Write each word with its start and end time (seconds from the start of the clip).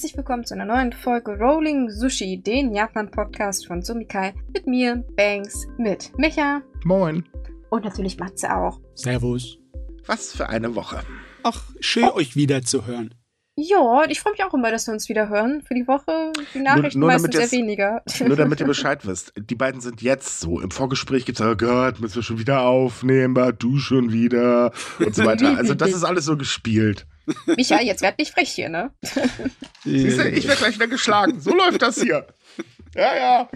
herzlich 0.00 0.16
willkommen 0.16 0.46
zu 0.46 0.54
einer 0.54 0.64
neuen 0.64 0.94
Folge 0.94 1.32
Rolling 1.38 1.90
Sushi, 1.90 2.40
den 2.40 2.72
Japan-Podcast 2.74 3.66
von 3.66 3.82
Sumikai. 3.82 4.32
Mit 4.54 4.66
mir, 4.66 5.04
Banks, 5.14 5.66
mit 5.76 6.10
Micha. 6.16 6.62
Moin. 6.84 7.28
Und 7.68 7.84
natürlich 7.84 8.16
Matze 8.18 8.56
auch. 8.56 8.80
Servus. 8.94 9.58
Was 10.06 10.32
für 10.32 10.48
eine 10.48 10.74
Woche. 10.74 11.02
Ach, 11.42 11.64
schön 11.80 12.04
oh. 12.04 12.14
euch 12.14 12.34
wieder 12.34 12.62
zu 12.62 12.86
hören. 12.86 13.14
Ja, 13.62 14.04
ich 14.08 14.20
freue 14.20 14.32
mich 14.32 14.42
auch 14.44 14.54
immer, 14.54 14.70
dass 14.70 14.86
wir 14.86 14.94
uns 14.94 15.08
wieder 15.08 15.28
hören. 15.28 15.62
Für 15.62 15.74
die 15.74 15.86
Woche 15.86 16.32
die 16.54 16.60
Nachrichten 16.60 16.98
nur, 16.98 17.08
nur 17.08 17.18
meistens 17.18 17.36
sehr 17.36 17.52
weniger. 17.58 18.02
Nur 18.24 18.36
damit 18.36 18.60
ihr 18.60 18.66
Bescheid 18.66 19.06
wisst. 19.06 19.32
Die 19.36 19.54
beiden 19.54 19.80
sind 19.80 20.00
jetzt 20.00 20.40
so. 20.40 20.60
Im 20.60 20.70
Vorgespräch 20.70 21.26
gibt 21.26 21.40
es, 21.40 21.46
oh 21.46 21.54
Gott, 21.56 22.00
müssen 22.00 22.16
wir 22.16 22.22
schon 22.22 22.38
wieder 22.38 22.62
aufnehmen, 22.62 23.34
du 23.58 23.78
schon 23.78 24.12
wieder 24.12 24.72
und 24.98 25.14
so 25.14 25.24
weiter. 25.24 25.58
Also 25.58 25.74
das 25.74 25.90
ist 25.90 26.04
alles 26.04 26.24
so 26.24 26.36
gespielt. 26.36 27.06
Micha, 27.46 27.80
jetzt 27.80 28.02
werd 28.02 28.18
nicht 28.18 28.32
frech 28.32 28.50
hier, 28.50 28.68
ne? 28.68 28.90
Siehst 29.84 30.18
du, 30.18 30.28
ich 30.28 30.48
werde 30.48 30.60
gleich 30.60 30.74
wieder 30.74 30.88
geschlagen. 30.88 31.40
So 31.40 31.54
läuft 31.54 31.82
das 31.82 32.00
hier. 32.00 32.26
Ja, 32.94 33.14
ja. 33.16 33.48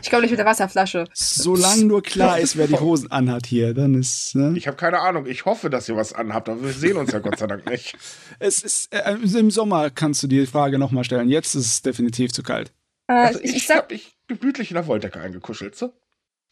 Ich 0.00 0.10
komme 0.10 0.22
nicht 0.22 0.30
mit 0.30 0.38
der 0.38 0.46
Wasserflasche. 0.46 1.08
Solange 1.12 1.84
nur 1.84 2.02
klar 2.02 2.38
ist, 2.38 2.56
wer 2.56 2.68
die 2.68 2.78
Hosen 2.78 3.10
anhat 3.10 3.46
hier, 3.46 3.74
dann 3.74 3.94
ist. 3.94 4.36
Ne? 4.36 4.54
Ich 4.56 4.68
habe 4.68 4.76
keine 4.76 5.00
Ahnung. 5.00 5.26
Ich 5.26 5.44
hoffe, 5.44 5.70
dass 5.70 5.88
ihr 5.88 5.96
was 5.96 6.12
anhabt, 6.12 6.48
aber 6.48 6.62
wir 6.62 6.72
sehen 6.72 6.96
uns 6.96 7.10
ja 7.10 7.18
Gott 7.18 7.38
sei 7.38 7.48
Dank 7.48 7.68
nicht. 7.68 7.96
Es 8.38 8.62
ist 8.62 8.94
äh, 8.94 9.12
im 9.12 9.50
Sommer 9.50 9.90
kannst 9.90 10.22
du 10.22 10.28
die 10.28 10.46
Frage 10.46 10.78
nochmal 10.78 11.02
stellen. 11.04 11.28
Jetzt 11.28 11.54
ist 11.56 11.66
es 11.66 11.82
definitiv 11.82 12.32
zu 12.32 12.44
kalt. 12.44 12.72
Äh, 13.08 13.12
also 13.14 13.40
ich 13.40 13.56
ich 13.56 13.70
habe 13.70 13.92
mich 13.92 14.16
gemütlich 14.28 14.70
in 14.70 14.76
der 14.76 14.86
Wolldecke 14.86 15.20
eingekuschelt, 15.20 15.74
so. 15.74 15.92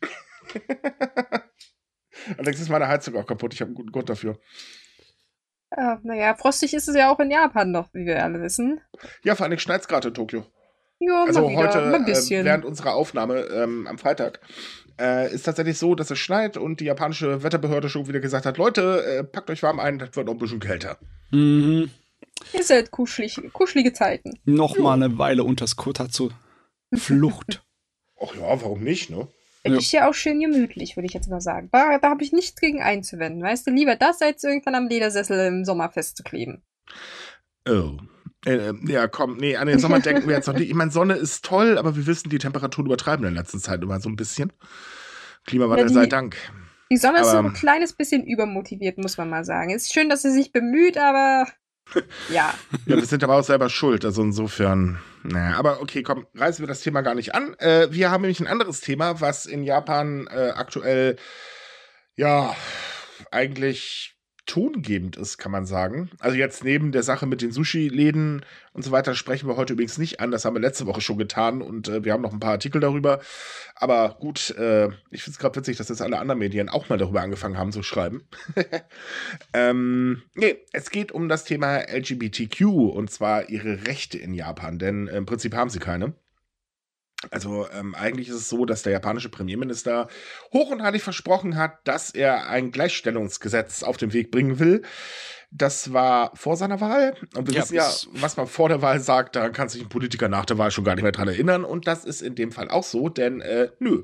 Allerdings 2.36 2.60
ist 2.60 2.68
meine 2.68 2.88
Heizung 2.88 3.16
auch 3.16 3.26
kaputt. 3.26 3.54
Ich 3.54 3.60
habe 3.60 3.68
einen 3.68 3.76
guten 3.76 3.92
Grund 3.92 4.08
dafür. 4.08 4.38
Ja, 5.76 6.00
naja, 6.02 6.34
frostig 6.34 6.74
ist 6.74 6.88
es 6.88 6.96
ja 6.96 7.10
auch 7.10 7.20
in 7.20 7.30
Japan 7.30 7.70
noch, 7.70 7.88
wie 7.94 8.04
wir 8.04 8.22
alle 8.22 8.42
wissen. 8.42 8.80
Ja, 9.22 9.34
vor 9.36 9.46
allem 9.46 9.58
schneit 9.58 9.80
es 9.80 9.88
gerade 9.88 10.08
in 10.08 10.14
Tokio. 10.14 10.44
Ja, 11.04 11.24
also 11.24 11.48
wieder, 11.48 11.56
heute 11.56 11.78
äh, 11.78 12.44
während 12.44 12.64
unserer 12.64 12.94
Aufnahme 12.94 13.40
ähm, 13.40 13.86
am 13.88 13.98
Freitag 13.98 14.40
äh, 15.00 15.32
ist 15.32 15.42
tatsächlich 15.44 15.78
so, 15.78 15.94
dass 15.94 16.10
es 16.10 16.18
schneit 16.18 16.56
und 16.56 16.80
die 16.80 16.84
japanische 16.84 17.42
Wetterbehörde 17.42 17.88
schon 17.88 18.06
wieder 18.06 18.20
gesagt 18.20 18.46
hat, 18.46 18.56
Leute, 18.56 19.04
äh, 19.04 19.24
packt 19.24 19.50
euch 19.50 19.62
warm 19.62 19.80
ein, 19.80 19.98
das 19.98 20.14
wird 20.14 20.26
noch 20.26 20.34
ein 20.34 20.38
bisschen 20.38 20.60
kälter. 20.60 20.98
Mhm. 21.30 21.90
Ihr 22.52 22.62
seid 22.62 22.90
kuschelig, 22.90 23.40
kuschelige 23.52 23.92
Zeiten. 23.92 24.38
Nochmal 24.44 25.02
eine 25.02 25.18
Weile 25.18 25.44
unters 25.44 25.76
Kotatsu. 25.76 26.30
Flucht. 26.94 27.64
Ach 28.20 28.34
ja, 28.34 28.62
warum 28.62 28.84
nicht, 28.84 29.10
ne? 29.10 29.26
Ja. 29.64 29.76
Ist 29.76 29.92
ja 29.92 30.08
auch 30.08 30.14
schön 30.14 30.40
gemütlich, 30.40 30.96
würde 30.96 31.06
ich 31.06 31.14
jetzt 31.14 31.30
mal 31.30 31.40
sagen. 31.40 31.68
Da, 31.72 31.98
da 31.98 32.10
habe 32.10 32.24
ich 32.24 32.32
nichts 32.32 32.60
gegen 32.60 32.82
einzuwenden. 32.82 33.42
Weißt 33.42 33.66
du, 33.66 33.70
lieber 33.70 33.94
das, 33.94 34.20
als 34.20 34.42
irgendwann 34.42 34.74
am 34.74 34.88
Ledersessel 34.88 35.46
im 35.46 35.64
Sommer 35.64 35.88
festzukleben. 35.88 36.62
Oh. 37.68 37.92
Äh, 38.44 38.72
ja, 38.86 39.06
komm, 39.06 39.36
nee, 39.36 39.56
an 39.56 39.68
den 39.68 39.78
Sommer 39.78 40.00
denken 40.00 40.26
wir 40.26 40.34
jetzt 40.34 40.46
noch 40.46 40.54
nicht. 40.54 40.68
Ich 40.68 40.74
meine, 40.74 40.90
Sonne 40.90 41.14
ist 41.14 41.44
toll, 41.44 41.78
aber 41.78 41.96
wir 41.96 42.06
wissen, 42.06 42.28
die 42.28 42.38
Temperaturen 42.38 42.86
übertreiben 42.86 43.24
in 43.26 43.34
der 43.34 43.42
letzten 43.42 43.60
Zeit 43.60 43.82
immer 43.82 44.00
so 44.00 44.08
ein 44.08 44.16
bisschen. 44.16 44.52
Klimawandel 45.46 45.86
ja, 45.86 45.88
die, 45.88 45.94
sei 45.94 46.06
Dank. 46.06 46.36
Die 46.90 46.96
Sonne 46.96 47.18
aber, 47.18 47.26
ist 47.26 47.32
so 47.32 47.38
ein 47.38 47.52
kleines 47.52 47.92
bisschen 47.92 48.24
übermotiviert, 48.24 48.98
muss 48.98 49.16
man 49.16 49.30
mal 49.30 49.44
sagen. 49.44 49.70
Ist 49.70 49.92
schön, 49.92 50.08
dass 50.08 50.22
sie 50.22 50.32
sich 50.32 50.52
bemüht, 50.52 50.98
aber 50.98 51.46
ja. 52.30 52.54
Ja, 52.86 52.96
wir 52.96 53.04
sind 53.04 53.22
aber 53.24 53.36
auch 53.36 53.44
selber 53.44 53.68
schuld, 53.68 54.04
also 54.04 54.22
insofern. 54.22 54.98
Naja, 55.22 55.56
aber 55.56 55.80
okay, 55.80 56.02
komm, 56.02 56.26
reißen 56.34 56.62
wir 56.62 56.68
das 56.68 56.80
Thema 56.80 57.02
gar 57.02 57.14
nicht 57.14 57.34
an. 57.34 57.54
Äh, 57.58 57.88
wir 57.90 58.10
haben 58.10 58.22
nämlich 58.22 58.40
ein 58.40 58.46
anderes 58.46 58.80
Thema, 58.80 59.20
was 59.20 59.46
in 59.46 59.62
Japan 59.64 60.28
äh, 60.30 60.50
aktuell, 60.50 61.16
ja, 62.16 62.54
eigentlich 63.30 64.11
tongebend 64.46 65.16
ist, 65.16 65.38
kann 65.38 65.52
man 65.52 65.66
sagen. 65.66 66.10
Also 66.18 66.36
jetzt 66.36 66.64
neben 66.64 66.90
der 66.90 67.02
Sache 67.02 67.26
mit 67.26 67.42
den 67.42 67.52
Sushi-Läden 67.52 68.44
und 68.72 68.82
so 68.82 68.90
weiter 68.90 69.14
sprechen 69.14 69.48
wir 69.48 69.56
heute 69.56 69.74
übrigens 69.74 69.98
nicht 69.98 70.20
an. 70.20 70.30
Das 70.30 70.44
haben 70.44 70.54
wir 70.54 70.60
letzte 70.60 70.86
Woche 70.86 71.00
schon 71.00 71.18
getan 71.18 71.62
und 71.62 71.88
äh, 71.88 72.04
wir 72.04 72.12
haben 72.12 72.22
noch 72.22 72.32
ein 72.32 72.40
paar 72.40 72.52
Artikel 72.52 72.80
darüber. 72.80 73.20
Aber 73.76 74.16
gut, 74.18 74.50
äh, 74.56 74.88
ich 75.10 75.22
finde 75.22 75.34
es 75.34 75.38
gerade 75.38 75.56
witzig, 75.56 75.76
dass 75.76 75.88
jetzt 75.88 76.02
alle 76.02 76.18
anderen 76.18 76.40
Medien 76.40 76.68
auch 76.68 76.88
mal 76.88 76.98
darüber 76.98 77.22
angefangen 77.22 77.56
haben 77.56 77.72
zu 77.72 77.82
schreiben. 77.82 78.26
ähm, 79.52 80.22
nee, 80.34 80.56
es 80.72 80.90
geht 80.90 81.12
um 81.12 81.28
das 81.28 81.44
Thema 81.44 81.78
LGBTQ 81.88 82.62
und 82.62 83.10
zwar 83.10 83.48
ihre 83.48 83.86
Rechte 83.86 84.18
in 84.18 84.34
Japan, 84.34 84.78
denn 84.78 85.06
im 85.06 85.26
Prinzip 85.26 85.54
haben 85.54 85.70
sie 85.70 85.78
keine. 85.78 86.14
Also 87.30 87.68
ähm, 87.70 87.94
eigentlich 87.94 88.28
ist 88.28 88.36
es 88.36 88.48
so, 88.48 88.64
dass 88.64 88.82
der 88.82 88.92
japanische 88.92 89.28
Premierminister 89.28 90.08
hoch 90.52 90.70
und 90.70 90.82
heilig 90.82 91.02
versprochen 91.02 91.56
hat, 91.56 91.78
dass 91.84 92.10
er 92.10 92.48
ein 92.48 92.72
Gleichstellungsgesetz 92.72 93.82
auf 93.82 93.96
den 93.96 94.12
Weg 94.12 94.30
bringen 94.30 94.58
will. 94.58 94.82
Das 95.54 95.92
war 95.92 96.34
vor 96.34 96.56
seiner 96.56 96.80
Wahl. 96.80 97.14
Und 97.34 97.46
wir 97.46 97.54
ja, 97.54 97.62
wissen 97.62 97.74
ja, 97.74 97.90
was 98.12 98.38
man 98.38 98.46
vor 98.46 98.70
der 98.70 98.80
Wahl 98.80 99.00
sagt, 99.00 99.36
da 99.36 99.50
kann 99.50 99.68
sich 99.68 99.82
ein 99.82 99.90
Politiker 99.90 100.28
nach 100.28 100.46
der 100.46 100.56
Wahl 100.56 100.70
schon 100.70 100.84
gar 100.84 100.94
nicht 100.94 101.02
mehr 101.02 101.12
dran 101.12 101.28
erinnern. 101.28 101.64
Und 101.64 101.86
das 101.86 102.06
ist 102.06 102.22
in 102.22 102.34
dem 102.34 102.52
Fall 102.52 102.70
auch 102.70 102.84
so, 102.84 103.10
denn 103.10 103.42
äh, 103.42 103.68
nö. 103.78 104.02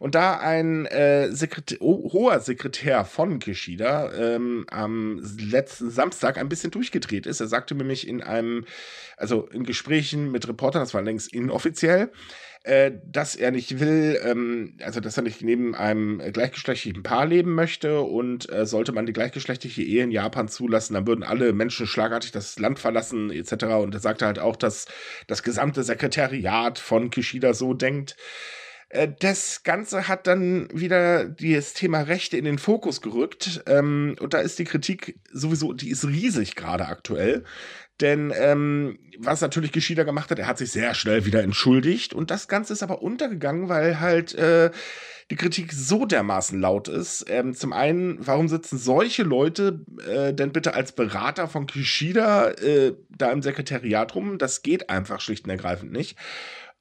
Und 0.00 0.16
da 0.16 0.38
ein 0.38 0.86
äh, 0.86 1.30
Sekretär, 1.30 1.78
oh, 1.80 2.12
hoher 2.12 2.40
Sekretär 2.40 3.04
von 3.04 3.38
Kishida 3.38 4.12
ähm, 4.14 4.66
am 4.68 5.22
letzten 5.38 5.90
Samstag 5.90 6.38
ein 6.38 6.48
bisschen 6.48 6.72
durchgedreht 6.72 7.26
ist, 7.26 7.40
er 7.40 7.46
sagte 7.46 7.76
nämlich 7.76 8.08
in 8.08 8.20
einem, 8.20 8.64
also 9.16 9.46
in 9.46 9.62
Gesprächen 9.62 10.32
mit 10.32 10.48
Reportern, 10.48 10.82
das 10.82 10.94
war 10.94 11.02
längst 11.02 11.32
inoffiziell, 11.32 12.10
äh, 12.64 12.92
dass 13.06 13.36
er 13.36 13.52
nicht 13.52 13.80
will, 13.80 14.20
ähm, 14.22 14.76
also 14.82 15.00
dass 15.00 15.16
er 15.16 15.22
nicht 15.22 15.42
neben 15.42 15.74
einem 15.74 16.18
gleichgeschlechtlichen 16.32 17.02
Paar 17.02 17.24
leben 17.24 17.54
möchte 17.54 18.02
und 18.02 18.52
äh, 18.52 18.66
sollte 18.66 18.92
man 18.92 19.06
die 19.06 19.14
gleichgeschlechtliche 19.14 19.82
Ehe 19.82 20.04
in 20.04 20.10
Japan 20.10 20.48
zulassen, 20.48 20.94
dann 20.94 21.06
würden 21.06 21.24
alle 21.24 21.54
Menschen 21.54 21.86
schlagartig 21.86 22.32
das 22.32 22.58
Land 22.58 22.78
verlassen 22.78 23.30
etc. 23.30 23.64
Und 23.64 23.94
er 23.94 24.00
sagte 24.00 24.26
halt 24.26 24.38
auch, 24.38 24.56
dass 24.56 24.86
das 25.26 25.42
gesamte 25.42 25.82
Sekretariat 25.82 26.78
von 26.78 27.10
Kishida 27.10 27.54
so 27.54 27.72
denkt. 27.72 28.16
Äh, 28.90 29.08
das 29.18 29.62
Ganze 29.62 30.08
hat 30.08 30.26
dann 30.26 30.68
wieder 30.72 31.28
das 31.28 31.72
Thema 31.72 32.02
Rechte 32.02 32.36
in 32.36 32.44
den 32.44 32.58
Fokus 32.58 33.00
gerückt. 33.00 33.62
Ähm, 33.66 34.16
und 34.20 34.34
da 34.34 34.38
ist 34.40 34.58
die 34.58 34.64
Kritik 34.64 35.18
sowieso, 35.32 35.72
die 35.72 35.90
ist 35.90 36.06
riesig 36.06 36.56
gerade 36.56 36.86
aktuell. 36.86 37.44
Denn 38.00 38.32
ähm, 38.36 38.98
was 39.18 39.40
natürlich 39.40 39.72
Geschieder 39.72 40.04
gemacht 40.04 40.30
hat, 40.30 40.38
er 40.38 40.46
hat 40.46 40.58
sich 40.58 40.72
sehr 40.72 40.94
schnell 40.94 41.26
wieder 41.26 41.42
entschuldigt. 41.42 42.14
Und 42.14 42.30
das 42.30 42.48
Ganze 42.48 42.72
ist 42.72 42.82
aber 42.82 43.02
untergegangen, 43.02 43.68
weil 43.68 44.00
halt 44.00 44.34
äh, 44.34 44.70
die 45.30 45.36
Kritik 45.36 45.72
so 45.72 46.06
dermaßen 46.06 46.60
laut 46.60 46.88
ist. 46.88 47.26
Ähm, 47.28 47.54
zum 47.54 47.72
einen, 47.72 48.18
warum 48.26 48.48
sitzen 48.48 48.78
solche 48.78 49.22
Leute 49.22 49.84
äh, 50.08 50.32
denn 50.34 50.52
bitte 50.52 50.74
als 50.74 50.92
Berater 50.92 51.46
von 51.46 51.66
Kishida 51.66 52.50
äh, 52.50 52.94
da 53.16 53.30
im 53.30 53.42
Sekretariat 53.42 54.14
rum? 54.14 54.38
Das 54.38 54.62
geht 54.62 54.90
einfach 54.90 55.20
schlicht 55.20 55.44
und 55.44 55.50
ergreifend 55.50 55.92
nicht. 55.92 56.18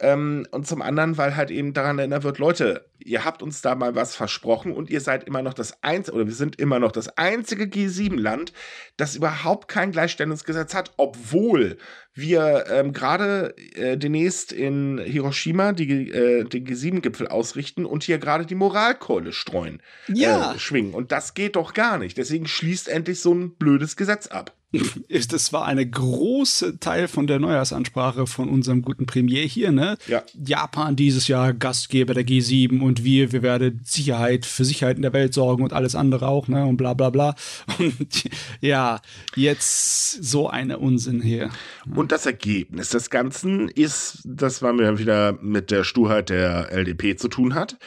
Ähm, 0.01 0.47
und 0.51 0.65
zum 0.65 0.81
anderen, 0.81 1.17
weil 1.17 1.35
halt 1.35 1.51
eben 1.51 1.73
daran 1.73 1.99
erinnert 1.99 2.23
wird, 2.23 2.37
Leute, 2.37 2.85
ihr 2.99 3.25
habt 3.25 3.43
uns 3.43 3.61
da 3.61 3.75
mal 3.75 3.95
was 3.95 4.15
versprochen 4.15 4.71
und 4.71 4.89
ihr 4.89 5.01
seid 5.01 5.25
immer 5.25 5.41
noch 5.41 5.53
das 5.53 5.83
einzige, 5.83 6.15
oder 6.15 6.25
wir 6.25 6.33
sind 6.33 6.57
immer 6.57 6.79
noch 6.79 6.93
das 6.93 7.17
einzige 7.17 7.65
G7-Land, 7.65 8.53
das 8.95 9.17
überhaupt 9.17 9.67
kein 9.67 9.91
Gleichstellungsgesetz 9.91 10.73
hat, 10.73 10.93
obwohl 10.95 11.77
wir 12.13 12.65
ähm, 12.69 12.93
gerade 12.93 13.55
äh, 13.75 13.97
demnächst 13.97 14.53
in 14.53 14.99
Hiroshima 14.99 15.73
die, 15.73 16.09
äh, 16.09 16.45
den 16.45 16.65
G7-Gipfel 16.65 17.27
ausrichten 17.27 17.85
und 17.85 18.03
hier 18.03 18.19
gerade 18.19 18.45
die 18.45 18.55
Moralkeule 18.55 19.33
streuen, 19.33 19.81
ja. 20.07 20.53
äh, 20.53 20.59
schwingen. 20.59 20.93
Und 20.93 21.11
das 21.11 21.33
geht 21.33 21.57
doch 21.57 21.73
gar 21.73 21.97
nicht. 21.97 22.17
Deswegen 22.17 22.47
schließt 22.47 22.87
endlich 22.87 23.19
so 23.19 23.33
ein 23.33 23.55
blödes 23.55 23.97
Gesetz 23.97 24.27
ab. 24.27 24.53
Das 24.71 25.51
war 25.51 25.65
eine 25.65 25.87
große 25.87 26.79
Teil 26.79 27.07
von 27.07 27.25
der 27.25 27.39
Neujahrsansprache 27.39 28.27
von 28.27 28.49
unserem 28.49 28.83
guten 28.83 29.07
Premier 29.07 29.43
hier, 29.43 29.71
ne? 29.71 29.97
Ja. 30.07 30.23
Japan 30.45 30.95
dieses 30.95 31.27
Jahr 31.27 31.53
Gastgeber 31.53 32.13
der 32.13 32.25
G7 32.25 32.79
und 32.79 33.03
wir, 33.03 33.31
wir 33.31 33.41
werden 33.41 33.81
Sicherheit 33.83 34.45
für 34.45 34.65
Sicherheit 34.65 34.97
in 34.97 35.01
der 35.01 35.13
Welt 35.13 35.33
sorgen 35.33 35.63
und 35.63 35.73
alles 35.73 35.95
andere 35.95 36.27
auch, 36.27 36.47
ne? 36.47 36.65
Und 36.65 36.77
bla 36.77 36.93
bla 36.93 37.09
bla. 37.09 37.35
Und 37.79 38.29
ja, 38.61 38.99
jetzt 39.35 40.23
so 40.23 40.49
eine 40.49 40.79
Unsinn 40.79 41.21
hier. 41.21 41.49
Und 41.95 42.11
das 42.11 42.25
Ergebnis 42.25 42.89
des 42.89 43.09
Ganzen 43.09 43.69
ist, 43.69 44.19
dass 44.25 44.61
man 44.61 44.99
wieder 44.99 45.37
mit 45.41 45.71
der 45.71 45.83
Sturheit 45.83 46.29
der 46.29 46.71
LDP 46.71 47.15
zu 47.15 47.27
tun 47.27 47.55
hat. 47.55 47.77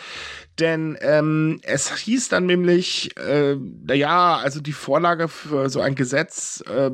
Denn 0.58 0.98
ähm, 1.00 1.60
es 1.62 1.94
hieß 1.94 2.28
dann 2.28 2.46
nämlich, 2.46 3.16
äh, 3.16 3.56
naja, 3.56 4.36
also 4.36 4.60
die 4.60 4.72
Vorlage 4.72 5.28
für 5.28 5.70
so 5.70 5.80
ein 5.80 5.94
Gesetz 5.94 6.62
äh, 6.68 6.90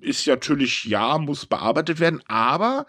ist 0.00 0.26
natürlich, 0.26 0.84
ja, 0.84 1.18
muss 1.18 1.46
bearbeitet 1.46 2.00
werden, 2.00 2.22
aber 2.28 2.86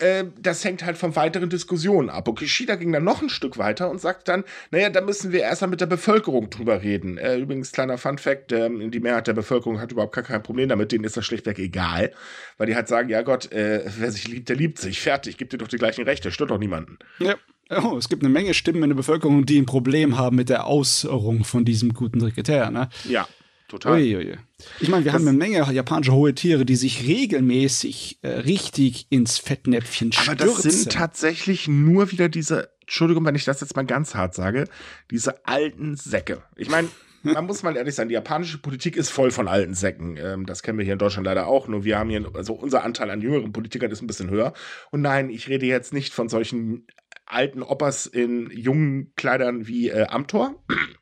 äh, 0.00 0.24
das 0.40 0.64
hängt 0.64 0.84
halt 0.84 0.96
von 0.96 1.14
weiteren 1.14 1.50
Diskussionen 1.50 2.10
ab. 2.10 2.26
Und 2.26 2.38
Kishida 2.38 2.74
ging 2.76 2.92
dann 2.92 3.04
noch 3.04 3.22
ein 3.22 3.28
Stück 3.28 3.58
weiter 3.58 3.90
und 3.90 4.00
sagt 4.00 4.28
dann, 4.28 4.44
naja, 4.70 4.90
da 4.90 5.00
müssen 5.00 5.30
wir 5.32 5.42
erstmal 5.42 5.70
mit 5.70 5.80
der 5.80 5.86
Bevölkerung 5.86 6.50
drüber 6.50 6.82
reden. 6.82 7.18
Äh, 7.18 7.36
übrigens, 7.36 7.72
kleiner 7.72 7.98
Fun 7.98 8.18
Fact, 8.18 8.52
ähm, 8.52 8.90
die 8.90 9.00
Mehrheit 9.00 9.26
der 9.26 9.34
Bevölkerung 9.34 9.80
hat 9.80 9.92
überhaupt 9.92 10.14
gar 10.14 10.24
kein 10.24 10.42
Problem 10.42 10.68
damit, 10.68 10.92
denen 10.92 11.04
ist 11.04 11.16
das 11.16 11.26
schlichtweg 11.26 11.58
egal. 11.58 12.12
Weil 12.56 12.66
die 12.66 12.74
halt 12.74 12.88
sagen, 12.88 13.08
ja 13.10 13.22
Gott, 13.22 13.52
äh, 13.52 13.84
wer 13.98 14.10
sich 14.10 14.26
liebt, 14.26 14.48
der 14.48 14.56
liebt 14.56 14.78
sich. 14.78 15.00
Fertig, 15.00 15.36
gibt 15.36 15.52
dir 15.52 15.58
doch 15.58 15.68
die 15.68 15.78
gleichen 15.78 16.04
Rechte, 16.04 16.32
stört 16.32 16.50
doch 16.50 16.58
niemanden. 16.58 16.98
Ja. 17.18 17.36
Oh, 17.70 17.96
es 17.96 18.08
gibt 18.08 18.22
eine 18.24 18.32
Menge 18.32 18.52
Stimmen 18.54 18.82
in 18.82 18.90
der 18.90 18.96
Bevölkerung, 18.96 19.46
die 19.46 19.58
ein 19.60 19.66
Problem 19.66 20.18
haben 20.18 20.36
mit 20.36 20.48
der 20.48 20.66
Ausrung 20.66 21.44
von 21.44 21.64
diesem 21.64 21.94
guten 21.94 22.18
Sekretär, 22.20 22.70
ne? 22.70 22.88
Ja. 23.08 23.28
total. 23.68 23.92
Ui, 24.00 24.16
ui. 24.16 24.36
Ich 24.80 24.88
meine, 24.88 25.04
wir 25.04 25.12
Das- 25.12 25.20
haben 25.20 25.28
eine 25.28 25.38
Menge 25.38 25.58
japanische 25.72 26.12
hohe 26.12 26.34
Tiere, 26.34 26.64
die 26.66 26.74
sich 26.76 27.06
regelmäßig 27.06 28.18
äh, 28.22 28.28
richtig 28.28 29.06
ins 29.10 29.38
Fettnäpfchen 29.38 30.10
Aber 30.16 30.32
stürzen. 30.36 30.46
das 30.46 30.62
sind 30.82 30.92
tatsächlich 30.92 31.68
nur 31.68 32.10
wieder 32.10 32.28
diese, 32.28 32.70
Entschuldigung, 32.82 33.24
wenn 33.24 33.34
ich 33.36 33.44
das 33.44 33.60
jetzt 33.60 33.76
mal 33.76 33.86
ganz 33.86 34.14
hart 34.14 34.34
sage, 34.34 34.64
diese 35.10 35.46
alten 35.46 35.96
Säcke. 35.96 36.42
Ich 36.56 36.68
meine, 36.68 36.88
man 37.22 37.46
muss 37.46 37.62
mal 37.62 37.76
ehrlich 37.76 37.94
sein, 37.94 38.08
die 38.08 38.14
japanische 38.14 38.58
Politik 38.58 38.96
ist 38.96 39.10
voll 39.10 39.30
von 39.30 39.46
alten 39.46 39.74
Säcken. 39.74 40.16
Ähm, 40.16 40.46
das 40.46 40.62
kennen 40.62 40.78
wir 40.78 40.84
hier 40.84 40.94
in 40.94 40.98
Deutschland 40.98 41.26
leider 41.26 41.46
auch. 41.46 41.68
Nur 41.68 41.84
wir 41.84 41.98
haben 41.98 42.10
hier, 42.10 42.28
also 42.34 42.54
unser 42.54 42.82
Anteil 42.82 43.10
an 43.10 43.20
jüngeren 43.20 43.52
Politikern 43.52 43.90
ist 43.90 44.02
ein 44.02 44.06
bisschen 44.08 44.30
höher. 44.30 44.52
Und 44.90 45.02
nein, 45.02 45.30
ich 45.30 45.48
rede 45.48 45.66
jetzt 45.66 45.92
nicht 45.92 46.12
von 46.12 46.28
solchen 46.28 46.86
alten 47.32 47.62
Oppers 47.62 48.06
in 48.06 48.50
jungen 48.50 49.12
Kleidern 49.16 49.66
wie 49.66 49.88
äh, 49.88 50.06
Amtor. 50.06 50.54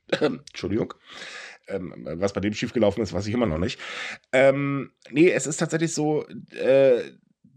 Entschuldigung. 0.21 0.95
Ähm, 1.69 1.93
was 2.15 2.33
bei 2.33 2.41
dem 2.41 2.55
schiefgelaufen 2.55 3.03
ist, 3.03 3.13
weiß 3.13 3.27
ich 3.27 3.35
immer 3.35 3.47
noch 3.47 3.59
nicht. 3.59 3.79
Ähm, 4.33 4.93
nee, 5.11 5.31
es 5.31 5.47
ist 5.47 5.59
tatsächlich 5.59 5.93
so, 5.93 6.27
äh, 6.51 7.03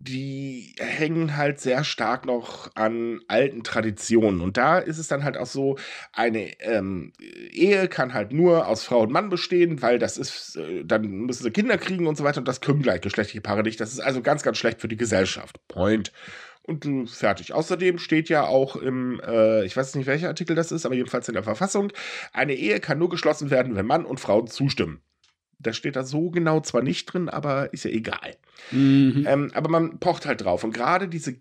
die 0.02 0.74
hängen 0.80 1.38
halt 1.38 1.60
sehr 1.60 1.84
stark 1.84 2.26
noch 2.26 2.76
an 2.76 3.22
alten 3.28 3.64
Traditionen. 3.64 4.42
Und 4.42 4.58
da 4.58 4.80
ist 4.80 4.98
es 4.98 5.08
dann 5.08 5.24
halt 5.24 5.38
auch 5.38 5.46
so, 5.46 5.78
eine 6.12 6.60
ähm, 6.62 7.14
Ehe 7.52 7.88
kann 7.88 8.14
halt 8.14 8.34
nur 8.34 8.68
aus 8.68 8.84
Frau 8.84 9.02
und 9.02 9.12
Mann 9.12 9.30
bestehen, 9.30 9.82
weil 9.82 10.00
das 10.00 10.18
ist, 10.18 10.56
äh, 10.56 10.84
dann 10.84 11.04
müssen 11.04 11.44
sie 11.44 11.52
Kinder 11.52 11.78
kriegen 11.78 12.08
und 12.08 12.18
so 12.18 12.24
weiter. 12.24 12.40
Und 12.40 12.48
das 12.48 12.62
können 12.62 12.82
gleichgeschlechtliche 12.82 13.42
Paare 13.42 13.64
nicht. 13.64 13.80
Das 13.80 13.94
ist 13.94 14.00
also 14.00 14.22
ganz, 14.22 14.44
ganz 14.44 14.58
schlecht 14.58 14.82
für 14.82 14.88
die 14.88 14.98
Gesellschaft. 14.98 15.60
Point. 15.68 16.12
Und 16.64 16.86
äh, 16.86 17.06
fertig. 17.08 17.54
Außerdem 17.54 17.98
steht 17.98 18.30
ja 18.30 18.46
auch 18.46 18.76
im, 18.76 19.20
äh, 19.26 19.66
ich 19.66 19.76
weiß 19.76 19.96
nicht, 19.96 20.06
welcher 20.06 20.28
Artikel 20.28 20.56
das 20.56 20.72
ist, 20.72 20.86
aber 20.86 20.96
jedenfalls 20.96 21.28
in 21.28 21.34
der 21.34 21.44
Verfassung, 21.44 21.92
eine 22.34 22.54
Ehe 22.54 22.80
kann 22.80 23.00
nur 23.00 23.10
geschlossen 23.10 23.50
werden, 23.50 23.76
wenn 23.76 23.86
Mann 23.86 24.06
und 24.06 24.20
Frau 24.20 24.44
zustimmen. 24.44 25.02
Das 25.60 25.78
steht 25.78 25.96
da 25.96 26.04
so 26.04 26.32
genau 26.32 26.60
zwar 26.62 26.82
nicht 26.82 27.06
drin, 27.06 27.30
aber 27.30 27.72
ist 27.74 27.86
ja 27.86 27.92
egal. 27.92 28.36
Mhm. 28.72 29.26
Ähm, 29.28 29.52
aber 29.54 29.70
man 29.70 30.00
pocht 30.00 30.26
halt 30.26 30.42
drauf. 30.42 30.64
Und 30.64 30.74
gerade 30.74 31.08
diese 31.08 31.36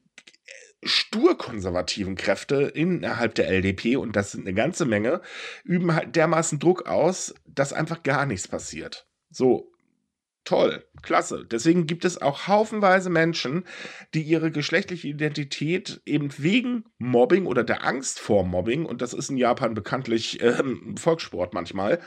sturkonservativen 0.82 2.16
Kräfte 2.16 2.62
innerhalb 2.74 3.34
der 3.34 3.48
LDP, 3.48 3.96
und 3.96 4.16
das 4.16 4.32
sind 4.32 4.46
eine 4.46 4.54
ganze 4.54 4.86
Menge, 4.86 5.20
üben 5.64 5.94
halt 5.94 6.16
dermaßen 6.16 6.58
Druck 6.58 6.86
aus, 6.86 7.34
dass 7.46 7.72
einfach 7.72 8.02
gar 8.02 8.26
nichts 8.26 8.48
passiert. 8.48 9.06
So, 9.30 9.70
toll, 10.44 10.84
klasse. 11.02 11.46
Deswegen 11.50 11.86
gibt 11.86 12.04
es 12.04 12.20
auch 12.20 12.48
haufenweise 12.48 13.10
Menschen, 13.10 13.64
die 14.14 14.22
ihre 14.22 14.50
geschlechtliche 14.50 15.08
Identität 15.08 16.00
eben 16.06 16.30
wegen 16.38 16.84
Mobbing 16.98 17.46
oder 17.46 17.64
der 17.64 17.84
Angst 17.84 18.20
vor 18.20 18.44
Mobbing, 18.44 18.86
und 18.86 19.02
das 19.02 19.12
ist 19.12 19.30
in 19.30 19.36
Japan 19.36 19.74
bekanntlich 19.74 20.42
ähm, 20.42 20.96
Volkssport 20.96 21.54
manchmal, 21.54 22.00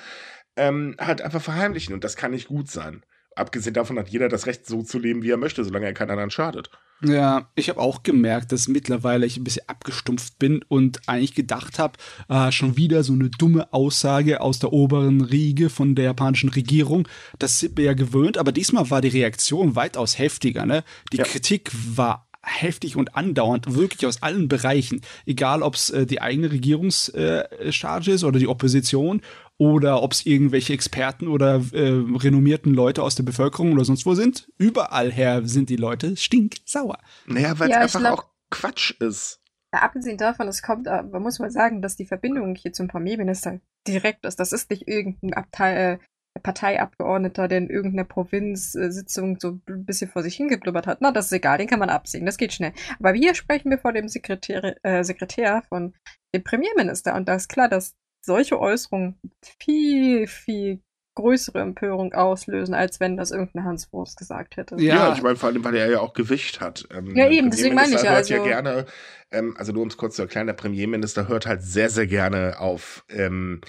ähm, 0.56 0.96
halt 1.00 1.22
einfach 1.22 1.42
verheimlichen. 1.42 1.94
Und 1.94 2.04
das 2.04 2.16
kann 2.16 2.32
nicht 2.32 2.48
gut 2.48 2.70
sein. 2.70 3.04
Abgesehen 3.36 3.74
davon 3.74 3.98
hat 3.98 4.10
jeder 4.10 4.30
das 4.30 4.46
Recht, 4.46 4.66
so 4.66 4.84
zu 4.84 5.00
leben, 5.00 5.24
wie 5.24 5.32
er 5.32 5.38
möchte, 5.38 5.64
solange 5.64 5.86
er 5.86 5.94
keinen 5.94 6.12
anderen 6.12 6.32
schadet. 6.32 6.70
Ja, 7.04 7.50
ich 7.56 7.70
habe 7.70 7.82
auch 7.82 8.04
gemerkt, 8.04 8.52
dass 8.52 8.68
mittlerweile 8.68 9.26
ich 9.26 9.38
ein 9.38 9.44
bisschen 9.44 9.68
abgestumpft 9.68 10.40
bin 10.40 10.64
und 10.70 11.02
eigentlich 11.08 11.36
gedacht 11.36 11.78
habe, 11.78 11.98
äh, 12.30 12.52
schon 12.52 12.78
wieder 12.78 13.04
so 13.04 13.14
eine 13.14 13.30
dumme 13.30 13.74
Aussage 13.74 14.40
aus 14.40 14.60
der 14.60 14.72
oberen 14.72 15.20
Riege 15.22 15.70
von 15.70 15.96
der 15.96 16.06
japanischen 16.06 16.50
Regierung. 16.50 17.08
Das 17.40 17.60
sind 17.60 17.78
wir 17.78 17.86
ja 17.86 17.94
gewöhnt, 17.94 18.38
aber 18.38 18.52
diesmal 18.54 18.90
war 18.90 19.02
die 19.02 19.10
Reaktion 19.10 19.76
weitaus 19.76 20.18
heftiger. 20.18 20.66
Ne? 20.66 20.84
Die 21.12 21.18
Ja. 21.18 21.24
Kritik 21.26 21.72
war 21.74 22.28
heftig 22.46 22.98
und 22.98 23.16
andauernd, 23.16 23.74
wirklich 23.76 24.06
aus 24.06 24.22
allen 24.22 24.48
Bereichen. 24.50 25.02
Egal, 25.26 25.64
ob 25.64 25.76
es 25.76 25.90
äh, 25.90 26.06
die 26.06 26.22
eigene 26.22 26.52
Regierungscharge 26.52 28.12
äh, 28.12 28.14
ist 28.14 28.24
oder 28.24 28.38
die 28.40 28.48
Opposition 28.48 29.22
oder 29.60 30.02
ob 30.04 30.14
es 30.14 30.26
irgendwelche 30.26 30.74
Experten 30.74 31.28
oder 31.28 31.62
äh, 31.74 31.90
renommierten 32.18 32.74
Leute 32.74 33.04
aus 33.04 33.16
der 33.16 33.24
Bevölkerung 33.24 33.74
oder 33.74 33.86
sonst 33.86 34.06
wo 34.06 34.16
sind. 34.16 34.50
Überall 34.58 35.12
her 35.12 35.42
sind 35.46 35.70
die 35.70 35.76
Leute 35.76 36.18
stinksauer. 36.18 36.98
Naja, 37.28 37.58
weil 37.60 37.70
es 37.70 37.76
Ja, 37.76 37.82
einfach 37.82 38.00
glaub- 38.00 38.20
auch 38.20 38.26
Quatsch 38.50 38.92
ist. 39.00 39.40
Ja, 39.74 39.82
abgesehen 39.82 40.18
davon, 40.18 40.48
es 40.48 40.62
kommt, 40.62 40.86
äh, 40.88 41.02
man 41.04 41.22
muss 41.24 41.40
mal 41.40 41.50
sagen, 41.52 41.82
dass 41.82 41.96
die 41.96 42.06
Verbindung 42.06 42.56
hier 42.56 42.74
zum 42.74 42.88
Premierminister 42.88 43.60
direkt 43.88 44.26
ist. 44.26 44.40
Das 44.40 44.52
ist 44.52 44.70
nicht 44.70 44.88
irgendein 44.88 45.34
Abteil, 45.34 46.00
äh, 46.36 46.40
Parteiabgeordneter, 46.42 47.48
der 47.48 47.60
in 47.60 47.70
irgendeiner 47.70 48.06
Provinzsitzung 48.06 49.40
so 49.40 49.60
ein 49.68 49.86
bisschen 49.86 50.10
vor 50.10 50.24
sich 50.24 50.36
hingeblubbert 50.36 50.88
hat. 50.88 51.00
Na, 51.02 51.12
das 51.12 51.28
ist 51.28 51.32
egal, 51.34 51.58
den 51.58 51.68
kann 51.68 51.80
man 51.80 51.90
absehen, 51.90 52.26
das 52.26 52.38
geht 52.38 52.54
schnell. 52.54 52.74
Aber 53.00 53.14
hier 53.14 53.36
sprechen 53.36 53.70
wir 53.70 53.78
vor 53.78 53.94
dem 53.94 54.08
Sekretär, 54.08 54.76
äh, 54.84 55.04
Sekretär 55.04 55.64
von 55.70 55.94
dem 56.36 56.44
Premierminister 56.44 57.16
und 57.16 57.28
da 57.28 57.36
ist 57.36 57.50
klar, 57.50 57.70
dass 57.70 57.96
solche 58.26 58.60
Äußerungen 58.60 59.20
viel, 59.60 60.28
viel 60.28 60.82
größere 61.16 61.60
Empörung 61.62 62.14
auslösen, 62.14 62.74
als 62.74 63.00
wenn 63.00 63.18
das 63.18 63.30
irgendein 63.30 63.66
Hans 63.66 63.94
Wurst 63.94 64.18
gesagt 64.18 64.58
hätte. 64.58 64.76
Ja, 64.80 64.96
Ja. 65.10 65.14
ich 65.14 65.22
meine, 65.22 65.36
vor 65.36 65.50
allem, 65.50 65.64
weil 65.64 65.76
er 65.76 65.90
ja 65.92 66.00
auch 66.00 66.14
Gewicht 66.14 66.60
hat. 66.60 66.88
Ähm, 66.92 67.16
Ja, 67.16 67.30
eben, 67.30 67.52
deswegen 67.52 67.76
meine 67.76 67.96
ich 67.96 68.02
ja, 68.02 68.14
also- 68.16 68.34
ja 68.34 68.44
gerne, 68.44 68.86
ähm, 69.32 69.56
also 69.58 69.72
nur 69.74 69.84
um 69.84 69.90
es 69.90 69.98
kurz 69.98 70.16
zu 70.16 70.24
erklären, 70.24 70.48
der 70.48 70.54
Premierminister 70.54 71.28
hört 71.28 71.46
halt 71.46 71.62
sehr, 71.62 71.90
sehr 71.92 72.08
gerne 72.08 72.60
auf 72.60 73.06
ähm, 73.10 73.62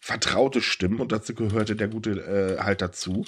vertraute 0.00 0.62
Stimmen 0.62 1.00
und 1.00 1.12
dazu 1.12 1.34
gehörte 1.34 1.76
der 1.76 1.88
gute 1.88 2.12
äh, 2.58 2.62
halt 2.62 2.80
dazu. 2.80 3.24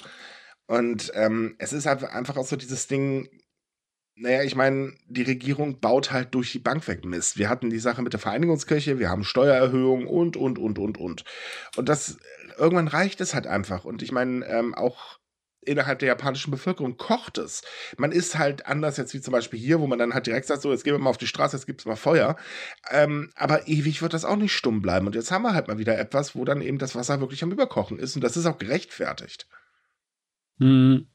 Und 0.65 1.11
ähm, 1.13 1.55
es 1.59 1.71
ist 1.73 1.85
halt 1.85 2.03
einfach 2.05 2.37
auch 2.37 2.45
so 2.45 2.55
dieses 2.55 2.87
Ding, 2.87 3.29
naja, 4.19 4.43
ich 4.43 4.55
meine, 4.55 4.93
die 5.07 5.23
Regierung 5.23 5.79
baut 5.79 6.11
halt 6.11 6.35
durch 6.35 6.51
die 6.51 6.59
Bank 6.59 6.87
weg 6.87 7.05
Mist. 7.05 7.37
Wir 7.37 7.49
hatten 7.49 7.69
die 7.69 7.79
Sache 7.79 8.01
mit 8.01 8.13
der 8.13 8.19
Vereinigungskirche, 8.19 8.99
wir 8.99 9.09
haben 9.09 9.23
Steuererhöhungen 9.23 10.07
und, 10.07 10.35
und, 10.35 10.59
und, 10.59 10.77
und, 10.77 10.97
und. 10.97 11.23
Und 11.77 11.89
das, 11.89 12.17
irgendwann 12.57 12.89
reicht 12.89 13.21
es 13.21 13.33
halt 13.33 13.47
einfach. 13.47 13.85
Und 13.85 14.01
ich 14.01 14.11
meine, 14.11 14.45
ähm, 14.45 14.75
auch 14.75 15.19
innerhalb 15.61 15.99
der 15.99 16.09
japanischen 16.09 16.51
Bevölkerung 16.51 16.97
kocht 16.97 17.37
es. 17.37 17.61
Man 17.97 18.11
ist 18.11 18.37
halt 18.37 18.65
anders 18.65 18.97
jetzt 18.97 19.13
wie 19.13 19.21
zum 19.21 19.31
Beispiel 19.31 19.59
hier, 19.59 19.79
wo 19.79 19.87
man 19.87 19.99
dann 19.99 20.13
halt 20.13 20.27
direkt 20.27 20.47
sagt, 20.47 20.61
so, 20.61 20.71
jetzt 20.71 20.83
gehen 20.83 20.93
wir 20.93 20.99
mal 20.99 21.09
auf 21.09 21.17
die 21.17 21.27
Straße, 21.27 21.55
jetzt 21.55 21.65
gibt 21.65 21.81
es 21.81 21.85
mal 21.85 21.95
Feuer. 21.95 22.35
Ähm, 22.89 23.31
aber 23.35 23.67
ewig 23.67 24.01
wird 24.01 24.13
das 24.13 24.25
auch 24.25 24.37
nicht 24.37 24.53
stumm 24.53 24.81
bleiben. 24.81 25.07
Und 25.07 25.15
jetzt 25.15 25.31
haben 25.31 25.43
wir 25.43 25.53
halt 25.53 25.67
mal 25.67 25.77
wieder 25.77 25.97
etwas, 25.97 26.35
wo 26.35 26.43
dann 26.43 26.61
eben 26.61 26.77
das 26.77 26.95
Wasser 26.95 27.21
wirklich 27.21 27.43
am 27.43 27.51
Überkochen 27.51 27.99
ist. 27.99 28.15
Und 28.15 28.23
das 28.23 28.35
ist 28.35 28.45
auch 28.45 28.57
gerechtfertigt. 28.57 29.47
Hm. 30.59 31.07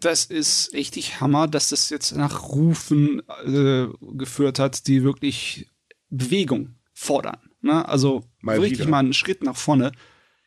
Das 0.00 0.24
ist 0.26 0.72
richtig 0.74 1.20
Hammer, 1.20 1.48
dass 1.48 1.70
das 1.70 1.90
jetzt 1.90 2.14
nach 2.14 2.44
Rufen 2.50 3.22
äh, 3.44 3.86
geführt 4.16 4.58
hat, 4.58 4.86
die 4.86 5.02
wirklich 5.02 5.68
Bewegung 6.08 6.76
fordern. 6.94 7.38
Ne? 7.60 7.86
Also 7.88 8.24
Mal 8.40 8.58
richtig 8.60 8.80
wieder. 8.80 8.90
mal 8.90 8.98
einen 9.00 9.12
Schritt 9.12 9.42
nach 9.42 9.56
vorne. 9.56 9.92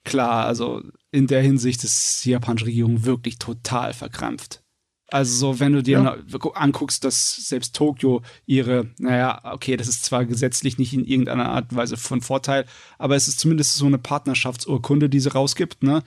Klar, 0.03 0.46
also 0.46 0.81
in 1.12 1.27
der 1.27 1.41
Hinsicht 1.41 1.84
ist 1.84 2.24
die 2.25 2.31
japanische 2.31 2.65
Regierung 2.67 3.03
wirklich 3.05 3.38
total 3.39 3.93
verkrampft. 3.93 4.63
Also 5.10 5.36
so, 5.53 5.60
wenn 5.60 5.74
du 5.74 5.84
dir 5.84 6.01
Ja. 6.01 6.51
anguckst, 6.53 7.03
dass 7.03 7.36
selbst 7.36 7.75
Tokio 7.75 8.22
ihre, 8.46 8.89
naja, 8.98 9.41
okay, 9.43 9.75
das 9.75 9.89
ist 9.89 10.05
zwar 10.05 10.24
gesetzlich 10.25 10.77
nicht 10.77 10.93
in 10.93 11.03
irgendeiner 11.05 11.50
Art 11.50 11.72
und 11.72 11.77
Weise 11.77 11.98
von 11.98 12.22
Vorteil, 12.22 12.65
aber 12.98 13.17
es 13.17 13.27
ist 13.27 13.39
zumindest 13.41 13.75
so 13.75 13.86
eine 13.86 13.98
Partnerschaftsurkunde, 13.98 15.10
die 15.10 15.20
sie 15.20 15.34
rausgibt, 15.34 15.84
ne? 15.84 16.01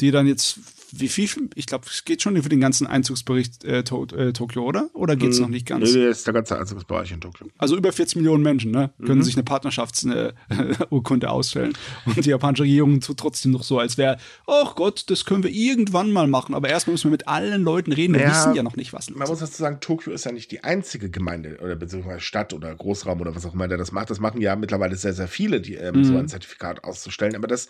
Die 0.00 0.10
dann 0.10 0.26
jetzt, 0.26 0.58
wie 0.94 1.08
viel? 1.08 1.28
Ich 1.54 1.66
glaube, 1.66 1.86
es 1.88 2.04
geht 2.04 2.22
schon 2.22 2.40
für 2.42 2.48
den 2.48 2.60
ganzen 2.60 2.86
Einzugsbericht 2.86 3.64
äh, 3.64 3.84
to 3.84 4.06
äh, 4.14 4.32
Tokio, 4.32 4.62
oder? 4.64 4.90
Oder 4.94 5.16
geht 5.16 5.30
es 5.32 5.38
noch 5.40 5.48
nicht 5.48 5.66
ganz? 5.66 5.92
Nee, 5.92 6.06
das 6.06 6.18
ist 6.18 6.26
der 6.26 6.34
ganze 6.34 6.58
Einzugsbereich 6.58 7.12
in 7.12 7.20
Tokio. 7.20 7.46
Also 7.58 7.76
über 7.76 7.92
40 7.92 8.16
Millionen 8.16 8.42
Menschen 8.42 8.70
ne, 8.70 8.90
können 9.04 9.18
Mhm. 9.18 9.22
sich 9.22 9.34
eine 9.36 9.44
Partnerschaftsurkunde 9.44 11.30
ausstellen. 11.30 11.72
Und 12.04 12.24
die 12.24 12.30
japanische 12.30 12.62
Regierung 12.64 13.00
tut 13.00 13.18
trotzdem 13.18 13.52
noch 13.52 13.62
so, 13.62 13.78
als 13.78 13.98
wäre, 13.98 14.18
ach 14.46 14.74
Gott, 14.74 15.04
das 15.08 15.24
können 15.24 15.42
wir 15.42 15.50
irgendwann 15.50 16.10
mal 16.12 16.26
machen. 16.26 16.54
Aber 16.54 16.68
erstmal 16.68 16.92
müssen 16.92 17.04
wir 17.04 17.12
mit 17.12 17.28
allen 17.28 17.62
Leuten 17.62 17.92
reden. 17.92 18.14
Wir 18.14 18.22
Ja, 18.22 18.30
wissen 18.30 18.54
ja 18.54 18.62
noch 18.62 18.76
nicht, 18.76 18.92
was 18.92 19.10
Man 19.10 19.20
los 19.20 19.28
muss 19.30 19.42
ist. 19.42 19.50
dazu 19.50 19.62
sagen, 19.62 19.80
Tokio 19.80 20.12
ist 20.12 20.24
ja 20.24 20.32
nicht 20.32 20.50
die 20.50 20.64
einzige 20.64 21.10
Gemeinde 21.10 21.58
oder 21.62 21.76
beziehungsweise 21.76 22.20
Stadt 22.20 22.52
oder 22.52 22.74
Großraum 22.74 23.20
oder 23.20 23.34
was 23.34 23.44
auch 23.46 23.54
immer, 23.54 23.68
der 23.68 23.78
das 23.78 23.92
macht. 23.92 24.10
Das 24.10 24.20
machen 24.20 24.40
ja 24.40 24.56
mittlerweile 24.56 24.96
sehr, 24.96 25.12
sehr 25.14 25.28
viele, 25.28 25.60
die 25.60 25.74
ähm, 25.74 25.92
Mhm. 25.96 26.04
so 26.04 26.16
ein 26.16 26.28
Zertifikat 26.28 26.84
auszustellen. 26.84 27.36
Aber 27.36 27.46
das, 27.46 27.68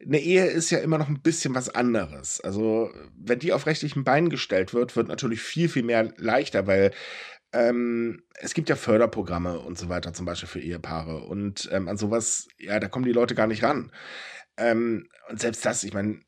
eine 0.00 0.18
Ehe 0.18 0.46
ist 0.46 0.70
ja 0.70 0.78
immer 0.78 0.98
noch 0.98 1.08
ein 1.08 1.22
bisschen 1.22 1.54
was 1.54 1.68
anderes. 1.68 2.40
Also, 2.40 2.90
wenn 3.16 3.38
die 3.38 3.52
auf 3.52 3.66
rechtlichen 3.66 4.04
Beinen 4.04 4.30
gestellt 4.30 4.74
wird, 4.74 4.96
wird 4.96 5.08
natürlich 5.08 5.40
viel, 5.40 5.68
viel 5.68 5.82
mehr 5.82 6.12
leichter, 6.16 6.66
weil 6.66 6.92
ähm, 7.52 8.22
es 8.40 8.54
gibt 8.54 8.68
ja 8.68 8.76
Förderprogramme 8.76 9.60
und 9.60 9.78
so 9.78 9.88
weiter, 9.88 10.12
zum 10.12 10.26
Beispiel 10.26 10.48
für 10.48 10.60
Ehepaare. 10.60 11.24
Und 11.24 11.68
ähm, 11.72 11.88
an 11.88 11.96
sowas, 11.96 12.48
ja, 12.58 12.80
da 12.80 12.88
kommen 12.88 13.04
die 13.04 13.12
Leute 13.12 13.34
gar 13.34 13.46
nicht 13.46 13.62
ran. 13.62 13.92
Ähm, 14.56 15.08
und 15.28 15.40
selbst 15.40 15.64
das, 15.64 15.84
ich 15.84 15.94
meine, 15.94 16.20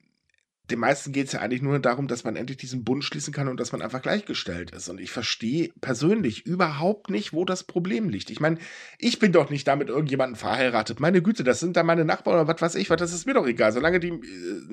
den 0.71 0.79
meisten 0.81 1.13
geht 1.13 1.27
es 1.29 1.33
ja 1.33 1.41
eigentlich 1.41 1.63
nur 1.63 1.79
darum, 1.79 2.09
dass 2.09 2.25
man 2.25 2.35
endlich 2.37 2.59
diesen 2.59 2.83
Bund 2.83 3.05
schließen 3.05 3.33
kann 3.33 3.47
und 3.49 3.61
dass 3.61 3.71
man 3.73 3.83
einfach 3.83 4.03
gleichgestellt 4.03 4.73
ist. 4.73 4.89
Und 4.89 5.01
ich 5.01 5.11
verstehe 5.13 5.71
persönlich 5.81 6.45
überhaupt 6.45 7.09
nicht, 7.11 7.33
wo 7.33 7.45
das 7.45 7.63
Problem 7.65 8.09
liegt. 8.09 8.31
Ich 8.31 8.41
meine, 8.41 8.59
ich 8.99 9.19
bin 9.21 9.31
doch 9.33 9.49
nicht 9.51 9.69
damit 9.69 9.89
irgendjemanden 9.89 10.37
verheiratet. 10.37 10.99
Meine 10.99 11.23
Güte, 11.23 11.45
das 11.45 11.61
sind 11.61 11.77
da 11.77 11.83
meine 11.85 12.05
Nachbarn 12.05 12.41
oder 12.41 12.49
was 12.49 12.61
weiß 12.61 12.75
ich, 12.75 12.91
was, 12.91 12.99
das 12.99 13.13
ist 13.13 13.27
mir 13.27 13.35
doch 13.35 13.47
egal. 13.47 13.73
Solange 13.73 14.01
die 14.01 14.09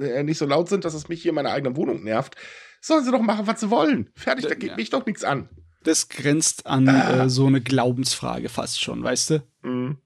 äh, 0.01 0.23
nicht 0.23 0.38
so 0.39 0.45
laut 0.45 0.67
sind, 0.69 0.83
dass 0.85 0.93
es 0.95 1.09
mich 1.09 1.21
hier 1.21 1.29
in 1.29 1.35
meiner 1.35 1.51
eigenen 1.51 1.75
Wohnung 1.75 2.03
nervt, 2.03 2.35
sollen 2.81 3.03
sie 3.05 3.12
doch 3.12 3.21
machen, 3.21 3.45
was 3.47 3.59
sie 3.59 3.69
wollen. 3.69 4.09
Fertig, 4.15 4.47
da 4.47 4.55
geht 4.55 4.71
Ja. 4.71 4.75
mich 4.75 4.89
doch 4.89 5.05
nichts 5.05 5.23
an. 5.23 5.47
Das 5.83 6.09
grenzt 6.09 6.65
an 6.65 6.88
Ah. 6.89 7.25
äh, 7.25 7.29
so 7.29 7.45
eine 7.45 7.62
Glaubensfrage 7.62 8.50
fast 8.50 8.81
schon, 8.81 9.03
weißt 9.03 9.29
du? 9.29 9.43
Mhm. 9.63 9.97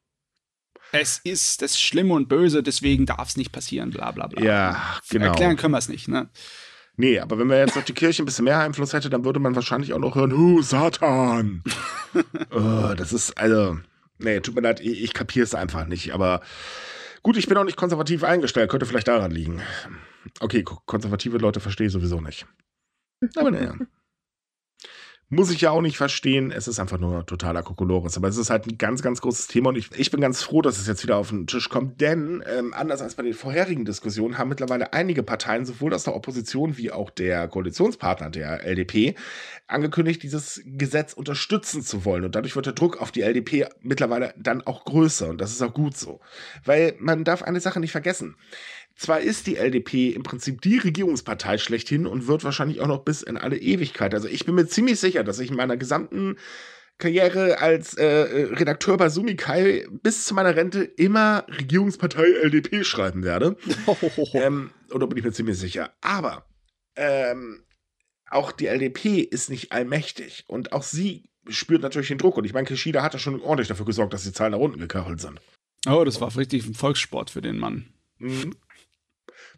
Es 1.00 1.20
ist 1.24 1.62
das 1.62 1.80
Schlimme 1.80 2.14
und 2.14 2.30
Böse, 2.30 2.64
deswegen 2.64 3.06
darf 3.06 3.30
es 3.30 3.38
nicht 3.38 3.52
passieren, 3.52 3.92
bla 3.92 4.12
bla 4.12 4.28
bla. 4.28 4.42
Ja, 4.42 5.00
genau. 5.10 5.28
Erklären 5.28 5.58
können 5.58 5.74
wir 5.74 5.78
es 5.78 5.90
nicht, 5.90 6.08
ne? 6.08 6.30
Nee, 6.96 7.20
aber 7.20 7.38
wenn 7.38 7.48
man 7.48 7.58
jetzt 7.58 7.76
noch 7.76 7.84
die 7.84 7.94
Kirche 7.94 8.24
ein 8.24 8.26
bisschen 8.26 8.46
mehr 8.46 8.60
Einfluss 8.60 8.94
hätte, 8.94 9.10
dann 9.10 9.24
würde 9.24 9.40
man 9.40 9.56
wahrscheinlich 9.56 9.94
auch 9.94 10.00
noch 10.00 10.16
hören, 10.16 10.34
oh, 10.34 10.62
Satan. 10.62 11.64
oh, 12.52 12.94
das 12.98 13.14
ist, 13.14 13.38
also, 13.38 13.78
nee, 14.18 14.40
tut 14.40 14.56
mir 14.56 14.62
leid, 14.62 14.80
ich, 14.80 15.04
ich 15.04 15.14
kapiere 15.14 15.44
es 15.44 15.54
einfach 15.54 15.86
nicht, 15.86 16.12
aber 16.14 16.42
gut, 17.22 17.38
ich 17.38 17.48
bin 17.48 17.58
auch 17.58 17.64
nicht 17.64 17.78
konservativ 17.78 18.24
eingestellt, 18.24 18.72
könnte 18.72 18.88
vielleicht 18.88 19.08
daran 19.08 19.30
liegen. 19.30 19.62
Okay, 20.40 20.64
konservative 20.64 21.38
Leute 21.38 21.60
verstehe 21.60 21.88
ich 21.88 21.94
sowieso 21.94 22.20
nicht. 22.20 22.48
Aber 23.36 23.52
naja. 23.52 23.76
Muss 25.30 25.52
ich 25.52 25.60
ja 25.60 25.72
auch 25.72 25.82
nicht 25.82 25.98
verstehen. 25.98 26.52
Es 26.52 26.70
ist 26.70 26.80
einfach 26.80 27.00
nur 27.00 27.26
totaler 27.26 27.62
Kokolores. 27.62 28.16
Aber 28.16 28.30
es 28.30 28.38
ist 28.38 28.50
halt 28.50 28.66
ein 28.66 28.78
ganz, 28.78 29.02
ganz 29.02 29.20
großes 29.20 29.48
Thema 29.48 29.70
und 29.70 29.78
ich, 29.78 29.90
ich 29.98 30.10
bin 30.10 30.22
ganz 30.22 30.42
froh, 30.42 30.62
dass 30.62 30.78
es 30.78 30.88
jetzt 30.88 31.04
wieder 31.04 31.18
auf 31.18 31.30
den 31.32 31.48
Tisch 31.48 31.68
kommt, 31.68 32.00
denn 32.00 32.42
ähm, 32.48 32.74
anders 32.74 33.02
als 33.02 33.16
bei 33.16 33.24
den 33.24 33.34
vorherigen 33.34 33.84
Diskussionen 33.84 34.38
haben 34.38 34.48
mittlerweile 34.48 34.94
einige 34.94 35.24
Parteien, 35.24 35.66
sowohl 35.66 35.94
aus 35.94 36.06
der 36.06 36.16
Opposition 36.16 36.78
wie 36.78 36.92
auch 36.92 37.10
der 37.10 37.50
Koalitionspartner 37.50 38.30
der 38.30 38.64
LDP, 38.64 39.16
angekündigt, 39.68 40.24
dieses 40.24 40.62
Gesetz 40.66 41.12
unterstützen 41.12 41.82
zu 41.82 42.06
wollen. 42.06 42.24
Und 42.24 42.36
dadurch 42.36 42.56
wird 42.56 42.68
der 42.68 42.74
Druck 42.74 43.02
auf 43.02 43.12
die 43.12 43.22
LDP 43.22 43.68
mittlerweile 43.82 44.34
dann 44.38 44.62
auch 44.62 44.86
größer. 44.86 45.28
Und 45.28 45.42
das 45.42 45.52
ist 45.52 45.62
auch 45.62 45.74
gut 45.74 45.98
so. 45.98 46.22
Weil 46.64 46.96
man 47.00 47.26
darf 47.26 47.44
eine 47.44 47.60
Sache 47.60 47.82
nicht 47.82 47.92
vergessen. 47.92 48.38
Zwar 48.98 49.20
ist 49.20 49.46
die 49.46 49.58
LDP 49.58 50.10
im 50.10 50.24
Prinzip 50.24 50.62
die 50.62 50.80
Regierungspartei 50.80 51.60
schlechthin 51.60 52.08
und 52.08 52.26
wird 52.26 52.44
wahrscheinlich 52.44 52.82
auch 52.82 52.88
noch 52.88 53.04
bis 53.04 53.22
in 53.22 53.38
alle 53.38 53.58
Ewigkeit. 53.58 54.16
Also 54.16 54.28
ich 54.28 54.46
bin 54.46 54.56
mir 54.56 54.66
ziemlich 54.66 55.00
sicher, 55.00 55.24
dass 55.24 55.40
ich 55.40 55.52
in 55.52 55.56
meiner 55.56 55.78
gesamten 55.78 56.38
Karriere 56.98 57.60
als 57.60 57.94
äh, 57.94 58.06
Redakteur 58.06 58.98
bei 58.98 59.10
Sumikai 59.10 59.86
bis 60.02 60.26
zu 60.26 60.34
meiner 60.34 60.56
Rente 60.56 60.84
immer 60.84 61.46
Regierungspartei 61.48 62.24
LDP 62.24 62.84
schreiben 62.84 63.24
werde. 63.24 63.56
ähm, 64.34 64.72
oder 64.92 65.06
bin 65.06 65.20
ich 65.20 65.24
mir 65.24 65.32
ziemlich 65.32 65.60
sicher. 65.60 65.94
Aber 66.02 66.48
ähm, 66.96 67.62
auch 68.32 68.52
die 68.52 68.66
LDP 68.66 69.20
ist 69.20 69.52
nicht 69.52 69.74
allmächtig 69.74 70.46
und 70.48 70.74
auch 70.74 70.82
sie 70.82 71.30
spürt 71.48 71.84
natürlich 71.84 72.08
den 72.08 72.18
Druck. 72.18 72.36
Und 72.36 72.46
ich 72.46 72.54
meine, 72.54 72.66
Kishida 72.66 73.04
hat 73.04 73.14
ja 73.14 73.20
schon 73.20 73.42
ordentlich 73.42 73.68
dafür 73.68 73.86
gesorgt, 73.86 74.14
dass 74.14 74.24
die 74.24 74.34
Zahlen 74.34 74.54
nach 74.54 74.60
unten 74.60 74.80
gekachelt 74.80 75.22
sind. 75.22 75.40
Oh, 75.88 76.04
das 76.04 76.20
war 76.20 76.36
richtig 76.36 76.66
ein 76.66 76.74
Volkssport 76.74 77.30
für 77.30 77.42
den 77.42 77.60
Mann. 77.60 77.94
Mhm 78.18 78.56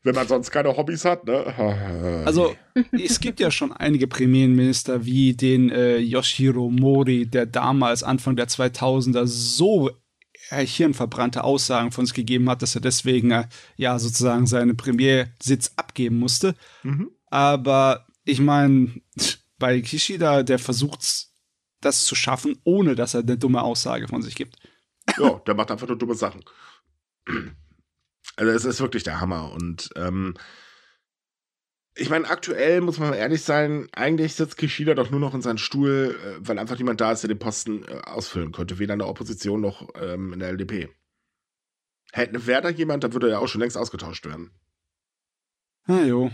wenn 0.03 0.15
man 0.15 0.27
sonst 0.27 0.51
keine 0.51 0.75
Hobbys 0.75 1.05
hat. 1.05 1.25
Ne? 1.25 2.23
Also 2.25 2.55
es 2.91 3.19
gibt 3.19 3.39
ja 3.39 3.51
schon 3.51 3.71
einige 3.71 4.07
Premierminister 4.07 5.05
wie 5.05 5.33
den 5.33 5.69
äh, 5.69 5.97
Yoshiro 5.97 6.69
Mori, 6.69 7.25
der 7.25 7.45
damals 7.45 8.03
Anfang 8.03 8.35
der 8.35 8.47
2000er 8.47 9.25
so 9.25 9.89
äh, 10.49 10.65
hirnverbrannte 10.65 11.43
Aussagen 11.43 11.91
von 11.91 12.03
uns 12.03 12.13
gegeben 12.13 12.49
hat, 12.49 12.61
dass 12.61 12.75
er 12.75 12.81
deswegen 12.81 13.31
äh, 13.31 13.47
ja 13.75 13.99
sozusagen 13.99 14.47
seinen 14.47 14.77
Premiersitz 14.77 15.73
abgeben 15.75 16.19
musste. 16.19 16.55
Mhm. 16.83 17.11
Aber 17.27 18.07
ich 18.23 18.39
meine, 18.39 19.01
bei 19.57 19.81
Kishida, 19.81 20.43
der 20.43 20.59
versucht 20.59 21.27
das 21.81 22.05
zu 22.05 22.15
schaffen, 22.15 22.57
ohne 22.63 22.95
dass 22.95 23.13
er 23.13 23.21
eine 23.21 23.37
dumme 23.37 23.61
Aussage 23.61 24.07
von 24.07 24.21
sich 24.21 24.35
gibt. 24.35 24.57
Ja, 25.17 25.41
der 25.45 25.55
macht 25.55 25.71
einfach 25.71 25.87
nur 25.87 25.97
dumme 25.97 26.15
Sachen. 26.15 26.43
Also 28.35 28.51
es 28.51 28.65
ist 28.65 28.81
wirklich 28.81 29.03
der 29.03 29.19
Hammer. 29.19 29.51
Und 29.51 29.89
ähm, 29.95 30.35
ich 31.95 32.09
meine, 32.09 32.29
aktuell 32.29 32.81
muss 32.81 32.99
man 32.99 33.13
ehrlich 33.13 33.43
sein, 33.43 33.87
eigentlich 33.91 34.35
sitzt 34.35 34.57
Kishida 34.57 34.93
doch 34.93 35.09
nur 35.09 35.19
noch 35.19 35.33
in 35.33 35.41
seinem 35.41 35.57
Stuhl, 35.57 36.17
äh, 36.23 36.47
weil 36.47 36.57
einfach 36.57 36.77
niemand 36.77 37.01
da 37.01 37.11
ist, 37.11 37.23
der 37.23 37.27
den 37.27 37.39
Posten 37.39 37.83
äh, 37.83 38.01
ausfüllen 38.05 38.51
könnte, 38.51 38.79
weder 38.79 38.93
in 38.93 38.99
der 38.99 39.09
Opposition 39.09 39.61
noch 39.61 39.89
ähm, 39.95 40.33
in 40.33 40.39
der 40.39 40.49
LDP. 40.49 40.89
Hätte 42.11 42.47
Werder 42.47 42.69
jemand, 42.69 43.03
dann 43.03 43.13
würde 43.13 43.29
er 43.29 43.39
auch 43.39 43.47
schon 43.47 43.61
längst 43.61 43.77
ausgetauscht 43.77 44.25
werden. 44.25 44.51
Ah, 45.85 46.03
jo. 46.03 46.31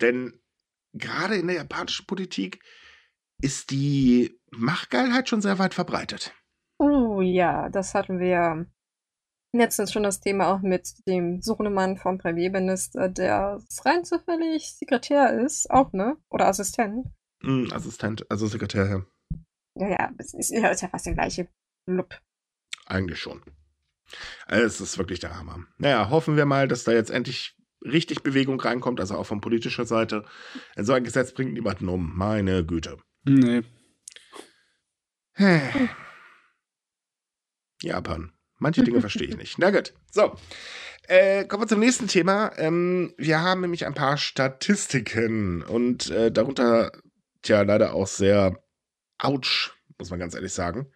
Denn 0.00 0.40
gerade 0.92 1.36
in 1.36 1.46
der 1.46 1.56
japanischen 1.56 2.06
Politik 2.06 2.62
ist 3.40 3.70
die 3.70 4.40
Machtgeilheit 4.50 5.28
schon 5.28 5.42
sehr 5.42 5.58
weit 5.58 5.74
verbreitet. 5.74 6.32
Oh 6.78 7.20
ja, 7.20 7.68
das 7.68 7.94
hatten 7.94 8.18
wir 8.18 8.66
letztens 9.58 9.92
schon 9.92 10.02
das 10.02 10.20
Thema 10.20 10.48
auch 10.48 10.62
mit 10.62 10.88
dem 11.06 11.40
Sohnemann 11.42 11.96
vom 11.96 12.18
Premierminister, 12.18 13.08
der 13.08 13.60
rein 13.84 14.04
zufällig 14.04 14.74
Sekretär 14.74 15.38
ist, 15.40 15.70
auch, 15.70 15.92
ne? 15.92 16.16
Oder 16.30 16.48
Assistent. 16.48 17.06
Mm, 17.42 17.66
Assistent, 17.72 18.30
also 18.30 18.46
Sekretär, 18.46 18.86
ja. 18.86 19.02
Ja, 19.78 19.88
ja, 19.88 20.12
es 20.18 20.34
ist, 20.34 20.50
ja, 20.50 20.68
ist 20.68 20.82
ja 20.82 20.88
fast 20.88 21.06
der 21.06 21.14
gleiche 21.14 21.48
Blub. 21.86 22.18
Eigentlich 22.86 23.20
schon. 23.20 23.42
Also, 24.46 24.66
es 24.66 24.80
ist 24.80 24.98
wirklich 24.98 25.20
der 25.20 25.36
Hammer. 25.36 25.66
Naja, 25.78 26.08
hoffen 26.10 26.36
wir 26.36 26.46
mal, 26.46 26.68
dass 26.68 26.84
da 26.84 26.92
jetzt 26.92 27.10
endlich 27.10 27.56
richtig 27.84 28.22
Bewegung 28.22 28.60
reinkommt, 28.60 29.00
also 29.00 29.16
auch 29.16 29.26
von 29.26 29.40
politischer 29.40 29.84
Seite. 29.84 30.24
So 30.76 30.92
ein 30.92 31.04
Gesetz 31.04 31.32
bringt 31.32 31.52
niemanden 31.52 31.88
um. 31.88 32.16
Meine 32.16 32.64
Güte. 32.64 32.98
Nee. 33.24 33.62
Japan. 37.82 38.32
Manche 38.58 38.82
Dinge 38.82 39.00
verstehe 39.00 39.28
ich 39.28 39.36
nicht. 39.36 39.58
Na 39.58 39.70
gut. 39.70 39.92
So. 40.10 40.34
Äh, 41.08 41.44
kommen 41.44 41.62
wir 41.62 41.68
zum 41.68 41.80
nächsten 41.80 42.08
Thema. 42.08 42.52
Ähm, 42.56 43.14
wir 43.16 43.40
haben 43.40 43.60
nämlich 43.60 43.86
ein 43.86 43.94
paar 43.94 44.16
Statistiken 44.16 45.62
und 45.62 46.10
äh, 46.10 46.32
darunter, 46.32 46.90
tja, 47.42 47.62
leider 47.62 47.94
auch 47.94 48.08
sehr 48.08 48.58
ouch, 49.18 49.72
muss 49.98 50.10
man 50.10 50.18
ganz 50.18 50.34
ehrlich 50.34 50.52
sagen. 50.52 50.90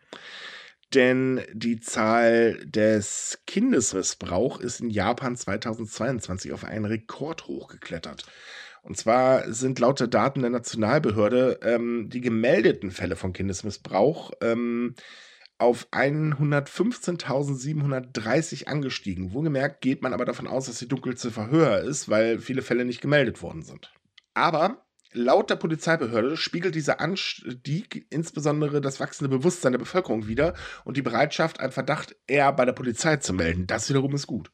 Denn 0.95 1.43
die 1.53 1.79
Zahl 1.79 2.59
des 2.67 3.43
Kindesmissbrauchs 3.47 4.65
ist 4.65 4.81
in 4.81 4.91
Japan 4.91 5.37
2022 5.37 6.53
auf 6.53 6.65
einen 6.65 6.85
Rekord 6.85 7.47
hochgeklettert. 7.47 8.27
Und 8.83 8.97
zwar 8.97 9.53
sind 9.53 9.79
laut 9.79 10.01
der 10.01 10.09
Daten 10.09 10.41
der 10.41 10.51
Nationalbehörde 10.51 11.61
ähm, 11.63 12.09
die 12.09 12.21
gemeldeten 12.21 12.91
Fälle 12.91 13.15
von 13.15 13.33
Kindesmissbrauch 13.33 14.33
ähm, 14.41 14.95
auf 15.61 15.89
115.730 15.93 18.67
angestiegen. 18.67 19.33
Wohlgemerkt 19.33 19.81
geht 19.81 20.03
man 20.03 20.15
aber 20.15 20.25
davon 20.25 20.47
aus, 20.47 20.67
dass 20.67 20.79
die 20.79 20.87
Dunkelziffer 20.89 21.51
höher 21.51 21.81
ist, 21.81 22.09
weil 22.09 22.39
viele 22.39 22.63
Fälle 22.63 22.85
nicht 22.85 23.01
gemeldet 23.01 23.43
worden 23.43 23.63
sind. 23.63 23.93
Aber 24.35 24.85
laut 25.13 25.51
der 25.51 25.57
Polizeibehörde 25.57 26.37
spiegelt 26.37 26.75
dieser 26.75 27.01
Anstieg 27.01 28.07
insbesondere 28.11 28.81
das 28.81 29.01
wachsende 29.01 29.29
Bewusstsein 29.29 29.73
der 29.73 29.79
Bevölkerung 29.79 30.29
wider 30.29 30.55
und 30.85 30.97
die 30.97 31.03
Bereitschaft, 31.03 31.61
einen 31.61 31.73
Verdacht 31.73 32.17
eher 32.27 32.53
bei 32.53 32.65
der 32.65 32.73
Polizei 32.73 33.17
zu 33.17 33.33
melden. 33.33 33.67
Das 33.67 33.89
wiederum 33.89 34.15
ist 34.15 34.27
gut. 34.27 34.51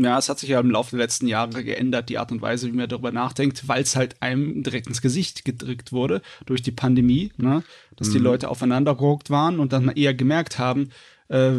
Ja, 0.00 0.16
es 0.16 0.28
hat 0.28 0.38
sich 0.38 0.50
ja 0.50 0.60
im 0.60 0.70
Laufe 0.70 0.96
der 0.96 1.04
letzten 1.04 1.26
Jahre 1.26 1.64
geändert, 1.64 2.08
die 2.08 2.18
Art 2.18 2.30
und 2.30 2.40
Weise, 2.40 2.68
wie 2.68 2.72
man 2.72 2.88
darüber 2.88 3.10
nachdenkt, 3.10 3.66
weil 3.66 3.82
es 3.82 3.96
halt 3.96 4.22
einem 4.22 4.62
direkt 4.62 4.86
ins 4.86 5.02
Gesicht 5.02 5.44
gedrückt 5.44 5.92
wurde 5.92 6.22
durch 6.46 6.62
die 6.62 6.70
Pandemie, 6.70 7.32
ne? 7.36 7.64
dass 7.96 8.08
mhm. 8.08 8.12
die 8.12 8.18
Leute 8.18 8.48
aufeinander 8.48 8.94
gerockt 8.94 9.28
waren 9.28 9.58
und 9.58 9.72
dann 9.72 9.88
eher 9.88 10.14
gemerkt 10.14 10.60
haben, 10.60 10.90
äh, 11.28 11.50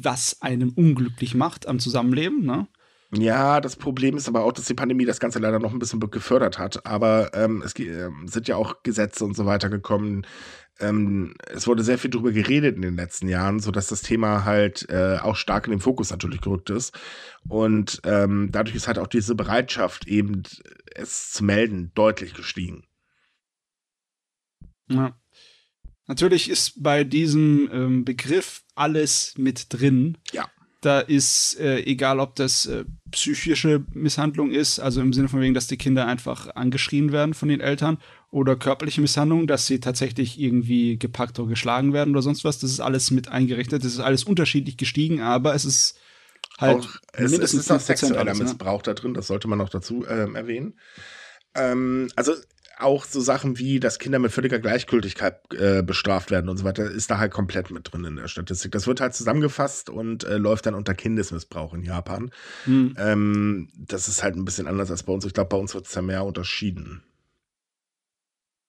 was 0.00 0.40
einem 0.40 0.70
unglücklich 0.70 1.34
macht 1.34 1.68
am 1.68 1.80
Zusammenleben. 1.80 2.46
Ne? 2.46 2.66
Ja, 3.14 3.60
das 3.60 3.76
Problem 3.76 4.16
ist 4.16 4.26
aber 4.26 4.42
auch, 4.42 4.52
dass 4.52 4.64
die 4.64 4.74
Pandemie 4.74 5.04
das 5.04 5.20
Ganze 5.20 5.38
leider 5.38 5.58
noch 5.58 5.72
ein 5.72 5.78
bisschen 5.78 6.00
gefördert 6.00 6.58
hat. 6.58 6.86
Aber 6.86 7.30
ähm, 7.34 7.62
es 7.62 7.78
äh, 7.78 8.08
sind 8.24 8.48
ja 8.48 8.56
auch 8.56 8.82
Gesetze 8.82 9.24
und 9.26 9.36
so 9.36 9.44
weiter 9.44 9.68
gekommen, 9.68 10.26
ähm, 10.80 11.34
es 11.46 11.66
wurde 11.66 11.82
sehr 11.82 11.98
viel 11.98 12.10
darüber 12.10 12.32
geredet 12.32 12.76
in 12.76 12.82
den 12.82 12.96
letzten 12.96 13.28
Jahren, 13.28 13.60
sodass 13.60 13.86
das 13.86 14.02
Thema 14.02 14.44
halt 14.44 14.88
äh, 14.88 15.18
auch 15.20 15.36
stark 15.36 15.66
in 15.66 15.72
den 15.72 15.80
Fokus 15.80 16.10
natürlich 16.10 16.40
gerückt 16.40 16.70
ist. 16.70 16.98
Und 17.48 18.00
ähm, 18.04 18.48
dadurch 18.50 18.74
ist 18.74 18.88
halt 18.88 18.98
auch 18.98 19.06
diese 19.06 19.34
Bereitschaft, 19.34 20.06
eben 20.08 20.42
es 20.94 21.30
zu 21.30 21.44
melden, 21.44 21.92
deutlich 21.94 22.34
gestiegen. 22.34 22.84
Ja. 24.88 25.16
Natürlich 26.06 26.50
ist 26.50 26.82
bei 26.82 27.04
diesem 27.04 27.70
ähm, 27.72 28.04
Begriff 28.04 28.62
alles 28.74 29.34
mit 29.38 29.66
drin. 29.68 30.18
Ja. 30.32 30.50
Da 30.82 31.00
ist, 31.00 31.58
äh, 31.58 31.80
egal 31.84 32.20
ob 32.20 32.34
das 32.34 32.66
äh, 32.66 32.84
psychische 33.10 33.84
Misshandlung 33.94 34.50
ist, 34.50 34.78
also 34.78 35.00
im 35.00 35.12
Sinne 35.12 35.28
von 35.28 35.40
wegen, 35.40 35.54
dass 35.54 35.68
die 35.68 35.78
Kinder 35.78 36.06
einfach 36.06 36.54
angeschrien 36.54 37.12
werden 37.12 37.34
von 37.34 37.48
den 37.48 37.60
Eltern, 37.60 37.98
oder 38.32 38.56
körperliche 38.56 39.02
Misshandlung, 39.02 39.46
dass 39.46 39.66
sie 39.66 39.78
tatsächlich 39.78 40.40
irgendwie 40.40 40.98
gepackt 40.98 41.38
oder 41.38 41.50
geschlagen 41.50 41.92
werden 41.92 42.14
oder 42.14 42.22
sonst 42.22 42.44
was. 42.44 42.58
Das 42.58 42.70
ist 42.70 42.80
alles 42.80 43.10
mit 43.10 43.28
eingerechnet. 43.28 43.84
Das 43.84 43.92
ist 43.92 44.00
alles 44.00 44.24
unterschiedlich 44.24 44.78
gestiegen, 44.78 45.20
aber 45.20 45.54
es 45.54 45.66
ist 45.66 45.98
halt. 46.58 46.82
Auch, 46.82 46.96
es, 47.12 47.32
es 47.32 47.54
ist 47.54 47.70
auch 47.70 47.78
sexueller 47.78 48.20
alles, 48.20 48.38
ne? 48.38 48.44
Missbrauch 48.44 48.78
ne? 48.78 48.82
da 48.84 48.94
drin, 48.94 49.12
das 49.12 49.26
sollte 49.26 49.48
man 49.48 49.58
noch 49.58 49.68
dazu 49.68 50.06
ähm, 50.08 50.34
erwähnen. 50.34 50.74
Ähm, 51.54 52.08
also 52.16 52.32
auch 52.78 53.04
so 53.04 53.20
Sachen 53.20 53.58
wie, 53.58 53.80
dass 53.80 53.98
Kinder 53.98 54.18
mit 54.18 54.32
völliger 54.32 54.58
Gleichgültigkeit 54.58 55.40
äh, 55.54 55.82
bestraft 55.82 56.30
werden 56.30 56.48
und 56.48 56.56
so 56.56 56.64
weiter, 56.64 56.90
ist 56.90 57.10
da 57.10 57.18
halt 57.18 57.32
komplett 57.32 57.70
mit 57.70 57.92
drin 57.92 58.04
in 58.04 58.16
der 58.16 58.28
Statistik. 58.28 58.72
Das 58.72 58.86
wird 58.86 59.00
halt 59.00 59.14
zusammengefasst 59.14 59.90
und 59.90 60.24
äh, 60.24 60.36
läuft 60.36 60.66
dann 60.66 60.74
unter 60.74 60.94
Kindesmissbrauch 60.94 61.74
in 61.74 61.82
Japan. 61.82 62.30
Hm. 62.64 62.94
Ähm, 62.98 63.68
das 63.76 64.08
ist 64.08 64.22
halt 64.22 64.36
ein 64.36 64.44
bisschen 64.44 64.66
anders 64.66 64.90
als 64.90 65.02
bei 65.02 65.12
uns. 65.12 65.24
Ich 65.24 65.34
glaube, 65.34 65.48
bei 65.48 65.56
uns 65.56 65.74
wird 65.74 65.86
es 65.86 65.94
ja 65.94 66.02
mehr 66.02 66.24
unterschieden. 66.24 67.02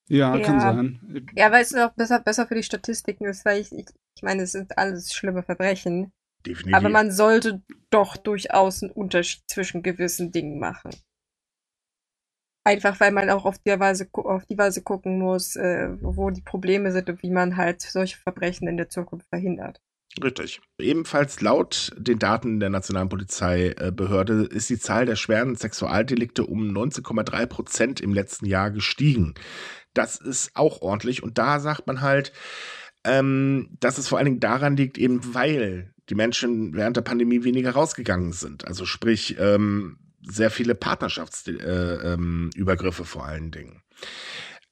Ja, 0.09 0.35
ja, 0.35 0.45
kann 0.45 0.59
sein. 0.59 1.27
Ja, 1.35 1.51
weil 1.51 1.63
es 1.63 1.73
auch 1.73 1.93
besser, 1.93 2.19
besser 2.19 2.45
für 2.45 2.55
die 2.55 2.63
Statistiken 2.63 3.25
ist, 3.25 3.45
weil 3.45 3.61
ich, 3.61 3.71
ich, 3.71 3.85
ich 4.15 4.21
meine, 4.21 4.43
es 4.43 4.51
sind 4.51 4.77
alles 4.77 5.13
schlimme 5.13 5.43
Verbrechen. 5.43 6.11
definitiv. 6.45 6.75
Aber 6.75 6.89
man 6.89 7.11
sollte 7.11 7.63
doch 7.89 8.17
durchaus 8.17 8.83
einen 8.83 8.91
Unterschied 8.91 9.43
zwischen 9.47 9.81
gewissen 9.81 10.31
Dingen 10.31 10.59
machen. 10.59 10.91
Einfach 12.65 12.99
weil 12.99 13.11
man 13.11 13.29
auch 13.29 13.45
auf 13.45 13.57
die 13.59 13.77
Weise, 13.77 14.07
auf 14.13 14.45
die 14.45 14.57
Weise 14.57 14.81
gucken 14.81 15.19
muss, 15.19 15.55
äh, 15.55 15.89
wo 16.01 16.29
die 16.29 16.41
Probleme 16.41 16.91
sind 16.91 17.09
und 17.09 17.21
wie 17.21 17.31
man 17.31 17.57
halt 17.57 17.81
solche 17.81 18.17
Verbrechen 18.17 18.67
in 18.67 18.77
der 18.77 18.89
Zukunft 18.89 19.27
verhindert. 19.27 19.81
Richtig. 20.21 20.61
Ebenfalls 20.77 21.41
laut 21.41 21.91
den 21.97 22.19
Daten 22.19 22.59
der 22.59 22.69
Nationalen 22.69 23.09
Polizeibehörde 23.09 24.43
ist 24.43 24.69
die 24.69 24.77
Zahl 24.77 25.05
der 25.05 25.15
schweren 25.15 25.55
Sexualdelikte 25.55 26.45
um 26.45 26.69
19,3 26.69 27.45
Prozent 27.47 27.99
im 27.99 28.13
letzten 28.13 28.45
Jahr 28.45 28.69
gestiegen. 28.69 29.33
Das 29.93 30.17
ist 30.17 30.51
auch 30.55 30.81
ordentlich. 30.81 31.23
Und 31.23 31.37
da 31.37 31.59
sagt 31.59 31.87
man 31.87 32.01
halt, 32.01 32.31
ähm, 33.03 33.75
dass 33.79 33.97
es 33.97 34.07
vor 34.07 34.19
allen 34.19 34.25
Dingen 34.25 34.39
daran 34.39 34.77
liegt, 34.77 34.97
eben 34.97 35.33
weil 35.33 35.93
die 36.09 36.15
Menschen 36.15 36.75
während 36.75 36.95
der 36.95 37.01
Pandemie 37.01 37.43
weniger 37.43 37.71
rausgegangen 37.71 38.33
sind. 38.33 38.67
Also 38.67 38.85
sprich, 38.85 39.37
ähm, 39.39 39.97
sehr 40.25 40.49
viele 40.49 40.75
Partnerschaftsübergriffe 40.75 43.01
äh, 43.01 43.05
ähm, 43.05 43.07
vor 43.07 43.25
allen 43.25 43.51
Dingen. 43.51 43.81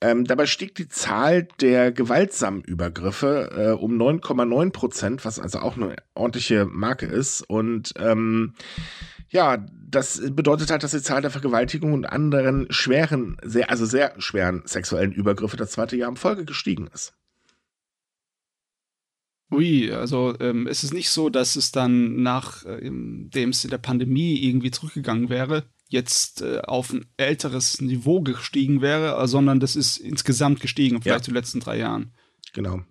Ähm, 0.04 0.26
dabei 0.26 0.48
stieg 0.48 0.74
die 0.74 0.88
Zahl 0.88 1.48
der 1.60 1.92
gewaltsamen 1.92 2.64
Übergriffe 2.64 3.52
äh, 3.56 3.80
um 3.80 4.02
9,9 4.02 4.72
Prozent, 4.72 5.26
was 5.26 5.40
also 5.40 5.60
auch 5.60 5.78
eine 5.78 5.96
ordentliche 6.16 6.66
Marke 6.66 7.06
ist. 7.06 7.42
Und 7.42 7.94
ähm, 7.98 8.56
ja, 9.30 9.64
das 9.88 10.20
bedeutet 10.32 10.72
halt, 10.72 10.82
dass 10.82 10.92
die 10.92 11.04
Zahl 11.04 11.22
der 11.22 11.30
Vergewaltigungen 11.30 11.96
und 11.96 12.06
anderen 12.06 12.66
schweren, 12.72 13.38
sehr, 13.44 13.70
also 13.70 13.86
sehr 13.86 14.20
schweren 14.20 14.64
sexuellen 14.66 15.12
Übergriffe 15.12 15.56
das 15.56 15.72
zweite 15.72 15.96
Jahr 15.96 16.10
in 16.10 16.16
Folge 16.16 16.46
gestiegen 16.46 16.90
ist. 16.92 17.14
Ui, 19.52 19.92
also 19.92 20.34
ähm, 20.40 20.66
ist 20.66 20.84
es 20.84 20.94
nicht 20.94 21.10
so, 21.10 21.30
dass 21.30 21.58
es 21.58 21.72
dann 21.72 22.22
nach 22.24 22.66
ähm, 22.66 23.30
dem 23.34 23.50
es 23.50 23.64
in 23.66 23.70
der 23.70 23.78
Pandemie 23.78 24.42
irgendwie 24.44 24.72
zurückgegangen 24.72 25.30
wäre, 25.30 25.66
jetzt 25.90 26.42
äh, 26.42 26.62
auf 26.62 26.94
ein 26.94 27.06
älteres 27.18 27.82
Niveau 27.82 28.22
gestiegen 28.22 28.82
wäre, 28.82 29.22
äh, 29.22 29.28
sondern 29.28 29.60
das 29.60 29.76
ist 29.76 29.98
insgesamt 29.98 30.62
gestiegen, 30.62 31.02
vielleicht 31.02 31.28
ja. 31.28 31.32
die 31.32 31.38
letzten 31.38 31.60
drei 31.60 31.78
Jahren. 31.78 32.14
Genau. 32.54 32.82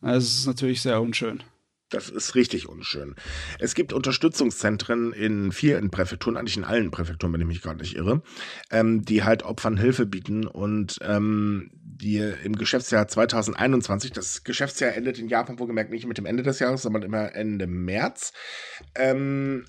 Also 0.00 0.26
es 0.26 0.38
ist 0.38 0.46
natürlich 0.46 0.80
sehr 0.80 1.02
unschön. 1.02 1.42
Das 1.88 2.08
ist 2.08 2.34
richtig 2.34 2.68
unschön. 2.68 3.14
Es 3.60 3.74
gibt 3.74 3.92
Unterstützungszentren 3.92 5.12
in 5.12 5.52
vielen 5.52 5.90
Präfekturen, 5.90 6.36
eigentlich 6.36 6.56
in 6.56 6.64
allen 6.64 6.90
Präfekturen, 6.90 7.32
wenn 7.32 7.40
ich 7.40 7.46
mich 7.46 7.62
gerade 7.62 7.80
nicht 7.80 7.94
irre, 7.94 8.22
ähm, 8.70 9.04
die 9.04 9.22
halt 9.22 9.44
Opfern 9.44 9.76
Hilfe 9.76 10.04
bieten 10.04 10.46
und 10.46 10.98
ähm, 11.02 11.70
die 11.96 12.18
im 12.44 12.56
Geschäftsjahr 12.56 13.08
2021, 13.08 14.12
das 14.12 14.44
Geschäftsjahr 14.44 14.94
endet 14.94 15.18
in 15.18 15.28
Japan 15.28 15.58
wohlgemerkt 15.58 15.90
nicht 15.90 16.06
mit 16.06 16.18
dem 16.18 16.26
Ende 16.26 16.42
des 16.42 16.58
Jahres, 16.58 16.82
sondern 16.82 17.02
immer 17.02 17.34
Ende 17.34 17.66
März, 17.66 18.32
ähm, 18.94 19.64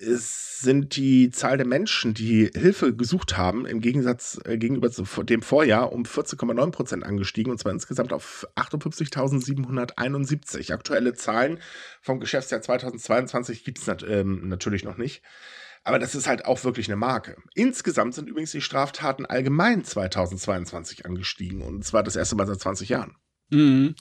es 0.00 0.58
sind 0.60 0.96
die 0.96 1.30
Zahl 1.30 1.56
der 1.56 1.66
Menschen, 1.66 2.14
die 2.14 2.50
Hilfe 2.54 2.94
gesucht 2.94 3.36
haben, 3.36 3.66
im 3.66 3.80
Gegensatz 3.80 4.40
äh, 4.44 4.56
gegenüber 4.56 4.90
zu 4.90 5.04
dem 5.22 5.42
Vorjahr 5.42 5.92
um 5.92 6.04
14,9 6.04 6.70
Prozent 6.70 7.04
angestiegen 7.04 7.50
und 7.50 7.58
zwar 7.58 7.72
insgesamt 7.72 8.12
auf 8.12 8.46
58.771. 8.56 10.72
Aktuelle 10.72 11.14
Zahlen 11.14 11.58
vom 12.00 12.20
Geschäftsjahr 12.20 12.62
2022 12.62 13.64
gibt 13.64 13.78
es 13.78 13.86
nat 13.86 14.04
ähm, 14.08 14.48
natürlich 14.48 14.84
noch 14.84 14.96
nicht. 14.96 15.22
Aber 15.84 15.98
das 15.98 16.14
ist 16.14 16.26
halt 16.26 16.46
auch 16.46 16.64
wirklich 16.64 16.88
eine 16.88 16.96
Marke. 16.96 17.36
Insgesamt 17.54 18.14
sind 18.14 18.28
übrigens 18.28 18.52
die 18.52 18.62
Straftaten 18.62 19.26
allgemein 19.26 19.84
2022 19.84 21.04
angestiegen 21.04 21.60
und 21.60 21.84
zwar 21.84 22.02
das 22.02 22.16
erste 22.16 22.36
Mal 22.36 22.46
seit 22.46 22.60
20 22.60 22.88
Jahren. 22.88 23.16
Mhm. 23.50 23.94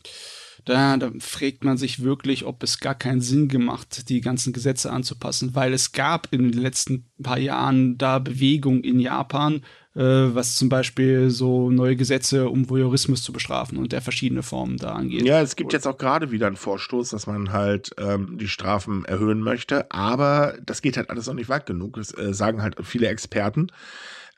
Da, 0.66 0.96
da 0.96 1.12
fragt 1.20 1.66
man 1.66 1.78
sich 1.78 2.04
wirklich, 2.04 2.46
ob 2.46 2.64
es 2.64 2.80
gar 2.80 2.96
keinen 2.96 3.20
Sinn 3.20 3.50
gemacht, 3.50 4.08
die 4.08 4.22
ganzen 4.22 4.54
Gesetze 4.54 4.92
anzupassen, 4.92 5.56
weil 5.56 5.74
es 5.74 5.92
gab 5.92 6.32
in 6.32 6.52
den 6.52 6.62
letzten 6.62 7.12
paar 7.22 7.40
Jahren 7.40 7.98
da 7.98 8.20
Bewegung 8.20 8.82
in 8.82 9.00
Japan, 9.00 9.64
was 10.02 10.56
zum 10.56 10.70
Beispiel 10.70 11.30
so 11.30 11.70
neue 11.70 11.96
Gesetze, 11.96 12.50
um 12.50 12.70
Voyeurismus 12.70 13.22
zu 13.22 13.32
bestrafen 13.32 13.78
und 13.78 13.92
der 13.92 14.02
verschiedene 14.02 14.42
Formen 14.42 14.78
da 14.78 14.94
angeht. 14.94 15.24
Ja, 15.24 15.42
es 15.42 15.56
gibt 15.56 15.72
jetzt 15.72 15.88
auch 15.88 15.98
gerade 15.98 16.32
wieder 16.32 16.48
einen 16.48 16.56
Vorstoß, 16.56 17.10
dass 17.10 17.28
man 17.28 17.52
halt 17.52 17.92
ähm, 18.00 18.38
die 18.38 18.48
Strafen 18.48 19.06
erhöhen 19.06 19.42
möchte, 19.42 19.92
aber 19.92 20.58
das 20.66 20.82
geht 20.82 20.98
halt 20.98 21.10
alles 21.10 21.28
noch 21.28 21.36
nicht 21.36 21.50
weit 21.50 21.66
genug, 21.66 21.98
das 21.98 22.18
äh, 22.18 22.34
sagen 22.34 22.62
halt 22.62 22.76
viele 22.84 23.08
Experten, 23.08 23.68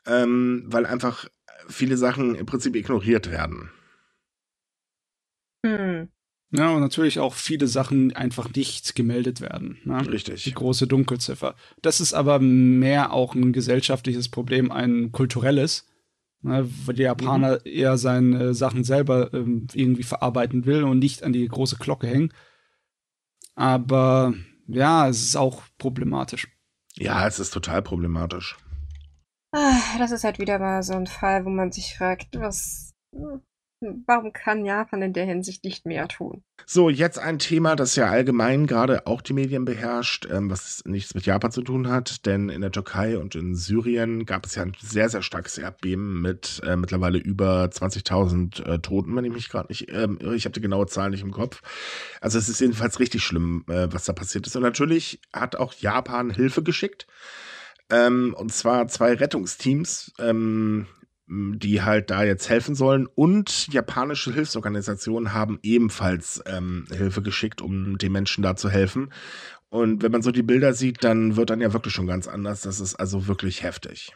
ähm, 0.06 0.64
weil 0.66 0.84
einfach 0.84 1.26
viele 1.68 1.96
Sachen 1.96 2.34
im 2.34 2.46
Prinzip 2.46 2.76
ignoriert 2.76 3.30
werden. 3.30 3.70
Hm. 5.64 6.08
Ja, 6.52 6.70
und 6.70 6.80
natürlich 6.80 7.18
auch 7.18 7.34
viele 7.34 7.66
Sachen 7.66 8.14
einfach 8.14 8.52
nicht 8.54 8.94
gemeldet 8.94 9.40
werden. 9.40 9.78
Ne? 9.84 10.06
Richtig. 10.08 10.44
Die 10.44 10.54
große 10.54 10.86
Dunkelziffer. 10.86 11.56
Das 11.82 12.00
ist 12.00 12.14
aber 12.14 12.38
mehr 12.38 13.12
auch 13.12 13.34
ein 13.34 13.52
gesellschaftliches 13.52 14.28
Problem, 14.28 14.70
ein 14.70 15.10
kulturelles, 15.10 15.88
ne? 16.42 16.68
weil 16.84 16.94
der 16.94 17.06
Japaner 17.06 17.54
mhm. 17.54 17.60
eher 17.64 17.98
seine 17.98 18.54
Sachen 18.54 18.84
selber 18.84 19.34
ähm, 19.34 19.66
irgendwie 19.74 20.04
verarbeiten 20.04 20.66
will 20.66 20.84
und 20.84 21.00
nicht 21.00 21.24
an 21.24 21.32
die 21.32 21.48
große 21.48 21.76
Glocke 21.76 22.06
hängen. 22.06 22.32
Aber 23.56 24.32
ja, 24.68 25.08
es 25.08 25.22
ist 25.22 25.36
auch 25.36 25.62
problematisch. 25.78 26.48
Ja, 26.94 27.26
es 27.26 27.40
ist 27.40 27.52
total 27.52 27.82
problematisch. 27.82 28.56
Ah, 29.52 29.98
das 29.98 30.12
ist 30.12 30.24
halt 30.24 30.38
wieder 30.38 30.58
mal 30.58 30.82
so 30.82 30.94
ein 30.94 31.06
Fall, 31.06 31.44
wo 31.44 31.50
man 31.50 31.72
sich 31.72 31.96
fragt, 31.96 32.38
was 32.38 32.94
Warum 33.80 34.32
kann 34.32 34.64
Japan 34.64 35.02
in 35.02 35.12
der 35.12 35.26
Hinsicht 35.26 35.62
nicht 35.62 35.84
mehr 35.84 36.08
tun? 36.08 36.42
So, 36.64 36.88
jetzt 36.88 37.18
ein 37.18 37.38
Thema, 37.38 37.76
das 37.76 37.94
ja 37.94 38.06
allgemein 38.06 38.66
gerade 38.66 39.06
auch 39.06 39.20
die 39.20 39.34
Medien 39.34 39.66
beherrscht, 39.66 40.26
ähm, 40.30 40.50
was 40.50 40.82
nichts 40.86 41.14
mit 41.14 41.26
Japan 41.26 41.50
zu 41.50 41.60
tun 41.60 41.88
hat, 41.88 42.24
denn 42.24 42.48
in 42.48 42.62
der 42.62 42.70
Türkei 42.70 43.18
und 43.18 43.34
in 43.34 43.54
Syrien 43.54 44.24
gab 44.24 44.46
es 44.46 44.54
ja 44.54 44.62
ein 44.62 44.72
sehr, 44.80 45.10
sehr 45.10 45.20
starkes 45.20 45.58
Erdbeben 45.58 46.22
mit 46.22 46.62
äh, 46.64 46.76
mittlerweile 46.76 47.18
über 47.18 47.66
20.000 47.66 48.64
äh, 48.64 48.78
Toten, 48.78 49.14
wenn 49.14 49.26
ich 49.26 49.32
mich 49.32 49.50
gerade 49.50 49.68
nicht 49.68 49.92
ähm, 49.92 50.18
irre. 50.20 50.36
Ich 50.36 50.46
habe 50.46 50.54
die 50.54 50.62
genaue 50.62 50.86
Zahl 50.86 51.10
nicht 51.10 51.22
im 51.22 51.32
Kopf. 51.32 51.60
Also 52.22 52.38
es 52.38 52.48
ist 52.48 52.60
jedenfalls 52.60 52.98
richtig 52.98 53.22
schlimm, 53.22 53.64
äh, 53.68 53.92
was 53.92 54.06
da 54.06 54.14
passiert 54.14 54.46
ist. 54.46 54.56
Und 54.56 54.62
natürlich 54.62 55.20
hat 55.34 55.54
auch 55.54 55.74
Japan 55.74 56.30
Hilfe 56.30 56.62
geschickt. 56.62 57.06
Ähm, 57.90 58.34
und 58.36 58.52
zwar 58.52 58.88
zwei 58.88 59.14
Rettungsteams, 59.14 60.12
ähm, 60.18 60.86
die 61.28 61.82
halt 61.82 62.10
da 62.10 62.22
jetzt 62.22 62.48
helfen 62.48 62.74
sollen. 62.74 63.06
Und 63.06 63.68
japanische 63.72 64.32
Hilfsorganisationen 64.32 65.32
haben 65.32 65.58
ebenfalls 65.62 66.42
ähm, 66.46 66.86
Hilfe 66.90 67.22
geschickt, 67.22 67.60
um 67.60 67.98
den 67.98 68.12
Menschen 68.12 68.42
da 68.42 68.56
zu 68.56 68.70
helfen. 68.70 69.12
Und 69.68 70.02
wenn 70.02 70.12
man 70.12 70.22
so 70.22 70.30
die 70.30 70.42
Bilder 70.44 70.72
sieht, 70.72 71.02
dann 71.02 71.36
wird 71.36 71.50
dann 71.50 71.60
ja 71.60 71.72
wirklich 71.72 71.92
schon 71.92 72.06
ganz 72.06 72.28
anders. 72.28 72.62
Das 72.62 72.80
ist 72.80 72.94
also 72.94 73.26
wirklich 73.26 73.62
heftig. 73.62 74.12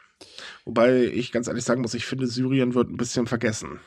Wobei 0.64 1.04
ich 1.04 1.32
ganz 1.32 1.48
ehrlich 1.48 1.64
sagen 1.64 1.82
muss, 1.82 1.94
ich 1.94 2.06
finde, 2.06 2.26
Syrien 2.26 2.74
wird 2.74 2.88
ein 2.88 2.96
bisschen 2.96 3.26
vergessen. 3.26 3.80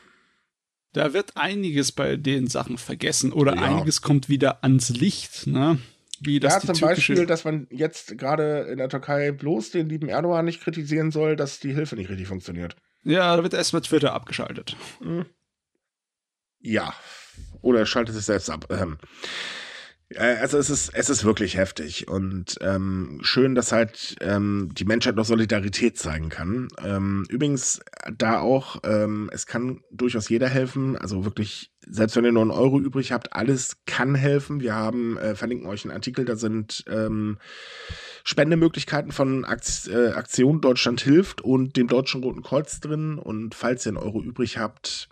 Da 0.91 1.13
wird 1.13 1.37
einiges 1.37 1.91
bei 1.91 2.17
den 2.17 2.47
Sachen 2.47 2.77
vergessen 2.77 3.31
oder 3.31 3.55
ja. 3.55 3.61
einiges 3.61 4.01
kommt 4.01 4.29
wieder 4.29 4.63
ans 4.63 4.89
Licht, 4.89 5.47
ne? 5.47 5.79
Wie 6.19 6.39
das 6.39 6.63
ja, 6.63 6.73
zum 6.73 6.79
Beispiel, 6.79 7.25
dass 7.25 7.43
man 7.43 7.67
jetzt 7.69 8.17
gerade 8.17 8.67
in 8.71 8.77
der 8.77 8.87
Türkei 8.87 9.31
bloß 9.31 9.71
den 9.71 9.89
lieben 9.89 10.07
Erdogan 10.07 10.45
nicht 10.45 10.61
kritisieren 10.61 11.11
soll, 11.11 11.35
dass 11.35 11.59
die 11.59 11.73
Hilfe 11.73 11.95
nicht 11.95 12.09
richtig 12.09 12.27
funktioniert. 12.27 12.75
Ja, 13.03 13.35
da 13.35 13.43
wird 13.43 13.53
erstmal 13.53 13.81
Twitter 13.81 14.13
abgeschaltet. 14.13 14.75
Ja. 16.59 16.93
Oder 17.61 17.79
er 17.79 17.85
schaltet 17.85 18.15
sich 18.15 18.25
selbst 18.25 18.49
ab. 18.49 18.67
Ähm. 18.69 18.97
Äh, 20.09 20.37
also 20.37 20.57
es 20.57 20.69
ist, 20.69 20.89
es 20.93 21.09
ist 21.09 21.23
wirklich 21.23 21.57
heftig 21.57 22.07
und 22.07 22.57
ähm, 22.61 23.19
schön, 23.21 23.55
dass 23.55 23.71
halt 23.71 24.15
ähm, 24.21 24.69
die 24.73 24.85
Menschheit 24.85 25.15
noch 25.15 25.25
Solidarität 25.25 25.97
zeigen 25.97 26.29
kann. 26.29 26.67
Ähm, 26.83 27.25
übrigens, 27.29 27.81
da 28.17 28.39
auch, 28.39 28.77
ähm, 28.83 29.29
es 29.33 29.45
kann 29.45 29.81
durchaus 29.91 30.29
jeder 30.29 30.49
helfen. 30.49 30.97
Also 30.97 31.25
wirklich, 31.25 31.71
selbst 31.85 32.15
wenn 32.15 32.25
ihr 32.25 32.31
nur 32.31 32.43
einen 32.43 32.51
Euro 32.51 32.79
übrig 32.79 33.11
habt, 33.11 33.33
alles 33.33 33.77
kann 33.85 34.15
helfen. 34.15 34.61
Wir 34.61 34.75
haben, 34.75 35.17
äh, 35.17 35.35
verlinken 35.35 35.67
euch 35.67 35.83
einen 35.83 35.93
Artikel, 35.93 36.25
da 36.25 36.35
sind 36.35 36.83
ähm, 36.87 37.37
Spendemöglichkeiten 38.23 39.11
von 39.11 39.43
äh, 39.43 40.07
Aktion 40.13 40.61
Deutschland 40.61 41.01
hilft 41.01 41.41
und 41.41 41.75
dem 41.75 41.87
Deutschen 41.87 42.23
Roten 42.23 42.41
Kreuz 42.41 42.79
drin. 42.79 43.17
Und 43.17 43.53
falls 43.53 43.85
ihr 43.85 43.91
einen 43.91 43.97
Euro 43.97 44.21
übrig 44.21 44.57
habt, 44.57 45.09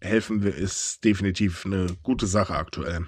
helfen 0.00 0.42
wir, 0.42 0.54
ist 0.54 1.04
definitiv 1.04 1.66
eine 1.66 1.86
gute 2.02 2.26
Sache 2.26 2.54
aktuell. 2.54 3.06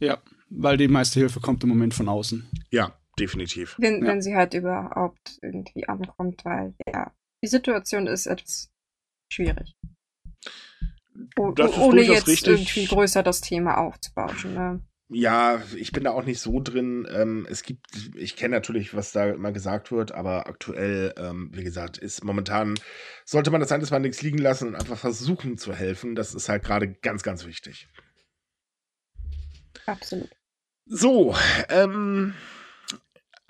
Ja, 0.00 0.18
weil 0.50 0.76
die 0.76 0.88
meiste 0.88 1.20
Hilfe 1.20 1.40
kommt 1.40 1.62
im 1.64 1.68
Moment 1.68 1.94
von 1.94 2.08
außen. 2.08 2.48
Ja, 2.70 2.96
definitiv. 3.18 3.76
Wenn, 3.78 4.02
ja. 4.02 4.08
wenn 4.08 4.22
sie 4.22 4.36
halt 4.36 4.54
überhaupt 4.54 5.38
irgendwie 5.42 5.88
ankommt, 5.88 6.44
weil 6.44 6.74
ja, 6.86 7.12
die 7.42 7.48
Situation 7.48 8.06
ist 8.06 8.26
etwas 8.26 8.70
schwierig. 9.32 9.76
O 11.38 11.54
ohne 11.78 12.02
jetzt 12.02 12.28
richtig. 12.28 12.48
irgendwie 12.48 12.86
größer 12.86 13.22
das 13.22 13.40
Thema 13.40 13.78
aufzubauschen. 13.78 14.54
Ne? 14.54 14.80
Ja, 15.14 15.62
ich 15.76 15.92
bin 15.92 16.04
da 16.04 16.10
auch 16.10 16.24
nicht 16.24 16.40
so 16.40 16.60
drin. 16.60 17.06
Ähm, 17.12 17.46
es 17.50 17.62
gibt, 17.62 17.86
ich 18.16 18.36
kenne 18.36 18.54
natürlich, 18.54 18.94
was 18.94 19.12
da 19.12 19.30
immer 19.30 19.52
gesagt 19.52 19.92
wird, 19.92 20.12
aber 20.12 20.46
aktuell, 20.46 21.12
ähm, 21.16 21.50
wie 21.52 21.64
gesagt, 21.64 21.98
ist 21.98 22.24
momentan, 22.24 22.74
sollte 23.24 23.50
man 23.50 23.60
das 23.60 23.72
alles 23.72 23.90
mal 23.90 23.98
nichts 23.98 24.22
liegen 24.22 24.38
lassen 24.38 24.68
und 24.68 24.74
einfach 24.74 24.98
versuchen 24.98 25.58
zu 25.58 25.74
helfen. 25.74 26.14
Das 26.14 26.34
ist 26.34 26.48
halt 26.48 26.64
gerade 26.64 26.88
ganz, 26.88 27.22
ganz 27.22 27.44
wichtig. 27.46 27.88
Absolut. 29.86 30.30
So, 30.86 31.34
ähm, 31.68 32.34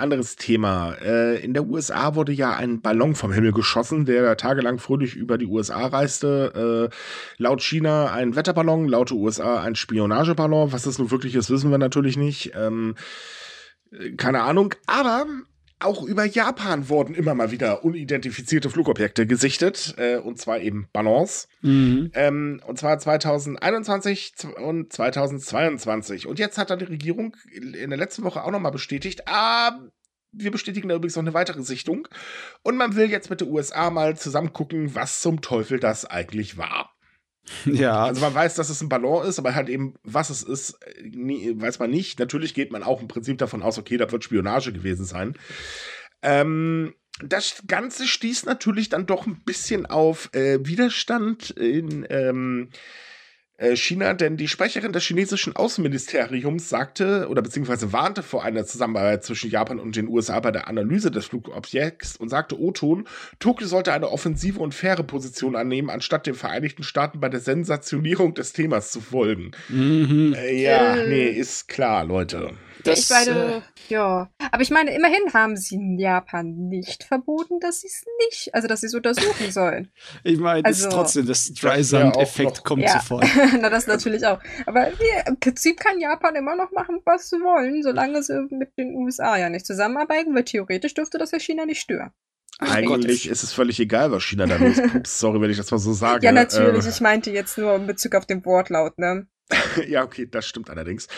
anderes 0.03 0.37
Thema. 0.37 0.95
Äh, 1.01 1.43
in 1.43 1.55
der 1.55 1.65
USA 1.65 2.15
wurde 2.15 2.33
ja 2.33 2.55
ein 2.55 2.83
Ballon 2.83 3.15
vom 3.15 3.33
Himmel 3.33 3.53
geschossen, 3.53 4.05
der 4.05 4.37
tagelang 4.37 4.79
fröhlich 4.79 5.15
über 5.15 5.39
die 5.39 5.47
USA 5.47 5.87
reiste. 5.87 6.91
Äh, 6.91 6.95
laut 7.43 7.63
China 7.63 8.13
ein 8.13 8.37
Wetterballon, 8.37 8.89
laut 8.89 9.13
USA 9.13 9.63
ein 9.63 9.77
Spionageballon. 9.77 10.73
Was 10.73 10.83
das 10.83 10.99
nun 10.99 11.11
wirklich 11.11 11.35
ist, 11.35 11.51
wissen 11.51 11.71
wir 11.71 11.79
natürlich 11.79 12.17
nicht. 12.17 12.53
Ähm, 12.55 12.97
äh, 13.93 14.11
keine 14.13 14.43
Ahnung. 14.43 14.75
Aber 14.87 15.27
auch 15.85 16.03
über 16.03 16.25
Japan 16.25 16.89
wurden 16.89 17.15
immer 17.15 17.35
mal 17.35 17.51
wieder 17.51 17.85
unidentifizierte 17.85 18.71
Flugobjekte 18.71 19.27
gesichtet, 19.27 19.95
äh, 19.99 20.17
und 20.17 20.39
zwar 20.39 20.61
eben 20.61 20.89
Ballons. 20.93 21.49
Mhm. 21.61 22.11
Ähm, 22.15 22.61
und 22.67 22.79
zwar 22.79 22.99
2021 22.99 24.35
und 24.63 24.93
2022. 24.93 26.27
Und 26.27 26.39
jetzt 26.39 26.59
hat 26.59 26.71
dann 26.71 26.79
die 26.79 26.85
Regierung 26.87 27.37
in 27.53 27.91
der 27.91 27.99
letzten 27.99 28.25
Woche 28.25 28.43
auch 28.43 28.51
nochmal 28.51 28.73
bestätigt, 28.73 29.23
ah, 29.27 29.79
wir 30.33 30.51
bestätigen 30.51 30.89
da 30.89 30.95
übrigens 30.95 31.17
noch 31.17 31.23
eine 31.23 31.35
weitere 31.35 31.63
Sichtung. 31.63 32.09
Und 32.63 32.77
man 32.77 32.97
will 32.97 33.11
jetzt 33.11 33.31
mit 33.31 33.41
den 33.41 33.49
USA 33.49 33.91
mal 33.91 34.17
zusammen 34.17 34.53
gucken, 34.53 34.95
was 34.95 35.21
zum 35.21 35.43
Teufel 35.43 35.79
das 35.79 36.05
eigentlich 36.05 36.57
war. 36.57 36.92
Ja. 37.65 38.05
Also 38.05 38.21
man 38.21 38.35
weiß, 38.35 38.55
dass 38.55 38.71
es 38.71 38.81
ein 38.81 38.89
Ballon 38.89 39.27
ist, 39.27 39.39
aber 39.39 39.55
halt 39.55 39.69
eben, 39.69 39.95
was 40.03 40.31
es 40.31 40.43
ist, 40.43 40.79
nie, 41.03 41.53
weiß 41.61 41.79
man 41.79 41.91
nicht. 41.91 42.19
Natürlich 42.19 42.55
geht 42.55 42.71
man 42.71 42.83
auch 42.83 43.01
im 43.01 43.09
Prinzip 43.09 43.39
davon 43.39 43.63
aus, 43.63 43.79
okay, 43.79 43.97
das 43.97 44.13
wird 44.13 44.25
Spionage 44.25 44.73
gewesen 44.73 45.05
sein. 45.05 45.35
Ähm, 46.23 46.95
das 47.21 47.63
Ganze 47.67 48.07
stieß 48.07 48.47
natürlich 48.47 48.89
dann 48.89 49.07
doch 49.07 49.27
ein 49.27 49.43
bisschen 49.45 49.87
auf 49.87 50.31
äh, 50.35 50.59
Widerstand 50.65 51.51
in 51.51 52.07
ähm, 52.09 52.71
äh, 52.71 52.77
China, 53.77 54.15
denn 54.15 54.37
die 54.37 54.49
Sprecherin 54.49 54.93
des 54.93 55.05
chinesischen 55.05 55.55
Außenministeriums 55.57 56.69
sagte 56.69 57.29
oder 57.29 57.43
beziehungsweise 57.43 57.93
warnte 57.93 58.23
vor 58.23 58.45
einer 58.45 58.65
Zusammenarbeit 58.67 59.25
zwischen 59.25 59.51
Japan 59.51 59.79
und 59.79 59.97
den 59.97 60.09
USA 60.09 60.41
bei 60.41 60.51
der 60.51 60.69
Analyse 60.69 61.11
des 61.11 61.27
Flugobjekts 61.27 62.17
und 62.17 62.29
sagte 62.29 62.61
O-Ton, 62.61 63.07
Tokio 63.39 63.67
sollte 63.67 63.93
eine 63.93 64.11
offensive 64.11 64.59
und 64.59 64.75
faire 64.75 65.03
Position 65.03 65.57
annehmen, 65.57 65.91
anstatt 65.91 66.27
den 66.27 66.35
Vereinigten 66.35 66.83
Staaten 66.83 67.21
bei 67.21 67.29
der 67.29 67.41
Sensationierung 67.41 68.35
des 68.35 68.53
Themas 68.53 68.91
zu 68.91 69.01
folgen. 69.01 69.53
Mhm. 69.69 70.35
Äh, 70.37 70.63
ja, 70.63 70.97
äh. 70.97 71.09
nee, 71.09 71.29
ist 71.29 71.69
klar, 71.69 72.05
Leute. 72.05 72.51
Das, 72.85 73.01
ich 73.01 73.11
meine, 73.11 73.57
äh, 73.57 73.61
ja. 73.89 74.31
Aber 74.51 74.63
ich 74.63 74.71
meine, 74.71 74.95
immerhin 74.95 75.33
haben 75.33 75.57
sie 75.57 75.77
in 75.77 75.99
Japan 75.99 76.69
nicht 76.69 77.05
verboten, 77.05 77.61
dass 77.61 77.81
sie 77.81 77.89
es 77.89 78.05
nicht, 78.25 78.55
also 78.55 78.69
dass 78.69 78.81
sie 78.81 78.87
es 78.87 78.95
untersuchen 78.95 79.51
sollen. 79.51 79.91
ich 80.25 80.39
meine, 80.39 80.65
also, 80.65 80.89
trotzdem, 80.89 81.27
das 81.27 81.53
Dry-Sand-Effekt 81.53 82.59
ja, 82.59 82.63
kommt 82.63 82.83
ja. 82.83 83.01
sofort. 83.01 83.27
Na, 83.61 83.71
das 83.71 83.87
natürlich 83.87 84.27
auch. 84.27 84.41
Aber 84.67 84.93
wir, 84.99 85.27
im 85.27 85.39
Prinzip 85.39 85.79
kann 85.79 86.01
Japan 86.01 86.37
immer 86.37 86.57
noch 86.57 86.73
machen, 86.73 87.01
was 87.05 87.31
sie 87.31 87.37
wollen, 87.37 87.83
solange 87.83 88.23
sie 88.23 88.47
mit 88.51 88.77
den 88.79 88.95
USA 88.95 89.37
ja 89.37 89.49
nicht 89.49 89.67
zusammenarbeiten, 89.67 90.35
weil 90.35 90.45
theoretisch 90.45 90.95
dürfte 90.95 91.19
das 91.19 91.31
ja 91.31 91.39
China 91.39 91.67
nicht 91.67 91.81
stören. 91.81 92.13
Eigentlich 92.59 93.29
ist 93.29 93.43
es 93.43 93.53
völlig 93.53 93.81
egal, 93.81 94.13
was 94.13 94.23
China 94.23 94.47
da 94.47 94.57
los 94.57 94.77
sorry, 95.05 95.41
wenn 95.41 95.51
ich 95.51 95.57
das 95.57 95.71
mal 95.71 95.79
so 95.79 95.93
sage. 95.93 96.25
Ja, 96.25 96.33
natürlich. 96.33 96.87
Äh, 96.87 96.91
ich 96.91 97.01
meinte 97.01 97.31
jetzt 97.31 97.59
nur 97.59 97.75
in 97.75 97.87
Bezug 97.87 98.15
auf 98.15 98.27
den 98.27 98.45
Wortlaut, 98.45 98.99
ne? 98.99 99.27
ja, 99.89 100.03
okay, 100.03 100.27
das 100.31 100.47
stimmt 100.47 100.71
allerdings. 100.71 101.09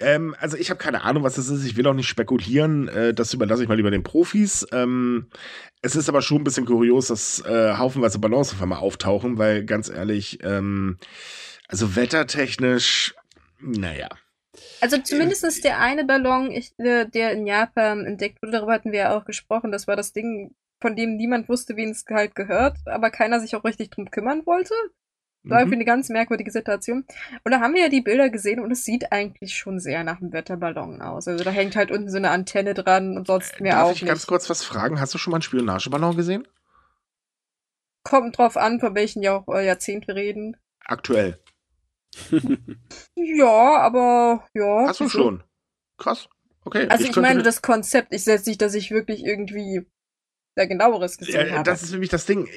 Ähm, 0.00 0.34
also 0.38 0.56
ich 0.56 0.70
habe 0.70 0.78
keine 0.78 1.02
Ahnung, 1.02 1.22
was 1.22 1.34
das 1.34 1.48
ist. 1.48 1.64
Ich 1.64 1.76
will 1.76 1.86
auch 1.86 1.94
nicht 1.94 2.08
spekulieren. 2.08 2.88
Äh, 2.88 3.14
das 3.14 3.32
überlasse 3.34 3.62
ich 3.62 3.68
mal 3.68 3.76
lieber 3.76 3.90
den 3.90 4.02
Profis. 4.02 4.66
Ähm, 4.72 5.28
es 5.82 5.96
ist 5.96 6.08
aber 6.08 6.22
schon 6.22 6.38
ein 6.38 6.44
bisschen 6.44 6.66
kurios, 6.66 7.08
dass 7.08 7.44
äh, 7.44 7.74
haufenweise 7.76 8.18
Balance 8.18 8.54
auf 8.54 8.62
einmal 8.62 8.80
auftauchen, 8.80 9.38
weil 9.38 9.64
ganz 9.64 9.88
ehrlich, 9.88 10.38
ähm, 10.42 10.98
also 11.68 11.96
wettertechnisch, 11.96 13.14
naja. 13.60 14.08
Also 14.80 14.98
zumindest 14.98 15.64
der 15.64 15.78
eine 15.78 16.04
Ballon, 16.04 16.50
ich, 16.50 16.74
der, 16.76 17.04
der 17.04 17.32
in 17.32 17.46
Japan 17.46 18.04
entdeckt 18.04 18.42
wurde, 18.42 18.52
darüber 18.52 18.72
hatten 18.72 18.92
wir 18.92 19.00
ja 19.00 19.16
auch 19.16 19.24
gesprochen. 19.24 19.70
Das 19.70 19.86
war 19.86 19.96
das 19.96 20.12
Ding, 20.12 20.54
von 20.80 20.96
dem 20.96 21.16
niemand 21.16 21.48
wusste, 21.48 21.76
wen 21.76 21.90
es 21.90 22.04
halt 22.08 22.34
gehört, 22.34 22.78
aber 22.86 23.10
keiner 23.10 23.40
sich 23.40 23.54
auch 23.54 23.64
richtig 23.64 23.90
drum 23.90 24.10
kümmern 24.10 24.46
wollte. 24.46 24.74
War 25.48 25.58
mhm. 25.58 25.62
irgendwie 25.62 25.76
eine 25.76 25.84
ganz 25.84 26.08
merkwürdige 26.08 26.50
Situation. 26.50 27.04
Und 27.44 27.52
da 27.52 27.60
haben 27.60 27.74
wir 27.74 27.82
ja 27.82 27.88
die 27.88 28.00
Bilder 28.00 28.30
gesehen 28.30 28.60
und 28.60 28.70
es 28.70 28.84
sieht 28.84 29.12
eigentlich 29.12 29.56
schon 29.56 29.78
sehr 29.78 30.04
nach 30.04 30.20
einem 30.20 30.32
Wetterballon 30.32 31.00
aus. 31.00 31.28
Also 31.28 31.44
da 31.44 31.50
hängt 31.50 31.76
halt 31.76 31.90
unten 31.90 32.10
so 32.10 32.16
eine 32.16 32.30
Antenne 32.30 32.74
dran 32.74 33.16
und 33.16 33.26
sonst 33.26 33.60
mehr 33.60 33.74
Darf 33.74 33.86
auch 33.86 33.92
ich 33.92 34.02
nicht. 34.02 34.08
ganz 34.08 34.26
kurz 34.26 34.50
was 34.50 34.64
fragen? 34.64 35.00
Hast 35.00 35.14
du 35.14 35.18
schon 35.18 35.30
mal 35.30 35.36
einen 35.36 35.42
Spionageballon 35.42 36.16
gesehen? 36.16 36.46
Kommt 38.04 38.38
drauf 38.38 38.56
an, 38.56 38.80
von 38.80 38.94
welchen 38.94 39.22
Jahr 39.22 39.44
Jahrzehnt 39.60 40.06
wir 40.06 40.14
reden. 40.14 40.56
Aktuell. 40.84 41.38
ja, 43.14 43.76
aber 43.78 44.46
ja. 44.54 44.86
Hast 44.88 45.00
du 45.00 45.08
schon? 45.08 45.42
Krass. 45.98 46.28
Okay. 46.64 46.86
Also 46.88 47.04
ich, 47.04 47.10
ich 47.10 47.16
meine 47.16 47.42
das 47.42 47.62
Konzept. 47.62 48.12
Ich 48.12 48.24
setze 48.24 48.48
nicht, 48.48 48.62
dass 48.62 48.74
ich 48.74 48.90
wirklich 48.90 49.24
irgendwie 49.24 49.86
da 50.58 50.66
genaueres 50.66 51.16
gesehen 51.18 51.48
ja, 51.48 51.52
habe. 51.54 51.64
Das 51.64 51.82
ist 51.82 51.92
nämlich 51.92 52.10
das 52.10 52.26
Ding. 52.26 52.48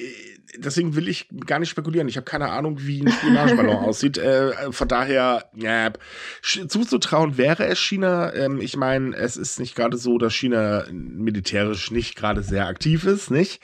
Deswegen 0.56 0.96
will 0.96 1.08
ich 1.08 1.28
gar 1.46 1.58
nicht 1.58 1.70
spekulieren. 1.70 2.08
Ich 2.08 2.16
habe 2.16 2.24
keine 2.24 2.50
Ahnung, 2.50 2.78
wie 2.80 3.00
ein 3.00 3.10
Spionageballon 3.10 3.76
aussieht. 3.84 4.18
Äh, 4.18 4.72
von 4.72 4.88
daher, 4.88 5.46
ja, 5.54 5.92
zuzutrauen 6.42 7.38
wäre 7.38 7.66
es 7.66 7.78
China. 7.78 8.34
Ähm, 8.34 8.60
ich 8.60 8.76
meine, 8.76 9.16
es 9.16 9.36
ist 9.36 9.60
nicht 9.60 9.74
gerade 9.74 9.96
so, 9.96 10.18
dass 10.18 10.34
China 10.34 10.84
militärisch 10.90 11.90
nicht 11.90 12.16
gerade 12.16 12.42
sehr 12.42 12.66
aktiv 12.66 13.04
ist, 13.04 13.30
nicht? 13.30 13.62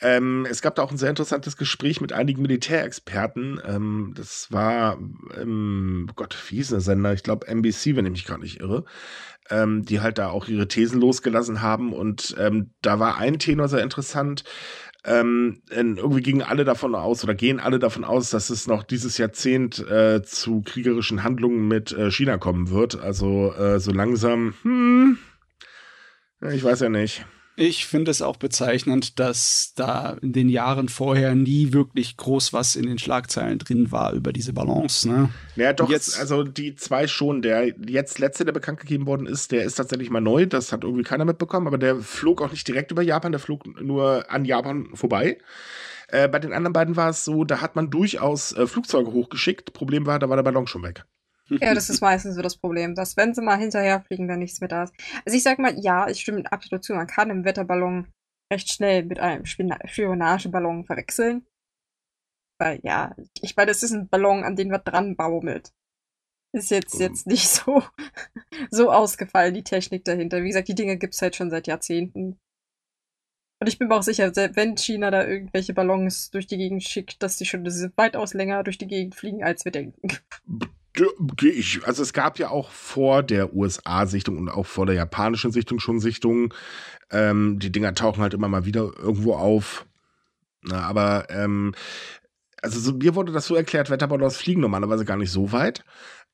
Ähm, 0.00 0.46
es 0.48 0.60
gab 0.60 0.74
da 0.74 0.82
auch 0.82 0.90
ein 0.90 0.98
sehr 0.98 1.08
interessantes 1.08 1.56
Gespräch 1.56 2.00
mit 2.00 2.12
einigen 2.12 2.42
Militärexperten. 2.42 3.60
Ähm, 3.66 4.12
das 4.14 4.52
war, 4.52 4.98
ähm, 5.40 6.08
Gott, 6.16 6.36
wie 6.48 6.56
hieß 6.56 6.68
der 6.68 6.80
Sender? 6.80 7.14
Ich 7.14 7.22
glaube 7.22 7.48
NBC, 7.48 7.96
wenn 7.96 8.04
ich 8.04 8.12
mich 8.12 8.24
gerade 8.26 8.42
nicht 8.42 8.60
irre 8.60 8.84
ähm, 9.50 9.84
die 9.84 10.00
halt 10.00 10.18
da 10.18 10.28
auch 10.28 10.48
ihre 10.48 10.68
Thesen 10.68 11.00
losgelassen 11.00 11.62
haben. 11.62 11.92
Und 11.92 12.34
ähm, 12.38 12.70
da 12.82 12.98
war 12.98 13.18
ein 13.18 13.38
Tenor 13.38 13.68
sehr 13.68 13.82
interessant. 13.82 14.44
Ähm, 15.04 15.62
irgendwie 15.70 16.20
gingen 16.20 16.42
alle 16.42 16.64
davon 16.64 16.96
aus 16.96 17.22
oder 17.22 17.34
gehen 17.34 17.60
alle 17.60 17.78
davon 17.78 18.04
aus, 18.04 18.30
dass 18.30 18.50
es 18.50 18.66
noch 18.66 18.82
dieses 18.82 19.18
Jahrzehnt 19.18 19.78
äh, 19.88 20.22
zu 20.22 20.62
kriegerischen 20.62 21.22
Handlungen 21.22 21.68
mit 21.68 21.92
äh, 21.92 22.10
China 22.10 22.38
kommen 22.38 22.70
wird. 22.70 23.00
Also 23.00 23.52
äh, 23.54 23.78
so 23.78 23.92
langsam, 23.92 24.54
hm, 24.62 25.18
ich 26.52 26.64
weiß 26.64 26.80
ja 26.80 26.88
nicht. 26.88 27.24
Ich 27.58 27.86
finde 27.86 28.10
es 28.10 28.20
auch 28.20 28.36
bezeichnend, 28.36 29.18
dass 29.18 29.72
da 29.74 30.18
in 30.20 30.34
den 30.34 30.50
Jahren 30.50 30.90
vorher 30.90 31.34
nie 31.34 31.72
wirklich 31.72 32.18
groß 32.18 32.52
was 32.52 32.76
in 32.76 32.86
den 32.86 32.98
Schlagzeilen 32.98 33.58
drin 33.58 33.90
war 33.90 34.12
über 34.12 34.34
diese 34.34 34.52
Balance. 34.52 35.08
Ne? 35.08 35.30
Ja, 35.56 35.72
doch, 35.72 35.88
jetzt, 35.88 36.20
also 36.20 36.44
die 36.44 36.74
zwei 36.76 37.06
schon. 37.06 37.40
Der 37.40 37.72
jetzt 37.88 38.18
letzte, 38.18 38.44
der 38.44 38.52
bekannt 38.52 38.80
gegeben 38.80 39.06
worden 39.06 39.26
ist, 39.26 39.52
der 39.52 39.64
ist 39.64 39.76
tatsächlich 39.76 40.10
mal 40.10 40.20
neu. 40.20 40.44
Das 40.44 40.70
hat 40.70 40.84
irgendwie 40.84 41.02
keiner 41.02 41.24
mitbekommen, 41.24 41.66
aber 41.66 41.78
der 41.78 41.96
flog 41.96 42.42
auch 42.42 42.50
nicht 42.50 42.68
direkt 42.68 42.90
über 42.90 43.00
Japan, 43.00 43.32
der 43.32 43.40
flog 43.40 43.64
nur 43.80 44.30
an 44.30 44.44
Japan 44.44 44.90
vorbei. 44.92 45.38
Äh, 46.08 46.28
bei 46.28 46.38
den 46.38 46.52
anderen 46.52 46.74
beiden 46.74 46.96
war 46.96 47.08
es 47.08 47.24
so, 47.24 47.44
da 47.44 47.62
hat 47.62 47.74
man 47.74 47.88
durchaus 47.90 48.52
äh, 48.52 48.66
Flugzeuge 48.66 49.12
hochgeschickt. 49.12 49.72
Problem 49.72 50.04
war, 50.04 50.18
da 50.18 50.28
war 50.28 50.36
der 50.36 50.42
Ballon 50.42 50.66
schon 50.66 50.82
weg. 50.82 51.06
Ja, 51.48 51.74
das 51.74 51.90
ist 51.90 52.00
meistens 52.00 52.34
so 52.34 52.42
das 52.42 52.56
Problem, 52.56 52.94
dass 52.94 53.16
wenn 53.16 53.34
sie 53.34 53.42
mal 53.42 53.58
hinterherfliegen, 53.58 54.26
dann 54.26 54.40
nichts 54.40 54.60
mehr 54.60 54.68
da 54.68 54.84
ist. 54.84 54.94
Also 55.24 55.36
ich 55.36 55.42
sag 55.42 55.58
mal, 55.58 55.78
ja, 55.78 56.08
ich 56.08 56.20
stimme 56.20 56.42
absolut 56.50 56.84
zu. 56.84 56.94
Man 56.94 57.06
kann 57.06 57.30
einen 57.30 57.44
Wetterballon 57.44 58.08
recht 58.52 58.72
schnell 58.72 59.04
mit 59.04 59.18
einem 59.20 59.44
Spionageballon 59.44 60.84
verwechseln. 60.84 61.46
Weil 62.58 62.80
ja, 62.82 63.14
ich 63.42 63.54
meine, 63.56 63.70
es 63.70 63.82
ist 63.82 63.92
ein 63.92 64.08
Ballon, 64.08 64.42
an 64.42 64.56
den 64.56 64.70
was 64.72 64.82
dran 64.84 65.14
baumelt. 65.16 65.72
Ist 66.52 66.70
jetzt, 66.70 66.94
um. 66.94 67.00
jetzt 67.00 67.26
nicht 67.26 67.48
so, 67.48 67.82
so 68.70 68.90
ausgefallen, 68.90 69.54
die 69.54 69.64
Technik 69.64 70.04
dahinter. 70.04 70.42
Wie 70.42 70.48
gesagt, 70.48 70.68
die 70.68 70.74
Dinge 70.74 70.96
gibt's 70.96 71.20
halt 71.20 71.36
schon 71.36 71.50
seit 71.50 71.66
Jahrzehnten. 71.66 72.38
Und 73.58 73.68
ich 73.68 73.78
bin 73.78 73.88
mir 73.88 73.94
auch 73.94 74.02
sicher, 74.02 74.34
wenn 74.34 74.76
China 74.76 75.10
da 75.10 75.26
irgendwelche 75.26 75.74
Ballons 75.74 76.30
durch 76.30 76.46
die 76.46 76.58
Gegend 76.58 76.82
schickt, 76.82 77.22
dass 77.22 77.36
die 77.36 77.46
schon 77.46 77.64
weitaus 77.96 78.34
länger 78.34 78.62
durch 78.64 78.78
die 78.78 78.86
Gegend 78.86 79.14
fliegen, 79.14 79.44
als 79.44 79.64
wir 79.64 79.72
denken. 79.72 80.08
ich, 81.42 81.86
also 81.86 82.02
es 82.02 82.12
gab 82.12 82.38
ja 82.38 82.50
auch 82.50 82.70
vor 82.70 83.22
der 83.22 83.54
USA-Sichtung 83.54 84.38
und 84.38 84.48
auch 84.48 84.66
vor 84.66 84.86
der 84.86 84.94
japanischen 84.94 85.52
Sichtung 85.52 85.80
schon 85.80 86.00
Sichtungen. 86.00 86.52
Ähm, 87.10 87.58
die 87.58 87.72
Dinger 87.72 87.94
tauchen 87.94 88.22
halt 88.22 88.34
immer 88.34 88.48
mal 88.48 88.64
wieder 88.64 88.90
irgendwo 88.98 89.34
auf. 89.34 89.86
Na, 90.62 90.82
aber 90.82 91.26
ähm, 91.30 91.74
also 92.62 92.80
so, 92.80 92.92
mir 92.94 93.14
wurde 93.14 93.32
das 93.32 93.46
so 93.46 93.54
erklärt, 93.54 93.90
Wetterballons 93.90 94.36
fliegen 94.36 94.60
normalerweise 94.60 95.04
gar 95.04 95.16
nicht 95.16 95.30
so 95.30 95.52
weit. 95.52 95.84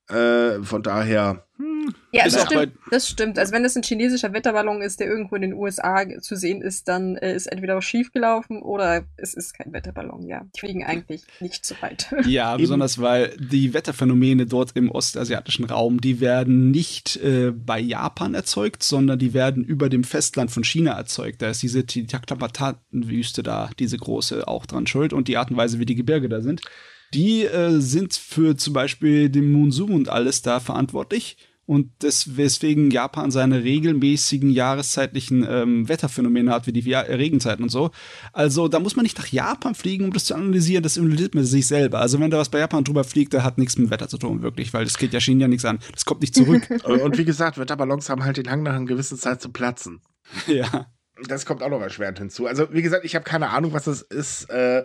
Äh, 0.08 0.62
von 0.62 0.82
daher, 0.82 1.44
hm, 1.58 1.94
ja, 2.10 2.24
das 2.24 2.42
stimmt, 2.42 2.72
das 2.90 3.08
stimmt. 3.08 3.38
Also 3.38 3.52
wenn 3.52 3.64
es 3.64 3.76
ein 3.76 3.84
chinesischer 3.84 4.32
Wetterballon 4.32 4.82
ist, 4.82 4.98
der 4.98 5.06
irgendwo 5.06 5.36
in 5.36 5.42
den 5.42 5.54
USA 5.54 6.04
zu 6.20 6.34
sehen 6.34 6.60
ist, 6.60 6.88
dann 6.88 7.16
äh, 7.16 7.34
ist 7.34 7.46
entweder 7.46 7.76
was 7.76 7.84
schiefgelaufen 7.84 8.60
oder 8.62 9.04
es 9.16 9.32
ist 9.32 9.54
kein 9.54 9.72
Wetterballon, 9.72 10.26
ja. 10.26 10.42
Die 10.54 10.60
fliegen 10.60 10.84
eigentlich 10.84 11.22
nicht 11.40 11.64
so 11.64 11.74
weit. 11.80 12.12
Ja, 12.26 12.56
besonders 12.56 13.00
weil 13.00 13.36
die 13.38 13.74
Wetterphänomene 13.74 14.46
dort 14.46 14.72
im 14.74 14.90
ostasiatischen 14.90 15.64
Raum, 15.64 16.00
die 16.00 16.20
werden 16.20 16.70
nicht 16.70 17.16
äh, 17.16 17.52
bei 17.52 17.78
Japan 17.78 18.34
erzeugt, 18.34 18.82
sondern 18.82 19.18
die 19.18 19.34
werden 19.34 19.64
über 19.64 19.88
dem 19.88 20.04
Festland 20.04 20.50
von 20.50 20.64
China 20.64 20.92
erzeugt. 20.92 21.42
Da 21.42 21.50
ist 21.50 21.62
diese 21.62 21.86
Taklamatan-Wüste 21.86 23.42
da, 23.42 23.70
diese 23.78 23.98
große, 23.98 24.48
auch 24.48 24.66
dran 24.66 24.86
schuld 24.86 25.12
und 25.12 25.28
die 25.28 25.36
Art 25.36 25.50
und 25.50 25.56
Weise, 25.56 25.78
wie 25.78 25.86
die 25.86 25.94
Gebirge 25.94 26.28
da 26.28 26.40
sind 26.40 26.62
die 27.14 27.44
äh, 27.44 27.80
sind 27.80 28.14
für 28.14 28.56
zum 28.56 28.72
Beispiel 28.72 29.28
den 29.28 29.50
Monsun 29.52 29.92
und 29.92 30.08
alles 30.08 30.42
da 30.42 30.60
verantwortlich. 30.60 31.36
und 31.64 31.92
das, 32.00 32.36
weswegen 32.36 32.90
Japan 32.90 33.30
seine 33.30 33.62
regelmäßigen 33.62 34.50
jahreszeitlichen 34.50 35.46
ähm, 35.48 35.88
Wetterphänomene 35.88 36.50
hat, 36.50 36.66
wie 36.66 36.72
die 36.72 36.92
Regenzeiten 36.92 37.62
und 37.62 37.68
so. 37.68 37.92
Also 38.32 38.66
da 38.66 38.80
muss 38.80 38.96
man 38.96 39.04
nicht 39.04 39.16
nach 39.16 39.28
Japan 39.28 39.74
fliegen, 39.74 40.04
um 40.04 40.12
das 40.12 40.24
zu 40.24 40.34
analysieren, 40.34 40.82
das 40.82 40.98
analysiert 40.98 41.34
man 41.34 41.44
sich 41.44 41.66
selber. 41.66 42.00
Also 42.00 42.18
wenn 42.18 42.30
da 42.30 42.38
was 42.38 42.48
bei 42.48 42.58
Japan 42.58 42.84
drüber 42.84 43.04
fliegt, 43.04 43.32
da 43.32 43.44
hat 43.44 43.58
nichts 43.58 43.78
mit 43.78 43.90
Wetter 43.90 44.08
zu 44.08 44.18
tun, 44.18 44.42
wirklich, 44.42 44.74
weil 44.74 44.84
das 44.84 44.98
geht 44.98 45.12
ja 45.12 45.20
Schienen 45.20 45.40
ja 45.40 45.48
nichts 45.48 45.64
an. 45.64 45.78
Das 45.92 46.04
kommt 46.04 46.20
nicht 46.20 46.34
zurück. 46.34 46.68
und 46.84 47.16
wie 47.16 47.24
gesagt, 47.24 47.58
Wetterballons 47.58 48.10
haben 48.10 48.24
halt 48.24 48.38
den 48.38 48.50
Hang 48.50 48.64
nach 48.64 48.74
einer 48.74 48.84
gewissen 48.84 49.16
Zeit 49.16 49.40
zu 49.40 49.50
platzen. 49.50 50.00
Ja. 50.46 50.86
Das 51.28 51.46
kommt 51.46 51.62
auch 51.62 51.68
noch 51.68 51.80
erschwerend 51.80 52.18
hinzu. 52.18 52.46
Also 52.46 52.72
wie 52.72 52.82
gesagt, 52.82 53.04
ich 53.04 53.14
habe 53.14 53.24
keine 53.24 53.50
Ahnung, 53.50 53.72
was 53.72 53.84
das 53.84 54.02
ist. 54.02 54.50
Äh 54.50 54.84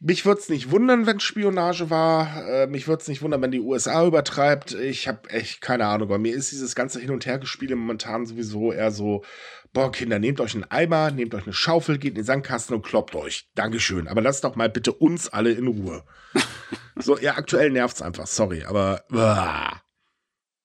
mich 0.00 0.24
würde 0.24 0.40
es 0.40 0.48
nicht 0.48 0.70
wundern, 0.70 1.06
wenn 1.06 1.20
Spionage 1.20 1.90
war. 1.90 2.46
Äh, 2.48 2.66
mich 2.66 2.86
würde 2.86 3.02
es 3.02 3.08
nicht 3.08 3.22
wundern, 3.22 3.42
wenn 3.42 3.50
die 3.50 3.60
USA 3.60 4.06
übertreibt. 4.06 4.72
Ich 4.74 5.08
habe 5.08 5.28
echt 5.30 5.60
keine 5.60 5.86
Ahnung. 5.86 6.08
Bei 6.08 6.18
mir 6.18 6.34
ist 6.34 6.52
dieses 6.52 6.74
ganze 6.74 7.00
Hin- 7.00 7.10
und 7.10 7.26
Hergespiele 7.26 7.74
momentan 7.74 8.26
sowieso 8.26 8.72
eher 8.72 8.90
so, 8.90 9.24
boah, 9.72 9.90
Kinder, 9.90 10.18
nehmt 10.18 10.40
euch 10.40 10.54
einen 10.54 10.70
Eimer, 10.70 11.10
nehmt 11.10 11.34
euch 11.34 11.44
eine 11.44 11.52
Schaufel, 11.52 11.98
geht 11.98 12.10
in 12.10 12.16
den 12.16 12.24
Sandkasten 12.24 12.76
und 12.76 12.82
kloppt 12.82 13.14
euch. 13.14 13.48
Dankeschön. 13.54 14.08
Aber 14.08 14.20
lasst 14.20 14.44
doch 14.44 14.56
mal 14.56 14.68
bitte 14.68 14.92
uns 14.92 15.28
alle 15.28 15.52
in 15.52 15.66
Ruhe. 15.66 16.04
so, 16.96 17.18
ja, 17.18 17.36
aktuell 17.36 17.70
nervt 17.70 17.96
es 17.96 18.02
einfach, 18.02 18.26
sorry, 18.26 18.64
aber 18.64 19.04
uah, 19.10 19.82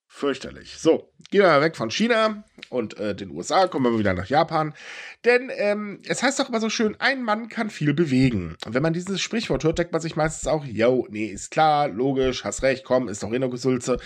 fürchterlich. 0.08 0.78
So, 0.78 1.13
gehen 1.34 1.42
wir 1.42 1.48
mal 1.48 1.62
weg 1.62 1.76
von 1.76 1.90
China 1.90 2.44
und 2.70 3.00
äh, 3.00 3.16
den 3.16 3.32
USA, 3.32 3.66
kommen 3.66 3.92
wir 3.92 3.98
wieder 3.98 4.14
nach 4.14 4.28
Japan. 4.28 4.76
Denn 5.26 5.50
ähm, 5.56 6.00
es 6.08 6.22
heißt 6.22 6.40
doch 6.40 6.50
immer 6.50 6.60
so 6.60 6.70
schön, 6.70 6.96
ein 7.00 7.24
Mann 7.24 7.50
kann 7.50 7.72
viel 7.72 7.96
bewegen. 7.96 8.56
Und 8.68 8.76
wenn 8.76 8.84
man 8.84 8.94
dieses 8.94 9.20
Sprichwort 9.20 9.64
hört, 9.64 9.80
denkt 9.80 9.94
man 9.94 10.00
sich 10.00 10.16
meistens 10.16 10.48
auch, 10.48 10.64
yo, 10.64 11.08
nee, 11.10 11.26
ist 11.26 11.50
klar, 11.50 11.88
logisch, 11.88 12.44
hast 12.44 12.62
recht, 12.62 12.84
komm, 12.84 13.10
ist 13.10 13.24
doch 13.24 13.34
eh 13.34 13.40
noch 13.40 13.50
Gesülze. 13.50 13.98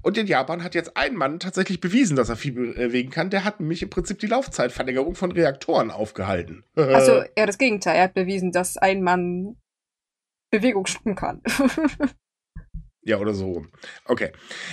Und 0.00 0.16
in 0.16 0.26
Japan 0.26 0.64
hat 0.64 0.74
jetzt 0.74 0.96
ein 0.96 1.16
Mann 1.16 1.38
tatsächlich 1.38 1.80
bewiesen, 1.80 2.16
dass 2.16 2.30
er 2.30 2.36
viel 2.36 2.52
bewegen 2.52 3.10
kann. 3.10 3.28
Der 3.28 3.44
hat 3.44 3.60
nämlich 3.60 3.82
im 3.82 3.90
Prinzip 3.90 4.18
die 4.18 4.26
Laufzeitverlängerung 4.26 5.14
von 5.14 5.32
Reaktoren 5.32 5.90
aufgehalten. 5.90 6.64
Also 6.76 7.22
eher 7.34 7.46
das 7.46 7.58
Gegenteil. 7.58 7.96
Er 7.96 8.04
hat 8.04 8.14
bewiesen, 8.14 8.52
dass 8.52 8.78
ein 8.78 9.02
Mann 9.02 9.56
Bewegung 10.50 10.86
stoppen 10.86 11.14
kann. 11.14 11.42
Ja, 13.02 13.16
oder 13.16 13.32
so. 13.32 13.64
Okay. 14.04 14.30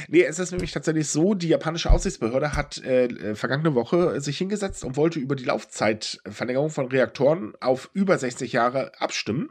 Nee, 0.09 0.23
es 0.23 0.37
ist 0.37 0.51
nämlich 0.51 0.71
tatsächlich 0.73 1.07
so, 1.07 1.33
die 1.33 1.47
japanische 1.47 1.91
Aufsichtsbehörde 1.91 2.55
hat 2.55 2.77
äh, 2.83 3.05
äh, 3.05 3.35
vergangene 3.35 3.73
Woche 3.73 4.19
sich 4.19 4.37
hingesetzt 4.37 4.83
und 4.83 4.97
wollte 4.97 5.19
über 5.19 5.35
die 5.35 5.45
Laufzeitverlängerung 5.45 6.69
von 6.69 6.87
Reaktoren 6.87 7.53
auf 7.61 7.89
über 7.93 8.17
60 8.17 8.51
Jahre 8.51 8.91
abstimmen. 8.99 9.49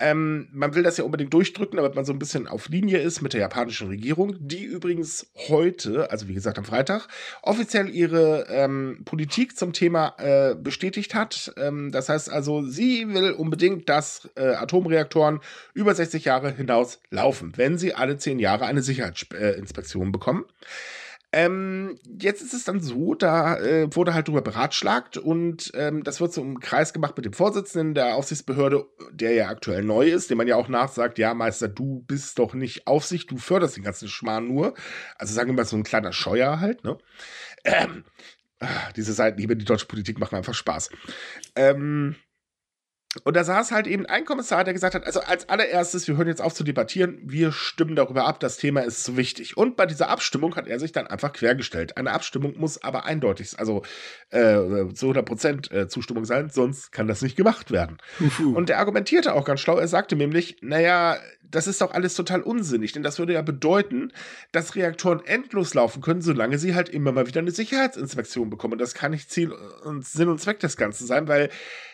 Ähm, 0.00 0.48
man 0.52 0.74
will 0.74 0.82
das 0.82 0.96
ja 0.96 1.04
unbedingt 1.04 1.32
durchdrücken, 1.34 1.76
damit 1.76 1.94
man 1.94 2.04
so 2.04 2.12
ein 2.12 2.18
bisschen 2.18 2.48
auf 2.48 2.68
Linie 2.68 2.98
ist 2.98 3.20
mit 3.20 3.34
der 3.34 3.40
japanischen 3.40 3.88
Regierung, 3.88 4.34
die 4.38 4.64
übrigens 4.64 5.30
heute, 5.48 6.10
also 6.10 6.26
wie 6.26 6.34
gesagt 6.34 6.58
am 6.58 6.64
Freitag, 6.64 7.06
offiziell 7.42 7.88
ihre 7.90 8.46
ähm, 8.48 9.02
Politik 9.04 9.56
zum 9.56 9.72
Thema 9.72 10.14
äh, 10.18 10.54
bestätigt 10.54 11.14
hat. 11.14 11.52
Ähm, 11.58 11.92
das 11.92 12.08
heißt 12.08 12.30
also, 12.30 12.62
sie 12.62 13.06
will 13.08 13.32
unbedingt, 13.32 13.88
dass 13.88 14.28
äh, 14.36 14.54
Atomreaktoren 14.54 15.40
über 15.74 15.94
60 15.94 16.24
Jahre 16.24 16.50
hinaus 16.50 16.98
laufen, 17.10 17.52
wenn 17.56 17.76
sie 17.76 17.94
alle 17.94 18.16
10 18.16 18.38
Jahre 18.38 18.64
eine 18.64 18.82
Sicherheitsinspektion 18.82 20.08
äh, 20.08 20.10
bekommen. 20.10 20.46
Ähm, 21.32 21.96
jetzt 22.18 22.42
ist 22.42 22.54
es 22.54 22.64
dann 22.64 22.80
so, 22.80 23.14
da 23.14 23.56
äh, 23.58 23.94
wurde 23.94 24.14
halt 24.14 24.26
drüber 24.26 24.42
beratschlagt 24.42 25.16
und 25.16 25.70
ähm, 25.74 26.02
das 26.02 26.20
wird 26.20 26.32
so 26.32 26.42
im 26.42 26.58
Kreis 26.58 26.92
gemacht 26.92 27.16
mit 27.16 27.24
dem 27.24 27.32
Vorsitzenden 27.32 27.94
der 27.94 28.16
Aufsichtsbehörde, 28.16 28.84
der 29.12 29.34
ja 29.34 29.48
aktuell 29.48 29.84
neu 29.84 30.08
ist, 30.08 30.30
dem 30.30 30.38
man 30.38 30.48
ja 30.48 30.56
auch 30.56 30.68
nachsagt, 30.68 31.18
ja, 31.18 31.32
Meister, 31.34 31.68
du 31.68 32.04
bist 32.06 32.40
doch 32.40 32.54
nicht 32.54 32.88
Aufsicht, 32.88 33.30
du 33.30 33.36
förderst 33.36 33.76
den 33.76 33.84
ganzen 33.84 34.08
Schmarrn 34.08 34.48
nur. 34.48 34.74
Also 35.16 35.32
sagen 35.32 35.50
wir 35.50 35.54
mal 35.54 35.64
so 35.64 35.76
ein 35.76 35.84
kleiner 35.84 36.12
Scheuer 36.12 36.58
halt, 36.58 36.82
ne? 36.82 36.98
Ähm, 37.64 38.04
diese 38.96 39.12
Seitenhiebe, 39.12 39.56
die 39.56 39.64
deutsche 39.64 39.86
Politik 39.86 40.18
machen 40.18 40.36
einfach 40.36 40.54
Spaß. 40.54 40.90
Ähm, 41.54 42.16
und 43.24 43.34
da 43.34 43.42
saß 43.42 43.72
halt 43.72 43.88
eben 43.88 44.06
ein 44.06 44.24
Kommissar, 44.24 44.62
der 44.62 44.72
gesagt 44.72 44.94
hat, 44.94 45.04
also 45.04 45.18
als 45.20 45.48
allererstes, 45.48 46.06
wir 46.06 46.16
hören 46.16 46.28
jetzt 46.28 46.40
auf 46.40 46.54
zu 46.54 46.62
debattieren, 46.62 47.18
wir 47.24 47.50
stimmen 47.50 47.96
darüber 47.96 48.24
ab, 48.24 48.38
das 48.38 48.56
Thema 48.56 48.82
ist 48.82 49.02
zu 49.02 49.16
wichtig. 49.16 49.56
Und 49.56 49.74
bei 49.74 49.84
dieser 49.84 50.08
Abstimmung 50.10 50.54
hat 50.54 50.68
er 50.68 50.78
sich 50.78 50.92
dann 50.92 51.08
einfach 51.08 51.32
quergestellt. 51.32 51.96
Eine 51.96 52.12
Abstimmung 52.12 52.56
muss 52.56 52.84
aber 52.84 53.06
eindeutig, 53.06 53.58
also 53.58 53.82
äh, 54.30 54.94
zu 54.94 55.10
100% 55.10 55.72
äh, 55.72 55.88
Zustimmung 55.88 56.24
sein, 56.24 56.50
sonst 56.50 56.92
kann 56.92 57.08
das 57.08 57.20
nicht 57.20 57.34
gemacht 57.34 57.72
werden. 57.72 57.98
Uhu. 58.20 58.56
Und 58.56 58.70
er 58.70 58.78
argumentierte 58.78 59.34
auch 59.34 59.44
ganz 59.44 59.58
schlau, 59.58 59.76
er 59.78 59.88
sagte 59.88 60.14
nämlich, 60.14 60.58
naja, 60.60 61.16
das 61.50 61.66
ist 61.66 61.80
doch 61.80 61.92
alles 61.92 62.14
total 62.14 62.42
unsinnig, 62.42 62.92
denn 62.92 63.02
das 63.02 63.18
würde 63.18 63.32
ja 63.34 63.42
bedeuten, 63.42 64.12
dass 64.52 64.76
Reaktoren 64.76 65.24
endlos 65.24 65.74
laufen 65.74 66.02
können, 66.02 66.22
solange 66.22 66.58
sie 66.58 66.74
halt 66.74 66.88
immer 66.88 67.12
mal 67.12 67.26
wieder 67.26 67.40
eine 67.40 67.50
Sicherheitsinspektion 67.50 68.50
bekommen. 68.50 68.74
Und 68.74 68.80
das 68.80 68.94
kann 68.94 69.10
nicht 69.10 69.30
Ziel 69.30 69.52
und 69.52 70.06
Sinn 70.06 70.28
und 70.28 70.40
Zweck 70.40 70.60
des 70.60 70.76
Ganzen 70.76 71.06
sein, 71.06 71.28
weil 71.28 71.50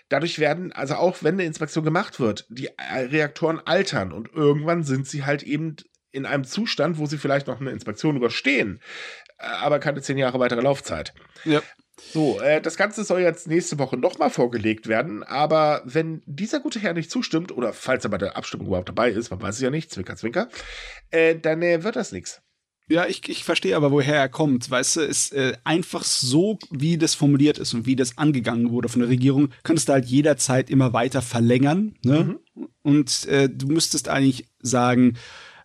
dadurch 0.09 0.39
werden, 0.39 0.73
also 0.73 0.95
auch 0.95 1.23
wenn 1.23 1.35
eine 1.35 1.45
Inspektion 1.45 1.85
gemacht 1.85 2.21
wird, 2.21 2.47
die 2.49 2.69
äh, 2.77 3.01
Reaktoren 3.11 3.61
altern 3.65 4.13
und 4.13 4.29
irgendwann 4.33 4.83
sind 4.83 5.07
sie 5.07 5.25
halt 5.25 5.43
eben 5.43 5.77
in 6.13 6.27
einem 6.27 6.45
Zustand, 6.45 6.99
wo 6.99 7.07
sie 7.07 7.19
vielleicht 7.19 7.47
noch 7.47 7.61
eine 7.61 7.71
Inspektion 7.71 8.17
überstehen, 8.17 8.81
äh, 9.39 9.47
aber 9.47 9.79
keine 9.79 10.03
zehn 10.03 10.19
Jahre 10.19 10.39
weitere 10.39 10.61
Laufzeit. 10.61 11.13
Ja. 11.45 11.63
So, 11.99 12.41
äh, 12.41 12.61
das 12.61 12.77
Ganze 12.77 13.05
soll 13.05 13.21
jetzt 13.21 13.49
nächste 13.49 13.79
Woche 13.79 13.97
nochmal 13.97 14.31
vorgelegt 14.31 14.87
werden, 14.87 15.23
aber 15.23 15.81
wenn 15.85 16.23
dieser 16.27 16.61
gute 16.61 16.79
Herr 16.79 16.93
nicht 16.93 17.11
zustimmt, 17.11 17.53
oder 17.53 17.73
falls 17.73 18.05
er 18.05 18.11
bei 18.11 18.19
der 18.19 18.37
Abstimmung 18.37 18.67
überhaupt 18.67 18.91
dabei 18.91 19.11
ist, 19.11 19.31
man 19.31 19.41
weiß 19.41 19.55
es 19.55 19.61
ja 19.63 19.71
nicht, 19.71 19.91
Zwinker, 19.91 20.17
Zwinker, 20.17 20.49
äh, 21.11 21.37
dann 21.37 21.63
äh, 21.63 21.83
wird 21.85 21.97
das 21.97 22.13
nichts. 22.13 22.43
Ja, 22.89 23.07
ich, 23.07 23.29
ich 23.29 23.43
verstehe 23.43 23.75
aber, 23.75 23.91
woher 23.91 24.15
er 24.15 24.29
kommt. 24.29 24.71
Weißt 24.71 24.97
du, 24.97 25.01
ist 25.01 25.33
äh, 25.33 25.55
einfach 25.65 26.05
so, 26.05 26.59
wie 26.71 26.99
das 26.99 27.15
formuliert 27.15 27.59
ist 27.59 27.75
und 27.75 27.85
wie 27.85 27.97
das 27.97 28.17
angegangen 28.17 28.71
wurde 28.71 28.89
von 28.89 29.01
der 29.01 29.11
Regierung, 29.11 29.49
könntest 29.65 29.89
du 29.89 29.93
halt 29.93 30.05
jederzeit 30.05 30.71
immer 30.71 30.93
weiter 30.93 31.21
verlängern. 31.21 31.97
Ne? 32.05 32.39
Mhm. 32.55 32.69
Und 32.83 33.27
äh, 33.27 33.49
du 33.49 33.67
müsstest 33.67 34.09
eigentlich 34.09 34.47
sagen, 34.61 35.15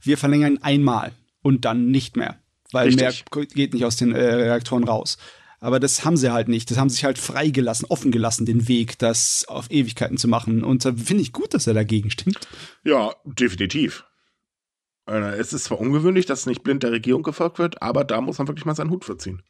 wir 0.02 0.17
verlängern 0.17 0.58
einmal 0.63 1.12
und 1.44 1.65
dann 1.65 1.91
nicht 1.91 2.17
mehr. 2.17 2.39
Weil 2.72 2.88
Richtig. 2.88 3.26
mehr 3.36 3.46
geht 3.46 3.74
nicht 3.74 3.86
aus 3.86 3.98
den 3.98 4.15
äh, 4.15 4.24
Reaktoren 4.24 4.84
raus. 4.84 5.20
Aber 5.62 5.80
das 5.80 6.04
haben 6.04 6.17
sie 6.17 6.34
halt 6.34 6.47
nicht. 6.47 6.71
Das 6.71 6.80
haben 6.80 6.89
sich 6.89 7.06
halt 7.06 7.19
freigelassen, 7.19 7.86
offen 7.88 8.12
gelassen, 8.12 8.47
den 8.47 8.67
Weg, 8.67 8.97
das 8.97 9.45
auf 9.47 9.69
Ewigkeiten 9.69 10.17
zu 10.17 10.28
machen. 10.28 10.63
Und 10.63 10.84
da 10.84 10.91
finde 10.91 11.21
ich 11.21 11.32
gut, 11.32 11.54
dass 11.54 11.67
er 11.67 11.76
dagegen 11.76 12.10
stimmt. 12.10 12.39
Ja, 12.84 13.13
definitiv. 13.26 14.04
Äh, 15.08 15.38
es 15.38 15.54
ist 15.54 15.65
zwar 15.65 15.80
ungewöhnlich, 15.80 16.26
dass 16.26 16.47
nicht 16.47 16.63
blind 16.63 16.82
der 16.82 16.91
Regierung 16.91 17.21
gefolgt 17.21 17.60
wird, 17.60 17.80
aber 17.82 18.04
da 18.04 18.21
muss 18.21 18.39
man 18.39 18.47
wirklich 18.47 18.65
mal 18.65 18.76
seinen 18.76 18.89
Hut 18.89 19.06
verziehen. 19.06 19.43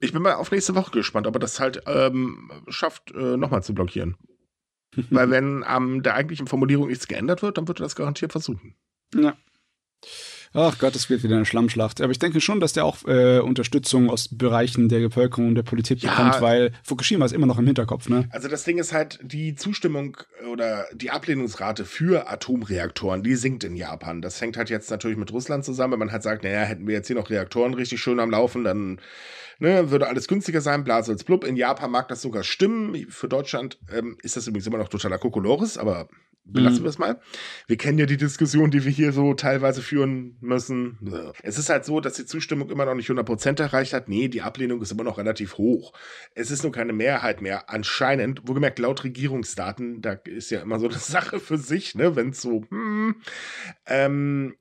Ich 0.00 0.12
bin 0.12 0.22
mal 0.22 0.34
auf 0.34 0.50
nächste 0.50 0.74
Woche 0.74 0.90
gespannt, 0.90 1.28
ob 1.28 1.36
er 1.36 1.40
das 1.40 1.60
halt 1.60 1.82
ähm, 1.86 2.50
schafft, 2.68 3.12
äh, 3.12 3.36
nochmal 3.36 3.62
zu 3.62 3.72
blockieren. 3.72 4.16
Weil 5.10 5.30
wenn 5.30 5.62
an 5.62 5.82
ähm, 5.84 6.02
der 6.02 6.14
eigentlichen 6.14 6.48
Formulierung 6.48 6.88
nichts 6.88 7.06
geändert 7.06 7.42
wird, 7.42 7.56
dann 7.56 7.68
wird 7.68 7.78
er 7.78 7.84
das 7.84 7.94
garantiert 7.94 8.32
versuchen. 8.32 8.74
Ja. 9.14 9.36
Ach 10.52 10.78
Gott, 10.78 10.96
das 10.96 11.08
wird 11.08 11.22
wieder 11.22 11.36
eine 11.36 11.46
Schlammschlacht. 11.46 12.00
Aber 12.00 12.10
ich 12.10 12.18
denke 12.18 12.40
schon, 12.40 12.58
dass 12.58 12.72
der 12.72 12.84
auch 12.84 13.06
äh, 13.06 13.38
Unterstützung 13.38 14.10
aus 14.10 14.28
Bereichen 14.28 14.88
der 14.88 14.98
Bevölkerung 14.98 15.48
und 15.48 15.54
der 15.54 15.62
Politik 15.62 16.02
ja, 16.02 16.10
bekommt, 16.10 16.40
weil 16.40 16.72
Fukushima 16.82 17.24
ist 17.24 17.32
immer 17.32 17.46
noch 17.46 17.58
im 17.58 17.66
Hinterkopf, 17.66 18.08
ne? 18.08 18.28
Also 18.30 18.48
das 18.48 18.64
Ding 18.64 18.78
ist 18.78 18.92
halt, 18.92 19.20
die 19.22 19.54
Zustimmung 19.54 20.16
oder 20.50 20.86
die 20.92 21.10
Ablehnungsrate 21.10 21.84
für 21.84 22.28
Atomreaktoren, 22.28 23.22
die 23.22 23.36
sinkt 23.36 23.62
in 23.62 23.76
Japan. 23.76 24.22
Das 24.22 24.40
hängt 24.40 24.56
halt 24.56 24.70
jetzt 24.70 24.90
natürlich 24.90 25.18
mit 25.18 25.32
Russland 25.32 25.64
zusammen, 25.64 25.92
wenn 25.92 26.00
man 26.00 26.12
halt 26.12 26.24
sagt, 26.24 26.42
naja, 26.42 26.62
hätten 26.62 26.86
wir 26.86 26.94
jetzt 26.94 27.06
hier 27.06 27.16
noch 27.16 27.30
Reaktoren 27.30 27.74
richtig 27.74 28.00
schön 28.00 28.18
am 28.18 28.30
Laufen, 28.30 28.64
dann 28.64 29.00
ne, 29.60 29.90
würde 29.92 30.08
alles 30.08 30.26
günstiger 30.26 30.60
sein, 30.60 30.82
Blasels 30.82 31.22
blub. 31.22 31.44
In 31.44 31.56
Japan 31.56 31.92
mag 31.92 32.08
das 32.08 32.22
sogar 32.22 32.42
stimmen. 32.42 33.06
Für 33.08 33.28
Deutschland 33.28 33.78
ähm, 33.92 34.18
ist 34.22 34.36
das 34.36 34.48
übrigens 34.48 34.66
immer 34.66 34.78
noch 34.78 34.88
totaler 34.88 35.18
Kokolores, 35.18 35.78
aber 35.78 36.08
belassen 36.44 36.80
mhm. 36.80 36.84
wir 36.84 36.90
es 36.90 36.98
mal. 36.98 37.20
Wir 37.66 37.76
kennen 37.76 37.98
ja 37.98 38.06
die 38.06 38.16
Diskussion, 38.16 38.70
die 38.70 38.84
wir 38.84 38.92
hier 38.92 39.12
so 39.12 39.34
teilweise 39.34 39.82
führen 39.82 40.36
müssen. 40.40 40.98
Es 41.42 41.58
ist 41.58 41.68
halt 41.68 41.84
so, 41.84 42.00
dass 42.00 42.14
die 42.14 42.26
Zustimmung 42.26 42.70
immer 42.70 42.84
noch 42.84 42.94
nicht 42.94 43.10
100% 43.10 43.60
erreicht 43.60 43.92
hat. 43.92 44.08
Nee, 44.08 44.28
die 44.28 44.42
Ablehnung 44.42 44.80
ist 44.82 44.92
immer 44.92 45.04
noch 45.04 45.18
relativ 45.18 45.58
hoch. 45.58 45.92
Es 46.34 46.50
ist 46.50 46.62
nur 46.62 46.72
keine 46.72 46.92
Mehrheit 46.92 47.42
mehr. 47.42 47.70
Anscheinend, 47.70 48.46
wohlgemerkt 48.46 48.78
laut 48.78 49.04
Regierungsdaten, 49.04 50.00
da 50.00 50.12
ist 50.12 50.50
ja 50.50 50.60
immer 50.60 50.78
so 50.78 50.88
eine 50.88 50.98
Sache 50.98 51.40
für 51.40 51.58
sich, 51.58 51.94
ne, 51.94 52.16
wenn 52.16 52.30
es 52.30 52.40
so, 52.40 52.64
hm, 52.70 53.16
ähm, 53.86 54.54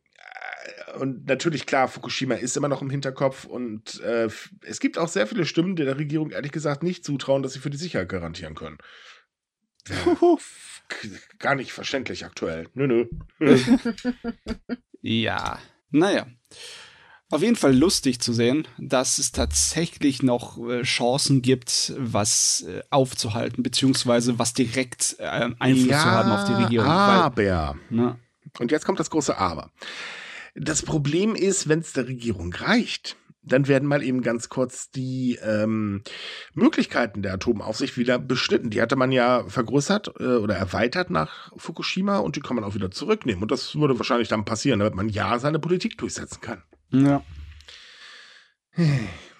und 0.95 1.27
natürlich, 1.27 1.65
klar, 1.65 1.87
Fukushima 1.87 2.35
ist 2.35 2.57
immer 2.57 2.67
noch 2.67 2.81
im 2.81 2.89
Hinterkopf 2.89 3.45
und 3.45 4.01
äh, 4.01 4.27
es 4.61 4.79
gibt 4.79 4.97
auch 4.97 5.07
sehr 5.07 5.27
viele 5.27 5.45
Stimmen, 5.45 5.75
die 5.75 5.85
der 5.85 5.97
Regierung 5.97 6.31
ehrlich 6.31 6.51
gesagt 6.51 6.83
nicht 6.83 7.05
zutrauen, 7.05 7.43
dass 7.43 7.53
sie 7.53 7.59
für 7.59 7.69
die 7.69 7.77
Sicherheit 7.77 8.09
garantieren 8.09 8.55
können. 8.55 8.77
gar 11.39 11.55
nicht 11.55 11.71
verständlich 11.71 12.25
aktuell. 12.25 12.67
Nö, 12.73 12.87
nö. 12.87 13.05
ja, 15.01 15.59
naja. 15.91 16.27
Auf 17.31 17.43
jeden 17.43 17.55
Fall 17.55 17.75
lustig 17.75 18.19
zu 18.19 18.33
sehen, 18.33 18.67
dass 18.79 19.19
es 19.19 19.31
tatsächlich 19.31 20.23
noch 20.23 20.57
äh, 20.67 20.81
Chancen 20.81 21.43
gibt, 21.43 21.93
was 21.95 22.65
äh, 22.67 22.81
aufzuhalten, 22.89 23.61
beziehungsweise 23.61 24.39
was 24.39 24.53
direkt 24.53 25.15
äh, 25.19 25.49
Einfluss 25.59 25.89
ja, 25.89 25.99
zu 25.99 26.05
haben 26.05 26.31
auf 26.31 26.45
die 26.45 26.63
Regierung. 26.63 26.87
Aber. 26.87 27.37
Weil, 27.37 27.75
ne? 27.95 28.19
Und 28.57 28.71
jetzt 28.71 28.85
kommt 28.85 28.99
das 28.99 29.11
große 29.11 29.37
Aber. 29.37 29.71
Das 30.55 30.81
Problem 30.81 31.35
ist, 31.35 31.69
wenn 31.69 31.79
es 31.79 31.93
der 31.93 32.07
Regierung 32.07 32.51
reicht, 32.51 33.15
dann 33.49 33.67
werden 33.67 33.87
mal 33.87 34.03
eben 34.03 34.21
ganz 34.21 34.49
kurz 34.49 34.91
die 34.91 35.37
ähm, 35.43 36.03
Möglichkeiten 36.53 37.21
der 37.21 37.33
Atomaufsicht 37.33 37.97
wieder 37.97 38.19
beschnitten. 38.19 38.69
Die 38.69 38.81
hatte 38.81 38.95
man 38.95 39.11
ja 39.11 39.43
vergrößert 39.47 40.13
äh, 40.19 40.37
oder 40.37 40.55
erweitert 40.55 41.09
nach 41.09 41.51
Fukushima 41.57 42.19
und 42.19 42.35
die 42.35 42.41
kann 42.41 42.55
man 42.55 42.63
auch 42.63 42.75
wieder 42.75 42.91
zurücknehmen. 42.91 43.41
Und 43.41 43.51
das 43.51 43.75
würde 43.75 43.97
wahrscheinlich 43.97 44.27
dann 44.27 44.45
passieren, 44.45 44.79
damit 44.79 44.95
man 44.95 45.09
ja 45.09 45.39
seine 45.39 45.59
Politik 45.59 45.97
durchsetzen 45.97 46.41
kann. 46.41 46.63
Ja. 46.91 47.23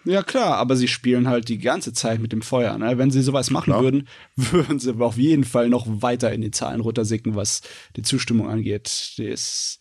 Ja, 0.05 0.23
klar, 0.23 0.57
aber 0.57 0.75
sie 0.75 0.87
spielen 0.87 1.27
halt 1.27 1.49
die 1.49 1.57
ganze 1.57 1.93
Zeit 1.93 2.19
mit 2.19 2.31
dem 2.31 2.41
Feuer. 2.41 2.77
Ne? 2.77 2.97
Wenn 2.97 3.11
sie 3.11 3.21
sowas 3.21 3.51
machen 3.51 3.65
klar. 3.65 3.83
würden, 3.83 4.07
würden 4.35 4.79
sie 4.79 4.97
auf 4.99 5.17
jeden 5.17 5.43
Fall 5.43 5.69
noch 5.69 5.85
weiter 5.87 6.31
in 6.31 6.41
die 6.41 6.51
Zahlen 6.51 6.81
runtersicken, 6.81 7.35
was 7.35 7.61
die 7.95 8.01
Zustimmung 8.01 8.49
angeht. 8.49 9.13
Das, 9.17 9.79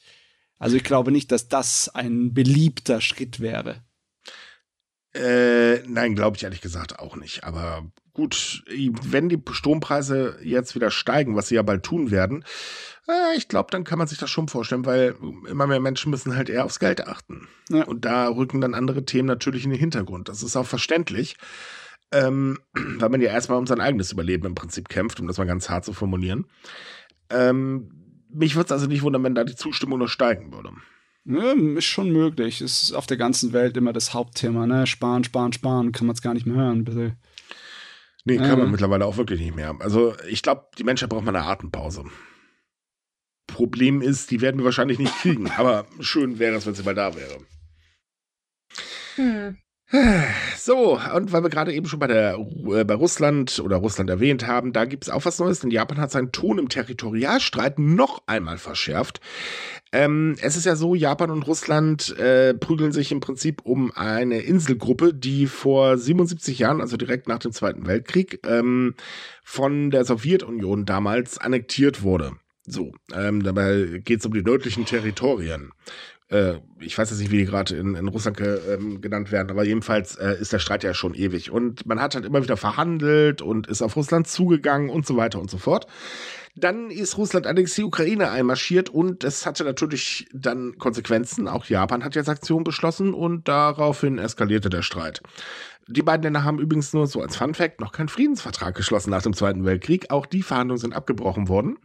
also 0.59 0.77
ich 0.77 0.85
glaube 0.85 1.13
nicht, 1.13 1.31
dass 1.31 1.49
das 1.49 1.89
ein 1.89 2.35
beliebter 2.35 3.01
Schritt 3.01 3.41
wäre. 3.41 3.85
Äh, 5.15 5.79
nein, 5.87 6.15
glaube 6.15 6.37
ich 6.37 6.45
ehrlich 6.45 6.61
gesagt 6.61 6.99
auch 6.99 7.17
nicht. 7.17 7.45
Aber 7.45 7.85
gut, 8.13 8.63
wenn 8.69 9.29
die 9.29 9.41
Strompreise 9.51 10.39
jetzt 10.43 10.75
wieder 10.75 10.91
steigen, 10.91 11.35
was 11.35 11.49
sie 11.49 11.55
ja 11.55 11.63
bald 11.63 11.83
tun 11.83 12.11
werden, 12.11 12.45
äh, 13.09 13.37
ich 13.37 13.49
glaube, 13.49 13.71
dann 13.71 13.85
kann 13.85 13.99
man 13.99 14.07
sich 14.07 14.19
das 14.19 14.31
schon 14.31 14.49
vorstellen, 14.49 14.85
weil 14.85 15.15
immer 15.49 15.67
mehr 15.67 15.81
Menschen 15.81 16.11
müssen 16.11 16.37
halt 16.37 16.49
eher 16.49 16.65
aufs 16.65 16.79
Geld 16.79 17.07
achten. 17.07 17.49
Ja. 17.71 17.85
Und 17.85 18.05
da 18.05 18.29
rücken 18.29 18.61
dann 18.61 18.75
andere 18.75 19.05
Themen 19.05 19.27
natürlich 19.27 19.65
in 19.65 19.71
den 19.71 19.81
Hintergrund. 19.81 20.29
Das 20.29 20.43
ist 20.43 20.57
auch 20.57 20.67
verständlich. 20.67 21.37
Ähm, 22.13 22.59
weil 22.75 23.09
man 23.09 23.21
ja 23.21 23.31
erstmal 23.31 23.59
um 23.59 23.67
sein 23.67 23.81
eigenes 23.81 24.13
Überleben 24.13 24.47
im 24.47 24.55
Prinzip 24.55 24.89
kämpft, 24.89 25.21
um 25.21 25.27
das 25.27 25.39
mal 25.39 25.47
ganz 25.47 25.71
hart 25.71 25.85
zu 25.85 25.93
formulieren. 25.93 26.47
Ähm, 27.31 27.91
mich 28.31 28.57
würde 28.57 28.67
es 28.67 28.73
also 28.73 28.87
nicht 28.87 29.03
wundern, 29.03 29.25
wenn 29.25 29.35
da 29.35 29.45
die 29.45 29.57
Zustimmung 29.57 29.99
noch 29.99 30.09
steigen 30.09 30.53
würde. 30.53 30.71
Ja, 31.31 31.53
ist 31.53 31.85
schon 31.85 32.11
möglich. 32.11 32.63
Ist 32.63 32.93
auf 32.93 33.07
der 33.07 33.19
ganzen 33.19 33.53
Welt 33.53 33.77
immer 33.77 33.93
das 33.93 34.15
Hauptthema, 34.15 34.67
ne? 34.67 34.87
Sparen, 34.87 35.25
sparen, 35.25 35.53
sparen, 35.53 35.93
kann 35.93 36.07
man 36.07 36.15
es 36.15 36.23
gar 36.23 36.33
nicht 36.33 36.47
mehr 36.47 36.57
hören, 36.57 36.85
bitte. 36.85 37.17
Nee, 38.25 38.39
kann 38.39 38.51
äh. 38.51 38.57
man 38.57 38.71
mittlerweile 38.71 39.05
auch 39.05 39.19
wirklich 39.19 39.41
nicht 39.41 39.55
mehr. 39.55 39.77
Also 39.81 40.15
ich 40.29 40.43
glaube, 40.43 40.67
die 40.79 40.85
Menschheit 40.85 41.11
braucht 41.11 41.25
mal 41.25 41.37
eine 41.37 41.45
Atempause. 41.45 42.05
Problem 43.47 44.01
ist, 44.01 44.31
die 44.31 44.41
werden 44.41 44.59
wir 44.59 44.65
wahrscheinlich 44.65 44.99
nicht 44.99 45.15
kriegen, 45.19 45.51
aber 45.57 45.87
schön 46.01 46.39
wäre 46.39 46.57
es, 46.57 46.67
wenn 46.67 46.75
sie 46.75 46.83
mal 46.83 46.95
da 46.95 47.15
wäre. 47.15 47.39
Hm. 49.17 49.59
So, 50.59 51.01
und 51.15 51.33
weil 51.33 51.43
wir 51.43 51.49
gerade 51.49 51.73
eben 51.73 51.87
schon 51.87 51.99
bei, 51.99 52.09
der, 52.09 52.39
äh, 52.39 52.85
bei 52.85 52.95
Russland 52.95 53.59
oder 53.61 53.77
Russland 53.77 54.11
erwähnt 54.11 54.47
haben, 54.47 54.75
da 54.75 54.85
gibt 54.85 55.05
es 55.05 55.11
auch 55.11 55.25
was 55.25 55.39
Neues, 55.39 55.61
denn 55.61 55.71
Japan 55.71 55.99
hat 55.99 56.11
seinen 56.11 56.31
Ton 56.31 56.59
im 56.59 56.69
Territorialstreit 56.69 57.79
noch 57.79 58.23
einmal 58.27 58.59
verschärft. 58.59 59.23
Ähm, 59.93 60.37
es 60.43 60.57
ist 60.57 60.67
ja 60.67 60.77
so, 60.77 60.95
Japan 60.95 61.31
und 61.31 61.47
Russland 61.47 62.17
äh, 62.19 62.55
prügeln 62.55 62.93
sich 62.93 63.11
im 63.11 63.21
Prinzip 63.21 63.63
um 63.65 63.91
eine 63.93 64.41
Inselgruppe, 64.41 65.15
die 65.15 65.47
vor 65.47 65.97
77 65.97 66.59
Jahren, 66.59 66.81
also 66.81 66.97
direkt 66.97 67.27
nach 67.29 67.39
dem 67.39 67.53
Zweiten 67.53 67.87
Weltkrieg, 67.87 68.41
ähm, 68.47 68.95
von 69.43 69.91
der 69.91 70.05
Sowjetunion 70.05 70.85
damals 70.85 71.39
annektiert 71.39 72.03
wurde. 72.03 72.33
So, 72.67 72.93
ähm, 73.15 73.43
dabei 73.43 74.03
geht 74.05 74.21
es 74.21 74.27
um 74.27 74.35
die 74.35 74.43
nördlichen 74.43 74.85
Territorien 74.85 75.73
äh, 76.31 76.55
ich 76.79 76.97
weiß 76.97 77.11
jetzt 77.11 77.21
nicht, 77.21 77.31
wie 77.31 77.39
die 77.39 77.45
gerade 77.47 77.77
in, 77.77 77.95
in 77.95 78.09
Russland 78.09 78.41
ähm, 78.41 79.01
genannt 79.01 79.33
werden, 79.33 79.51
aber 79.51 79.65
jedenfalls 79.65 80.17
äh, 80.17 80.37
ist 80.39 80.53
der 80.53 80.59
Streit 80.59 80.85
ja 80.85 80.95
schon 80.95 81.15
ewig. 81.15 81.51
Und 81.51 81.87
man 81.87 82.01
hat 82.01 82.15
halt 82.15 82.25
immer 82.25 82.43
wieder 82.43 82.57
verhandelt 82.57 83.43
und 83.43 83.67
ist 83.67 83.83
auf 83.83 83.97
Russland 83.97 84.29
zugegangen 84.29 84.91
und 84.91 85.07
so 85.07 85.17
weiter 85.17 85.41
und 85.41 85.51
so 85.51 85.59
fort. 85.59 85.87
Dann 86.57 86.91
ist 86.91 87.17
Russland 87.17 87.47
allerdings 87.47 87.75
die 87.75 87.85
Ukraine 87.85 88.31
einmarschiert 88.31 88.89
und 88.91 89.25
es 89.25 89.47
hatte 89.47 89.65
natürlich 89.65 90.29
dann 90.33 90.77
Konsequenzen. 90.79 91.49
Auch 91.49 91.67
Japan 91.67 92.05
hat 92.05 92.15
ja 92.15 92.25
Sanktionen 92.25 92.65
beschlossen 92.65 93.15
und 93.15 93.49
daraufhin 93.49 94.19
eskalierte 94.19 94.71
der 94.71 94.83
Streit. 94.83 95.23
Die 95.91 96.03
beiden 96.03 96.23
Länder 96.23 96.45
haben 96.45 96.59
übrigens 96.59 96.93
nur 96.93 97.07
so 97.07 97.23
als 97.23 97.37
Fun 97.37 97.55
Fact 97.55 97.81
noch 97.81 97.93
keinen 97.93 98.09
Friedensvertrag 98.09 98.75
geschlossen 98.75 99.11
nach 99.11 99.23
dem 99.23 99.33
Zweiten 99.33 99.65
Weltkrieg. 99.65 100.11
Auch 100.11 100.27
die 100.27 100.43
Verhandlungen 100.43 100.81
sind 100.81 100.95
abgebrochen 100.95 101.49
worden. 101.49 101.79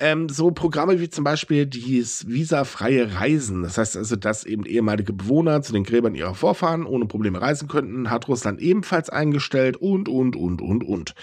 Ähm, 0.00 0.28
so 0.28 0.52
Programme 0.52 1.00
wie 1.00 1.10
zum 1.10 1.24
Beispiel 1.24 1.66
dieses 1.66 2.28
visafreie 2.28 3.14
Reisen. 3.14 3.62
Das 3.62 3.78
heißt 3.78 3.96
also, 3.96 4.14
dass 4.14 4.44
eben 4.44 4.64
ehemalige 4.64 5.12
Bewohner 5.12 5.60
zu 5.62 5.72
den 5.72 5.82
Gräbern 5.82 6.14
ihrer 6.14 6.36
Vorfahren 6.36 6.86
ohne 6.86 7.06
Probleme 7.06 7.40
reisen 7.40 7.66
könnten, 7.66 8.08
hat 8.08 8.28
Russland 8.28 8.60
ebenfalls 8.60 9.10
eingestellt 9.10 9.76
und, 9.76 10.08
und, 10.08 10.36
und, 10.36 10.62
und, 10.62 10.84
und. 10.84 11.14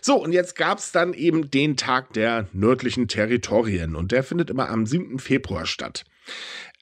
So, 0.00 0.16
und 0.16 0.32
jetzt 0.32 0.56
gab 0.56 0.78
es 0.78 0.90
dann 0.90 1.12
eben 1.14 1.52
den 1.52 1.76
Tag 1.76 2.12
der 2.14 2.48
nördlichen 2.52 3.06
Territorien 3.06 3.94
und 3.94 4.10
der 4.10 4.24
findet 4.24 4.50
immer 4.50 4.70
am 4.70 4.86
7. 4.86 5.20
Februar 5.20 5.64
statt. 5.64 6.04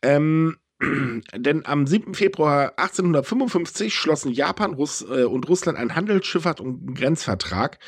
Ähm, 0.01 0.57
denn 1.35 1.67
am 1.67 1.87
7. 1.87 2.15
Februar 2.15 2.73
1855 2.77 3.95
schlossen 3.95 4.33
Japan 4.33 4.73
Russ, 4.73 5.03
äh, 5.03 5.25
und 5.25 5.49
Russland 5.49 5.79
einen 5.79 5.93
Handelsschifffahrt- 5.93 6.61
und 6.61 6.95
Grenzvertrag 6.95 7.79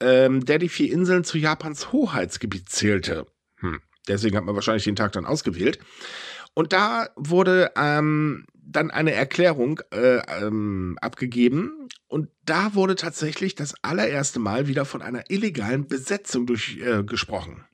ähm, 0.00 0.44
der 0.44 0.58
die 0.58 0.68
vier 0.68 0.92
Inseln 0.92 1.24
zu 1.24 1.38
Japans 1.38 1.92
Hoheitsgebiet 1.92 2.68
zählte. 2.68 3.26
Hm. 3.56 3.80
Deswegen 4.08 4.36
hat 4.36 4.44
man 4.44 4.54
wahrscheinlich 4.54 4.84
den 4.84 4.96
Tag 4.96 5.12
dann 5.12 5.26
ausgewählt. 5.26 5.78
Und 6.54 6.72
da 6.72 7.10
wurde 7.16 7.72
ähm, 7.76 8.46
dann 8.54 8.90
eine 8.90 9.12
Erklärung 9.12 9.80
äh, 9.92 10.20
ähm, 10.42 10.98
abgegeben. 11.00 11.88
Und 12.08 12.28
da 12.44 12.74
wurde 12.74 12.96
tatsächlich 12.96 13.54
das 13.54 13.74
allererste 13.82 14.40
Mal 14.40 14.66
wieder 14.66 14.84
von 14.84 15.02
einer 15.02 15.30
illegalen 15.30 15.86
Besetzung 15.86 16.46
durchgesprochen. 16.46 17.58
Äh, 17.58 17.70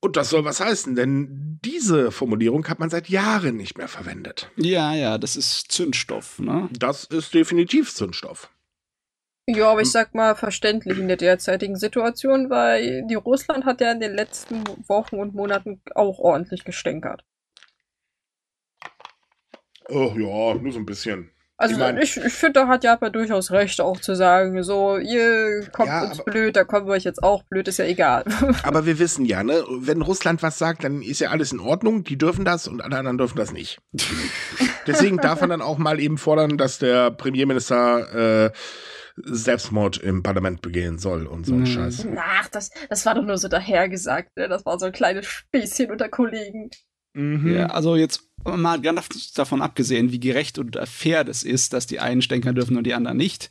und 0.00 0.16
das 0.16 0.30
soll 0.30 0.44
was 0.44 0.60
heißen, 0.60 0.94
denn 0.94 1.58
diese 1.64 2.12
Formulierung 2.12 2.66
hat 2.68 2.78
man 2.78 2.90
seit 2.90 3.08
Jahren 3.08 3.56
nicht 3.56 3.78
mehr 3.78 3.88
verwendet. 3.88 4.50
Ja, 4.56 4.94
ja, 4.94 5.18
das 5.18 5.36
ist 5.36 5.72
Zündstoff, 5.72 6.38
ne? 6.38 6.68
Das 6.72 7.04
ist 7.04 7.34
definitiv 7.34 7.92
Zündstoff. 7.92 8.50
Ja, 9.48 9.70
aber 9.70 9.82
ich 9.82 9.92
sag 9.92 10.14
mal 10.14 10.34
verständlich 10.34 10.98
in 10.98 11.06
der 11.06 11.16
derzeitigen 11.16 11.76
Situation, 11.76 12.50
weil 12.50 13.06
die 13.06 13.14
Russland 13.14 13.64
hat 13.64 13.80
ja 13.80 13.92
in 13.92 14.00
den 14.00 14.14
letzten 14.14 14.64
Wochen 14.88 15.16
und 15.16 15.34
Monaten 15.34 15.80
auch 15.94 16.18
ordentlich 16.18 16.64
gestänkert. 16.64 17.24
Oh 19.88 20.12
ja, 20.16 20.54
nur 20.54 20.72
so 20.72 20.80
ein 20.80 20.86
bisschen. 20.86 21.30
Also 21.58 21.74
ich, 21.74 21.80
mein, 21.80 21.96
ich, 21.96 22.18
ich 22.18 22.32
finde, 22.34 22.60
da 22.60 22.68
hat 22.68 22.84
Japan 22.84 23.12
durchaus 23.12 23.50
recht, 23.50 23.80
auch 23.80 23.98
zu 23.98 24.14
sagen, 24.14 24.62
so, 24.62 24.98
ihr 24.98 25.66
kommt 25.72 25.88
ja, 25.88 26.02
uns 26.02 26.20
aber, 26.20 26.32
blöd, 26.32 26.54
da 26.54 26.64
kommen 26.64 26.86
wir 26.86 26.92
euch 26.92 27.04
jetzt 27.04 27.22
auch 27.22 27.44
blöd, 27.44 27.66
ist 27.66 27.78
ja 27.78 27.86
egal. 27.86 28.24
Aber 28.62 28.84
wir 28.84 28.98
wissen 28.98 29.24
ja, 29.24 29.42
ne, 29.42 29.64
wenn 29.70 30.02
Russland 30.02 30.42
was 30.42 30.58
sagt, 30.58 30.84
dann 30.84 31.00
ist 31.00 31.20
ja 31.20 31.30
alles 31.30 31.52
in 31.52 31.60
Ordnung, 31.60 32.04
die 32.04 32.18
dürfen 32.18 32.44
das 32.44 32.68
und 32.68 32.82
alle 32.82 32.98
anderen 32.98 33.16
dürfen 33.16 33.38
das 33.38 33.52
nicht. 33.52 33.78
Deswegen 34.86 35.16
darf 35.16 35.40
man 35.40 35.48
dann 35.48 35.62
auch 35.62 35.78
mal 35.78 35.98
eben 35.98 36.18
fordern, 36.18 36.58
dass 36.58 36.78
der 36.78 37.10
Premierminister 37.10 38.46
äh, 38.46 38.50
Selbstmord 39.16 39.98
im 39.98 40.22
Parlament 40.22 40.62
begehen 40.62 40.98
soll 40.98 41.26
und 41.26 41.46
so 41.46 41.54
ein 41.54 41.60
mhm. 41.60 41.66
Scheiß. 41.66 42.06
Ach, 42.16 42.48
das, 42.48 42.70
das 42.88 43.06
war 43.06 43.14
doch 43.14 43.24
nur 43.24 43.38
so 43.38 43.48
dahergesagt, 43.48 44.36
ne? 44.36 44.48
Das 44.48 44.66
war 44.66 44.78
so 44.78 44.86
ein 44.86 44.92
kleines 44.92 45.26
Späßchen 45.26 45.90
unter 45.90 46.08
Kollegen. 46.08 46.70
Mhm. 47.14 47.54
Ja, 47.54 47.66
also 47.66 47.96
jetzt 47.96 48.28
mal 48.44 48.80
ganz 48.80 49.32
davon 49.32 49.62
abgesehen, 49.62 50.12
wie 50.12 50.20
gerecht 50.20 50.58
und 50.58 50.78
fair 50.84 51.24
das 51.24 51.42
ist, 51.42 51.72
dass 51.72 51.86
die 51.86 51.98
einen 51.98 52.22
stänkern 52.22 52.54
dürfen 52.54 52.76
und 52.76 52.84
die 52.84 52.94
anderen 52.94 53.16
nicht. 53.16 53.50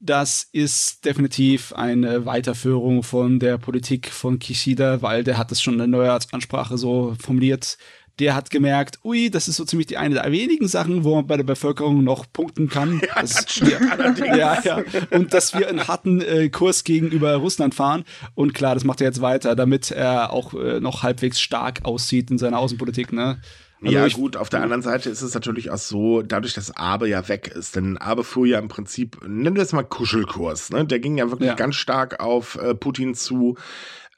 Das 0.00 0.48
ist 0.52 1.04
definitiv 1.04 1.72
eine 1.72 2.26
Weiterführung 2.26 3.02
von 3.02 3.38
der 3.38 3.56
Politik 3.56 4.10
von 4.10 4.38
Kishida, 4.38 5.00
weil 5.00 5.24
der 5.24 5.38
hat 5.38 5.52
es 5.52 5.62
schon 5.62 5.74
in 5.74 5.78
der 5.78 5.86
Neujahrsansprache 5.86 6.76
so 6.76 7.16
formuliert 7.18 7.78
der 8.18 8.34
hat 8.34 8.50
gemerkt, 8.50 9.00
ui, 9.04 9.30
das 9.30 9.48
ist 9.48 9.56
so 9.56 9.64
ziemlich 9.64 9.86
die 9.86 9.96
eine 9.96 10.14
der 10.14 10.30
wenigen 10.30 10.68
Sachen, 10.68 11.04
wo 11.04 11.16
man 11.16 11.26
bei 11.26 11.36
der 11.36 11.44
Bevölkerung 11.44 12.04
noch 12.04 12.26
punkten 12.32 12.68
kann. 12.68 13.00
Ja, 13.14 13.20
das, 13.20 13.34
das 13.34 13.52
stimmt 13.52 14.18
ja, 14.18 14.60
ja. 14.62 14.82
Und 15.10 15.34
dass 15.34 15.54
wir 15.54 15.68
einen 15.68 15.86
harten 15.86 16.20
äh, 16.20 16.48
Kurs 16.48 16.84
gegenüber 16.84 17.34
Russland 17.36 17.74
fahren. 17.74 18.04
Und 18.34 18.54
klar, 18.54 18.74
das 18.74 18.84
macht 18.84 19.00
er 19.00 19.08
jetzt 19.08 19.20
weiter, 19.20 19.54
damit 19.54 19.90
er 19.90 20.32
auch 20.32 20.54
äh, 20.54 20.80
noch 20.80 21.02
halbwegs 21.02 21.40
stark 21.40 21.84
aussieht 21.84 22.30
in 22.30 22.38
seiner 22.38 22.58
Außenpolitik, 22.58 23.12
ne? 23.12 23.38
Also 23.82 23.98
ja, 23.98 24.08
gut, 24.08 24.36
auf 24.36 24.48
der 24.48 24.62
anderen 24.62 24.82
Seite 24.82 25.10
ist 25.10 25.20
es 25.20 25.34
natürlich 25.34 25.70
auch 25.70 25.78
so, 25.78 26.22
dadurch, 26.22 26.54
dass 26.54 26.74
Abe 26.74 27.08
ja 27.08 27.28
weg 27.28 27.48
ist, 27.48 27.76
denn 27.76 27.98
Abe 27.98 28.24
fuhr 28.24 28.46
ja 28.46 28.58
im 28.58 28.68
Prinzip, 28.68 29.18
nennen 29.26 29.56
wir 29.56 29.62
es 29.62 29.72
mal 29.72 29.82
Kuschelkurs, 29.82 30.70
ne? 30.70 30.86
Der 30.86 31.00
ging 31.00 31.18
ja 31.18 31.30
wirklich 31.30 31.48
ja. 31.48 31.54
ganz 31.54 31.76
stark 31.76 32.20
auf 32.20 32.56
äh, 32.56 32.74
Putin 32.74 33.14
zu 33.14 33.56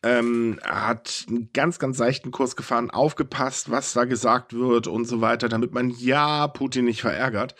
ähm, 0.02 0.60
hat 0.64 1.26
einen 1.28 1.50
ganz, 1.52 1.78
ganz 1.78 1.96
seichten 1.96 2.30
Kurs 2.30 2.56
gefahren, 2.56 2.90
aufgepasst, 2.90 3.70
was 3.70 3.92
da 3.92 4.04
gesagt 4.04 4.52
wird 4.52 4.86
und 4.86 5.06
so 5.06 5.20
weiter, 5.20 5.48
damit 5.48 5.72
man 5.72 5.90
ja 5.90 6.46
Putin 6.48 6.84
nicht 6.84 7.00
verärgert. 7.00 7.54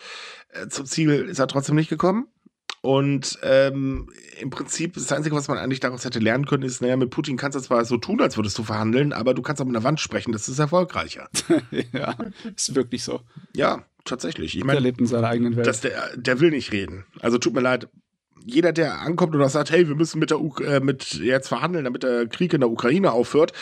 Äh, 0.49 0.67
zum 0.67 0.85
Ziel 0.85 1.11
ist 1.11 1.39
er 1.39 1.47
trotzdem 1.47 1.75
nicht 1.75 1.89
gekommen. 1.89 2.27
Und 2.81 3.39
ähm, 3.43 4.09
im 4.39 4.49
Prinzip 4.49 4.93
das 4.93 5.11
Einzige, 5.11 5.35
was 5.35 5.47
man 5.47 5.57
eigentlich 5.57 5.79
daraus 5.79 6.05
hätte 6.05 6.19
lernen 6.19 6.45
können, 6.45 6.63
ist, 6.63 6.81
naja, 6.81 6.95
mit 6.95 7.09
Putin 7.09 7.35
kannst 7.35 7.57
du 7.57 7.59
zwar 7.59 7.83
so 7.85 7.97
tun, 7.97 8.21
als 8.21 8.37
würdest 8.37 8.57
du 8.57 8.63
verhandeln, 8.63 9.13
aber 9.13 9.33
du 9.33 9.41
kannst 9.41 9.61
auch 9.61 9.65
mit 9.65 9.75
einer 9.75 9.83
Wand 9.83 9.99
sprechen, 9.99 10.31
das 10.31 10.47
ist 10.47 10.59
erfolgreicher. 10.59 11.27
ja, 11.91 12.15
ist 12.55 12.75
wirklich 12.75 13.03
so. 13.03 13.21
Ja, 13.53 13.83
tatsächlich. 14.05 14.55
Ich 14.55 14.63
meine, 14.63 14.79
der 14.79 14.83
lebt 14.83 15.01
in 15.01 15.07
seiner 15.07 15.27
eigenen 15.27 15.55
Welt. 15.55 15.67
Das, 15.67 15.81
der, 15.81 16.15
der 16.15 16.39
will 16.39 16.51
nicht 16.51 16.71
reden. 16.71 17.05
Also 17.19 17.39
tut 17.39 17.53
mir 17.53 17.61
leid, 17.61 17.89
jeder, 18.45 18.71
der 18.71 19.01
ankommt 19.01 19.35
und 19.35 19.49
sagt, 19.49 19.71
hey, 19.71 19.87
wir 19.87 19.95
müssen 19.95 20.19
mit 20.19 20.29
der 20.29 20.39
U 20.39 20.55
äh, 20.57 20.79
mit 20.79 21.13
jetzt 21.13 21.47
verhandeln, 21.47 21.85
damit 21.85 22.03
der 22.03 22.27
Krieg 22.27 22.53
in 22.53 22.61
der 22.61 22.69
Ukraine 22.69 23.11
aufhört, 23.11 23.53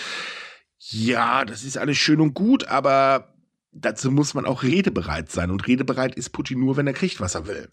Ja, 0.79 1.45
das 1.45 1.63
ist 1.63 1.77
alles 1.77 1.97
schön 1.97 2.21
und 2.21 2.33
gut, 2.33 2.67
aber 2.67 3.33
dazu 3.71 4.11
muss 4.11 4.33
man 4.33 4.45
auch 4.45 4.63
redebereit 4.63 5.31
sein. 5.31 5.51
Und 5.51 5.67
redebereit 5.67 6.15
ist 6.15 6.29
Putin 6.29 6.59
nur, 6.59 6.77
wenn 6.77 6.87
er 6.87 6.93
kriegt, 6.93 7.19
was 7.19 7.35
er 7.35 7.47
will. 7.47 7.69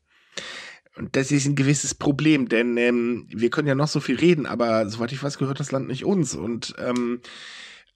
Und 0.97 1.17
das 1.17 1.31
ist 1.31 1.47
ein 1.47 1.57
gewisses 1.57 1.95
Problem, 1.95 2.49
denn 2.49 2.77
ähm, 2.77 3.27
wir 3.31 3.51
können 3.51 3.69
ja 3.69 3.75
noch 3.75 3.89
so 3.89 4.01
viel 4.01 4.17
reden, 4.17 4.45
aber 4.45 4.89
soweit 4.91 5.13
ich 5.13 5.23
weiß, 5.23 5.39
gehört 5.39 5.59
das 5.59 5.73
Land 5.73 5.89
nicht 5.89 6.05
uns. 6.05 6.35
Und 6.35 6.75
ähm, 6.79 7.21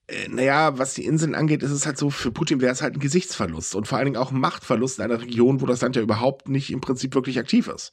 äh, 0.07 0.29
naja, 0.29 0.79
was 0.79 0.95
die 0.95 1.05
Inseln 1.05 1.35
angeht, 1.35 1.63
ist 1.63 1.73
es 1.73 1.85
halt 1.85 1.99
so, 1.99 2.11
für 2.11 2.31
Putin 2.31 2.61
wäre 2.61 2.73
es 2.73 2.81
halt 2.81 2.95
ein 2.95 3.01
Gesichtsverlust 3.01 3.75
und 3.75 3.87
vor 3.87 3.99
allen 3.99 4.07
Dingen 4.07 4.17
auch 4.17 4.31
ein 4.31 4.41
Machtverlust 4.41 4.99
in 4.99 5.05
einer 5.05 5.21
Region, 5.21 5.61
wo 5.61 5.67
das 5.67 5.83
Land 5.83 5.97
ja 5.97 6.03
überhaupt 6.03 6.49
nicht 6.49 6.71
im 6.71 6.81
Prinzip 6.81 7.15
wirklich 7.15 7.39
aktiv 7.39 7.69
ist. 7.69 7.93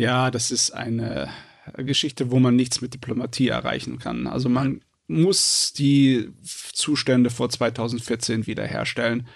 Ja, 0.00 0.30
das 0.30 0.50
ist 0.50 0.70
eine 0.70 1.30
Geschichte, 1.76 2.30
wo 2.30 2.38
man 2.38 2.56
nichts 2.56 2.80
mit 2.80 2.94
Diplomatie 2.94 3.48
erreichen 3.48 3.98
kann. 3.98 4.26
Also 4.26 4.48
man 4.48 4.82
muss 5.06 5.72
die 5.72 6.30
Zustände 6.72 7.30
vor 7.30 7.50
2014 7.50 8.46
wiederherstellen. 8.46 9.26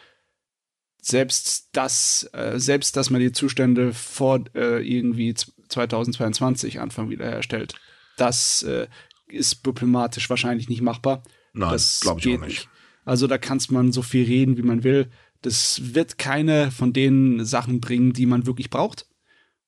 Selbst 1.02 1.68
das, 1.72 2.30
äh, 2.32 2.58
selbst 2.58 2.96
dass 2.96 3.10
man 3.10 3.20
die 3.20 3.32
Zustände 3.32 3.92
vor 3.92 4.44
äh, 4.54 4.80
irgendwie 4.88 5.34
2022 5.34 6.80
Anfang 6.80 7.10
wiederherstellt, 7.10 7.74
das 8.16 8.62
äh, 8.62 8.86
ist 9.26 9.66
diplomatisch 9.66 10.30
wahrscheinlich 10.30 10.68
nicht 10.68 10.80
machbar. 10.80 11.22
Nein, 11.52 11.72
das 11.72 12.00
glaube 12.00 12.20
ich 12.20 12.26
auch 12.26 12.40
nicht. 12.40 12.46
nicht. 12.46 12.68
Also 13.04 13.26
da 13.26 13.36
kann 13.36 13.60
man 13.68 13.92
so 13.92 14.00
viel 14.00 14.24
reden, 14.24 14.56
wie 14.56 14.62
man 14.62 14.82
will. 14.82 15.10
Das 15.42 15.94
wird 15.94 16.16
keine 16.16 16.70
von 16.70 16.94
den 16.94 17.44
Sachen 17.44 17.80
bringen, 17.80 18.14
die 18.14 18.24
man 18.24 18.46
wirklich 18.46 18.70
braucht. 18.70 19.06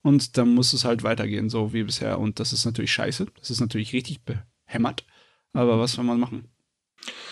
Und 0.06 0.38
dann 0.38 0.54
muss 0.54 0.72
es 0.72 0.84
halt 0.84 1.02
weitergehen, 1.02 1.50
so 1.50 1.72
wie 1.72 1.82
bisher. 1.82 2.20
Und 2.20 2.38
das 2.38 2.52
ist 2.52 2.64
natürlich 2.64 2.92
scheiße. 2.92 3.26
Das 3.40 3.50
ist 3.50 3.58
natürlich 3.58 3.92
richtig 3.92 4.20
behämmert. 4.22 5.04
Aber 5.52 5.80
was 5.80 5.94
soll 5.94 6.04
man 6.04 6.20
machen? 6.20 6.46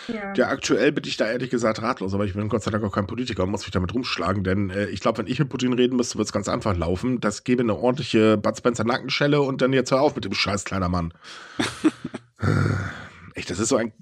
Ja. 0.09 0.35
Ja, 0.35 0.49
aktuell 0.49 0.91
bin 0.91 1.05
ich 1.07 1.16
da 1.16 1.31
ehrlich 1.31 1.51
gesagt 1.51 1.81
ratlos, 1.83 2.14
aber 2.14 2.25
ich 2.25 2.35
bin 2.35 2.49
Gott 2.49 2.64
sei 2.64 2.72
Dank 2.72 2.83
auch 2.83 2.91
kein 2.91 3.07
Politiker 3.07 3.45
und 3.45 3.53
muss 3.53 3.62
mich 3.62 3.70
damit 3.70 3.95
rumschlagen, 3.95 4.43
denn 4.43 4.70
äh, 4.70 4.87
ich 4.87 4.99
glaube, 4.99 5.18
wenn 5.18 5.29
ich 5.29 5.39
mit 5.39 5.51
Putin 5.51 5.72
reden 5.72 5.95
müsste, 5.95 6.18
wird 6.18 6.27
es 6.27 6.33
ganz 6.33 6.49
einfach 6.49 6.77
laufen. 6.77 7.20
Das 7.20 7.45
gäbe 7.45 7.62
eine 7.62 7.77
ordentliche 7.77 8.37
Bud 8.39 8.59
Spencer 8.59 8.83
Nackenschelle 8.83 9.41
und 9.41 9.62
dann 9.62 9.72
jetzt 9.72 9.93
hör 9.93 10.01
auf 10.01 10.16
mit 10.16 10.25
dem 10.25 10.35
scheiß 10.35 10.64
kleiner 10.64 10.89
Mann. 10.89 11.14
Echt, 13.35 13.51
das 13.51 13.61
ist 13.61 13.68
so 13.68 13.77
ein. 13.77 13.93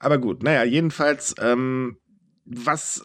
Aber 0.00 0.18
gut, 0.18 0.42
naja, 0.42 0.64
jedenfalls, 0.64 1.36
ähm, 1.40 1.98
was 2.50 3.02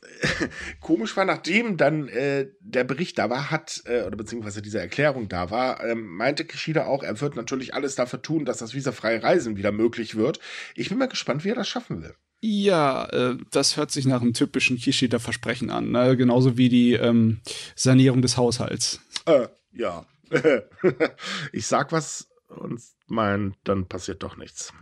komisch 0.79 1.17
war, 1.17 1.25
nachdem 1.25 1.75
dann 1.75 2.07
äh, 2.07 2.47
der 2.61 2.85
Bericht 2.85 3.17
da 3.19 3.29
war, 3.29 3.51
hat, 3.51 3.83
äh, 3.85 4.03
oder 4.03 4.15
beziehungsweise 4.15 4.61
diese 4.61 4.79
Erklärung 4.79 5.27
da 5.27 5.51
war, 5.51 5.83
ähm, 5.83 6.15
meinte 6.15 6.45
Kishida 6.45 6.85
auch, 6.85 7.03
er 7.03 7.19
wird 7.19 7.35
natürlich 7.35 7.73
alles 7.73 7.95
dafür 7.95 8.21
tun, 8.21 8.45
dass 8.45 8.59
das 8.59 8.73
visafreie 8.73 9.21
Reisen 9.21 9.57
wieder 9.57 9.71
möglich 9.71 10.15
wird. 10.15 10.39
Ich 10.75 10.89
bin 10.89 10.97
mal 10.97 11.09
gespannt, 11.09 11.43
wie 11.43 11.49
er 11.49 11.55
das 11.55 11.67
schaffen 11.67 12.01
will. 12.01 12.15
Ja, 12.39 13.05
äh, 13.05 13.37
das 13.51 13.77
hört 13.77 13.91
sich 13.91 14.05
nach 14.05 14.21
einem 14.21 14.33
typischen 14.33 14.77
Kishida-Versprechen 14.77 15.69
an. 15.69 15.91
Ne? 15.91 16.15
Genauso 16.15 16.57
wie 16.57 16.69
die 16.69 16.93
ähm, 16.93 17.41
Sanierung 17.75 18.21
des 18.21 18.37
Haushalts. 18.37 19.01
Äh, 19.25 19.47
ja. 19.71 20.05
ich 21.51 21.67
sag 21.67 21.91
was 21.91 22.29
und 22.47 22.81
mein, 23.07 23.55
dann 23.63 23.87
passiert 23.87 24.23
doch 24.23 24.37
nichts. 24.37 24.73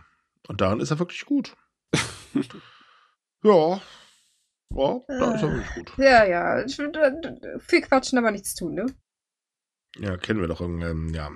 Und 0.48 0.60
daran 0.60 0.80
ist 0.80 0.90
er 0.90 0.98
wirklich 0.98 1.24
gut. 1.24 1.54
ja. 3.44 3.80
Ja, 4.74 5.00
da 5.08 5.34
ist 5.34 5.42
er 5.42 5.52
wirklich 5.52 5.74
gut. 5.74 5.92
Ja, 5.98 6.24
ja. 6.24 6.60
Äh, 6.60 7.58
Viel 7.60 7.80
quatschen, 7.82 8.18
aber 8.18 8.30
nichts 8.30 8.54
tun, 8.54 8.74
ne? 8.74 8.86
Ja, 9.98 10.16
kennen 10.16 10.40
wir 10.40 10.48
doch 10.48 10.60
irgendwie, 10.60 11.14
ja. 11.16 11.30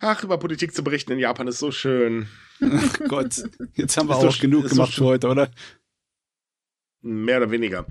Ach, 0.00 0.22
über 0.22 0.38
Politik 0.38 0.74
zu 0.74 0.82
berichten 0.84 1.12
in 1.12 1.18
Japan 1.18 1.48
ist 1.48 1.58
so 1.58 1.70
schön. 1.70 2.28
Ach 2.62 2.98
Gott, 3.08 3.42
jetzt 3.74 3.96
haben 3.96 4.08
wir 4.08 4.16
auch 4.16 4.38
genug 4.38 4.68
gemacht 4.68 4.92
schon- 4.92 5.04
für 5.04 5.08
heute, 5.10 5.28
oder? 5.28 5.50
Mehr 7.02 7.38
oder 7.38 7.50
weniger. 7.50 7.86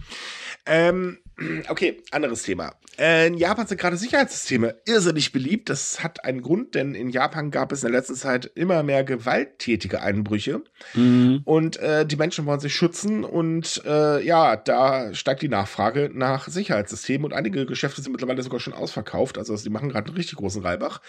Ähm, 0.66 1.20
okay, 1.70 2.01
anderes 2.11 2.43
Thema. 2.43 2.74
Äh, 2.97 3.28
in 3.28 3.34
Japan 3.36 3.68
sind 3.68 3.80
gerade 3.80 3.97
Sicherheitssysteme 3.97 4.76
irrsinnig 4.86 5.32
beliebt. 5.32 5.70
Das 5.70 6.01
hat 6.01 6.24
einen 6.24 6.41
Grund, 6.41 6.76
denn 6.76 6.95
in 6.95 7.09
Japan 7.09 7.51
gab 7.51 7.72
es 7.72 7.84
in 7.84 7.91
der 7.91 7.99
letzten 7.99 8.16
Zeit 8.16 8.49
immer 8.55 8.84
mehr 8.84 9.03
gewalttätige 9.03 10.01
Einbrüche. 10.01 10.63
Mhm. 10.93 11.41
Und 11.43 11.78
äh, 11.78 12.05
die 12.05 12.16
Menschen 12.16 12.45
wollen 12.45 12.61
sich 12.61 12.74
schützen 12.74 13.24
und 13.24 13.82
äh, 13.86 14.26
ja, 14.26 14.55
da 14.55 15.13
steigt 15.13 15.41
die 15.41 15.49
Nachfrage 15.49 16.09
nach 16.13 16.47
Sicherheitssystemen 16.47 17.26
und 17.26 17.34
einige 17.34 17.66
Geschäfte 17.66 18.01
sind 18.01 18.13
mittlerweile 18.13 18.43
sogar 18.43 18.59
schon 18.59 18.74
ausverkauft. 18.74 19.38
Also 19.38 19.55
die 19.57 19.70
machen 19.70 19.89
gerade 19.89 20.07
einen 20.07 20.18
richtig 20.18 20.38
großen 20.38 20.61
Reibach. 20.61 21.01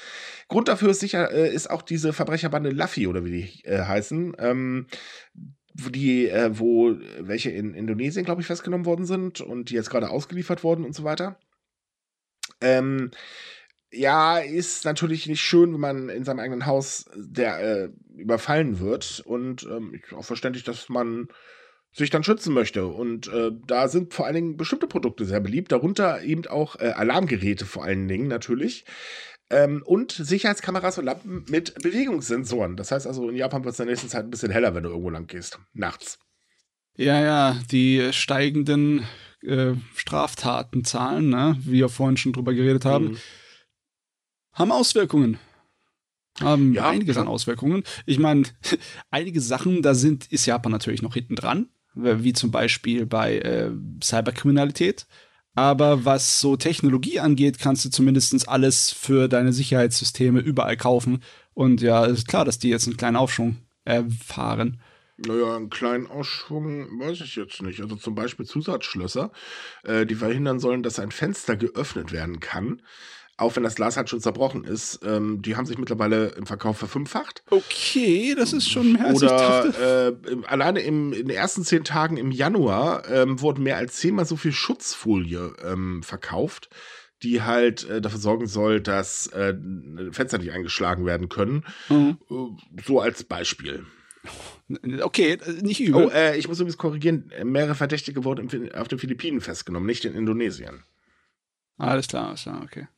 Grund 0.48 0.68
dafür 0.68 0.90
ist 0.90 1.00
sicher, 1.00 1.30
äh, 1.30 1.54
ist 1.54 1.70
auch 1.70 1.82
diese 1.82 2.12
Verbrecherbande 2.12 2.70
Laffy 2.70 3.06
oder 3.06 3.24
wie 3.24 3.30
die 3.30 3.64
äh, 3.64 3.82
heißen. 3.82 4.36
Ähm, 4.38 4.86
die, 5.90 6.28
äh, 6.28 6.58
wo 6.58 6.96
welche 7.20 7.50
in 7.50 7.74
Indonesien, 7.74 8.24
glaube 8.24 8.40
ich, 8.40 8.46
festgenommen 8.46 8.86
worden 8.86 9.06
sind 9.06 9.40
und 9.40 9.70
die 9.70 9.74
jetzt 9.74 9.90
gerade 9.90 10.10
ausgeliefert 10.10 10.64
wurden 10.64 10.84
und 10.84 10.94
so 10.94 11.04
weiter. 11.04 11.38
Ähm, 12.60 13.10
ja, 13.92 14.38
ist 14.38 14.84
natürlich 14.84 15.26
nicht 15.26 15.40
schön, 15.40 15.72
wenn 15.72 15.80
man 15.80 16.08
in 16.08 16.24
seinem 16.24 16.40
eigenen 16.40 16.66
Haus 16.66 17.06
der 17.14 17.60
äh, 17.60 17.88
überfallen 18.16 18.80
wird 18.80 19.22
und 19.24 19.64
ähm, 19.64 20.00
auch 20.14 20.24
verständlich, 20.24 20.64
dass 20.64 20.88
man 20.88 21.28
sich 21.92 22.10
dann 22.10 22.24
schützen 22.24 22.52
möchte. 22.52 22.86
Und 22.86 23.28
äh, 23.28 23.52
da 23.66 23.88
sind 23.88 24.12
vor 24.12 24.26
allen 24.26 24.34
Dingen 24.34 24.56
bestimmte 24.56 24.86
Produkte 24.86 25.24
sehr 25.24 25.40
beliebt, 25.40 25.72
darunter 25.72 26.22
eben 26.22 26.46
auch 26.46 26.76
äh, 26.76 26.90
Alarmgeräte 26.90 27.64
vor 27.64 27.84
allen 27.84 28.06
Dingen 28.06 28.28
natürlich. 28.28 28.84
Ähm, 29.50 29.82
und 29.86 30.12
Sicherheitskameras 30.12 30.98
und 30.98 31.04
Lampen 31.04 31.44
mit 31.48 31.74
Bewegungssensoren. 31.82 32.76
Das 32.76 32.90
heißt 32.90 33.06
also, 33.06 33.28
in 33.28 33.36
Japan 33.36 33.64
wird 33.64 33.74
es 33.74 33.80
in 33.80 33.86
der 33.86 33.92
nächsten 33.94 34.08
Zeit 34.08 34.24
ein 34.24 34.30
bisschen 34.30 34.50
heller, 34.50 34.74
wenn 34.74 34.82
du 34.82 34.88
irgendwo 34.90 35.10
lang 35.10 35.26
gehst. 35.26 35.58
Nachts. 35.72 36.18
Ja, 36.96 37.20
ja, 37.20 37.60
die 37.70 38.08
steigenden 38.12 39.04
äh, 39.42 39.74
Straftatenzahlen, 39.94 41.28
ne, 41.28 41.56
wie 41.60 41.74
wir 41.78 41.88
vorhin 41.88 42.16
schon 42.16 42.32
drüber 42.32 42.54
geredet 42.54 42.84
haben, 42.84 43.10
Mhm. 43.12 43.18
haben 44.52 44.72
Auswirkungen. 44.72 45.38
Haben 46.40 46.74
Ja, 46.74 46.88
einiges 46.88 47.16
an 47.16 47.28
Auswirkungen. 47.28 47.82
Ich 48.04 48.18
meine, 48.18 48.44
einige 49.10 49.40
Sachen, 49.40 49.82
da 49.82 49.94
sind, 49.94 50.30
ist 50.32 50.46
Japan 50.46 50.72
natürlich 50.72 51.02
noch 51.02 51.14
hinten 51.14 51.36
dran, 51.36 51.68
wie 51.94 52.32
zum 52.32 52.50
Beispiel 52.50 53.06
bei 53.06 53.38
äh, 53.38 53.70
Cyberkriminalität. 54.02 55.06
Aber 55.56 56.04
was 56.04 56.40
so 56.40 56.56
Technologie 56.56 57.18
angeht, 57.18 57.58
kannst 57.58 57.84
du 57.84 57.90
zumindest 57.90 58.48
alles 58.48 58.92
für 58.92 59.26
deine 59.26 59.54
Sicherheitssysteme 59.54 60.40
überall 60.40 60.76
kaufen. 60.76 61.22
Und 61.54 61.80
ja, 61.80 62.04
ist 62.04 62.28
klar, 62.28 62.44
dass 62.44 62.58
die 62.58 62.68
jetzt 62.68 62.86
einen 62.86 62.98
kleinen 62.98 63.16
Aufschwung 63.16 63.56
erfahren. 63.86 64.80
Naja, 65.16 65.56
einen 65.56 65.70
kleinen 65.70 66.08
Ausschwung 66.08 67.00
weiß 67.00 67.22
ich 67.22 67.36
jetzt 67.36 67.62
nicht. 67.62 67.80
Also 67.80 67.96
zum 67.96 68.14
Beispiel 68.14 68.44
Zusatzschlösser, 68.44 69.32
äh, 69.84 70.04
die 70.04 70.16
verhindern 70.16 70.60
sollen, 70.60 70.82
dass 70.82 70.98
ein 70.98 71.10
Fenster 71.10 71.56
geöffnet 71.56 72.12
werden 72.12 72.38
kann. 72.40 72.82
Auch 73.38 73.54
wenn 73.54 73.62
das 73.62 73.74
Glas 73.74 73.98
halt 73.98 74.08
schon 74.08 74.20
zerbrochen 74.20 74.64
ist. 74.64 75.00
Ähm, 75.04 75.42
die 75.42 75.56
haben 75.56 75.66
sich 75.66 75.76
mittlerweile 75.76 76.28
im 76.28 76.46
Verkauf 76.46 76.78
verfünffacht. 76.78 77.42
Okay, 77.50 78.34
das 78.34 78.54
ist 78.54 78.70
schon 78.70 78.94
mehr 78.94 79.06
als. 79.06 79.22
Oder 79.22 79.74
äh, 79.78 80.30
im, 80.30 80.44
alleine 80.46 80.80
im, 80.80 81.12
in 81.12 81.28
den 81.28 81.36
ersten 81.36 81.62
zehn 81.62 81.84
Tagen 81.84 82.16
im 82.16 82.30
Januar 82.30 83.08
ähm, 83.10 83.40
wurden 83.42 83.62
mehr 83.62 83.76
als 83.76 83.96
zehnmal 83.96 84.24
so 84.24 84.36
viel 84.36 84.52
Schutzfolie 84.52 85.52
ähm, 85.62 86.02
verkauft, 86.02 86.70
die 87.22 87.42
halt 87.42 87.86
äh, 87.90 88.00
dafür 88.00 88.20
sorgen 88.20 88.46
soll, 88.46 88.80
dass 88.80 89.26
äh, 89.28 89.54
Fenster 90.12 90.38
nicht 90.38 90.52
eingeschlagen 90.52 91.04
werden 91.04 91.28
können. 91.28 91.64
Mhm. 91.90 92.16
Äh, 92.30 92.82
so 92.86 93.00
als 93.00 93.24
Beispiel. 93.24 93.84
Okay, 95.02 95.38
nicht 95.60 95.80
übel. 95.80 96.06
Oh, 96.06 96.08
äh, 96.08 96.38
ich 96.38 96.48
muss 96.48 96.58
übrigens 96.58 96.78
korrigieren, 96.78 97.30
mehrere 97.44 97.74
Verdächtige 97.74 98.24
wurden 98.24 98.72
auf 98.72 98.88
den 98.88 98.98
Philippinen 98.98 99.40
festgenommen, 99.42 99.86
nicht 99.86 100.06
in 100.06 100.14
Indonesien. 100.14 100.84
alles 101.76 102.08
klar, 102.08 102.28
alles 102.28 102.42
klar, 102.42 102.62
okay. 102.64 102.88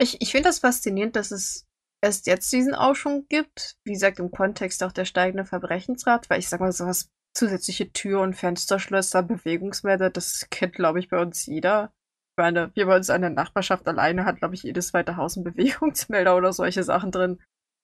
Ich, 0.00 0.20
ich 0.20 0.32
finde 0.32 0.48
das 0.48 0.60
faszinierend, 0.60 1.14
dass 1.14 1.30
es 1.30 1.66
erst 2.02 2.26
jetzt 2.26 2.50
diesen 2.52 2.74
Aufschwung 2.74 3.26
gibt. 3.28 3.76
Wie 3.84 3.92
gesagt, 3.92 4.18
im 4.18 4.30
Kontext 4.30 4.82
auch 4.82 4.92
der 4.92 5.04
steigende 5.04 5.44
Verbrechensrat, 5.44 6.30
weil 6.30 6.38
ich 6.38 6.48
sag 6.48 6.60
mal, 6.60 6.72
sowas 6.72 7.10
zusätzliche 7.34 7.92
Tür- 7.92 8.22
und 8.22 8.34
Fensterschlösser, 8.34 9.22
Bewegungsmelder, 9.22 10.10
das 10.10 10.48
kennt, 10.50 10.74
glaube 10.74 10.98
ich, 10.98 11.08
bei 11.08 11.20
uns 11.20 11.46
jeder. 11.46 11.92
Ich 12.32 12.42
meine, 12.42 12.70
wir 12.74 12.86
bei 12.86 12.96
uns 12.96 13.08
in 13.08 13.20
der 13.20 13.30
Nachbarschaft 13.30 13.86
alleine 13.86 14.24
hat, 14.24 14.38
glaube 14.38 14.54
ich, 14.54 14.62
jedes 14.62 14.88
zweite 14.88 15.16
Haus 15.16 15.36
einen 15.36 15.44
Bewegungsmelder 15.52 16.36
oder 16.36 16.52
solche 16.52 16.82
Sachen 16.82 17.12
drin. 17.12 17.38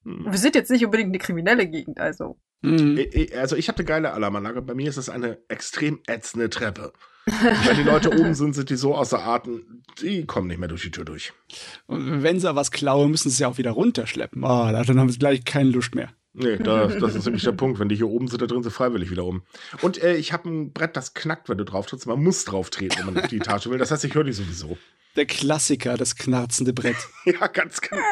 Hm. 0.04 0.26
Und 0.26 0.32
wir 0.32 0.38
sind 0.38 0.54
jetzt 0.54 0.70
nicht 0.70 0.84
unbedingt 0.84 1.10
eine 1.10 1.18
kriminelle 1.18 1.66
Gegend, 1.66 2.00
also. 2.00 2.38
Mhm. 2.62 2.98
Also 3.36 3.54
ich 3.54 3.68
habe 3.68 3.78
eine 3.78 3.86
geile 3.86 4.12
Alarmanlage. 4.12 4.62
Bei 4.62 4.74
mir 4.74 4.88
ist 4.88 4.96
es 4.96 5.10
eine 5.10 5.38
extrem 5.48 6.00
ätzende 6.06 6.48
Treppe. 6.48 6.92
Wenn 7.26 7.76
die 7.76 7.82
Leute 7.82 8.10
oben 8.10 8.34
sind, 8.34 8.54
sind 8.54 8.70
die 8.70 8.76
so 8.76 8.94
außer 8.94 9.24
Atem, 9.24 9.82
die 10.00 10.26
kommen 10.26 10.46
nicht 10.46 10.58
mehr 10.58 10.68
durch 10.68 10.82
die 10.82 10.92
Tür 10.92 11.04
durch. 11.04 11.32
Und 11.86 12.22
wenn 12.22 12.38
sie 12.38 12.54
was 12.54 12.70
klauen, 12.70 13.10
müssen 13.10 13.30
sie 13.30 13.34
es 13.34 13.38
ja 13.40 13.48
auch 13.48 13.58
wieder 13.58 13.72
runterschleppen. 13.72 14.44
Ah, 14.44 14.70
dann 14.84 15.00
haben 15.00 15.10
sie 15.10 15.18
gleich 15.18 15.44
keine 15.44 15.70
Lust 15.70 15.94
mehr. 15.96 16.10
Nee, 16.38 16.58
da, 16.58 16.86
das 16.86 17.14
ist 17.14 17.24
nämlich 17.24 17.42
der 17.42 17.52
Punkt. 17.52 17.80
Wenn 17.80 17.88
die 17.88 17.96
hier 17.96 18.08
oben 18.08 18.28
sind, 18.28 18.42
da 18.42 18.46
drin 18.46 18.62
sind 18.62 18.70
freiwillig 18.70 19.10
wieder 19.10 19.24
um. 19.24 19.42
Und 19.80 20.02
äh, 20.02 20.16
ich 20.16 20.32
habe 20.32 20.48
ein 20.48 20.72
Brett, 20.72 20.94
das 20.94 21.14
knackt, 21.14 21.48
wenn 21.48 21.56
du 21.56 21.64
drauf 21.64 21.86
trittst. 21.86 22.06
Man 22.06 22.22
muss 22.22 22.44
drauf 22.44 22.68
treten, 22.70 22.98
wenn 22.98 23.14
man 23.14 23.24
auf 23.24 23.30
die 23.30 23.38
Etage 23.38 23.68
will. 23.68 23.78
Das 23.78 23.90
heißt, 23.90 24.04
ich 24.04 24.14
höre 24.14 24.24
die 24.24 24.32
sowieso. 24.32 24.76
Der 25.16 25.24
Klassiker, 25.24 25.96
das 25.96 26.14
knarzende 26.14 26.74
Brett. 26.74 26.96
Ja, 27.24 27.46
ganz 27.48 27.80
genau. 27.80 28.02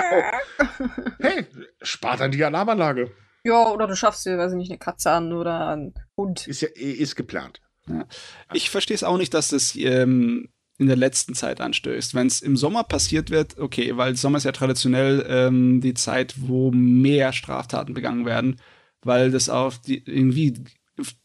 Hey, 1.21 1.47
spart 1.83 2.23
an 2.23 2.33
die 2.33 2.43
Alarmanlage. 2.43 3.13
Ja, 3.45 3.69
oder 3.71 3.87
du 3.87 3.95
schaffst 3.95 4.25
dir, 4.25 4.39
weiß 4.39 4.53
ich 4.53 4.57
nicht, 4.57 4.71
eine 4.71 4.79
Katze 4.79 5.11
an 5.11 5.35
oder 5.35 5.69
einen 5.69 5.95
Hund. 6.17 6.49
Ist 6.49 6.63
ja 6.63 6.69
ist 6.75 7.15
geplant. 7.15 7.61
Ja. 7.89 8.07
Ich 8.53 8.71
verstehe 8.71 8.95
es 8.95 9.05
auch 9.05 9.19
nicht, 9.19 9.35
dass 9.35 9.49
das 9.49 9.75
ähm, 9.77 10.49
in 10.79 10.87
der 10.87 10.97
letzten 10.97 11.35
Zeit 11.35 11.61
anstößt. 11.61 12.15
Wenn 12.15 12.27
es 12.27 12.41
im 12.41 12.57
Sommer 12.57 12.85
passiert 12.85 13.31
wird, 13.31 13.59
okay, 13.59 13.97
weil 13.97 14.17
Sommer 14.17 14.39
ist 14.39 14.45
ja 14.45 14.53
traditionell 14.53 15.25
ähm, 15.29 15.81
die 15.81 15.95
Zeit, 15.95 16.35
wo 16.39 16.71
mehr 16.71 17.33
Straftaten 17.33 17.95
begangen 17.95 18.27
werden, 18.27 18.61
weil 19.03 19.31
das 19.31 19.49
auf 19.49 19.81
die 19.81 20.03
irgendwie 20.05 20.55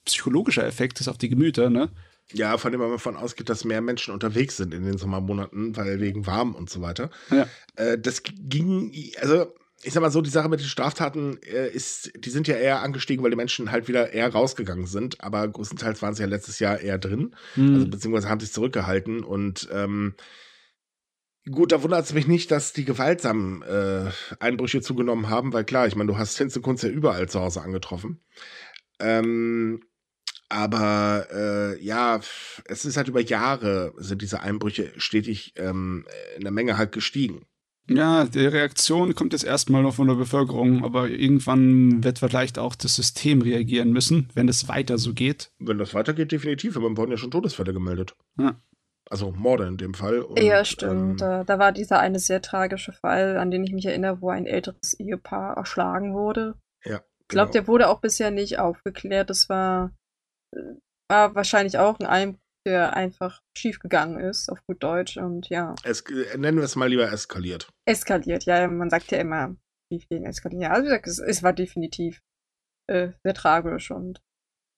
psychologischer 0.06 0.66
Effekt 0.66 1.00
ist 1.00 1.08
auf 1.08 1.18
die 1.18 1.30
Gemüter, 1.30 1.70
ne? 1.70 1.90
Ja, 2.32 2.58
von 2.60 2.72
dem 2.72 2.80
man 2.80 2.92
davon 2.92 3.16
ausgeht, 3.16 3.50
dass 3.50 3.66
mehr 3.66 3.82
Menschen 3.82 4.14
unterwegs 4.14 4.58
sind 4.58 4.74
in 4.74 4.84
den 4.84 5.00
Sommermonaten, 5.00 5.76
weil 5.76 6.00
wegen 6.00 6.28
warm 6.28 6.54
und 6.54 6.70
so 6.70 6.82
weiter. 6.82 7.10
Ja. 7.32 7.48
Äh, 7.76 7.98
das 7.98 8.22
ging, 8.24 8.94
also 9.20 9.52
ich 9.84 9.94
sag 9.94 10.02
mal 10.02 10.12
so, 10.12 10.22
die 10.22 10.30
Sache 10.30 10.50
mit 10.50 10.60
den 10.60 10.68
Straftaten 10.68 11.40
äh, 11.44 11.70
ist, 11.70 12.12
die 12.18 12.30
sind 12.30 12.48
ja 12.48 12.56
eher 12.56 12.82
angestiegen, 12.82 13.24
weil 13.24 13.32
die 13.32 13.38
Menschen 13.38 13.72
halt 13.72 13.88
wieder 13.88 14.12
eher 14.12 14.32
rausgegangen 14.32 14.88
sind, 14.88 15.22
aber 15.24 15.48
größtenteils 15.48 16.02
waren 16.02 16.14
sie 16.14 16.24
ja 16.24 16.28
letztes 16.28 16.60
Jahr 16.60 16.80
eher 16.80 16.98
drin, 16.98 17.36
Hm. 17.54 17.74
also 17.76 17.88
beziehungsweise 17.88 18.30
haben 18.30 18.40
sich 18.40 18.52
zurückgehalten 18.52 19.24
und 19.24 19.70
ähm, 19.72 20.16
gut, 21.50 21.72
da 21.72 21.82
wundert 21.82 22.06
es 22.06 22.14
mich 22.14 22.28
nicht, 22.28 22.52
dass 22.52 22.74
die 22.74 22.86
gewaltsamen 22.86 23.62
äh, 23.64 24.12
Einbrüche 24.40 24.82
zugenommen 24.82 25.30
haben, 25.30 25.54
weil 25.54 25.64
klar, 25.64 25.88
ich 25.88 25.96
meine, 25.96 26.12
du 26.12 26.18
hast 26.18 26.38
Hinz 26.38 26.56
und 26.56 26.62
Kunst 26.62 26.84
ja 26.84 26.90
überall 26.90 27.30
zu 27.30 27.40
Hause 27.40 27.62
angetroffen. 27.62 28.20
Ähm, 29.00 29.82
aber 30.50 31.28
äh, 31.32 31.82
ja, 31.84 32.20
es 32.66 32.84
ist 32.84 32.98
halt 32.98 33.08
über 33.08 33.22
Jahre 33.22 33.94
sind 33.98 34.22
diese 34.22 34.42
Einbrüche 34.42 34.92
stetig 34.98 35.54
ähm, 35.58 36.06
in 36.36 36.42
der 36.42 36.52
Menge 36.52 36.78
halt 36.78 36.92
gestiegen. 36.92 37.46
Ja, 37.90 38.26
die 38.26 38.46
Reaktion 38.46 39.16
kommt 39.16 39.34
jetzt 39.34 39.44
erstmal 39.44 39.82
noch 39.82 39.96
von 39.96 40.08
der 40.08 40.16
Bevölkerung, 40.16 40.84
aber 40.84 41.10
irgendwann 41.10 42.04
wird 42.04 42.20
vielleicht 42.20 42.60
auch 42.60 42.76
das 42.76 42.96
System 42.96 43.42
reagieren 43.42 43.92
müssen, 43.92 44.30
wenn 44.36 44.48
es 44.48 44.68
weiter 44.68 44.98
so 44.98 45.14
geht. 45.14 45.52
Wenn 45.60 45.78
das 45.78 45.94
weitergeht, 45.94 46.32
definitiv. 46.32 46.78
Aber 46.78 46.96
wurden 46.96 47.12
ja 47.12 47.18
schon 47.18 47.32
Todesfälle 47.32 47.74
gemeldet. 47.74 48.16
Ja. 48.38 48.56
Also 49.10 49.32
Morde 49.32 49.66
in 49.68 49.78
dem 49.78 49.96
Fall. 49.96 50.20
Und, 50.20 50.40
ja, 50.40 50.64
stimmt. 50.64 50.92
Ähm, 50.92 51.18
da, 51.18 51.44
da 51.44 51.58
war 51.58 51.72
dieser 51.72 52.00
eine 52.00 52.20
sehr 52.20 52.42
tragische 52.42 52.94
Fall, 52.94 53.38
an 53.38 53.50
den 53.50 53.64
ich 53.64 53.74
mich 53.74 53.86
erinnere, 53.86 54.22
wo 54.22 54.30
ein 54.30 54.46
älteres 54.46 54.94
Ehepaar 55.00 55.58
erschlagen 55.58 56.14
wurde. 56.14 56.56
ja, 56.86 57.02
Ich 57.22 57.28
glaube, 57.30 57.52
genau. 57.52 57.54
der 57.54 57.68
wurde 57.68 57.90
auch 57.90 58.02
bisher 58.02 58.30
nicht 58.30 58.60
aufgeklärt. 58.60 59.32
Das 59.32 59.50
war, 59.50 59.96
äh, 60.56 60.60
war 61.10 61.34
wahrscheinlich 61.34 61.80
auch 61.80 62.00
ein 62.00 62.06
Einbruch, 62.06 62.40
der 62.66 62.94
einfach 62.94 63.42
schiefgegangen 63.58 64.20
ist, 64.20 64.50
auf 64.50 64.64
gut 64.66 64.84
Deutsch. 64.84 65.18
Und 65.18 65.50
ja, 65.50 65.76
es, 65.84 66.02
äh, 66.02 66.38
nennen 66.38 66.58
wir 66.58 66.66
es 66.66 66.76
mal 66.76 66.90
lieber 66.90 67.12
eskaliert. 67.12 67.70
eskaliert. 67.86 68.46
Ja, 68.46 68.68
man 68.68 68.90
sagt 68.90 69.12
ja 69.12 69.20
immer, 69.20 69.56
schief 69.92 70.08
gehen, 70.10 70.26
eskalieren. 70.26 70.62
Ja, 70.62 70.70
also 70.72 70.84
wie 70.84 70.88
gesagt, 70.88 71.08
es, 71.08 71.20
es 71.20 71.44
war 71.44 71.54
definitiv 71.54 72.22
äh, 72.88 73.12
sehr 73.24 73.34
tragisch 73.34 73.92
und 73.92 74.22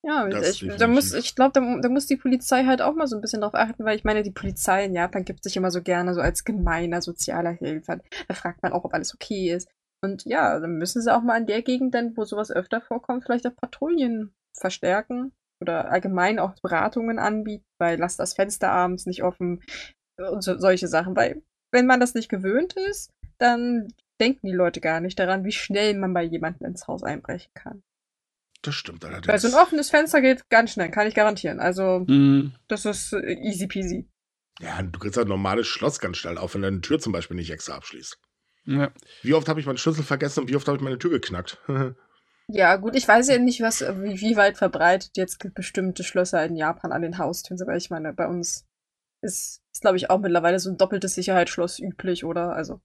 ja, 0.03 0.27
ich, 0.27 0.67
da 0.79 0.88
muss, 0.88 1.13
ich 1.13 1.36
glaube, 1.36 1.51
da, 1.53 1.79
da 1.79 1.88
muss 1.88 2.07
die 2.07 2.17
Polizei 2.17 2.65
halt 2.65 2.82
auch 2.82 2.95
mal 2.95 3.05
so 3.05 3.15
ein 3.15 3.21
bisschen 3.21 3.41
drauf 3.41 3.53
achten, 3.53 3.86
weil 3.86 3.95
ich 3.95 4.03
meine, 4.03 4.23
die 4.23 4.32
Polizei 4.32 4.86
in 4.86 4.95
Japan 4.95 5.25
gibt 5.25 5.43
sich 5.43 5.55
immer 5.55 5.69
so 5.69 5.84
gerne 5.84 6.15
so 6.15 6.21
als 6.21 6.43
gemeiner 6.43 7.03
sozialer 7.03 7.51
Helfer. 7.51 7.99
Da 8.27 8.34
fragt 8.34 8.63
man 8.63 8.73
auch, 8.73 8.84
ob 8.84 8.95
alles 8.95 9.13
okay 9.13 9.53
ist. 9.53 9.69
Und 10.03 10.25
ja, 10.25 10.59
dann 10.59 10.77
müssen 10.79 11.03
sie 11.03 11.13
auch 11.13 11.21
mal 11.21 11.36
an 11.36 11.45
der 11.45 11.61
Gegend, 11.61 11.93
dann, 11.93 12.17
wo 12.17 12.25
sowas 12.25 12.49
öfter 12.49 12.82
vorkommt, 12.82 13.23
vielleicht 13.23 13.45
auch 13.45 13.55
Patrouillen 13.55 14.34
verstärken 14.57 15.34
oder 15.62 15.91
allgemein 15.91 16.39
auch 16.39 16.53
Beratungen 16.62 17.20
anbieten, 17.20 17.66
weil 17.80 17.97
lasst 17.99 18.20
das 18.20 18.34
Fenster 18.34 18.72
abends 18.72 19.05
nicht 19.05 19.24
offen 19.24 19.62
und 20.18 20.43
so, 20.43 20.57
solche 20.57 20.88
Sachen. 20.88 21.16
Weil 21.16 21.41
wenn 21.72 21.86
man 21.88 21.99
das 21.99 22.14
nicht 22.16 22.30
gewöhnt 22.30 22.74
ist, 22.89 23.12
dann 23.38 23.88
denken 24.20 24.47
die 24.47 24.53
Leute 24.53 24.82
gar 24.82 24.99
nicht 24.99 25.18
daran, 25.20 25.45
wie 25.45 25.51
schnell 25.51 25.95
man 25.97 26.14
bei 26.14 26.24
jemandem 26.24 26.68
ins 26.68 26.88
Haus 26.88 27.03
einbrechen 27.03 27.51
kann. 27.53 27.82
Das 28.64 28.76
stimmt 28.76 29.03
allerdings. 29.05 29.28
Weil 29.28 29.39
so 29.39 29.47
ein 29.47 29.55
offenes 29.64 29.89
Fenster 29.89 30.22
geht 30.22 30.47
ganz 30.49 30.72
schnell, 30.74 30.91
kann 30.91 31.07
ich 31.07 31.16
garantieren. 31.16 31.59
Also, 31.59 32.05
Hm. 32.07 32.53
das 32.68 32.86
ist 32.86 33.14
äh, 33.14 33.34
easy 33.34 33.66
peasy. 33.68 34.07
ja, 34.59 34.80
du 34.84 34.99
kriegst 34.99 35.18
ein 35.18 35.28
normales 35.28 35.66
Schloss 35.66 35.97
ganz 35.99 36.18
schnell 36.18 36.38
auf, 36.38 36.53
wenn 36.53 36.62
du 36.62 36.68
eine 36.68 36.82
Tür 36.82 36.99
zum 36.99 37.14
Beispiel 37.14 37.36
nicht 37.38 37.49
extra 37.49 37.74
abschließt. 37.76 38.20
Ja. 38.66 38.91
Wie 39.24 39.34
oft 39.34 39.49
habe 39.49 39.59
ich 39.59 39.66
meinen 39.66 39.80
Schlüssel 39.80 40.03
vergessen 40.03 40.41
und 40.41 40.49
wie 40.51 40.55
oft 40.55 40.68
habe 40.68 40.78
ich 40.78 40.84
meine 40.84 40.99
Tür 40.99 41.09
geknackt? 41.09 41.57
Ja, 42.54 42.76
gut, 42.76 42.95
ich 42.95 43.08
weiß 43.08 43.28
ja 43.30 43.38
nicht, 43.38 43.62
was, 43.62 43.82
wie, 43.82 44.20
wie 44.20 44.36
weit 44.36 44.58
verbreitet 44.58 45.12
jetzt 45.16 45.39
bestimmte 45.54 46.04
Schlösser 46.04 46.43
in 46.45 46.56
Japan 46.56 46.91
an 46.91 47.02
den 47.02 47.18
Haustüren 47.18 47.58
sind, 47.58 47.68
aber 47.68 47.78
ich 47.78 47.89
meine, 47.89 48.14
bei 48.14 48.28
uns 48.28 48.66
ist, 49.22 49.62
ist 49.74 49.82
glaube 49.82 49.97
ich, 49.97 50.10
auch 50.10 50.20
mittlerweile 50.20 50.60
so 50.60 50.70
ein 50.70 50.78
doppeltes 50.78 51.16
Sicherheitsschloss 51.16 51.80
üblich, 51.80 52.26
oder? 52.26 52.54
Also, 52.54 52.82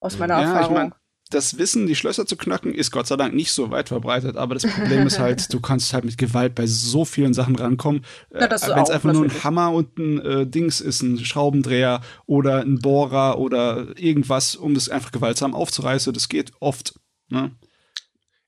aus 0.00 0.18
meiner 0.18 0.34
Ja, 0.34 0.60
ich 0.60 0.70
Erfahrung. 0.70 0.74
mein, 0.74 0.94
das 1.30 1.56
Wissen, 1.58 1.86
die 1.86 1.94
Schlösser 1.94 2.26
zu 2.26 2.36
knacken, 2.36 2.74
ist 2.74 2.90
Gott 2.90 3.06
sei 3.06 3.16
Dank 3.16 3.34
nicht 3.34 3.52
so 3.52 3.70
weit 3.70 3.88
verbreitet, 3.88 4.36
aber 4.36 4.54
das 4.54 4.66
Problem 4.66 5.06
ist 5.06 5.18
halt, 5.18 5.50
du 5.52 5.60
kannst 5.60 5.92
halt 5.94 6.04
mit 6.04 6.18
Gewalt 6.18 6.54
bei 6.54 6.66
so 6.66 7.04
vielen 7.04 7.34
Sachen 7.34 7.56
rankommen. 7.56 8.04
Ja, 8.32 8.46
das 8.46 8.68
Wenn 8.68 8.78
es 8.82 8.90
einfach 8.90 9.12
nur 9.12 9.22
ein 9.22 9.26
natürlich. 9.28 9.44
Hammer 9.44 9.72
und 9.72 9.98
ein 9.98 10.20
äh, 10.20 10.46
Dings 10.46 10.80
ist, 10.80 11.02
ein 11.02 11.18
Schraubendreher 11.24 12.02
oder 12.26 12.60
ein 12.60 12.78
Bohrer 12.78 13.38
oder 13.38 13.98
irgendwas, 13.98 14.54
um 14.54 14.74
das 14.74 14.88
einfach 14.88 15.10
gewaltsam 15.12 15.54
aufzureißen, 15.54 16.12
das 16.12 16.28
geht 16.28 16.52
oft. 16.60 16.94
Ne? 17.30 17.52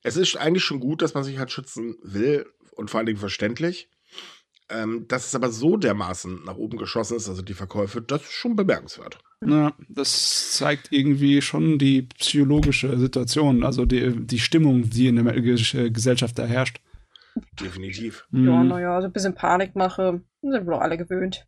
Es 0.04 0.16
ist 0.16 0.36
eigentlich 0.36 0.62
schon 0.62 0.78
gut, 0.80 1.02
dass 1.02 1.14
man 1.14 1.24
sich 1.24 1.38
halt 1.38 1.50
schützen 1.50 1.96
will 2.02 2.46
und 2.76 2.90
vor 2.90 2.98
allen 2.98 3.06
Dingen 3.06 3.18
verständlich. 3.18 3.88
Ähm, 4.70 5.06
dass 5.08 5.26
es 5.26 5.34
aber 5.34 5.50
so 5.50 5.76
dermaßen 5.76 6.44
nach 6.46 6.56
oben 6.56 6.78
geschossen 6.78 7.18
ist, 7.18 7.28
also 7.28 7.42
die 7.42 7.52
Verkäufe, 7.52 8.00
das 8.00 8.22
ist 8.22 8.32
schon 8.32 8.56
bemerkenswert. 8.56 9.18
Ja, 9.44 9.74
das 9.90 10.52
zeigt 10.52 10.90
irgendwie 10.90 11.42
schon 11.42 11.78
die 11.78 12.02
psychologische 12.02 12.98
Situation, 12.98 13.62
also 13.62 13.84
die, 13.84 14.24
die 14.24 14.38
Stimmung, 14.38 14.88
die 14.88 15.08
in 15.08 15.22
der 15.22 15.38
Ge- 15.38 15.90
Gesellschaft 15.90 16.38
da 16.38 16.46
herrscht. 16.46 16.80
Definitiv. 17.60 18.26
Ja, 18.32 18.38
Mhm. 18.62 18.68
naja, 18.68 19.00
so 19.02 19.06
ein 19.08 19.12
bisschen 19.12 19.34
Panikmache, 19.34 20.22
sind 20.40 20.50
wir 20.52 20.60
doch 20.60 20.80
alle 20.80 20.96
gewöhnt. 20.96 21.44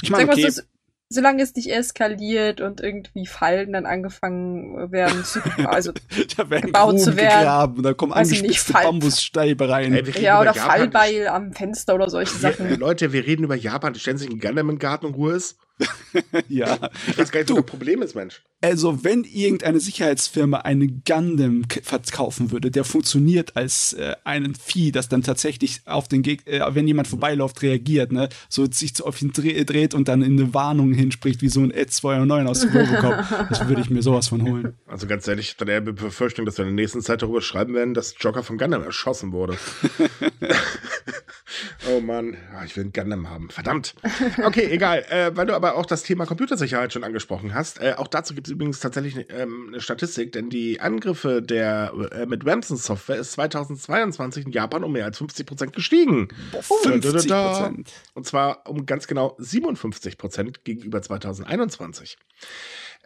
Ich 0.00 0.10
meine, 0.10 0.30
okay, 0.30 0.48
so, 0.48 0.62
solange 1.08 1.42
es 1.42 1.54
nicht 1.54 1.70
eskaliert 1.70 2.60
und 2.60 2.80
irgendwie 2.80 3.26
Fallen 3.26 3.72
dann 3.72 3.86
angefangen 3.86 4.90
werden 4.90 5.24
zu, 5.24 5.40
also 5.66 5.92
da 6.36 6.50
werden 6.50 6.66
gebaut 6.66 6.90
Gruben 6.90 6.98
zu 6.98 7.16
werden. 7.16 7.40
gegraben, 7.40 7.82
da 7.82 7.94
kommen 7.94 8.12
angespitzte 8.12 8.72
Fall- 8.72 8.84
Bambusstäbe 8.84 9.68
rein. 9.68 9.92
Ey, 9.94 10.06
wir 10.06 10.14
reden 10.14 10.24
ja, 10.24 10.40
oder 10.40 10.54
Japan. 10.54 10.70
Fallbeil 10.70 11.28
am 11.28 11.52
Fenster 11.52 11.94
oder 11.94 12.10
solche 12.10 12.36
Sachen. 12.36 12.68
Leute, 12.78 13.12
wir 13.12 13.26
reden 13.26 13.44
über 13.44 13.54
Japan, 13.54 13.92
die 13.92 14.00
stellen 14.00 14.18
sich 14.18 14.30
einen 14.30 14.40
Gundam 14.40 14.70
im 14.70 14.78
Garten 14.78 15.06
und 15.06 15.14
Ruhe 15.14 15.34
ist. 15.34 15.58
ja. 16.48 16.78
Ich 17.08 17.18
weiß 17.18 17.30
gar 17.30 17.40
nicht, 17.40 17.50
was 17.50 17.56
Du. 17.56 17.62
das 17.62 17.66
Problem 17.66 18.02
ist, 18.02 18.14
Mensch. 18.14 18.42
Also, 18.62 19.04
wenn 19.04 19.24
irgendeine 19.24 19.80
Sicherheitsfirma 19.80 20.58
einen 20.58 21.02
Gundam 21.06 21.64
verkaufen 21.82 22.50
würde, 22.50 22.70
der 22.70 22.84
funktioniert 22.84 23.56
als 23.56 23.92
äh, 23.92 24.16
einen 24.24 24.54
Vieh, 24.54 24.92
das 24.92 25.08
dann 25.08 25.22
tatsächlich 25.22 25.82
auf 25.84 26.08
den 26.08 26.22
Geg 26.22 26.46
äh, 26.46 26.62
wenn 26.74 26.86
jemand 26.88 27.06
vorbeiläuft, 27.08 27.60
reagiert, 27.62 28.12
ne, 28.12 28.28
so 28.48 28.64
sich 28.70 28.96
so 28.96 29.04
auf 29.04 29.20
ihn 29.20 29.32
dreh 29.32 29.64
dreht 29.64 29.92
und 29.92 30.08
dann 30.08 30.22
in 30.22 30.40
eine 30.40 30.54
Warnung 30.54 30.94
hinspricht, 30.94 31.42
wie 31.42 31.48
so 31.48 31.60
ein 31.60 31.70
Ed 31.70 31.92
209 31.92 32.46
aus 32.46 32.60
dem 32.60 32.70
Robocop, 32.70 33.48
das 33.50 33.68
würde 33.68 33.82
ich 33.82 33.90
mir 33.90 34.02
sowas 34.02 34.28
von 34.28 34.42
holen. 34.42 34.74
Also 34.86 35.06
ganz 35.06 35.28
ehrlich, 35.28 35.52
ich 35.54 35.60
hatte 35.60 35.70
eher 35.70 35.82
Befürchtung, 35.82 36.46
dass 36.46 36.56
wir 36.56 36.64
in 36.64 36.74
der 36.74 36.82
nächsten 36.82 37.02
Zeit 37.02 37.22
darüber 37.22 37.42
schreiben 37.42 37.74
werden, 37.74 37.92
dass 37.92 38.14
Joker 38.18 38.42
von 38.42 38.56
Gundam 38.58 38.82
erschossen 38.82 39.32
wurde. 39.32 39.58
oh 41.90 42.00
Mann, 42.00 42.36
Ah, 42.54 42.64
ich 42.64 42.76
will 42.76 42.84
einen 42.84 42.92
Gundam 42.92 43.28
haben. 43.28 43.50
Verdammt. 43.50 43.94
Okay, 44.42 44.68
egal. 44.70 45.04
Äh, 45.10 45.36
weil 45.36 45.46
du 45.46 45.54
aber 45.54 45.65
auch 45.74 45.86
das 45.86 46.02
Thema 46.02 46.26
Computersicherheit 46.26 46.92
schon 46.92 47.04
angesprochen 47.04 47.54
hast. 47.54 47.80
Äh, 47.80 47.94
auch 47.96 48.08
dazu 48.08 48.34
gibt 48.34 48.46
es 48.46 48.52
übrigens 48.52 48.80
tatsächlich 48.80 49.26
ähm, 49.30 49.68
eine 49.68 49.80
Statistik, 49.80 50.32
denn 50.32 50.50
die 50.50 50.80
Angriffe 50.80 51.42
der 51.42 51.92
äh, 52.12 52.26
mit 52.26 52.46
Ramson-Software 52.46 53.16
ist 53.16 53.32
2022 53.32 54.46
in 54.46 54.52
Japan 54.52 54.84
um 54.84 54.92
mehr 54.92 55.04
als 55.04 55.18
50 55.18 55.46
Prozent 55.46 55.72
gestiegen. 55.72 56.28
Boah, 56.52 56.62
Da, 56.84 56.90
da, 56.90 57.10
50 57.10 57.30
da. 57.30 57.52
Prozent. 57.52 57.92
Und 58.14 58.26
zwar 58.26 58.68
um 58.68 58.86
ganz 58.86 59.06
genau 59.06 59.34
57 59.38 60.18
Prozent 60.18 60.64
gegenüber 60.64 61.02
2021. 61.02 62.16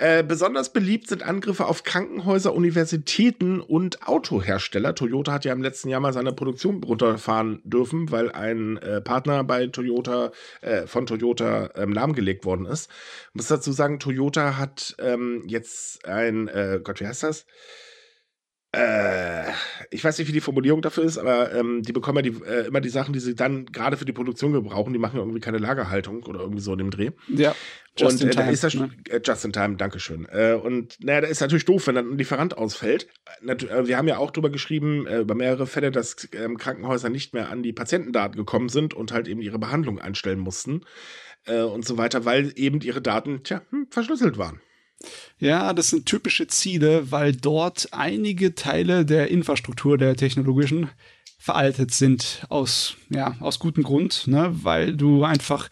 Äh, 0.00 0.24
besonders 0.24 0.72
beliebt 0.72 1.08
sind 1.08 1.22
Angriffe 1.22 1.66
auf 1.66 1.82
Krankenhäuser, 1.82 2.54
Universitäten 2.54 3.60
und 3.60 4.08
Autohersteller. 4.08 4.94
Toyota 4.94 5.32
hat 5.32 5.44
ja 5.44 5.52
im 5.52 5.60
letzten 5.60 5.90
Jahr 5.90 6.00
mal 6.00 6.14
seine 6.14 6.32
Produktion 6.32 6.82
runterfahren 6.82 7.60
dürfen, 7.64 8.10
weil 8.10 8.32
ein 8.32 8.78
äh, 8.78 9.02
Partner 9.02 9.44
bei 9.44 9.66
Toyota 9.66 10.32
äh, 10.62 10.86
von 10.86 11.04
Toyota 11.04 11.68
ähm, 11.74 11.92
lahmgelegt 11.92 12.46
worden 12.46 12.64
ist. 12.64 12.90
Ich 13.28 13.34
muss 13.34 13.48
dazu 13.48 13.72
sagen, 13.72 13.98
Toyota 13.98 14.56
hat 14.56 14.96
ähm, 15.00 15.44
jetzt 15.46 16.06
ein, 16.06 16.48
äh, 16.48 16.80
Gott, 16.82 17.00
wie 17.00 17.06
heißt 17.06 17.24
das? 17.24 17.44
Äh, 18.72 19.50
ich 19.90 20.04
weiß 20.04 20.18
nicht, 20.18 20.28
wie 20.28 20.32
die 20.32 20.40
Formulierung 20.40 20.80
dafür 20.80 21.02
ist, 21.02 21.18
aber 21.18 21.52
ähm, 21.52 21.82
die 21.82 21.92
bekommen 21.92 22.24
ja 22.24 22.30
die, 22.30 22.44
äh, 22.44 22.68
immer 22.68 22.80
die 22.80 22.88
Sachen, 22.88 23.12
die 23.12 23.18
sie 23.18 23.34
dann 23.34 23.66
gerade 23.66 23.96
für 23.96 24.04
die 24.04 24.12
Produktion 24.12 24.52
gebrauchen. 24.52 24.92
Die 24.92 25.00
machen 25.00 25.16
ja 25.16 25.22
irgendwie 25.22 25.40
keine 25.40 25.58
Lagerhaltung 25.58 26.22
oder 26.22 26.40
irgendwie 26.40 26.60
so 26.62 26.72
in 26.72 26.78
dem 26.78 26.90
Dreh. 26.90 27.10
Ja, 27.26 27.52
just 27.96 28.22
und 28.22 28.22
in 28.22 28.28
äh, 28.28 28.30
time, 28.30 28.52
ist 28.52 28.62
das 28.62 28.74
ne? 28.74 28.90
äh, 29.08 29.20
just 29.24 29.44
in 29.44 29.52
time, 29.52 29.76
Dankeschön. 29.76 30.24
Äh, 30.30 30.52
und 30.52 30.96
naja, 31.02 31.22
da 31.22 31.26
ist 31.26 31.40
natürlich 31.40 31.64
doof, 31.64 31.88
wenn 31.88 31.96
dann 31.96 32.12
ein 32.12 32.18
Lieferant 32.18 32.56
ausfällt. 32.56 33.08
Wir 33.42 33.98
haben 33.98 34.06
ja 34.06 34.18
auch 34.18 34.30
drüber 34.30 34.50
geschrieben, 34.50 35.06
über 35.06 35.34
mehrere 35.34 35.66
Fälle, 35.66 35.90
dass 35.90 36.28
ähm, 36.32 36.56
Krankenhäuser 36.56 37.08
nicht 37.08 37.34
mehr 37.34 37.50
an 37.50 37.64
die 37.64 37.72
Patientendaten 37.72 38.36
gekommen 38.36 38.68
sind 38.68 38.94
und 38.94 39.12
halt 39.12 39.26
eben 39.26 39.40
ihre 39.40 39.58
Behandlung 39.58 39.98
einstellen 39.98 40.38
mussten 40.38 40.82
und 41.46 41.86
so 41.86 41.96
weiter, 41.96 42.26
weil 42.26 42.52
eben 42.56 42.80
ihre 42.82 43.00
Daten, 43.00 43.42
tja, 43.42 43.62
hm, 43.70 43.86
verschlüsselt 43.90 44.36
waren. 44.36 44.60
Ja, 45.38 45.72
das 45.72 45.88
sind 45.88 46.06
typische 46.06 46.46
Ziele, 46.46 47.10
weil 47.10 47.34
dort 47.34 47.88
einige 47.92 48.54
Teile 48.54 49.04
der 49.06 49.28
Infrastruktur 49.28 49.96
der 49.96 50.16
technologischen 50.16 50.90
veraltet 51.38 51.92
sind 51.94 52.44
aus, 52.50 52.96
ja, 53.08 53.36
aus 53.40 53.58
gutem 53.58 53.82
Grund, 53.82 54.26
ne? 54.26 54.50
weil 54.62 54.94
du 54.94 55.24
einfach 55.24 55.70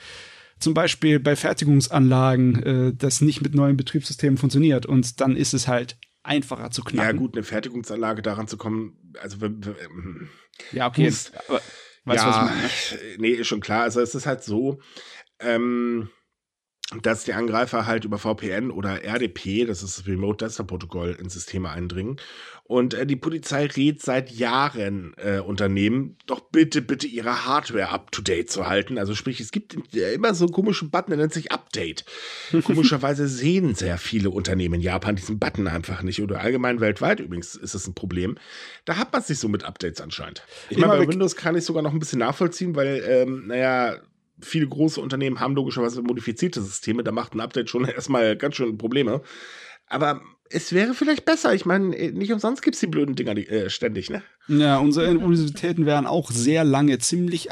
zum 0.59 0.75
Beispiel 0.75 1.21
bei 1.21 1.37
Fertigungsanlagen 1.37 2.63
äh, 2.63 2.93
das 2.97 3.21
nicht 3.21 3.43
mit 3.43 3.55
neuen 3.55 3.77
Betriebssystemen 3.77 4.39
funktioniert 4.39 4.87
und 4.87 5.21
dann 5.21 5.37
ist 5.37 5.53
es 5.53 5.69
halt 5.69 5.99
einfacher 6.23 6.71
zu 6.71 6.83
knacken. 6.83 7.17
Ja, 7.17 7.19
gut, 7.19 7.37
eine 7.37 7.45
Fertigungsanlage 7.45 8.23
daran 8.23 8.49
zu 8.49 8.57
kommen, 8.57 9.13
also 9.21 9.45
ähm, 9.45 10.29
ja, 10.73 10.89
okay. 10.89 11.13
Aber, 11.49 11.61
weißt, 12.05 12.25
ja, 12.25 12.29
was 12.29 12.37
ich 12.37 13.01
meine? 13.01 13.19
nee, 13.19 13.33
ist 13.33 13.47
schon 13.47 13.61
klar. 13.61 13.83
Also 13.83 14.01
es 14.01 14.15
ist 14.15 14.27
halt 14.27 14.43
so, 14.43 14.81
ähm, 15.39 16.11
dass 17.03 17.25
die 17.25 17.35
Angreifer 17.35 17.87
halt 17.87 18.07
über 18.07 18.19
VPN 18.19 18.71
oder 18.71 19.05
RDP, 19.05 19.67
das 19.67 19.83
ist 19.83 19.99
das 19.99 20.07
Remote 20.07 20.45
Desktop 20.45 20.69
Protokoll, 20.69 21.17
ins 21.21 21.35
Systeme 21.35 21.69
eindringen. 21.69 22.17
Und 22.65 22.93
äh, 22.93 23.07
die 23.07 23.17
Polizei 23.17 23.65
rät 23.65 24.03
seit 24.03 24.31
Jahren 24.31 25.15
äh, 25.17 25.41
Unternehmen, 25.41 26.17
doch 26.27 26.41
bitte, 26.41 26.83
bitte 26.83 27.07
ihre 27.07 27.47
Hardware 27.47 27.89
up 27.89 28.13
to 28.13 28.21
date 28.21 28.51
zu 28.51 28.69
halten. 28.69 28.99
Also 28.99 29.15
sprich, 29.15 29.41
es 29.41 29.53
gibt 29.53 29.95
äh, 29.95 30.13
immer 30.13 30.35
so 30.35 30.45
einen 30.45 30.53
komischen 30.53 30.91
Button, 30.91 31.11
der 31.11 31.19
nennt 31.19 31.33
sich 31.33 31.51
Update. 31.51 32.05
Komischerweise 32.65 33.27
sehen 33.27 33.75
sehr 33.75 33.97
viele 33.97 34.31
Unternehmen 34.31 34.75
in 34.75 34.81
Japan 34.83 35.17
diesen 35.17 35.39
Button 35.39 35.67
einfach 35.67 36.03
nicht 36.03 36.23
oder 36.23 36.41
allgemein 36.41 36.81
weltweit 36.81 37.21
übrigens 37.21 37.55
ist 37.55 37.75
es 37.75 37.87
ein 37.87 37.95
Problem. 37.95 38.37
Da 38.85 38.97
hat 38.97 39.13
man 39.13 39.23
es 39.23 39.31
nicht 39.31 39.41
so 39.41 39.49
mit 39.49 39.65
Updates 39.65 40.03
anscheinend. 40.03 40.43
Ich 40.69 40.77
meine, 40.77 40.93
bei 40.93 41.09
Windows 41.09 41.37
kann 41.37 41.57
ich 41.57 41.65
sogar 41.65 41.83
noch 41.83 41.93
ein 41.93 41.99
bisschen 41.99 42.19
nachvollziehen, 42.19 42.77
weil, 42.77 43.03
ähm, 43.07 43.47
naja, 43.47 43.97
viele 44.41 44.67
große 44.67 45.01
Unternehmen 45.01 45.41
haben 45.41 45.55
logischerweise 45.55 46.03
modifizierte 46.03 46.63
Systeme, 46.63 47.03
da 47.05 47.13
macht 47.13 47.35
ein 47.35 47.41
Update 47.41 47.71
schon 47.71 47.85
erstmal 47.89 48.37
ganz 48.37 48.57
schön 48.57 48.79
Probleme. 48.79 49.23
Aber 49.87 50.21
es 50.51 50.73
wäre 50.73 50.95
vielleicht 50.95 51.25
besser. 51.25 51.55
Ich 51.55 51.67
meine, 51.67 51.89
nicht 52.13 52.33
umsonst 52.33 52.63
gibt 52.63 52.75
es 52.75 52.81
die 52.81 52.87
blöden 52.87 53.15
Dinger 53.15 53.37
äh, 53.37 53.71
ständig, 53.71 54.11
ne? 54.11 54.23
Ja, 54.49 54.79
unsere 54.79 55.11
Universitäten 55.11 55.87
wären 55.87 56.07
auch 56.07 56.31
sehr 56.31 56.65
lange 56.65 56.99
ziemlich 56.99 57.51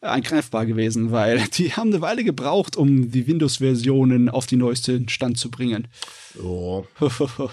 angreifbar 0.00 0.66
gewesen, 0.66 1.10
weil 1.12 1.38
die 1.54 1.72
haben 1.72 1.90
eine 1.90 2.00
Weile 2.00 2.24
gebraucht, 2.24 2.76
um 2.76 3.10
die 3.10 3.26
Windows-Versionen 3.26 4.28
auf 4.28 4.46
den 4.46 4.60
neuesten 4.60 5.08
Stand 5.08 5.38
zu 5.38 5.50
bringen. 5.50 5.88
Also, 6.34 6.86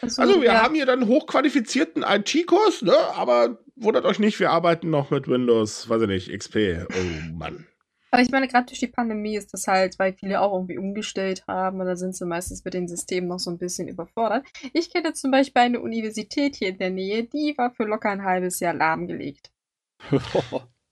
also, 0.00 0.40
wir 0.40 0.44
ja. 0.44 0.62
haben 0.62 0.74
hier 0.74 0.86
dann 0.86 1.06
hochqualifizierten 1.06 2.02
IT-Kurs, 2.02 2.82
ne? 2.82 2.96
aber 3.14 3.58
wundert 3.76 4.04
euch 4.04 4.18
nicht, 4.18 4.38
wir 4.40 4.50
arbeiten 4.50 4.90
noch 4.90 5.10
mit 5.10 5.28
Windows, 5.28 5.88
weiß 5.88 6.02
ich 6.02 6.08
nicht, 6.08 6.32
XP. 6.32 6.86
Oh 6.90 7.32
Mann. 7.32 7.66
Aber 8.14 8.22
ich 8.22 8.30
meine, 8.30 8.46
gerade 8.46 8.66
durch 8.66 8.78
die 8.78 8.86
Pandemie 8.86 9.34
ist 9.34 9.52
das 9.52 9.66
halt, 9.66 9.98
weil 9.98 10.12
viele 10.12 10.40
auch 10.40 10.52
irgendwie 10.54 10.78
umgestellt 10.78 11.42
haben 11.48 11.80
und 11.80 11.86
da 11.86 11.96
sind 11.96 12.14
sie 12.14 12.24
meistens 12.24 12.64
mit 12.64 12.72
den 12.72 12.86
Systemen 12.86 13.28
noch 13.28 13.40
so 13.40 13.50
ein 13.50 13.58
bisschen 13.58 13.88
überfordert. 13.88 14.46
Ich 14.72 14.92
kenne 14.92 15.14
zum 15.14 15.32
Beispiel 15.32 15.62
eine 15.62 15.80
Universität 15.80 16.54
hier 16.54 16.68
in 16.68 16.78
der 16.78 16.90
Nähe, 16.90 17.24
die 17.24 17.54
war 17.58 17.72
für 17.72 17.82
locker 17.82 18.10
ein 18.10 18.22
halbes 18.22 18.60
Jahr 18.60 18.72
lahmgelegt. 18.72 19.50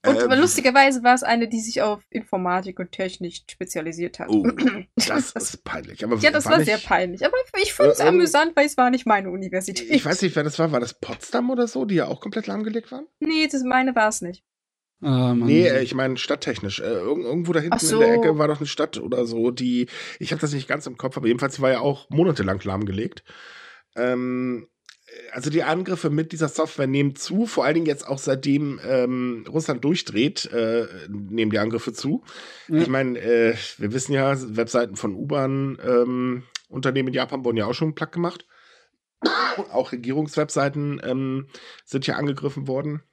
Und 0.05 0.19
ähm, 0.19 0.31
lustigerweise 0.37 1.01
war 1.01 1.13
es 1.13 1.23
eine, 1.23 1.47
die 1.47 1.61
sich 1.61 1.81
auf 1.81 2.03
Informatik 2.09 2.77
und 2.77 2.91
Technik 2.91 3.35
spezialisiert 3.49 4.19
hat. 4.19 4.27
Oh, 4.29 4.45
das 5.07 5.31
ist 5.31 5.63
peinlich. 5.63 6.03
Aber 6.03 6.17
ja, 6.17 6.29
das 6.29 6.43
war, 6.43 6.57
war 6.57 6.65
sehr 6.65 6.77
peinlich. 6.77 7.25
Aber 7.25 7.37
ich 7.61 7.73
finde 7.73 7.93
es 7.93 8.01
äh, 8.01 8.07
amüsant, 8.07 8.53
weil 8.57 8.65
es 8.65 8.75
war 8.75 8.89
nicht 8.89 9.05
meine 9.05 9.29
Universität. 9.29 9.89
Ich 9.89 10.03
weiß 10.03 10.21
nicht, 10.23 10.35
wer 10.35 10.43
das 10.43 10.59
war. 10.59 10.73
War 10.73 10.81
das 10.81 10.99
Potsdam 10.99 11.49
oder 11.51 11.69
so, 11.69 11.85
die 11.85 11.95
ja 11.95 12.07
auch 12.07 12.19
komplett 12.19 12.47
lahmgelegt 12.47 12.91
waren? 12.91 13.07
Nee, 13.21 13.47
das 13.47 13.63
meine 13.63 13.95
war 13.95 14.09
es 14.09 14.19
nicht. 14.19 14.43
Ah, 15.03 15.33
nee, 15.35 15.67
äh, 15.67 15.81
ich 15.83 15.93
meine 15.93 16.17
stadttechnisch. 16.17 16.79
Äh, 16.79 16.85
irgendwo 16.85 17.53
da 17.53 17.59
hinten 17.59 17.79
so. 17.79 18.01
in 18.01 18.07
der 18.07 18.13
Ecke 18.15 18.37
war 18.37 18.47
doch 18.47 18.57
eine 18.57 18.67
Stadt 18.67 18.97
oder 18.97 19.25
so, 19.25 19.51
die, 19.51 19.87
ich 20.19 20.31
habe 20.31 20.41
das 20.41 20.53
nicht 20.53 20.67
ganz 20.67 20.87
im 20.87 20.97
Kopf, 20.97 21.17
aber 21.17 21.27
jedenfalls 21.27 21.61
war 21.61 21.71
ja 21.71 21.79
auch 21.79 22.09
monatelang 22.09 22.59
lahmgelegt. 22.63 23.23
Ähm, 23.95 24.67
also 25.31 25.49
die 25.49 25.63
Angriffe 25.63 26.09
mit 26.09 26.31
dieser 26.31 26.47
Software 26.47 26.87
nehmen 26.87 27.15
zu, 27.15 27.45
vor 27.45 27.65
allen 27.65 27.75
Dingen 27.75 27.85
jetzt 27.85 28.07
auch 28.07 28.17
seitdem 28.17 28.79
ähm, 28.83 29.45
Russland 29.47 29.83
durchdreht, 29.83 30.45
äh, 30.51 30.87
nehmen 31.09 31.51
die 31.51 31.59
Angriffe 31.59 31.93
zu. 31.93 32.23
Ja. 32.67 32.81
Ich 32.81 32.87
meine, 32.87 33.19
äh, 33.19 33.55
wir 33.77 33.93
wissen 33.93 34.13
ja, 34.13 34.35
Webseiten 34.55 34.95
von 34.95 35.15
U-Bahn-Unternehmen 35.15 37.07
ähm, 37.07 37.07
in 37.07 37.13
Japan 37.13 37.45
wurden 37.45 37.57
ja 37.57 37.65
auch 37.65 37.73
schon 37.73 37.95
platt 37.95 38.11
gemacht. 38.11 38.45
auch 39.71 39.91
Regierungswebseiten 39.91 41.01
ähm, 41.03 41.47
sind 41.85 42.07
ja 42.07 42.15
angegriffen 42.15 42.67
worden. 42.67 43.03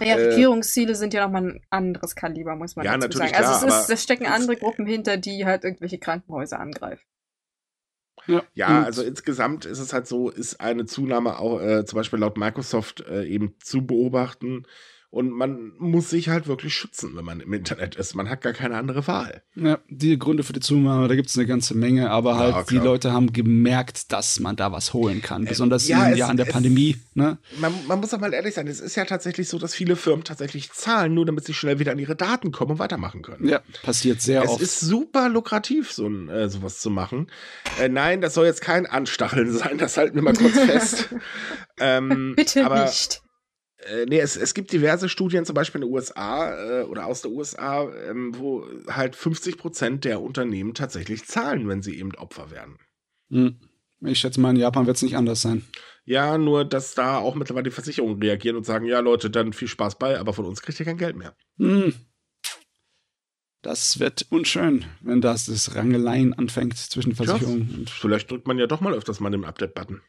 Ja, 0.00 0.16
äh, 0.16 0.28
Regierungsziele 0.30 0.94
sind 0.94 1.14
ja 1.14 1.24
nochmal 1.24 1.42
ein 1.42 1.60
anderes 1.70 2.16
Kaliber, 2.16 2.56
muss 2.56 2.76
man 2.76 2.86
ja, 2.86 2.96
dazu 2.96 3.18
sagen. 3.18 3.32
Klar, 3.32 3.48
also 3.48 3.66
es, 3.66 3.82
ist, 3.82 3.90
es 3.90 4.02
stecken 4.02 4.26
andere 4.26 4.56
Gruppen 4.56 4.86
hinter, 4.86 5.16
die 5.16 5.44
halt 5.44 5.64
irgendwelche 5.64 5.98
Krankenhäuser 5.98 6.58
angreifen. 6.58 7.04
Ja, 8.26 8.42
ja 8.54 8.82
also 8.82 9.02
insgesamt 9.02 9.64
ist 9.64 9.80
es 9.80 9.92
halt 9.92 10.06
so, 10.06 10.30
ist 10.30 10.60
eine 10.60 10.86
Zunahme 10.86 11.38
auch 11.38 11.60
äh, 11.60 11.84
zum 11.84 11.96
Beispiel 11.96 12.20
laut 12.20 12.36
Microsoft 12.36 13.00
äh, 13.00 13.24
eben 13.24 13.56
zu 13.60 13.86
beobachten. 13.86 14.66
Und 15.12 15.30
man 15.30 15.72
muss 15.76 16.08
sich 16.08 16.30
halt 16.30 16.46
wirklich 16.46 16.74
schützen, 16.74 17.14
wenn 17.14 17.24
man 17.26 17.40
im 17.40 17.52
Internet 17.52 17.96
ist. 17.96 18.14
Man 18.14 18.30
hat 18.30 18.40
gar 18.40 18.54
keine 18.54 18.78
andere 18.78 19.06
Wahl. 19.06 19.42
Ja, 19.54 19.78
die 19.90 20.18
Gründe 20.18 20.42
für 20.42 20.54
die 20.54 20.60
Zunahme, 20.60 21.06
da 21.06 21.14
gibt 21.14 21.28
es 21.28 21.36
eine 21.36 21.46
ganze 21.46 21.76
Menge, 21.76 22.10
aber 22.10 22.38
halt 22.38 22.54
ja, 22.54 22.62
die 22.62 22.78
Leute 22.78 23.12
haben 23.12 23.30
gemerkt, 23.30 24.10
dass 24.10 24.40
man 24.40 24.56
da 24.56 24.72
was 24.72 24.94
holen 24.94 25.20
kann. 25.20 25.44
Äh, 25.44 25.50
Besonders 25.50 25.86
ja, 25.86 26.02
in 26.04 26.12
den 26.12 26.18
Jahren 26.18 26.38
der 26.38 26.46
es, 26.46 26.52
Pandemie. 26.54 26.96
Ne? 27.12 27.36
Man, 27.58 27.74
man, 27.86 28.00
muss 28.00 28.08
doch 28.08 28.20
mal 28.20 28.32
ehrlich 28.32 28.54
sein, 28.54 28.66
es 28.68 28.80
ist 28.80 28.96
ja 28.96 29.04
tatsächlich 29.04 29.50
so, 29.50 29.58
dass 29.58 29.74
viele 29.74 29.96
Firmen 29.96 30.24
tatsächlich 30.24 30.72
zahlen, 30.72 31.12
nur 31.12 31.26
damit 31.26 31.44
sie 31.44 31.52
schnell 31.52 31.78
wieder 31.78 31.92
an 31.92 31.98
ihre 31.98 32.16
Daten 32.16 32.50
kommen 32.50 32.70
und 32.70 32.78
weitermachen 32.78 33.20
können. 33.20 33.46
Ja, 33.46 33.60
passiert 33.82 34.22
sehr 34.22 34.44
es 34.44 34.48
oft. 34.48 34.62
Es 34.62 34.72
ist 34.72 34.88
super 34.88 35.28
lukrativ, 35.28 35.92
so 35.92 36.06
ein, 36.06 36.30
äh, 36.30 36.48
sowas 36.48 36.80
zu 36.80 36.88
machen. 36.88 37.26
Äh, 37.78 37.90
nein, 37.90 38.22
das 38.22 38.32
soll 38.32 38.46
jetzt 38.46 38.62
kein 38.62 38.86
Anstacheln 38.86 39.52
sein, 39.52 39.76
das 39.76 39.98
halten 39.98 40.14
wir 40.14 40.22
mal 40.22 40.32
kurz 40.32 40.58
fest. 40.58 41.14
ähm, 41.78 42.32
Bitte 42.34 42.64
aber, 42.64 42.84
nicht 42.84 43.20
äh, 43.86 44.06
nee, 44.06 44.20
es, 44.20 44.36
es 44.36 44.54
gibt 44.54 44.72
diverse 44.72 45.08
Studien, 45.08 45.44
zum 45.44 45.54
Beispiel 45.54 45.80
in 45.80 45.88
den 45.88 45.94
USA 45.94 46.80
äh, 46.80 46.82
oder 46.84 47.06
aus 47.06 47.22
der 47.22 47.30
USA, 47.30 47.90
ähm, 48.08 48.36
wo 48.36 48.66
halt 48.88 49.16
50 49.16 49.58
Prozent 49.58 50.04
der 50.04 50.20
Unternehmen 50.20 50.74
tatsächlich 50.74 51.26
zahlen, 51.26 51.68
wenn 51.68 51.82
sie 51.82 51.98
eben 51.98 52.14
Opfer 52.14 52.50
werden. 52.50 52.78
Hm. 53.30 53.56
Ich 54.04 54.18
schätze 54.18 54.40
mal, 54.40 54.50
in 54.50 54.56
Japan 54.56 54.86
wird 54.86 54.96
es 54.96 55.02
nicht 55.02 55.16
anders 55.16 55.42
sein. 55.42 55.64
Ja, 56.04 56.36
nur 56.36 56.64
dass 56.64 56.94
da 56.94 57.18
auch 57.18 57.36
mittlerweile 57.36 57.64
die 57.64 57.70
Versicherungen 57.70 58.20
reagieren 58.20 58.56
und 58.56 58.66
sagen, 58.66 58.86
ja 58.86 58.98
Leute, 59.00 59.30
dann 59.30 59.52
viel 59.52 59.68
Spaß 59.68 59.98
bei, 59.98 60.18
aber 60.18 60.32
von 60.32 60.44
uns 60.44 60.60
kriegt 60.60 60.80
ihr 60.80 60.86
kein 60.86 60.98
Geld 60.98 61.16
mehr. 61.16 61.36
Hm. 61.58 61.94
Das 63.62 64.00
wird 64.00 64.26
unschön, 64.30 64.84
wenn 65.02 65.20
das, 65.20 65.46
das 65.46 65.76
Rangeleien 65.76 66.34
anfängt 66.34 66.76
zwischen 66.76 67.14
Versicherungen. 67.14 67.84
Ja, 67.86 67.92
vielleicht 67.92 68.28
drückt 68.28 68.48
man 68.48 68.58
ja 68.58 68.66
doch 68.66 68.80
mal 68.80 68.92
öfters 68.92 69.20
mal 69.20 69.30
den 69.30 69.44
Update-Button. 69.44 70.00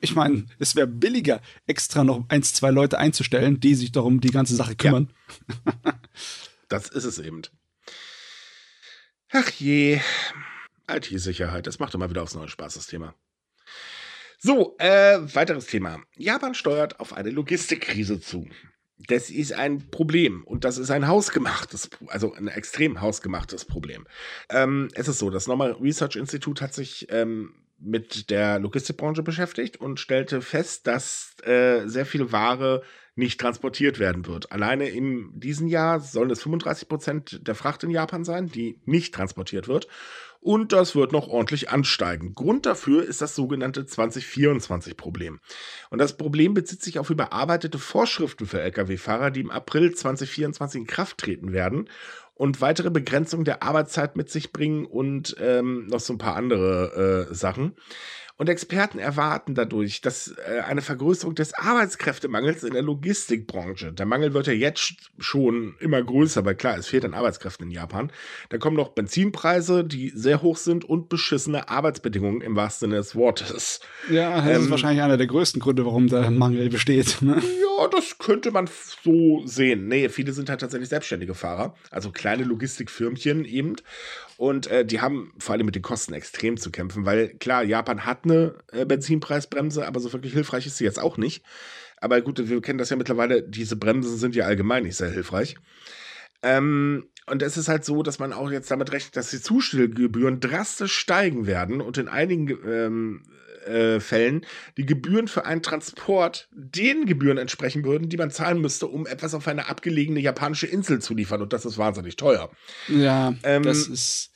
Ich 0.00 0.14
meine, 0.14 0.46
es 0.58 0.76
wäre 0.76 0.86
billiger, 0.86 1.40
extra 1.66 2.04
noch 2.04 2.24
eins, 2.28 2.54
zwei 2.54 2.70
Leute 2.70 2.98
einzustellen, 2.98 3.60
die 3.60 3.74
sich 3.74 3.92
darum 3.92 4.20
die 4.20 4.30
ganze 4.30 4.56
Sache 4.56 4.76
kümmern. 4.76 5.10
Ja. 5.66 5.74
das 6.68 6.88
ist 6.88 7.04
es 7.04 7.18
eben. 7.18 7.42
Ach 9.30 9.50
je. 9.50 10.00
IT-Sicherheit, 10.90 11.66
das 11.66 11.78
macht 11.78 11.94
immer 11.94 12.08
wieder 12.08 12.22
aufs 12.22 12.34
neue 12.34 12.48
Spaß, 12.48 12.74
das 12.74 12.86
Thema. 12.86 13.14
So, 14.38 14.76
äh, 14.78 15.18
weiteres 15.34 15.66
Thema. 15.66 16.00
Japan 16.16 16.54
steuert 16.54 17.00
auf 17.00 17.12
eine 17.12 17.30
Logistikkrise 17.30 18.20
zu. 18.20 18.48
Das 19.06 19.30
ist 19.30 19.52
ein 19.52 19.90
Problem 19.90 20.44
und 20.44 20.64
das 20.64 20.78
ist 20.78 20.90
ein 20.90 21.06
hausgemachtes, 21.06 21.90
also 22.06 22.34
ein 22.34 22.48
extrem 22.48 23.00
hausgemachtes 23.00 23.64
Problem. 23.64 24.06
Ähm, 24.48 24.88
es 24.94 25.08
ist 25.08 25.18
so, 25.18 25.30
das 25.30 25.46
Normal 25.46 25.72
Research 25.72 26.16
Institute 26.16 26.62
hat 26.62 26.74
sich 26.74 27.06
ähm, 27.10 27.54
mit 27.78 28.30
der 28.30 28.58
Logistikbranche 28.58 29.22
beschäftigt 29.22 29.76
und 29.76 30.00
stellte 30.00 30.40
fest, 30.42 30.86
dass 30.86 31.36
äh, 31.44 31.86
sehr 31.86 32.06
viel 32.06 32.32
Ware 32.32 32.82
nicht 33.18 33.40
transportiert 33.40 33.98
werden 33.98 34.26
wird. 34.26 34.52
Alleine 34.52 34.88
in 34.88 35.30
diesem 35.38 35.66
Jahr 35.66 35.98
sollen 35.98 36.30
es 36.30 36.42
35 36.42 36.88
Prozent 36.88 37.48
der 37.48 37.56
Fracht 37.56 37.82
in 37.82 37.90
Japan 37.90 38.24
sein, 38.24 38.46
die 38.46 38.80
nicht 38.84 39.12
transportiert 39.12 39.66
wird. 39.66 39.88
Und 40.40 40.72
das 40.72 40.94
wird 40.94 41.10
noch 41.10 41.26
ordentlich 41.26 41.68
ansteigen. 41.68 42.36
Grund 42.36 42.64
dafür 42.64 43.02
ist 43.04 43.20
das 43.20 43.34
sogenannte 43.34 43.82
2024-Problem. 43.82 45.40
Und 45.90 45.98
das 45.98 46.16
Problem 46.16 46.54
bezieht 46.54 46.80
sich 46.80 47.00
auf 47.00 47.10
überarbeitete 47.10 47.80
Vorschriften 47.80 48.46
für 48.46 48.60
Lkw-Fahrer, 48.60 49.32
die 49.32 49.40
im 49.40 49.50
April 49.50 49.92
2024 49.92 50.82
in 50.82 50.86
Kraft 50.86 51.18
treten 51.18 51.52
werden 51.52 51.88
und 52.38 52.60
weitere 52.62 52.90
Begrenzungen 52.90 53.44
der 53.44 53.62
Arbeitszeit 53.62 54.16
mit 54.16 54.30
sich 54.30 54.52
bringen 54.52 54.86
und 54.86 55.36
ähm, 55.40 55.88
noch 55.88 56.00
so 56.00 56.14
ein 56.14 56.18
paar 56.18 56.36
andere 56.36 57.26
äh, 57.28 57.34
Sachen. 57.34 57.74
Und 58.38 58.48
Experten 58.48 59.00
erwarten 59.00 59.56
dadurch, 59.56 60.00
dass 60.00 60.28
äh, 60.28 60.60
eine 60.60 60.80
Vergrößerung 60.80 61.34
des 61.34 61.54
Arbeitskräftemangels 61.54 62.62
in 62.62 62.72
der 62.72 62.82
Logistikbranche, 62.82 63.92
der 63.92 64.06
Mangel 64.06 64.32
wird 64.32 64.46
ja 64.46 64.52
jetzt 64.52 64.94
schon 65.18 65.74
immer 65.80 66.00
größer, 66.00 66.44
weil 66.44 66.54
klar, 66.54 66.78
es 66.78 66.86
fehlt 66.86 67.04
an 67.04 67.14
Arbeitskräften 67.14 67.66
in 67.66 67.72
Japan. 67.72 68.12
Da 68.48 68.58
kommen 68.58 68.76
noch 68.76 68.90
Benzinpreise, 68.90 69.82
die 69.82 70.10
sehr 70.14 70.40
hoch 70.40 70.56
sind 70.56 70.84
und 70.84 71.08
beschissene 71.08 71.68
Arbeitsbedingungen 71.68 72.40
im 72.40 72.54
wahrsten 72.54 72.90
Sinne 72.90 73.00
des 73.00 73.16
Wortes. 73.16 73.80
Ja, 74.08 74.36
das 74.36 74.56
ähm, 74.56 74.62
ist 74.62 74.70
wahrscheinlich 74.70 75.02
einer 75.02 75.16
der 75.16 75.26
größten 75.26 75.60
Gründe, 75.60 75.84
warum 75.84 76.06
der 76.06 76.30
Mangel 76.30 76.70
besteht. 76.70 77.20
Ne? 77.20 77.42
Ja, 77.78 77.88
das 77.88 78.18
könnte 78.18 78.52
man 78.52 78.68
so 79.02 79.42
sehen. 79.46 79.88
Nee, 79.88 80.08
viele 80.08 80.32
sind 80.32 80.48
halt 80.48 80.60
tatsächlich 80.60 80.88
selbstständige 80.88 81.34
Fahrer, 81.34 81.74
also 81.90 82.12
kleine 82.12 82.44
Logistikfirmchen 82.44 83.44
eben. 83.44 83.76
Und 84.36 84.68
äh, 84.68 84.84
die 84.84 85.00
haben 85.00 85.32
vor 85.38 85.54
allem 85.54 85.66
mit 85.66 85.74
den 85.74 85.82
Kosten 85.82 86.12
extrem 86.14 86.56
zu 86.56 86.70
kämpfen, 86.70 87.04
weil 87.04 87.30
klar, 87.40 87.64
Japan 87.64 88.06
hat 88.06 88.24
eine 88.30 88.54
äh, 88.72 88.84
Benzinpreisbremse, 88.84 89.86
aber 89.86 90.00
so 90.00 90.12
wirklich 90.12 90.32
hilfreich 90.32 90.66
ist 90.66 90.76
sie 90.76 90.84
jetzt 90.84 90.98
auch 90.98 91.16
nicht. 91.16 91.42
Aber 92.00 92.20
gut, 92.20 92.48
wir 92.48 92.60
kennen 92.62 92.78
das 92.78 92.90
ja 92.90 92.96
mittlerweile, 92.96 93.42
diese 93.42 93.76
Bremsen 93.76 94.16
sind 94.16 94.34
ja 94.34 94.44
allgemein 94.46 94.84
nicht 94.84 94.96
sehr 94.96 95.10
hilfreich. 95.10 95.56
Ähm, 96.42 97.08
und 97.26 97.42
es 97.42 97.56
ist 97.56 97.68
halt 97.68 97.84
so, 97.84 98.02
dass 98.02 98.18
man 98.18 98.32
auch 98.32 98.50
jetzt 98.50 98.70
damit 98.70 98.92
rechnet, 98.92 99.16
dass 99.16 99.30
die 99.30 99.40
Zustellgebühren 99.40 100.40
drastisch 100.40 100.96
steigen 100.96 101.46
werden 101.46 101.80
und 101.80 101.98
in 101.98 102.08
einigen 102.08 102.48
ähm, 102.66 103.22
äh, 103.66 104.00
Fällen 104.00 104.46
die 104.76 104.86
Gebühren 104.86 105.28
für 105.28 105.44
einen 105.44 105.62
Transport 105.62 106.48
den 106.52 107.06
Gebühren 107.06 107.38
entsprechen 107.38 107.84
würden, 107.84 108.08
die 108.08 108.16
man 108.16 108.30
zahlen 108.30 108.60
müsste, 108.60 108.86
um 108.86 109.06
etwas 109.06 109.34
auf 109.34 109.46
eine 109.46 109.68
abgelegene 109.68 110.20
japanische 110.20 110.66
Insel 110.66 111.00
zu 111.00 111.14
liefern. 111.14 111.42
Und 111.42 111.52
das 111.52 111.66
ist 111.66 111.76
wahnsinnig 111.76 112.16
teuer. 112.16 112.50
Ja, 112.88 113.34
ähm, 113.42 113.62
das 113.62 113.88
ist 113.88 114.30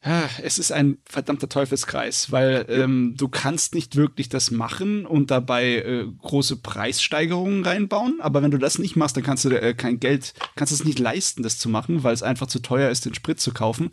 es 0.00 0.58
ist 0.58 0.70
ein 0.70 0.98
verdammter 1.04 1.48
Teufelskreis, 1.48 2.30
weil 2.30 2.66
ähm, 2.68 3.14
du 3.16 3.28
kannst 3.28 3.74
nicht 3.74 3.96
wirklich 3.96 4.28
das 4.28 4.52
machen 4.52 5.04
und 5.04 5.30
dabei 5.32 5.76
äh, 5.76 6.06
große 6.06 6.56
Preissteigerungen 6.56 7.64
reinbauen. 7.64 8.20
Aber 8.20 8.42
wenn 8.42 8.52
du 8.52 8.58
das 8.58 8.78
nicht 8.78 8.94
machst, 8.94 9.16
dann 9.16 9.24
kannst 9.24 9.44
du 9.44 9.50
äh, 9.50 9.74
kein 9.74 9.98
Geld, 9.98 10.34
kannst 10.54 10.72
es 10.72 10.84
nicht 10.84 11.00
leisten, 11.00 11.42
das 11.42 11.58
zu 11.58 11.68
machen, 11.68 12.04
weil 12.04 12.14
es 12.14 12.22
einfach 12.22 12.46
zu 12.46 12.60
teuer 12.60 12.90
ist, 12.90 13.06
den 13.06 13.14
Sprit 13.14 13.40
zu 13.40 13.52
kaufen. 13.52 13.90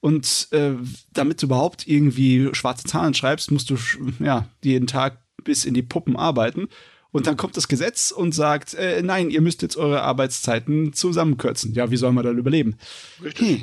Und 0.00 0.48
äh, 0.50 0.72
damit 1.12 1.42
du 1.42 1.46
überhaupt 1.46 1.86
irgendwie 1.86 2.50
schwarze 2.52 2.84
Zahlen 2.84 3.14
schreibst, 3.14 3.52
musst 3.52 3.70
du 3.70 3.78
ja 4.18 4.48
jeden 4.64 4.88
Tag 4.88 5.22
bis 5.44 5.64
in 5.64 5.74
die 5.74 5.82
Puppen 5.82 6.16
arbeiten. 6.16 6.68
Und 7.12 7.26
dann 7.26 7.36
kommt 7.36 7.56
das 7.56 7.68
Gesetz 7.68 8.10
und 8.10 8.32
sagt, 8.32 8.74
äh, 8.74 9.00
nein, 9.02 9.30
ihr 9.30 9.40
müsst 9.40 9.62
jetzt 9.62 9.76
eure 9.76 10.02
Arbeitszeiten 10.02 10.92
zusammenkürzen. 10.92 11.72
Ja, 11.72 11.90
wie 11.90 11.96
soll 11.96 12.12
man 12.12 12.24
dann 12.24 12.36
überleben? 12.36 12.76
Richtig. 13.22 13.60
Hm. 13.60 13.62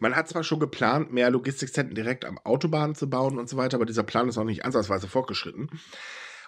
Man 0.00 0.16
hat 0.16 0.28
zwar 0.28 0.44
schon 0.44 0.60
geplant, 0.60 1.12
mehr 1.12 1.30
Logistikzentren 1.30 1.94
direkt 1.94 2.24
am 2.24 2.38
Autobahn 2.38 2.94
zu 2.94 3.08
bauen 3.08 3.38
und 3.38 3.48
so 3.48 3.56
weiter, 3.56 3.76
aber 3.76 3.86
dieser 3.86 4.02
Plan 4.02 4.28
ist 4.28 4.38
auch 4.38 4.44
nicht 4.44 4.64
ansatzweise 4.64 5.08
fortgeschritten. 5.08 5.70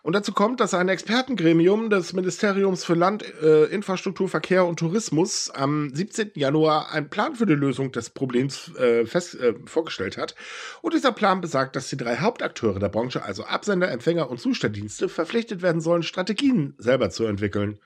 Und 0.06 0.12
dazu 0.12 0.32
kommt, 0.32 0.60
dass 0.60 0.72
ein 0.72 0.88
Expertengremium 0.88 1.90
des 1.90 2.12
Ministeriums 2.12 2.84
für 2.84 2.94
Land, 2.94 3.24
äh, 3.42 3.64
Infrastruktur, 3.64 4.28
Verkehr 4.28 4.64
und 4.64 4.78
Tourismus 4.78 5.50
am 5.50 5.92
17. 5.92 6.30
Januar 6.34 6.92
einen 6.92 7.10
Plan 7.10 7.34
für 7.34 7.44
die 7.44 7.54
Lösung 7.54 7.90
des 7.90 8.10
Problems 8.10 8.72
äh, 8.76 9.04
fest, 9.04 9.34
äh, 9.34 9.54
vorgestellt 9.64 10.16
hat. 10.16 10.36
Und 10.80 10.94
dieser 10.94 11.10
Plan 11.10 11.40
besagt, 11.40 11.74
dass 11.74 11.88
die 11.88 11.96
drei 11.96 12.18
Hauptakteure 12.18 12.78
der 12.78 12.88
Branche, 12.88 13.24
also 13.24 13.46
Absender, 13.46 13.90
Empfänger 13.90 14.30
und 14.30 14.40
Zustelldienste, 14.40 15.08
verpflichtet 15.08 15.60
werden 15.60 15.80
sollen, 15.80 16.04
Strategien 16.04 16.74
selber 16.78 17.10
zu 17.10 17.24
entwickeln. 17.24 17.80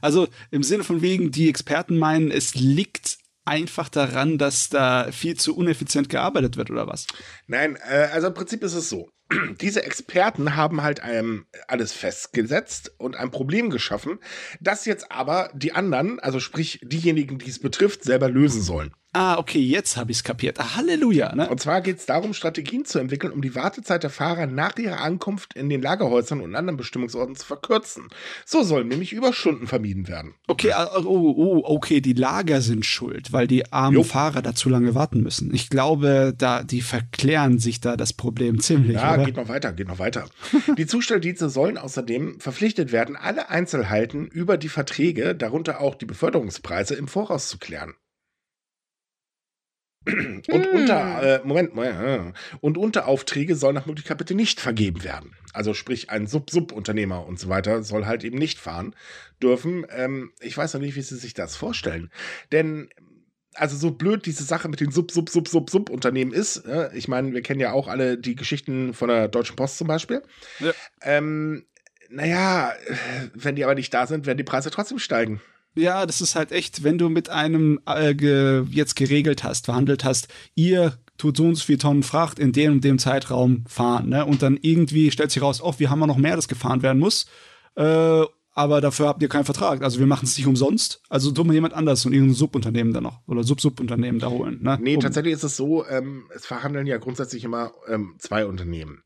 Also 0.00 0.28
im 0.50 0.62
Sinne 0.62 0.84
von 0.84 1.02
wegen, 1.02 1.30
die 1.30 1.48
Experten 1.48 1.98
meinen, 1.98 2.30
es 2.30 2.54
liegt 2.54 3.18
einfach 3.44 3.88
daran, 3.88 4.38
dass 4.38 4.68
da 4.68 5.10
viel 5.10 5.36
zu 5.36 5.56
uneffizient 5.56 6.08
gearbeitet 6.08 6.56
wird 6.56 6.70
oder 6.70 6.86
was? 6.86 7.06
Nein, 7.46 7.76
äh, 7.88 8.08
also 8.12 8.28
im 8.28 8.34
Prinzip 8.34 8.62
ist 8.62 8.74
es 8.74 8.88
so. 8.88 9.10
Diese 9.60 9.84
Experten 9.84 10.56
haben 10.56 10.82
halt 10.82 11.00
ähm, 11.04 11.46
alles 11.68 11.92
festgesetzt 11.92 12.92
und 12.98 13.16
ein 13.16 13.30
Problem 13.30 13.70
geschaffen, 13.70 14.18
das 14.60 14.84
jetzt 14.84 15.10
aber 15.10 15.50
die 15.54 15.72
anderen, 15.72 16.20
also 16.20 16.40
sprich 16.40 16.80
diejenigen, 16.82 17.38
die 17.38 17.50
es 17.50 17.60
betrifft, 17.60 18.04
selber 18.04 18.28
lösen 18.28 18.62
sollen. 18.62 18.92
Ah, 19.12 19.38
okay, 19.38 19.58
jetzt 19.58 19.96
habe 19.96 20.12
ich 20.12 20.18
es 20.18 20.24
kapiert. 20.24 20.60
Ah, 20.60 20.76
Halleluja. 20.76 21.34
Ne? 21.34 21.48
Und 21.48 21.58
zwar 21.60 21.80
geht 21.80 21.98
es 21.98 22.06
darum, 22.06 22.32
Strategien 22.32 22.84
zu 22.84 23.00
entwickeln, 23.00 23.32
um 23.32 23.42
die 23.42 23.56
Wartezeit 23.56 24.04
der 24.04 24.10
Fahrer 24.10 24.46
nach 24.46 24.76
ihrer 24.78 25.00
Ankunft 25.00 25.54
in 25.54 25.68
den 25.68 25.82
Lagerhäusern 25.82 26.40
und 26.40 26.54
anderen 26.54 26.76
Bestimmungsorten 26.76 27.34
zu 27.34 27.44
verkürzen. 27.44 28.08
So 28.46 28.62
sollen 28.62 28.86
nämlich 28.86 29.12
Überstunden 29.12 29.66
vermieden 29.66 30.06
werden. 30.06 30.34
Okay, 30.46 30.70
ah, 30.72 30.88
oh, 31.04 31.34
oh, 31.36 31.62
okay, 31.64 32.00
die 32.00 32.12
Lager 32.12 32.60
sind 32.60 32.86
schuld, 32.86 33.32
weil 33.32 33.48
die 33.48 33.72
armen 33.72 33.96
jo. 33.96 34.04
Fahrer 34.04 34.42
da 34.42 34.54
zu 34.54 34.68
lange 34.68 34.94
warten 34.94 35.22
müssen. 35.22 35.52
Ich 35.52 35.70
glaube, 35.70 36.32
da 36.38 36.62
die 36.62 36.80
verklären 36.80 37.58
sich 37.58 37.80
da 37.80 37.96
das 37.96 38.12
Problem 38.12 38.60
ziemlich. 38.60 38.94
Ja, 38.94 39.14
oder? 39.14 39.24
geht 39.24 39.36
noch 39.36 39.48
weiter, 39.48 39.72
geht 39.72 39.88
noch 39.88 39.98
weiter. 39.98 40.26
die 40.78 40.86
Zustelldienste 40.86 41.50
sollen 41.50 41.78
außerdem 41.78 42.38
verpflichtet 42.38 42.92
werden, 42.92 43.16
alle 43.16 43.50
Einzelheiten 43.50 44.28
über 44.28 44.56
die 44.56 44.68
Verträge, 44.68 45.34
darunter 45.34 45.80
auch 45.80 45.96
die 45.96 46.06
Beförderungspreise, 46.06 46.94
im 46.94 47.08
Voraus 47.08 47.48
zu 47.48 47.58
klären. 47.58 47.94
Und 50.06 50.48
hm. 50.48 50.74
unter, 50.74 51.22
äh, 51.22 51.40
Moment, 51.44 51.76
äh, 51.76 52.32
und 52.60 52.78
Unteraufträge 52.78 53.54
sollen 53.54 53.74
nach 53.74 53.86
Möglichkeit 53.86 54.16
bitte 54.16 54.34
nicht 54.34 54.58
vergeben 54.58 55.04
werden. 55.04 55.36
Also 55.52 55.74
sprich, 55.74 56.08
ein 56.08 56.26
Sub-Sub-Unternehmer 56.26 57.26
und 57.26 57.38
so 57.38 57.48
weiter 57.48 57.82
soll 57.82 58.06
halt 58.06 58.24
eben 58.24 58.38
nicht 58.38 58.58
fahren 58.58 58.94
dürfen. 59.42 59.86
Ähm, 59.90 60.32
ich 60.40 60.56
weiß 60.56 60.72
noch 60.74 60.80
nicht, 60.80 60.96
wie 60.96 61.02
Sie 61.02 61.16
sich 61.16 61.34
das 61.34 61.56
vorstellen. 61.56 62.10
Denn 62.50 62.88
also 63.54 63.76
so 63.76 63.90
blöd 63.90 64.26
diese 64.26 64.44
Sache 64.44 64.68
mit 64.68 64.80
den 64.80 64.90
Sub, 64.90 65.10
Sub, 65.10 65.28
Sub, 65.28 65.48
Sub, 65.48 65.68
Sub-Unternehmen 65.68 66.32
ist. 66.32 66.58
Äh, 66.58 66.90
ich 66.94 67.08
meine, 67.08 67.32
wir 67.32 67.42
kennen 67.42 67.60
ja 67.60 67.72
auch 67.72 67.88
alle 67.88 68.16
die 68.16 68.36
Geschichten 68.36 68.94
von 68.94 69.08
der 69.08 69.28
Deutschen 69.28 69.56
Post 69.56 69.78
zum 69.78 69.86
Beispiel. 69.86 70.22
Ja. 70.60 70.72
Ähm, 71.02 71.66
naja, 72.08 72.72
wenn 73.34 73.56
die 73.56 73.64
aber 73.64 73.74
nicht 73.74 73.92
da 73.92 74.06
sind, 74.06 74.26
werden 74.26 74.38
die 74.38 74.44
Preise 74.44 74.70
trotzdem 74.70 74.98
steigen. 74.98 75.40
Ja, 75.74 76.04
das 76.04 76.20
ist 76.20 76.34
halt 76.34 76.52
echt, 76.52 76.82
wenn 76.82 76.98
du 76.98 77.08
mit 77.08 77.28
einem 77.28 77.80
äh, 77.86 78.14
ge, 78.14 78.64
jetzt 78.70 78.96
geregelt 78.96 79.44
hast, 79.44 79.66
verhandelt 79.66 80.04
hast, 80.04 80.28
ihr 80.54 80.98
tut 81.16 81.36
so 81.36 81.44
und 81.44 81.54
so 81.54 81.64
viele 81.64 81.78
Tonnen 81.78 82.02
Fracht 82.02 82.38
in 82.38 82.52
dem 82.52 82.74
und 82.74 82.84
dem 82.84 82.98
Zeitraum 82.98 83.64
fahren, 83.68 84.08
ne? 84.08 84.24
Und 84.24 84.42
dann 84.42 84.58
irgendwie 84.60 85.10
stellt 85.10 85.30
sich 85.30 85.42
raus, 85.42 85.60
oh, 85.62 85.74
wir 85.78 85.90
haben 85.90 86.00
ja 86.00 86.06
noch 86.06 86.16
mehr, 86.16 86.36
das 86.36 86.48
gefahren 86.48 86.82
werden 86.82 86.98
muss. 86.98 87.26
Äh, 87.76 88.24
aber 88.52 88.80
dafür 88.80 89.06
habt 89.06 89.22
ihr 89.22 89.28
keinen 89.28 89.44
Vertrag. 89.44 89.82
Also 89.82 90.00
wir 90.00 90.06
machen 90.06 90.24
es 90.24 90.36
nicht 90.36 90.46
umsonst. 90.46 91.02
Also 91.08 91.30
tun 91.30 91.46
wir 91.46 91.54
jemand 91.54 91.74
anders 91.74 92.04
und 92.04 92.12
irgendein 92.12 92.34
Subunternehmen 92.34 92.92
da 92.92 93.00
noch 93.00 93.20
oder 93.26 93.44
Sub-Subunternehmen 93.44 94.20
da 94.20 94.28
holen. 94.28 94.58
Ne? 94.62 94.78
Nee, 94.82 94.96
um. 94.96 95.00
tatsächlich 95.00 95.34
ist 95.34 95.44
es 95.44 95.56
so, 95.56 95.86
ähm, 95.86 96.24
es 96.34 96.46
verhandeln 96.46 96.86
ja 96.86 96.98
grundsätzlich 96.98 97.44
immer 97.44 97.72
ähm, 97.88 98.16
zwei 98.18 98.44
Unternehmen. 98.46 99.02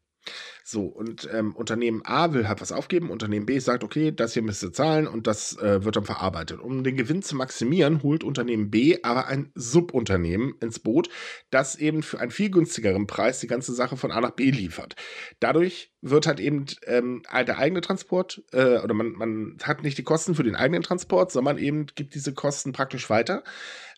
So, 0.67 0.87
und 0.87 1.29
ähm, 1.31 1.55
Unternehmen 1.55 2.01
A 2.07 2.33
will 2.33 2.49
halt 2.49 2.62
was 2.62 2.73
aufgeben, 2.73 3.11
Unternehmen 3.11 3.45
B 3.45 3.59
sagt, 3.59 3.85
okay, 3.85 4.12
das 4.12 4.33
hier 4.33 4.41
müsst 4.41 4.62
ihr 4.62 4.73
zahlen 4.73 5.07
und 5.07 5.27
das 5.27 5.59
äh, 5.59 5.85
wird 5.85 5.97
dann 5.97 6.07
verarbeitet. 6.07 6.59
Um 6.59 6.83
den 6.83 6.97
Gewinn 6.97 7.21
zu 7.21 7.37
maximieren, 7.37 8.03
holt 8.03 8.25
Unternehmen 8.25 8.71
B 8.71 8.97
aber 9.03 9.27
ein 9.27 9.53
Subunternehmen 9.55 10.55
ins 10.62 10.79
Boot, 10.79 11.11
das 11.51 11.77
eben 11.77 12.03
für 12.03 12.19
einen 12.19 12.31
viel 12.31 12.49
günstigeren 12.51 13.07
Preis 13.07 13.41
die 13.41 13.47
ganze 13.47 13.75
Sache 13.75 13.99
von 13.99 14.11
A 14.11 14.23
nach 14.23 14.31
B 14.31 14.51
liefert. 14.51 14.97
Dadurch 15.39 15.93
wird 16.01 16.27
halt 16.27 16.41
eben 16.41 16.65
ähm, 16.87 17.23
der 17.31 17.59
eigene 17.59 17.83
Transport, 17.83 18.43
äh, 18.53 18.79
oder 18.79 18.95
man, 18.95 19.12
man 19.12 19.59
hat 19.62 19.83
nicht 19.83 19.99
die 19.99 20.03
Kosten 20.03 20.35
für 20.35 20.45
den 20.45 20.57
eigenen 20.57 20.83
Transport, 20.83 21.31
sondern 21.31 21.59
eben 21.59 21.89
gibt 21.95 22.15
diese 22.15 22.33
Kosten 22.33 22.73
praktisch 22.73 23.11
weiter, 23.11 23.45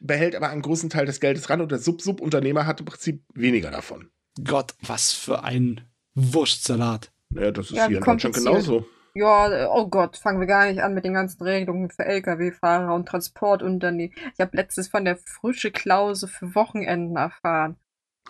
behält 0.01 0.35
aber 0.35 0.49
einen 0.49 0.62
großen 0.62 0.91
Teil 0.91 1.07
des 1.07 1.21
Geldes 1.21 1.49
ran 1.49 1.61
und 1.61 1.71
der 1.71 1.79
Sub-Sub-Unternehmer 1.79 2.67
hat 2.67 2.81
im 2.81 2.87
Prinzip 2.87 3.23
weniger 3.35 3.71
davon. 3.71 4.11
Gott, 4.43 4.75
was 4.83 5.12
für 5.12 5.45
ein 5.45 5.87
Wurstsalat. 6.17 7.12
Ja, 7.31 7.51
das 7.51 7.67
ist 7.67 7.77
ja, 7.77 7.87
hier 7.87 7.99
in 7.99 8.05
Deutschland 8.05 8.35
genauso. 8.35 8.87
Ja, 9.14 9.71
oh 9.71 9.89
Gott, 9.89 10.17
fangen 10.17 10.41
wir 10.41 10.47
gar 10.47 10.67
nicht 10.67 10.83
an 10.83 10.93
mit 10.93 11.05
den 11.05 11.14
ganzen 11.14 11.43
Regelungen 11.43 11.91
für 11.91 12.05
Lkw-Fahrer 12.05 12.95
und 12.95 13.07
Transportunternehmen. 13.07 14.14
Ich 14.35 14.41
habe 14.41 14.57
letztens 14.57 14.89
von 14.89 15.05
der 15.05 15.17
frische 15.17 15.71
Klause 15.71 16.29
für 16.29 16.55
Wochenenden 16.55 17.17
erfahren. 17.17 17.77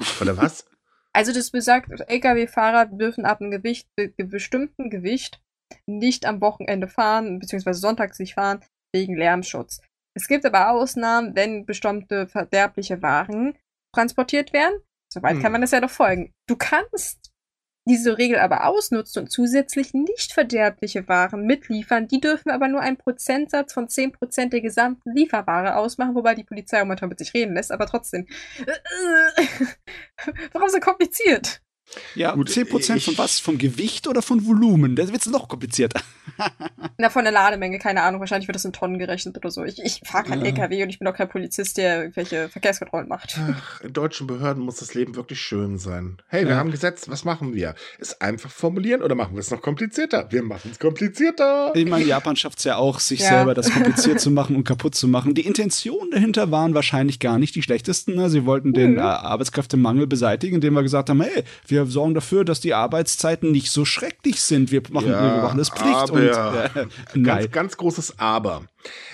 Von 0.00 0.26
der 0.26 0.36
was? 0.36 0.66
Also 1.12 1.32
das 1.32 1.50
besagt, 1.50 1.88
Lkw-Fahrer 2.08 2.86
dürfen 2.86 3.24
ab 3.24 3.40
einem 3.40 3.50
Gewicht, 3.50 3.88
be 3.96 4.12
bestimmten 4.16 4.90
Gewicht 4.90 5.40
nicht 5.86 6.26
am 6.26 6.40
Wochenende 6.40 6.88
fahren, 6.88 7.38
beziehungsweise 7.38 7.80
sonntags 7.80 8.18
nicht 8.18 8.34
fahren, 8.34 8.60
wegen 8.92 9.16
Lärmschutz. 9.16 9.80
Es 10.14 10.28
gibt 10.28 10.44
aber 10.46 10.70
Ausnahmen, 10.70 11.34
wenn 11.34 11.66
bestimmte 11.66 12.26
verderbliche 12.26 13.02
Waren 13.02 13.58
transportiert 13.94 14.52
werden. 14.52 14.80
Soweit 15.12 15.34
hm. 15.34 15.42
kann 15.42 15.52
man 15.52 15.60
das 15.62 15.72
ja 15.72 15.80
doch 15.80 15.90
folgen. 15.90 16.32
Du 16.46 16.56
kannst 16.56 17.25
diese 17.88 18.18
Regel 18.18 18.38
aber 18.38 18.66
ausnutzt 18.66 19.16
und 19.16 19.30
zusätzlich 19.30 19.94
nicht 19.94 20.32
verderbliche 20.32 21.08
Waren 21.08 21.46
mitliefern, 21.46 22.08
die 22.08 22.20
dürfen 22.20 22.50
aber 22.50 22.68
nur 22.68 22.80
einen 22.80 22.96
Prozentsatz 22.96 23.72
von 23.72 23.88
10% 23.88 24.50
der 24.50 24.60
gesamten 24.60 25.12
Lieferware 25.12 25.76
ausmachen, 25.76 26.14
wobei 26.14 26.34
die 26.34 26.44
Polizei 26.44 26.82
auch 26.82 26.86
manchmal 26.86 27.08
mit 27.10 27.18
sich 27.18 27.32
reden 27.32 27.54
lässt, 27.54 27.72
aber 27.72 27.86
trotzdem. 27.86 28.26
Warum 30.52 30.68
so 30.68 30.80
kompliziert? 30.80 31.62
Ja, 32.14 32.32
Gut, 32.32 32.48
10% 32.48 33.00
von 33.00 33.18
was? 33.18 33.38
Vom 33.38 33.58
Gewicht 33.58 34.06
oder 34.06 34.22
von 34.22 34.46
Volumen? 34.46 34.96
Das 34.96 35.12
wird 35.12 35.26
noch 35.26 35.48
komplizierter. 35.48 36.00
Na, 36.98 37.10
von 37.10 37.24
der 37.24 37.32
Lademenge, 37.32 37.78
keine 37.78 38.02
Ahnung. 38.02 38.20
Wahrscheinlich 38.20 38.48
wird 38.48 38.56
das 38.56 38.64
in 38.64 38.72
Tonnen 38.72 38.98
gerechnet 38.98 39.36
oder 39.36 39.50
so. 39.50 39.64
Ich, 39.64 39.82
ich 39.82 40.00
fahre 40.04 40.24
kein 40.24 40.40
ja. 40.40 40.46
LKW 40.46 40.82
und 40.82 40.90
ich 40.90 40.98
bin 40.98 41.08
auch 41.08 41.14
kein 41.14 41.28
Polizist, 41.28 41.76
der 41.78 42.02
irgendwelche 42.02 42.48
Verkehrskontrollen 42.48 43.08
macht. 43.08 43.38
Ach, 43.38 43.80
in 43.80 43.92
deutschen 43.92 44.26
Behörden 44.26 44.62
muss 44.62 44.76
das 44.76 44.94
Leben 44.94 45.16
wirklich 45.16 45.40
schön 45.40 45.78
sein. 45.78 46.18
Hey, 46.28 46.44
wir 46.44 46.52
ja. 46.52 46.56
haben 46.56 46.70
Gesetz, 46.70 47.08
was 47.08 47.24
machen 47.24 47.54
wir? 47.54 47.74
Ist 47.98 48.20
einfach 48.22 48.50
formulieren 48.50 49.02
oder 49.02 49.14
machen 49.14 49.34
wir 49.34 49.40
es 49.40 49.50
noch 49.50 49.62
komplizierter? 49.62 50.26
Wir 50.30 50.42
machen 50.42 50.70
es 50.72 50.78
komplizierter. 50.78 51.72
Ich 51.74 51.86
meine, 51.86 52.04
Japan 52.04 52.36
schafft 52.36 52.58
es 52.58 52.64
ja 52.64 52.76
auch, 52.76 53.00
sich 53.00 53.20
ja. 53.20 53.28
selber 53.28 53.54
das 53.54 53.70
kompliziert 53.70 54.20
zu 54.20 54.30
machen 54.30 54.56
und 54.56 54.64
kaputt 54.64 54.94
zu 54.94 55.08
machen. 55.08 55.34
Die 55.34 55.46
Intentionen 55.46 56.10
dahinter 56.10 56.50
waren 56.50 56.74
wahrscheinlich 56.74 57.20
gar 57.20 57.38
nicht 57.38 57.54
die 57.54 57.62
schlechtesten. 57.62 58.14
Ne? 58.14 58.30
Sie 58.30 58.44
wollten 58.44 58.72
den 58.72 58.92
mhm. 58.92 59.00
Arbeitskräftemangel 59.00 60.06
beseitigen, 60.06 60.56
indem 60.56 60.74
wir 60.74 60.82
gesagt 60.82 61.10
haben, 61.10 61.20
hey, 61.20 61.44
wir 61.66 61.75
wir 61.84 61.92
sorgen 61.92 62.14
dafür, 62.14 62.44
dass 62.44 62.60
die 62.60 62.74
Arbeitszeiten 62.74 63.52
nicht 63.52 63.70
so 63.70 63.84
schrecklich 63.84 64.40
sind. 64.40 64.72
Wir 64.72 64.82
machen, 64.90 65.10
ja, 65.10 65.36
wir 65.36 65.42
machen 65.42 65.58
das 65.58 65.70
Pflicht. 65.70 65.94
Aber, 65.94 66.12
und, 66.12 67.16
äh, 67.16 67.22
ganz, 67.22 67.50
ganz 67.50 67.76
großes 67.76 68.18
Aber. 68.18 68.64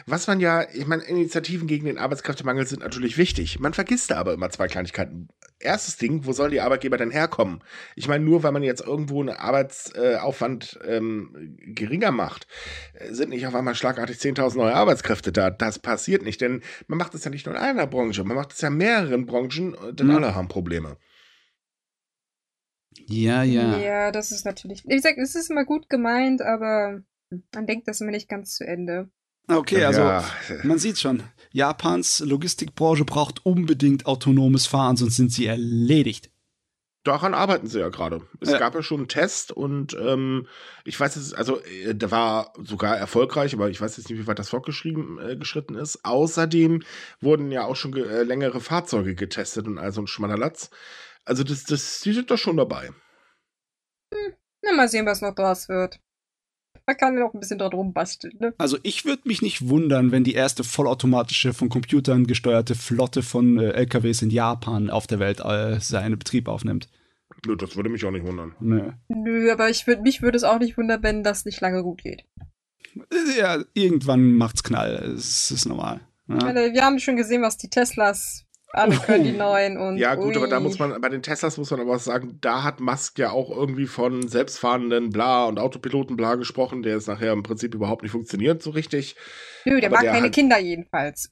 Was 0.06 0.26
man 0.26 0.40
ja, 0.40 0.66
ich 0.72 0.86
meine, 0.86 1.02
Initiativen 1.02 1.66
gegen 1.66 1.86
den 1.86 1.98
Arbeitskräftemangel 1.98 2.66
sind 2.66 2.82
natürlich 2.82 3.18
wichtig. 3.18 3.58
Man 3.58 3.74
vergisst 3.74 4.10
da 4.10 4.16
aber 4.16 4.34
immer 4.34 4.50
zwei 4.50 4.68
Kleinigkeiten. 4.68 5.28
Erstes 5.58 5.96
Ding, 5.96 6.26
wo 6.26 6.32
sollen 6.32 6.50
die 6.50 6.60
Arbeitgeber 6.60 6.98
denn 6.98 7.10
herkommen? 7.10 7.62
Ich 7.94 8.08
meine, 8.08 8.24
nur 8.24 8.42
weil 8.42 8.52
man 8.52 8.62
jetzt 8.62 8.84
irgendwo 8.84 9.20
einen 9.20 9.36
Arbeitsaufwand 9.36 10.80
ähm, 10.86 11.56
geringer 11.58 12.10
macht, 12.10 12.46
äh, 12.94 13.12
sind 13.12 13.30
nicht 13.30 13.46
auf 13.46 13.54
einmal 13.54 13.74
schlagartig 13.74 14.18
10.000 14.18 14.56
neue 14.56 14.74
Arbeitskräfte 14.74 15.32
da. 15.32 15.50
Das 15.50 15.78
passiert 15.78 16.22
nicht, 16.22 16.40
denn 16.40 16.62
man 16.86 16.98
macht 16.98 17.14
es 17.14 17.24
ja 17.24 17.30
nicht 17.30 17.46
nur 17.46 17.54
in 17.54 17.60
einer 17.60 17.86
Branche, 17.86 18.24
man 18.24 18.36
macht 18.36 18.52
es 18.52 18.60
ja 18.60 18.68
in 18.68 18.76
mehreren 18.76 19.26
Branchen, 19.26 19.76
denn 19.92 20.08
mhm. 20.08 20.16
alle 20.16 20.34
haben 20.34 20.48
Probleme. 20.48 20.96
Ja, 23.06 23.42
ja. 23.42 23.78
Ja, 23.78 24.12
das 24.12 24.32
ist 24.32 24.44
natürlich. 24.44 24.84
Wie 24.86 24.96
gesagt, 24.96 25.18
es 25.18 25.34
ist 25.34 25.50
immer 25.50 25.64
gut 25.64 25.88
gemeint, 25.88 26.42
aber 26.42 27.02
man 27.54 27.66
denkt 27.66 27.88
das 27.88 28.00
immer 28.00 28.10
nicht 28.10 28.28
ganz 28.28 28.54
zu 28.54 28.64
Ende. 28.66 29.10
Okay, 29.48 29.84
also 29.84 30.02
ja. 30.02 30.24
man 30.62 30.78
sieht 30.78 30.98
schon, 30.98 31.22
Japans 31.50 32.20
Logistikbranche 32.20 33.04
braucht 33.04 33.44
unbedingt 33.44 34.06
autonomes 34.06 34.66
Fahren, 34.66 34.96
sonst 34.96 35.16
sind 35.16 35.32
sie 35.32 35.46
erledigt. 35.46 36.30
Daran 37.04 37.34
arbeiten 37.34 37.66
sie 37.66 37.80
ja 37.80 37.88
gerade. 37.88 38.22
Es 38.40 38.50
ja. 38.50 38.58
gab 38.58 38.76
ja 38.76 38.82
schon 38.82 39.00
einen 39.00 39.08
Test 39.08 39.50
und 39.50 39.96
ähm, 40.00 40.46
ich 40.84 40.98
weiß 40.98 41.16
jetzt, 41.16 41.36
also 41.36 41.60
äh, 41.64 41.96
der 41.96 42.12
war 42.12 42.52
sogar 42.62 42.96
erfolgreich, 42.96 43.54
aber 43.54 43.68
ich 43.70 43.80
weiß 43.80 43.96
jetzt 43.96 44.08
nicht, 44.08 44.20
wie 44.20 44.26
weit 44.28 44.38
das 44.38 44.50
fortgeschritten 44.50 45.18
äh, 45.18 45.36
geschritten 45.36 45.74
ist. 45.74 46.04
Außerdem 46.04 46.84
wurden 47.20 47.50
ja 47.50 47.64
auch 47.64 47.74
schon 47.74 47.96
äh, 47.96 48.22
längere 48.22 48.60
Fahrzeuge 48.60 49.16
getestet 49.16 49.66
und 49.66 49.78
also 49.78 50.00
ein 50.00 50.06
Schmannerlatz. 50.06 50.70
Also 51.24 51.44
das, 51.44 51.64
das, 51.64 52.00
die 52.00 52.12
sind 52.12 52.30
doch 52.30 52.38
schon 52.38 52.56
dabei. 52.56 52.88
Hm, 54.12 54.34
na, 54.62 54.72
mal 54.72 54.88
sehen, 54.88 55.06
was 55.06 55.20
noch 55.20 55.34
draus 55.34 55.68
wird. 55.68 56.00
Man 56.86 56.96
kann 56.96 57.14
ja 57.14 57.20
noch 57.20 57.32
ein 57.32 57.38
bisschen 57.38 57.58
dort 57.58 57.74
rumbasteln, 57.74 58.36
ne? 58.40 58.54
Also 58.58 58.76
ich 58.82 59.04
würde 59.04 59.22
mich 59.26 59.40
nicht 59.40 59.68
wundern, 59.68 60.10
wenn 60.10 60.24
die 60.24 60.34
erste 60.34 60.64
vollautomatische, 60.64 61.52
von 61.52 61.68
Computern 61.68 62.26
gesteuerte 62.26 62.74
Flotte 62.74 63.22
von 63.22 63.58
äh, 63.58 63.70
LKWs 63.70 64.22
in 64.22 64.30
Japan 64.30 64.90
auf 64.90 65.06
der 65.06 65.20
Welt 65.20 65.40
äh, 65.40 65.78
seinen 65.78 66.18
Betrieb 66.18 66.48
aufnimmt. 66.48 66.88
Nö, 67.46 67.56
das 67.56 67.76
würde 67.76 67.88
mich 67.88 68.04
auch 68.04 68.10
nicht 68.10 68.26
wundern. 68.26 68.54
Nö, 68.60 68.92
Nö 69.08 69.52
aber 69.52 69.70
ich 69.70 69.86
würd, 69.86 70.02
mich 70.02 70.22
würde 70.22 70.36
es 70.36 70.44
auch 70.44 70.58
nicht 70.58 70.76
wundern, 70.76 71.02
wenn 71.02 71.22
das 71.22 71.44
nicht 71.44 71.60
lange 71.60 71.82
gut 71.82 72.02
geht. 72.02 72.24
Ja, 73.38 73.64
irgendwann 73.74 74.34
macht's 74.34 74.62
Knall. 74.62 75.14
Es 75.16 75.50
ist 75.50 75.66
normal. 75.66 76.00
Ja. 76.28 76.54
Wir 76.54 76.84
haben 76.84 76.98
schon 76.98 77.16
gesehen, 77.16 77.42
was 77.42 77.56
die 77.56 77.70
Teslas 77.70 78.44
alle 78.72 78.96
können 78.96 79.24
die 79.24 79.32
neuen 79.32 79.76
und. 79.76 79.98
Ja, 79.98 80.14
gut, 80.14 80.34
ui. 80.34 80.36
aber 80.36 80.48
da 80.48 80.60
muss 80.60 80.78
man, 80.78 80.98
bei 81.00 81.08
den 81.08 81.22
Teslas 81.22 81.58
muss 81.58 81.70
man 81.70 81.80
aber 81.80 81.98
sagen, 81.98 82.38
da 82.40 82.62
hat 82.62 82.80
Musk 82.80 83.18
ja 83.18 83.30
auch 83.30 83.50
irgendwie 83.50 83.86
von 83.86 84.26
selbstfahrenden 84.26 85.10
Bla 85.10 85.44
und 85.44 85.58
Autopiloten 85.58 86.16
Bla 86.16 86.36
gesprochen, 86.36 86.82
der 86.82 86.96
es 86.96 87.06
nachher 87.06 87.32
im 87.32 87.42
Prinzip 87.42 87.74
überhaupt 87.74 88.02
nicht 88.02 88.12
funktioniert 88.12 88.62
so 88.62 88.70
richtig. 88.70 89.16
Nö, 89.64 89.80
der 89.80 89.90
aber 89.90 89.96
mag 89.96 90.02
der 90.02 90.12
keine 90.12 90.26
hat, 90.26 90.34
Kinder 90.34 90.58
jedenfalls. 90.58 91.30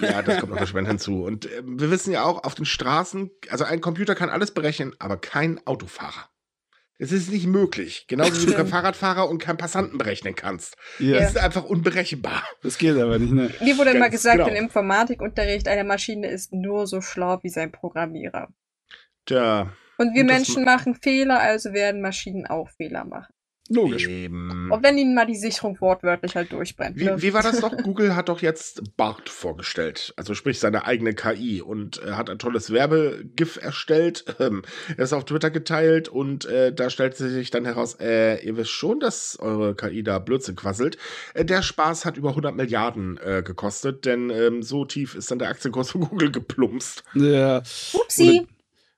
Ja, 0.00 0.22
das 0.22 0.38
kommt 0.40 0.52
noch 0.52 0.60
erschwerend 0.60 0.88
hinzu. 0.88 1.24
Und 1.24 1.46
äh, 1.46 1.62
wir 1.64 1.90
wissen 1.90 2.12
ja 2.12 2.24
auch, 2.24 2.44
auf 2.44 2.54
den 2.54 2.64
Straßen, 2.64 3.30
also 3.50 3.64
ein 3.64 3.80
Computer 3.80 4.14
kann 4.14 4.28
alles 4.28 4.50
berechnen, 4.52 4.94
aber 4.98 5.16
kein 5.16 5.64
Autofahrer. 5.66 6.28
Es 7.04 7.12
ist 7.12 7.30
nicht 7.30 7.46
möglich. 7.46 8.06
Genauso 8.08 8.40
wie 8.40 8.46
du 8.46 8.54
kein 8.54 8.66
Fahrradfahrer 8.66 9.28
und 9.28 9.38
keinen 9.38 9.58
Passanten 9.58 9.98
berechnen 9.98 10.34
kannst. 10.34 10.78
Ja. 10.98 11.18
Das 11.18 11.32
ist 11.32 11.36
einfach 11.36 11.64
unberechenbar. 11.64 12.42
Das 12.62 12.78
geht 12.78 12.96
aber 12.96 13.18
nicht, 13.18 13.30
ne? 13.30 13.50
Mir 13.60 13.76
wurde 13.76 13.92
mal 13.98 14.08
gesagt, 14.08 14.38
genau. 14.38 14.48
im 14.48 14.56
Informatikunterricht, 14.56 15.68
eine 15.68 15.84
Maschine 15.84 16.28
ist 16.28 16.54
nur 16.54 16.86
so 16.86 17.02
schlau 17.02 17.40
wie 17.42 17.50
sein 17.50 17.70
Programmierer. 17.72 18.48
Tja. 19.26 19.70
Und 19.98 20.14
wir 20.14 20.24
Menschen 20.24 20.64
machen 20.64 20.94
Fehler, 20.94 21.40
also 21.40 21.74
werden 21.74 22.00
Maschinen 22.00 22.46
auch 22.46 22.70
Fehler 22.70 23.04
machen. 23.04 23.33
Logisch. 23.70 24.06
Eben. 24.06 24.70
Und 24.70 24.82
wenn 24.82 24.98
ihnen 24.98 25.14
mal 25.14 25.24
die 25.24 25.36
Sicherung 25.36 25.80
wortwörtlich 25.80 26.36
halt 26.36 26.52
durchbrennt. 26.52 26.98
Wie, 26.98 27.04
ne? 27.04 27.22
wie 27.22 27.32
war 27.32 27.42
das 27.42 27.60
doch? 27.60 27.74
Google 27.82 28.14
hat 28.14 28.28
doch 28.28 28.42
jetzt 28.42 28.96
BART 28.98 29.30
vorgestellt, 29.30 30.12
also 30.16 30.34
sprich 30.34 30.60
seine 30.60 30.84
eigene 30.84 31.14
KI 31.14 31.62
und 31.62 32.02
äh, 32.02 32.12
hat 32.12 32.28
ein 32.28 32.38
tolles 32.38 32.72
Werbegif 32.72 33.56
erstellt. 33.56 34.24
Ähm, 34.38 34.62
er 34.96 35.04
ist 35.04 35.14
auf 35.14 35.24
Twitter 35.24 35.50
geteilt 35.50 36.08
und 36.08 36.44
äh, 36.44 36.74
da 36.74 36.90
stellt 36.90 37.16
sich 37.16 37.50
dann 37.50 37.64
heraus, 37.64 37.96
äh, 38.00 38.44
ihr 38.44 38.56
wisst 38.56 38.72
schon, 38.72 39.00
dass 39.00 39.38
eure 39.40 39.74
KI 39.74 40.02
da 40.02 40.18
Blödsinn 40.18 40.56
quasselt. 40.56 40.98
Äh, 41.32 41.46
der 41.46 41.62
Spaß 41.62 42.04
hat 42.04 42.18
über 42.18 42.30
100 42.30 42.54
Milliarden 42.54 43.18
äh, 43.18 43.42
gekostet, 43.42 44.04
denn 44.04 44.28
ähm, 44.28 44.62
so 44.62 44.84
tief 44.84 45.14
ist 45.14 45.30
dann 45.30 45.38
der 45.38 45.48
Aktienkurs 45.48 45.90
von 45.90 46.00
Google 46.08 46.30
geplumpst. 46.30 47.02
Ja. 47.14 47.62
Upsi. 47.94 48.46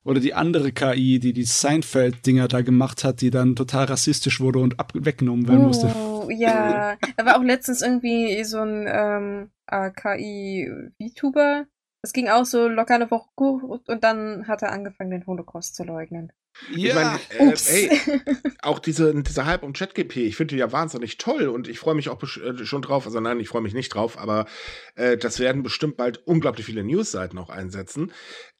Oder 0.07 0.21
die 0.21 0.35
andere 0.35 0.71
KI, 0.71 1.19
die 1.19 1.33
die 1.33 1.43
Seinfeld-Dinger 1.43 2.47
da 2.47 2.63
gemacht 2.63 3.03
hat, 3.03 3.21
die 3.23 3.31
dann 3.31 3.57
total 3.57 3.87
rassistisch 3.87 4.41
wurde 4.41 4.61
und 4.61 4.79
ab 4.79 4.93
weggenommen 4.95 5.49
werden 5.49 5.67
musste. 5.67 5.89
Oh, 5.97 6.31
ja. 6.31 6.97
da 7.17 7.27
war 7.27 7.37
auch 7.37 7.43
letztens 7.43 7.83
irgendwie 7.83 8.45
so 8.45 8.61
ein 8.61 8.87
ähm, 8.89 9.51
äh, 9.67 9.91
KI-VTuber. 9.91 11.67
Das 12.03 12.13
ging 12.13 12.29
auch 12.29 12.45
so 12.45 12.69
locker 12.69 12.95
eine 12.95 13.11
Woche 13.11 13.31
gut 13.35 13.89
und 13.89 14.05
dann 14.05 14.47
hat 14.47 14.63
er 14.63 14.71
angefangen, 14.71 15.11
den 15.11 15.27
Holocaust 15.27 15.75
zu 15.75 15.83
leugnen. 15.83 16.31
Ja, 16.71 17.19
ich 17.31 17.39
mein, 17.39 17.51
äh, 17.51 17.55
ey, 17.67 18.01
auch 18.63 18.79
diese, 18.79 19.15
diese 19.23 19.47
Hype 19.47 19.63
um 19.63 19.73
ChatGP, 19.73 20.17
ich 20.17 20.37
finde 20.37 20.55
die 20.55 20.61
ja 20.61 20.73
wahnsinnig 20.73 21.19
toll 21.19 21.49
und 21.49 21.69
ich 21.69 21.79
freue 21.79 21.95
mich 21.95 22.09
auch 22.09 22.23
äh, 22.23 22.65
schon 22.65 22.83
drauf. 22.83 23.07
Also 23.07 23.21
nein, 23.21 23.41
ich 23.41 23.49
freue 23.49 23.63
mich 23.63 23.75
nicht 23.75 23.91
drauf, 23.91 24.19
aber 24.19 24.47
äh, 24.95 25.17
das 25.17 25.39
werden 25.39 25.63
bestimmt 25.63 25.97
bald 25.97 26.27
unglaublich 26.27 26.67
viele 26.67 26.83
Newsseiten 26.85 27.39
auch 27.39 27.51
einsetzen. 27.51 28.13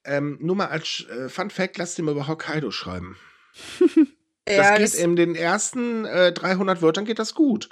Ähm, 0.05 0.39
nur 0.41 0.57
mal 0.57 0.69
als 0.69 1.05
äh, 1.11 1.29
Fun 1.29 1.51
Fact, 1.51 1.79
lasst 1.79 1.99
mal 1.99 2.13
über 2.13 2.29
Hokkaido 2.29 2.71
schreiben. 2.71 3.17
das 4.45 4.57
ja, 4.57 4.77
geht 4.77 4.85
das 4.85 4.95
in 4.95 5.17
den 5.17 5.35
ersten 5.35 6.05
äh, 6.05 6.33
300 6.33 6.83
Wörtern 6.83 7.05
geht 7.05 7.19
das 7.19 7.35
gut. 7.35 7.69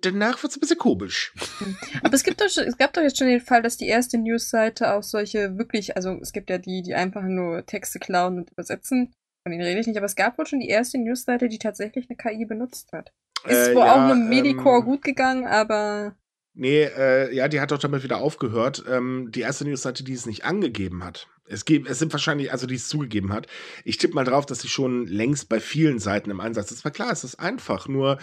Danach 0.00 0.42
wird 0.42 0.50
es 0.50 0.56
ein 0.56 0.60
bisschen 0.60 0.78
komisch. 0.78 1.32
Aber 2.02 2.14
es 2.14 2.24
gibt 2.24 2.40
doch, 2.40 2.46
es 2.46 2.76
gab 2.76 2.92
doch 2.92 3.02
jetzt 3.02 3.18
schon 3.18 3.28
den 3.28 3.40
Fall, 3.40 3.62
dass 3.62 3.76
die 3.76 3.86
erste 3.86 4.18
Newsseite 4.18 4.92
auch 4.92 5.02
solche 5.02 5.58
wirklich, 5.58 5.96
also 5.96 6.18
es 6.20 6.32
gibt 6.32 6.50
ja 6.50 6.58
die, 6.58 6.82
die 6.82 6.94
einfach 6.94 7.22
nur 7.22 7.64
Texte 7.66 7.98
klauen 7.98 8.38
und 8.38 8.50
übersetzen. 8.50 9.12
Von 9.42 9.52
denen 9.52 9.64
rede 9.64 9.80
ich 9.80 9.86
nicht, 9.86 9.96
aber 9.96 10.06
es 10.06 10.16
gab 10.16 10.36
wohl 10.38 10.46
schon 10.46 10.60
die 10.60 10.68
erste 10.68 10.98
Newsseite, 10.98 11.48
die 11.48 11.58
tatsächlich 11.58 12.06
eine 12.08 12.16
KI 12.16 12.44
benutzt 12.44 12.92
hat. 12.92 13.12
Ist 13.44 13.68
äh, 13.68 13.74
wohl 13.74 13.84
ja, 13.84 13.94
auch 13.94 14.10
einem 14.10 14.28
Medicore 14.28 14.80
ähm, 14.80 14.84
gut 14.84 15.02
gegangen, 15.02 15.46
aber 15.46 16.16
Nee, 16.54 16.82
äh, 16.82 17.32
ja, 17.32 17.46
die 17.46 17.60
hat 17.60 17.70
doch 17.70 17.78
damit 17.78 18.02
wieder 18.02 18.18
aufgehört. 18.18 18.84
Ähm, 18.88 19.30
die 19.30 19.42
erste 19.42 19.64
Newsseite, 19.64 20.02
die 20.02 20.12
es 20.12 20.26
nicht 20.26 20.44
angegeben 20.44 21.04
hat. 21.04 21.28
Es, 21.48 21.64
gibt, 21.64 21.88
es 21.88 21.98
sind 21.98 22.12
wahrscheinlich, 22.12 22.52
also 22.52 22.66
die 22.66 22.74
es 22.74 22.88
zugegeben 22.88 23.32
hat. 23.32 23.46
Ich 23.84 23.98
tippe 23.98 24.14
mal 24.14 24.24
drauf, 24.24 24.46
dass 24.46 24.60
sie 24.60 24.68
schon 24.68 25.06
längst 25.06 25.48
bei 25.48 25.60
vielen 25.60 25.98
Seiten 25.98 26.30
im 26.30 26.40
Einsatz 26.40 26.70
ist. 26.70 26.84
War 26.84 26.92
klar, 26.92 27.10
es 27.10 27.24
ist 27.24 27.36
einfach. 27.36 27.88
Nur, 27.88 28.18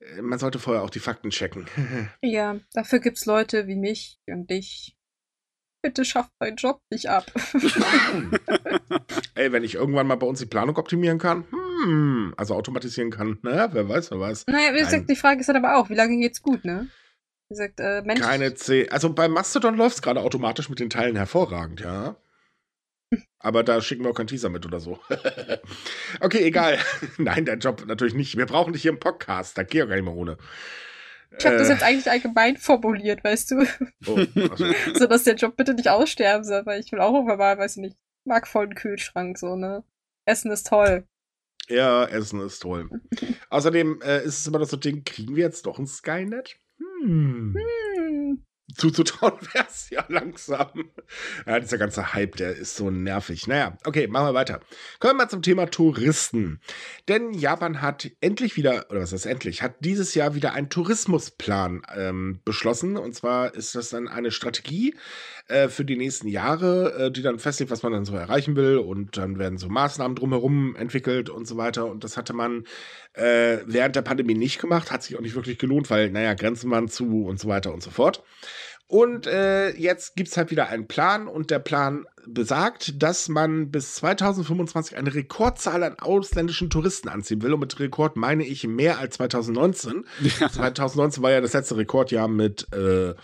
äh, 0.00 0.22
man 0.22 0.38
sollte 0.38 0.58
vorher 0.58 0.82
auch 0.82 0.90
die 0.90 1.00
Fakten 1.00 1.30
checken. 1.30 1.66
ja, 2.22 2.58
dafür 2.72 3.00
gibt 3.00 3.18
es 3.18 3.26
Leute 3.26 3.66
wie 3.66 3.76
mich 3.76 4.18
und 4.26 4.48
dich. 4.50 4.94
Bitte 5.80 6.04
schafft 6.04 6.32
meinen 6.40 6.56
Job 6.56 6.80
nicht 6.90 7.08
ab. 7.08 7.26
Ey, 9.36 9.52
wenn 9.52 9.62
ich 9.62 9.76
irgendwann 9.76 10.08
mal 10.08 10.16
bei 10.16 10.26
uns 10.26 10.40
die 10.40 10.46
Planung 10.46 10.76
optimieren 10.76 11.18
kann, 11.18 11.44
hm, 11.50 12.34
also 12.36 12.54
automatisieren 12.54 13.10
kann, 13.10 13.38
naja, 13.42 13.72
wer 13.72 13.88
weiß, 13.88 14.10
wer 14.10 14.18
weiß. 14.18 14.46
Naja, 14.48 14.74
wie 14.74 14.80
gesagt, 14.80 15.08
die 15.08 15.14
Frage 15.14 15.40
ist 15.40 15.46
halt 15.46 15.56
aber 15.56 15.76
auch, 15.76 15.88
wie 15.88 15.94
lange 15.94 16.16
geht's 16.18 16.42
gut, 16.42 16.64
ne? 16.64 16.88
Wie 17.48 17.54
gesagt, 17.54 17.78
äh, 17.78 18.02
Mensch. 18.02 18.20
Keine 18.20 18.54
C. 18.54 18.88
Also 18.88 19.12
bei 19.12 19.28
Mastodon 19.28 19.76
läuft 19.76 19.96
es 19.96 20.02
gerade 20.02 20.20
automatisch 20.20 20.68
mit 20.68 20.80
den 20.80 20.90
Teilen 20.90 21.14
hervorragend, 21.14 21.80
ja. 21.80 22.16
Aber 23.40 23.62
da 23.62 23.80
schicken 23.80 24.02
wir 24.02 24.10
auch 24.10 24.14
keinen 24.14 24.26
Teaser 24.26 24.48
mit 24.48 24.66
oder 24.66 24.80
so. 24.80 24.98
okay, 26.20 26.42
egal. 26.42 26.78
Nein, 27.18 27.44
der 27.44 27.58
Job 27.58 27.84
natürlich 27.86 28.14
nicht. 28.14 28.36
Wir 28.36 28.46
brauchen 28.46 28.72
dich 28.72 28.82
hier 28.82 28.90
im 28.90 28.98
Podcast. 28.98 29.56
Da 29.56 29.62
geht 29.62 29.74
ja 29.74 29.84
gar 29.86 29.94
nicht 29.94 30.04
mehr 30.04 30.14
ohne. 30.14 30.38
Ich 31.38 31.46
habe 31.46 31.56
äh, 31.56 31.58
das 31.58 31.68
jetzt 31.68 31.82
eigentlich 31.82 32.10
allgemein 32.10 32.56
formuliert, 32.56 33.22
weißt 33.22 33.52
du? 33.52 33.66
Oh, 34.06 34.18
also. 34.50 34.66
so 34.94 35.06
dass 35.06 35.24
der 35.24 35.36
Job 35.36 35.56
bitte 35.56 35.74
nicht 35.74 35.88
aussterben 35.88 36.44
soll, 36.44 36.66
weil 36.66 36.80
ich 36.80 36.90
will 36.90 37.00
auch 37.00 37.14
irgendwann 37.14 37.38
mal, 37.38 37.58
weiß 37.58 37.76
ich 37.76 37.82
nicht, 37.82 37.96
mag 38.24 38.48
vollen 38.48 38.74
Kühlschrank, 38.74 39.38
so, 39.38 39.54
ne? 39.54 39.84
Essen 40.24 40.50
ist 40.50 40.66
toll. 40.66 41.06
Ja, 41.68 42.06
Essen 42.06 42.40
ist 42.40 42.60
toll. 42.60 42.88
Außerdem 43.50 44.00
äh, 44.02 44.24
ist 44.24 44.38
es 44.38 44.46
immer 44.46 44.58
das 44.58 44.70
so 44.70 44.76
Ding, 44.76 45.04
kriegen 45.04 45.36
wir 45.36 45.44
jetzt 45.44 45.66
doch 45.66 45.78
ein 45.78 45.86
Skynet? 45.86 46.58
Hm. 46.78 47.54
hm. 47.54 48.44
Zuzutrauen 48.76 49.34
wäre 49.52 49.66
es 49.68 49.90
ja 49.90 50.04
langsam. 50.08 50.90
Ja, 51.46 51.58
dieser 51.58 51.78
ganze 51.78 52.12
Hype, 52.12 52.36
der 52.36 52.54
ist 52.56 52.76
so 52.76 52.90
nervig. 52.90 53.46
Naja, 53.46 53.76
okay, 53.84 54.06
machen 54.06 54.26
wir 54.26 54.34
weiter. 54.34 54.60
Kommen 54.98 55.14
wir 55.14 55.24
mal 55.24 55.30
zum 55.30 55.42
Thema 55.42 55.66
Touristen. 55.66 56.60
Denn 57.08 57.32
Japan 57.32 57.80
hat 57.80 58.10
endlich 58.20 58.56
wieder, 58.56 58.86
oder 58.90 59.00
was 59.00 59.12
ist 59.12 59.26
endlich, 59.26 59.62
hat 59.62 59.76
dieses 59.80 60.14
Jahr 60.14 60.34
wieder 60.34 60.52
einen 60.52 60.68
Tourismusplan 60.68 61.82
ähm, 61.96 62.40
beschlossen. 62.44 62.96
Und 62.96 63.14
zwar 63.14 63.54
ist 63.54 63.74
das 63.74 63.90
dann 63.90 64.08
eine 64.08 64.30
Strategie 64.30 64.94
äh, 65.48 65.68
für 65.68 65.84
die 65.84 65.96
nächsten 65.96 66.28
Jahre, 66.28 67.06
äh, 67.06 67.10
die 67.10 67.22
dann 67.22 67.38
festlegt, 67.38 67.70
was 67.70 67.82
man 67.82 67.92
dann 67.92 68.04
so 68.04 68.14
erreichen 68.14 68.54
will. 68.54 68.76
Und 68.76 69.16
dann 69.16 69.38
werden 69.38 69.58
so 69.58 69.68
Maßnahmen 69.68 70.14
drumherum 70.14 70.76
entwickelt 70.76 71.30
und 71.30 71.46
so 71.46 71.56
weiter. 71.56 71.86
Und 71.86 72.04
das 72.04 72.16
hatte 72.18 72.34
man 72.34 72.64
äh, 73.14 73.58
während 73.66 73.96
der 73.96 74.02
Pandemie 74.02 74.34
nicht 74.34 74.60
gemacht, 74.60 74.90
hat 74.90 75.02
sich 75.02 75.16
auch 75.16 75.20
nicht 75.20 75.34
wirklich 75.34 75.58
gelohnt, 75.58 75.90
weil, 75.90 76.10
naja, 76.10 76.34
Grenzen 76.34 76.70
waren 76.70 76.88
zu 76.88 77.24
und 77.24 77.40
so 77.40 77.48
weiter 77.48 77.72
und 77.72 77.82
so 77.82 77.90
fort. 77.90 78.22
Und 78.88 79.26
äh, 79.26 79.76
jetzt 79.76 80.16
gibt 80.16 80.30
es 80.30 80.36
halt 80.38 80.50
wieder 80.50 80.68
einen 80.68 80.88
Plan 80.88 81.28
und 81.28 81.50
der 81.50 81.58
Plan 81.58 82.06
besagt, 82.26 83.02
dass 83.02 83.28
man 83.28 83.70
bis 83.70 83.96
2025 83.96 84.96
eine 84.96 85.14
Rekordzahl 85.14 85.82
an 85.82 85.98
ausländischen 85.98 86.70
Touristen 86.70 87.10
anziehen 87.10 87.42
will. 87.42 87.52
Und 87.52 87.60
mit 87.60 87.78
Rekord 87.78 88.16
meine 88.16 88.46
ich 88.46 88.66
mehr 88.66 88.98
als 88.98 89.16
2019. 89.16 90.04
Ja. 90.40 90.48
2019 90.50 91.22
war 91.22 91.30
ja 91.30 91.42
das 91.42 91.52
letzte 91.52 91.76
Rekordjahr 91.76 92.28
mit, 92.28 92.66
äh, 92.72 93.14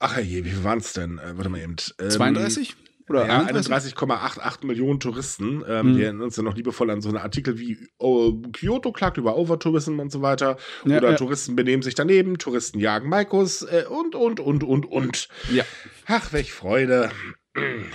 ach 0.00 0.18
je, 0.18 0.44
wie 0.44 0.50
viel 0.50 0.64
waren 0.64 0.78
es 0.78 0.92
denn? 0.92 1.18
Äh, 1.18 1.36
warte 1.36 1.50
mal 1.50 1.60
eben. 1.60 1.76
Ähm, 2.00 2.10
32? 2.10 2.74
Oder 3.10 3.26
ja, 3.26 3.40
31,88 3.40 4.64
Millionen 4.64 5.00
Touristen. 5.00 5.64
Ähm, 5.68 5.94
mhm. 5.94 5.96
Wir 5.96 6.04
erinnern 6.04 6.22
uns 6.22 6.36
ja 6.36 6.44
noch 6.44 6.54
liebevoll 6.54 6.90
an 6.90 7.00
so 7.00 7.08
einen 7.08 7.18
Artikel 7.18 7.58
wie 7.58 7.76
oh, 7.98 8.40
Kyoto 8.52 8.92
klagt 8.92 9.18
über 9.18 9.36
Overtourism 9.36 9.98
und 9.98 10.12
so 10.12 10.22
weiter. 10.22 10.58
Ja, 10.84 10.98
Oder 10.98 11.10
ja. 11.10 11.16
Touristen 11.16 11.56
benehmen 11.56 11.82
sich 11.82 11.96
daneben, 11.96 12.38
Touristen 12.38 12.78
jagen 12.78 13.08
Maikos 13.08 13.62
äh, 13.62 13.84
und, 13.88 14.14
und, 14.14 14.38
und, 14.38 14.62
und, 14.62 14.86
und. 14.86 15.28
Ja. 15.50 15.64
Ach, 16.06 16.32
welch 16.32 16.52
Freude. 16.52 17.10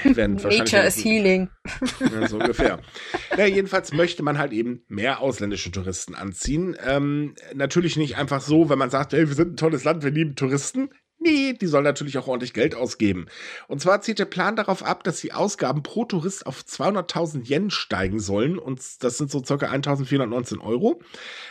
Nature 0.03 0.86
is 0.86 0.97
healing. 0.97 1.49
Ja, 2.01 2.28
so 2.28 2.38
ungefähr. 2.38 2.80
ja, 3.38 3.45
jedenfalls 3.45 3.93
möchte 3.93 4.22
man 4.22 4.38
halt 4.38 4.51
eben 4.51 4.84
mehr 4.89 5.22
ausländische 5.22 5.72
Touristen 5.72 6.13
anziehen. 6.13 6.76
Ähm, 6.86 7.36
natürlich 7.53 7.95
nicht 7.95 8.18
einfach 8.18 8.41
so, 8.41 8.70
wenn 8.70 8.78
man 8.78 8.89
sagt, 8.89 9.13
hey, 9.13 9.30
wir 9.30 9.36
sind 9.36 9.53
ein 9.53 9.57
tolles 9.57 9.86
Land, 9.86 10.03
wir 10.03 10.11
lieben 10.11 10.36
Touristen. 10.36 10.89
Nee, 11.18 11.53
die 11.53 11.68
sollen 11.68 11.86
natürlich 11.86 12.18
auch 12.18 12.28
ordentlich 12.28 12.53
Geld 12.53 12.76
ausgeben. 12.76 13.28
Und 13.68 13.82
zwar 13.82 14.01
zielt 14.01 14.20
der 14.20 14.26
Plan 14.26 14.55
darauf 14.55 14.84
ab, 14.84 15.03
dass 15.03 15.22
die 15.22 15.34
Ausgaben 15.34 15.82
pro 15.82 16.05
Tourist 16.05 16.45
auf 16.45 16.61
200.000 16.61 17.49
Yen 17.49 17.72
steigen 17.72 18.20
sollen. 18.20 18.59
Und 18.59 18.82
das 19.03 19.18
sind 19.18 19.32
so 19.32 19.43
circa 19.43 19.68
1.419 19.68 20.59
Euro, 20.59 21.01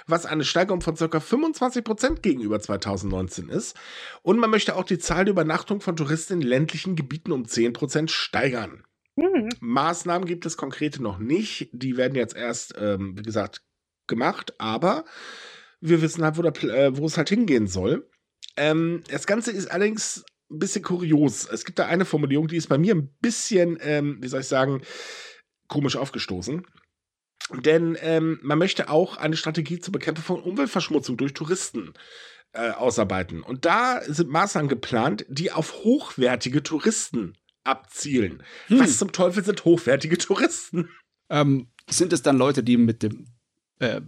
was 0.07 0.27
eine 0.27 0.45
Steigerung 0.45 0.81
von 0.81 0.97
circa 0.97 1.19
25 1.19 1.83
Prozent 1.83 2.23
gegenüber 2.23 2.61
2019 2.61 3.49
ist. 3.49 3.77
Und 4.23 4.39
man 4.39 4.51
möchte 4.51 4.77
auch 4.77 4.85
die 4.85 4.99
Zahl 4.99 5.25
der 5.25 5.33
Übernachtung 5.33 5.81
von 5.81 5.97
Touristen 5.97 6.35
in 6.35 6.43
ländlichen 6.43 6.95
Gebieten 6.95 7.33
um 7.33 7.47
10 7.49 7.73
Prozent 7.73 8.11
steigern. 8.11 8.85
Mhm. 9.17 9.49
Maßnahmen 9.61 10.27
gibt 10.27 10.45
es 10.45 10.57
konkrete 10.57 11.03
noch 11.03 11.19
nicht. 11.19 11.71
Die 11.73 11.97
werden 11.97 12.17
jetzt 12.17 12.37
erst, 12.37 12.75
ähm, 12.79 13.17
wie 13.17 13.23
gesagt, 13.23 13.63
gemacht. 14.07 14.55
Aber 14.59 15.05
wir 15.81 16.03
wissen 16.03 16.23
halt, 16.23 16.37
wo, 16.37 16.43
der, 16.43 16.63
äh, 16.65 16.97
wo 16.97 17.07
es 17.07 17.17
halt 17.17 17.29
hingehen 17.29 17.67
soll. 17.67 18.09
Ähm, 18.57 19.03
das 19.09 19.27
Ganze 19.27 19.51
ist 19.51 19.71
allerdings 19.71 20.25
ein 20.51 20.59
bisschen 20.59 20.83
kurios. 20.83 21.49
Es 21.51 21.65
gibt 21.65 21.79
da 21.79 21.87
eine 21.87 22.05
Formulierung, 22.05 22.49
die 22.49 22.57
ist 22.57 22.69
bei 22.69 22.79
mir 22.79 22.95
ein 22.95 23.09
bisschen, 23.21 23.79
ähm, 23.81 24.19
wie 24.21 24.29
soll 24.29 24.41
ich 24.41 24.49
sagen, 24.49 24.83
komisch 25.69 25.97
aufgestoßen. 25.97 26.67
Denn 27.53 27.97
ähm, 28.01 28.39
man 28.43 28.59
möchte 28.59 28.89
auch 28.89 29.17
eine 29.17 29.37
Strategie 29.37 29.79
zur 29.79 29.93
Bekämpfung 29.93 30.37
von 30.37 30.45
Umweltverschmutzung 30.45 31.17
durch 31.17 31.35
Touristen 31.35 31.93
äh, 32.53 32.71
ausarbeiten. 32.71 33.43
Und 33.43 33.65
da 33.65 34.01
sind 34.07 34.31
Maßnahmen 34.31 34.69
geplant, 34.69 35.27
die 35.29 35.53
auf 35.53 35.85
hochwertige 35.85 36.63
Touristen 36.63 37.37
abzielen. 37.65 38.43
Hm. 38.69 38.81
Was 38.81 38.99
zum 38.99 39.13
Teufel 39.13 39.45
sind 39.45 39.65
hochwertige 39.65 40.17
Touristen? 40.19 40.91
Ähm, 41.29 41.69
sind 41.89 42.13
es 42.13 42.23
dann 42.23 42.39
Leute, 42.39 42.63
die 42.63 42.77
mit 42.77 43.03
dem 43.03 43.27
äh, 43.79 44.01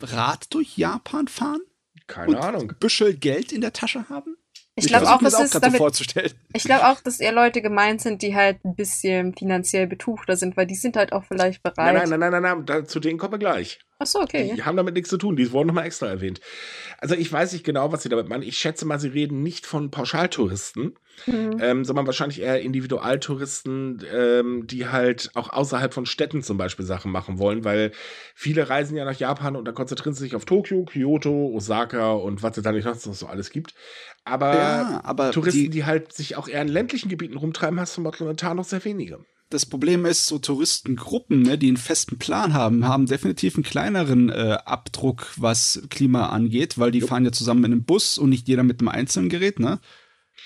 Rad 0.00 0.52
durch 0.52 0.76
Japan 0.76 1.28
fahren? 1.28 1.60
Keine 2.06 2.40
Ahnung. 2.40 2.72
Büschel 2.78 3.14
Geld 3.14 3.52
in 3.52 3.60
der 3.60 3.72
Tasche 3.72 4.08
haben? 4.08 4.36
Ich, 4.74 4.86
glaube 4.86 5.10
auch, 5.10 5.20
das 5.20 5.38
ist 5.38 5.54
damit, 5.62 5.76
vorzustellen. 5.76 6.32
Ich 6.54 6.64
glaube 6.64 6.88
auch, 6.88 7.00
dass 7.00 7.20
eher 7.20 7.32
Leute 7.32 7.60
gemeint 7.60 8.00
sind, 8.00 8.22
die 8.22 8.34
halt 8.34 8.64
ein 8.64 8.74
bisschen 8.74 9.34
finanziell 9.34 9.86
betuchter 9.86 10.36
sind, 10.36 10.56
weil 10.56 10.66
die 10.66 10.74
sind 10.74 10.96
halt 10.96 11.12
auch 11.12 11.24
vielleicht 11.24 11.62
bereit. 11.62 11.94
Nein, 11.94 12.08
nein, 12.08 12.20
nein, 12.20 12.32
nein, 12.32 12.42
nein, 12.42 12.64
nein. 12.66 12.86
zu 12.86 12.98
denen 12.98 13.18
kommen 13.18 13.32
wir 13.32 13.38
gleich. 13.38 13.80
Ach 14.02 14.06
so, 14.06 14.20
okay. 14.20 14.52
Die 14.56 14.64
haben 14.64 14.76
damit 14.76 14.94
nichts 14.94 15.10
zu 15.10 15.16
tun. 15.16 15.36
Die 15.36 15.52
wurden 15.52 15.68
nochmal 15.68 15.86
extra 15.86 16.08
erwähnt. 16.08 16.40
Also 16.98 17.14
ich 17.14 17.32
weiß 17.32 17.52
nicht 17.52 17.64
genau, 17.64 17.92
was 17.92 18.02
sie 18.02 18.08
damit 18.08 18.28
meinen. 18.28 18.42
Ich 18.42 18.58
schätze 18.58 18.84
mal, 18.84 18.98
sie 18.98 19.08
reden 19.08 19.42
nicht 19.42 19.64
von 19.64 19.92
Pauschaltouristen, 19.92 20.96
mhm. 21.26 21.58
ähm, 21.60 21.84
sondern 21.84 22.06
wahrscheinlich 22.06 22.40
eher 22.40 22.62
Individualtouristen, 22.62 24.04
ähm, 24.12 24.66
die 24.66 24.88
halt 24.88 25.30
auch 25.34 25.50
außerhalb 25.50 25.94
von 25.94 26.06
Städten 26.06 26.42
zum 26.42 26.56
Beispiel 26.56 26.84
Sachen 26.84 27.12
machen 27.12 27.38
wollen, 27.38 27.62
weil 27.62 27.92
viele 28.34 28.68
reisen 28.68 28.96
ja 28.96 29.04
nach 29.04 29.18
Japan 29.18 29.54
und 29.54 29.66
da 29.66 29.72
konzentrieren 29.72 30.14
sie 30.14 30.24
sich 30.24 30.34
auf 30.34 30.46
Tokio, 30.46 30.84
Kyoto, 30.84 31.52
Osaka 31.54 32.12
und 32.12 32.42
was 32.42 32.56
es 32.56 32.64
da 32.64 32.72
nicht 32.72 32.86
noch 32.86 32.96
so 32.96 33.26
alles 33.26 33.50
gibt. 33.50 33.74
Aber, 34.24 34.54
ja, 34.54 35.00
aber 35.04 35.32
Touristen, 35.32 35.62
die, 35.62 35.70
die, 35.70 35.84
halt 35.84 36.12
sich 36.12 36.36
auch 36.36 36.46
eher 36.46 36.62
in 36.62 36.68
ländlichen 36.68 37.08
Gebieten 37.08 37.36
rumtreiben, 37.36 37.80
hast 37.80 37.96
du 37.96 38.02
momentan 38.02 38.56
noch 38.56 38.64
sehr 38.64 38.84
wenige 38.84 39.24
das 39.52 39.66
Problem 39.66 40.06
ist, 40.06 40.26
so 40.26 40.38
Touristengruppen, 40.38 41.42
ne, 41.42 41.58
die 41.58 41.68
einen 41.68 41.76
festen 41.76 42.18
Plan 42.18 42.54
haben, 42.54 42.86
haben 42.86 43.06
definitiv 43.06 43.54
einen 43.54 43.64
kleineren 43.64 44.30
äh, 44.30 44.58
Abdruck, 44.64 45.32
was 45.36 45.82
Klima 45.90 46.26
angeht, 46.26 46.78
weil 46.78 46.90
die 46.90 47.00
jo. 47.00 47.06
fahren 47.06 47.24
ja 47.24 47.32
zusammen 47.32 47.64
in 47.64 47.72
einem 47.72 47.84
Bus 47.84 48.18
und 48.18 48.30
nicht 48.30 48.48
jeder 48.48 48.62
mit 48.62 48.80
einem 48.80 48.88
einzelnen 48.88 49.28
Gerät, 49.28 49.60
ne? 49.60 49.80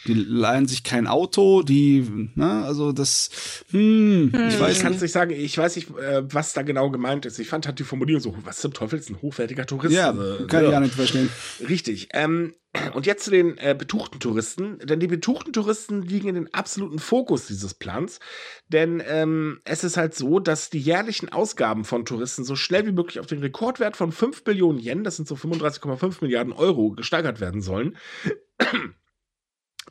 Die 0.07 0.15
leihen 0.15 0.69
sich 0.69 0.85
kein 0.85 1.07
Auto, 1.07 1.63
die, 1.63 2.31
ne, 2.35 2.65
also 2.65 2.93
das, 2.93 3.65
hm, 3.71 4.31
hm. 4.33 4.49
ich 4.49 4.61
weiß 4.61 4.85
nicht. 4.85 5.03
Ich 5.03 5.13
sagen, 5.13 5.33
ich 5.33 5.59
weiß 5.59 5.77
nicht, 5.77 5.91
äh, 5.99 6.23
was 6.33 6.53
da 6.53 6.63
genau 6.63 6.91
gemeint 6.91 7.27
ist. 7.27 7.39
Ich 7.39 7.49
fand 7.49 7.67
halt 7.67 7.79
die 7.79 7.85
Formulierung 7.85 8.21
so, 8.21 8.35
was 8.45 8.59
zum 8.59 8.73
Teufel 8.73 8.99
ist 8.99 9.11
ein 9.11 9.21
hochwertiger 9.21 9.67
Tourist? 9.67 9.95
Ja, 9.95 10.11
also, 10.11 10.47
kann 10.47 10.63
ja. 10.63 10.71
ich 10.71 10.77
auch 10.77 10.81
nicht 10.81 10.95
verstehen. 10.95 11.29
Richtig. 11.69 12.09
Ähm, 12.13 12.55
und 12.93 13.07
jetzt 13.07 13.25
zu 13.25 13.31
den 13.31 13.57
äh, 13.59 13.75
betuchten 13.77 14.21
Touristen, 14.21 14.79
denn 14.79 15.01
die 15.01 15.07
betuchten 15.07 15.53
Touristen 15.53 16.03
liegen 16.03 16.29
in 16.29 16.35
den 16.35 16.55
absoluten 16.55 16.99
Fokus 16.99 17.47
dieses 17.47 17.75
Plans, 17.75 18.21
denn 18.69 19.03
ähm, 19.07 19.61
es 19.65 19.83
ist 19.83 19.97
halt 19.97 20.15
so, 20.15 20.41
dass 20.41 20.69
die 20.69 20.79
jährlichen 20.79 21.31
Ausgaben 21.31 21.85
von 21.85 22.05
Touristen 22.05 22.45
so 22.45 22.55
schnell 22.55 22.87
wie 22.87 22.93
möglich 22.93 23.19
auf 23.19 23.27
den 23.27 23.41
Rekordwert 23.41 23.97
von 23.97 24.13
5 24.13 24.45
Billionen 24.45 24.79
Yen, 24.79 25.05
das 25.05 25.17
sind 25.17 25.27
so 25.27 25.37
35,5 25.37 26.17
Milliarden 26.21 26.53
Euro, 26.53 26.91
gesteigert 26.91 27.41
werden 27.41 27.63
sollen 27.63 27.97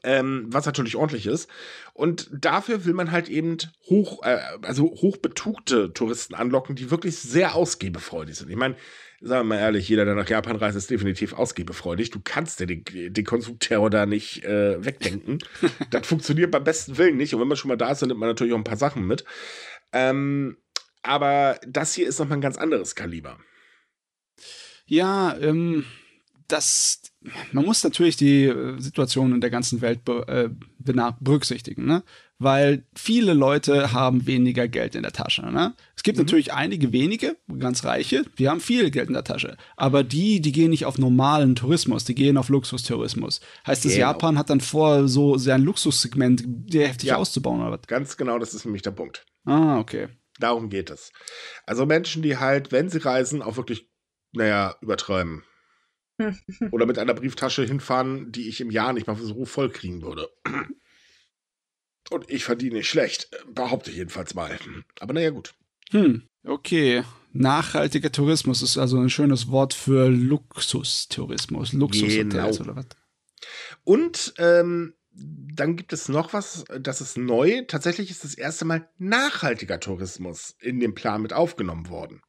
ähm, 0.04 0.46
was 0.50 0.66
natürlich 0.66 0.96
ordentlich 0.96 1.26
ist. 1.28 1.50
Und 1.94 2.30
dafür 2.32 2.86
will 2.86 2.94
man 2.94 3.12
halt 3.12 3.30
eben 3.30 3.58
hoch, 3.90 4.24
äh, 4.24 4.40
also 4.62 4.86
hochbetugte 4.86 5.94
Touristen 5.94 6.36
anlocken, 6.36 6.76
die 6.76 6.92
wirklich 6.92 7.18
sehr 7.18 7.56
ausgebefreudig 7.56 8.36
sind. 8.36 8.50
Ich 8.50 8.56
meine, 8.56 8.76
sagen 9.22 9.48
wir 9.48 9.56
mal 9.56 9.62
ehrlich, 9.62 9.88
jeder, 9.90 10.06
der 10.06 10.16
nach 10.16 10.30
Japan 10.30 10.56
reist, 10.58 10.78
ist 10.78 10.90
definitiv 10.90 11.34
ausgebefreudig. 11.34 12.12
Du 12.12 12.20
kannst 12.24 12.60
dir 12.60 12.68
den, 12.68 12.84
den 12.86 13.26
Konsumterror 13.26 13.90
da 13.90 14.06
nicht 14.06 14.44
äh, 14.44 14.84
wegdenken. 14.84 15.40
das 15.90 16.06
funktioniert 16.06 16.52
beim 16.52 16.64
besten 16.64 16.98
Willen 16.98 17.18
nicht. 17.18 17.34
Und 17.34 17.42
wenn 17.42 17.48
man 17.48 17.58
schon 17.58 17.70
mal 17.70 17.78
da 17.78 17.92
ist, 17.92 18.02
dann 18.02 18.10
nimmt 18.10 18.20
man 18.20 18.30
natürlich 18.30 18.54
auch 18.54 18.58
ein 18.58 18.64
paar 18.64 18.78
Sachen 18.78 19.08
mit. 19.08 19.24
Ähm, 19.94 20.58
aber 21.02 21.60
das 21.68 21.94
hier 21.94 22.08
ist 22.08 22.20
nochmal 22.20 22.40
ein 22.40 22.42
ganz 22.42 22.58
anderes 22.58 22.96
Kaliber. 22.96 23.38
Ja, 24.86 25.36
ähm, 25.40 25.86
das, 26.48 27.02
man 27.52 27.66
muss 27.66 27.84
natürlich 27.84 28.18
die 28.18 28.46
äh, 28.46 28.80
Situation 28.80 29.34
in 29.34 29.42
der 29.42 29.50
ganzen 29.50 29.82
Welt 29.82 30.04
be, 30.06 30.28
äh, 30.28 30.50
berücksichtigen, 31.20 31.86
ne? 31.86 32.04
Weil 32.38 32.84
viele 32.94 33.34
Leute 33.34 33.94
haben 33.94 34.28
weniger 34.28 34.68
Geld 34.68 34.94
in 34.96 35.04
der 35.04 35.14
Tasche. 35.14 35.46
Ne? 35.46 35.74
Es 35.96 36.04
gibt 36.04 36.18
mhm. 36.18 36.26
natürlich 36.26 36.52
einige 36.52 36.92
wenige, 36.92 37.38
ganz 37.60 37.86
reiche, 37.86 38.26
die 38.38 38.50
haben 38.50 38.60
viel 38.60 38.92
Geld 38.92 39.08
in 39.08 39.14
der 39.14 39.24
Tasche. 39.24 39.56
Aber 39.78 40.04
die, 40.04 40.42
die 40.42 40.52
gehen 40.52 40.72
nicht 40.72 40.86
auf 40.86 40.98
normalen 40.98 41.56
Tourismus, 41.56 42.04
die 42.04 42.14
gehen 42.14 42.38
auf 42.38 42.50
Luxustourismus. 42.50 43.40
Heißt 43.66 43.86
das, 43.86 43.94
genau. 43.94 44.08
Japan 44.08 44.38
hat 44.38 44.50
dann 44.50 44.60
vor, 44.60 45.08
so 45.08 45.38
sein 45.38 45.62
Luxussegment 45.62 46.44
heftig 46.74 47.10
ja, 47.10 47.16
auszubauen 47.16 47.62
oder 47.62 47.72
was? 47.72 47.88
Ganz 47.88 48.18
genau, 48.18 48.38
das 48.38 48.54
ist 48.54 48.66
nämlich 48.66 48.82
der 48.82 48.92
Punkt. 48.92 49.26
Ah, 49.46 49.80
okay. 49.80 50.10
Darum 50.38 50.70
geht 50.70 50.90
es. 50.90 51.14
Also 51.66 51.86
Menschen, 51.86 52.22
die 52.22 52.36
halt, 52.36 52.74
wenn 52.74 52.90
sie 52.90 52.98
reisen, 52.98 53.42
auch 53.42 53.56
wirklich, 53.56 53.90
naja, 54.34 54.76
übertreiben. 54.82 55.44
Oder 56.72 56.86
mit 56.86 56.98
einer 56.98 57.14
Brieftasche 57.14 57.64
hinfahren, 57.64 58.32
die 58.32 58.48
ich 58.48 58.62
im 58.62 58.72
Jahr 58.72 58.94
nicht 58.94 59.08
mal 59.08 59.16
so 59.16 59.46
voll 59.46 59.70
kriegen 59.70 60.02
würde. 60.02 60.30
Und 62.12 62.30
ich 62.30 62.44
verdiene 62.44 62.76
nicht 62.76 62.90
schlecht, 62.90 63.30
behaupte 63.54 63.90
ich 63.90 63.98
jedenfalls 63.98 64.36
mal. 64.36 64.58
Aber 65.00 65.14
naja, 65.14 65.32
gut. 65.32 65.56
Hm, 65.92 66.24
okay. 66.44 67.04
Nachhaltiger 67.34 68.12
Tourismus 68.12 68.62
ist 68.62 68.78
also 68.78 68.98
ein 69.00 69.10
schönes 69.10 69.50
Wort 69.50 69.74
für 69.74 70.08
Luxustourismus. 70.10 71.74
Luxushotels 71.74 72.58
genau. 72.58 72.70
oder 72.70 72.76
was? 72.76 72.86
Und 73.84 74.34
ähm, 74.38 74.94
dann 75.12 75.76
gibt 75.76 75.94
es 75.94 76.10
noch 76.10 76.34
was, 76.34 76.66
das 76.80 77.02
ist 77.02 77.18
neu. 77.18 77.64
Tatsächlich 77.68 78.12
ist 78.12 78.24
das 78.24 78.36
erste 78.36 78.66
Mal 78.66 78.90
nachhaltiger 78.98 79.80
Tourismus 79.80 80.56
in 80.60 80.80
den 80.80 80.94
Plan 80.94 81.22
mit 81.22 81.34
aufgenommen 81.34 81.90
worden. 81.90 82.22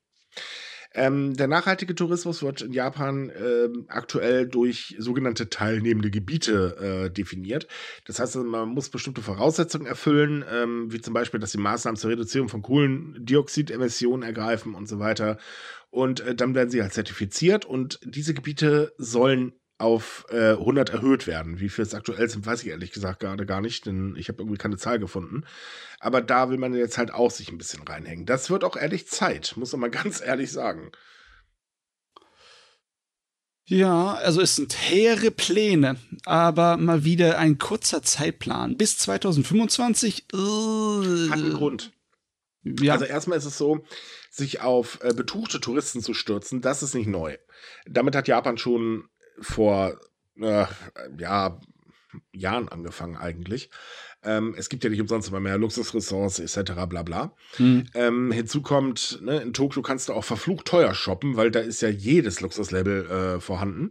Ähm, 0.97 1.35
der 1.35 1.47
nachhaltige 1.47 1.95
Tourismus 1.95 2.43
wird 2.43 2.63
in 2.63 2.73
Japan 2.73 3.29
äh, 3.29 3.69
aktuell 3.89 4.49
durch 4.49 4.97
sogenannte 4.99 5.51
teilnehmende 5.51 6.11
Gebiete 6.11 7.05
äh, 7.07 7.11
definiert. 7.11 7.69
Das 8.07 8.19
heißt, 8.19 8.37
man 8.37 8.71
muss 8.71 8.89
bestimmte 8.89 9.21
Voraussetzungen 9.21 9.87
erfüllen, 9.87 10.43
ähm, 10.51 10.91
wie 10.91 11.03
zum 11.03 11.13
Beispiel, 11.13 11.39
dass 11.39 11.53
die 11.53 11.59
Maßnahmen 11.59 11.99
zur 11.99 12.11
Reduzierung 12.11 12.49
von 12.49 12.63
Kohlendioxidemissionen 12.63 14.27
ergreifen 14.27 14.75
und 14.75 14.89
so 14.89 14.99
weiter. 14.99 15.37
Und 15.91 16.21
äh, 16.21 16.35
dann 16.35 16.55
werden 16.55 16.71
sie 16.71 16.81
halt 16.81 16.95
zertifiziert 16.95 17.67
und 17.67 18.01
diese 18.03 18.33
Gebiete 18.33 18.95
sollen 18.97 19.53
auf 19.79 20.25
äh, 20.31 20.53
100 20.53 20.91
erhöht 20.91 21.27
werden. 21.27 21.61
Wie 21.61 21.69
viel 21.69 21.85
es 21.85 21.95
aktuell 21.95 22.29
sind, 22.31 22.47
weiß 22.47 22.63
ich 22.63 22.69
ehrlich 22.69 22.93
gesagt 22.93 23.21
gerade 23.21 23.45
gar 23.45 23.61
nicht, 23.61 23.85
denn 23.87 24.15
ich 24.17 24.29
habe 24.29 24.43
irgendwie 24.43 24.57
keine 24.57 24.79
Zahl 24.79 24.99
gefunden. 24.99 25.45
Aber 26.01 26.23
da 26.23 26.49
will 26.51 26.59
man 26.59 26.75
jetzt 26.75 26.97
halt 26.97 27.13
auch 27.13 27.31
sich 27.31 27.51
ein 27.51 27.59
bisschen 27.59 27.83
reinhängen. 27.83 28.27
Das 28.27 28.49
wird 28.49 28.65
auch 28.65 28.77
ehrlich 28.77 29.07
Zeit, 29.09 29.55
muss 29.57 29.73
man 29.73 29.83
mal 29.83 29.91
ganz 30.03 30.23
ehrlich 30.23 30.51
sagen. 30.51 30.93
Ja, 33.69 34.15
also 34.15 34.41
es 34.41 34.55
sind 34.55 34.77
hehre 34.79 35.33
Pläne, 35.33 35.97
aber 36.25 36.77
mal 36.77 37.05
wieder 37.05 37.39
ein 37.39 37.59
kurzer 37.59 38.01
Zeitplan. 38.01 38.77
Bis 38.77 38.97
2025. 38.99 40.27
Äh, 40.33 40.37
Hat 40.37 41.39
einen 41.39 41.53
Grund. 41.53 41.93
Ja. 42.63 42.95
Also 42.95 43.05
erstmal 43.05 43.39
ist 43.39 43.45
es 43.45 43.59
so, 43.59 43.85
sich 44.31 44.61
auf 44.61 45.01
äh, 45.03 45.13
betuchte 45.15 45.61
Touristen 45.61 46.01
zu 46.01 46.15
stürzen, 46.15 46.61
das 46.61 46.83
ist 46.83 46.95
nicht 46.95 47.09
neu. 47.09 47.37
Damit 47.87 48.15
hat 48.15 48.29
Japan 48.29 48.59
schon 48.59 49.09
vor 49.41 49.99
äh, 50.41 50.67
ja, 51.19 51.61
Jahren 52.33 52.69
angefangen 52.69 53.17
eigentlich. 53.17 53.71
Ähm, 54.23 54.55
es 54.57 54.69
gibt 54.69 54.83
ja 54.85 54.91
nicht 54.91 55.01
umsonst 55.01 55.29
immer 55.29 55.41
mehr 55.41 55.59
Luxusressorts 55.59 56.39
etc. 56.39 56.73
bla 56.89 57.03
bla. 57.03 57.35
Hm. 57.57 57.87
Ähm, 57.95 58.33
hinzu 58.33 58.63
kommt, 58.63 59.21
ne, 59.23 59.39
in 59.39 59.53
Tokio 59.53 59.83
kannst 59.83 60.09
du 60.09 60.15
auch 60.15 60.25
verflucht 60.25 60.67
teuer 60.67 60.95
shoppen, 60.95 61.37
weil 61.37 61.51
da 61.51 61.61
ist 61.61 61.83
ja 61.83 61.89
jedes 61.89 62.41
Luxuslabel 62.41 63.07
äh, 63.07 63.41
vorhanden. 63.41 63.91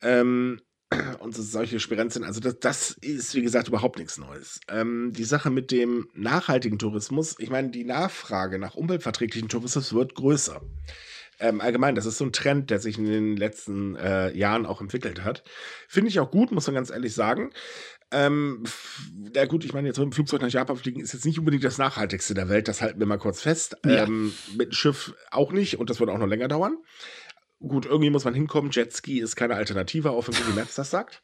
Ähm, 0.00 0.60
und 1.20 1.36
solche 1.36 1.80
Spirenzien, 1.80 2.24
also 2.24 2.40
das, 2.40 2.60
das 2.60 2.90
ist, 2.92 3.34
wie 3.34 3.42
gesagt, 3.42 3.68
überhaupt 3.68 3.98
nichts 3.98 4.16
Neues. 4.16 4.60
Ähm, 4.68 5.12
die 5.14 5.24
Sache 5.24 5.50
mit 5.50 5.70
dem 5.70 6.08
nachhaltigen 6.14 6.78
Tourismus, 6.78 7.36
ich 7.38 7.50
meine, 7.50 7.70
die 7.70 7.84
Nachfrage 7.84 8.58
nach 8.58 8.74
umweltverträglichen 8.74 9.48
Tourismus 9.48 9.92
wird 9.92 10.14
größer 10.14 10.62
ähm, 11.40 11.60
allgemein, 11.60 11.94
das 11.94 12.06
ist 12.06 12.18
so 12.18 12.24
ein 12.24 12.32
Trend, 12.32 12.70
der 12.70 12.80
sich 12.80 12.98
in 12.98 13.04
den 13.04 13.36
letzten 13.36 13.96
äh, 13.96 14.36
Jahren 14.36 14.66
auch 14.66 14.80
entwickelt 14.80 15.24
hat. 15.24 15.44
Finde 15.88 16.08
ich 16.08 16.20
auch 16.20 16.30
gut, 16.30 16.52
muss 16.52 16.66
man 16.66 16.74
ganz 16.74 16.90
ehrlich 16.90 17.14
sagen. 17.14 17.50
Ähm, 18.10 18.64
ja 19.34 19.44
gut, 19.44 19.64
ich 19.64 19.74
meine, 19.74 19.88
jetzt 19.88 19.98
mit 19.98 20.06
dem 20.06 20.12
Flugzeug 20.12 20.40
nach 20.40 20.48
Japan 20.48 20.76
fliegen 20.76 21.00
ist 21.00 21.12
jetzt 21.12 21.26
nicht 21.26 21.38
unbedingt 21.38 21.64
das 21.64 21.78
nachhaltigste 21.78 22.34
der 22.34 22.48
Welt, 22.48 22.66
das 22.66 22.80
halten 22.80 22.98
wir 22.98 23.06
mal 23.06 23.18
kurz 23.18 23.42
fest. 23.42 23.76
Ja. 23.84 24.04
Ähm, 24.04 24.32
mit 24.56 24.68
dem 24.68 24.72
Schiff 24.72 25.14
auch 25.30 25.52
nicht 25.52 25.78
und 25.78 25.90
das 25.90 26.00
wird 26.00 26.10
auch 26.10 26.18
noch 26.18 26.26
länger 26.26 26.48
dauern. 26.48 26.78
Gut, 27.60 27.86
irgendwie 27.86 28.10
muss 28.10 28.24
man 28.24 28.34
hinkommen. 28.34 28.70
Jetski 28.70 29.18
ist 29.18 29.36
keine 29.36 29.56
Alternative, 29.56 30.12
auch 30.12 30.26
wenn 30.28 30.34
Google 30.34 30.54
Maps 30.54 30.76
das 30.76 30.90
sagt. 30.90 31.22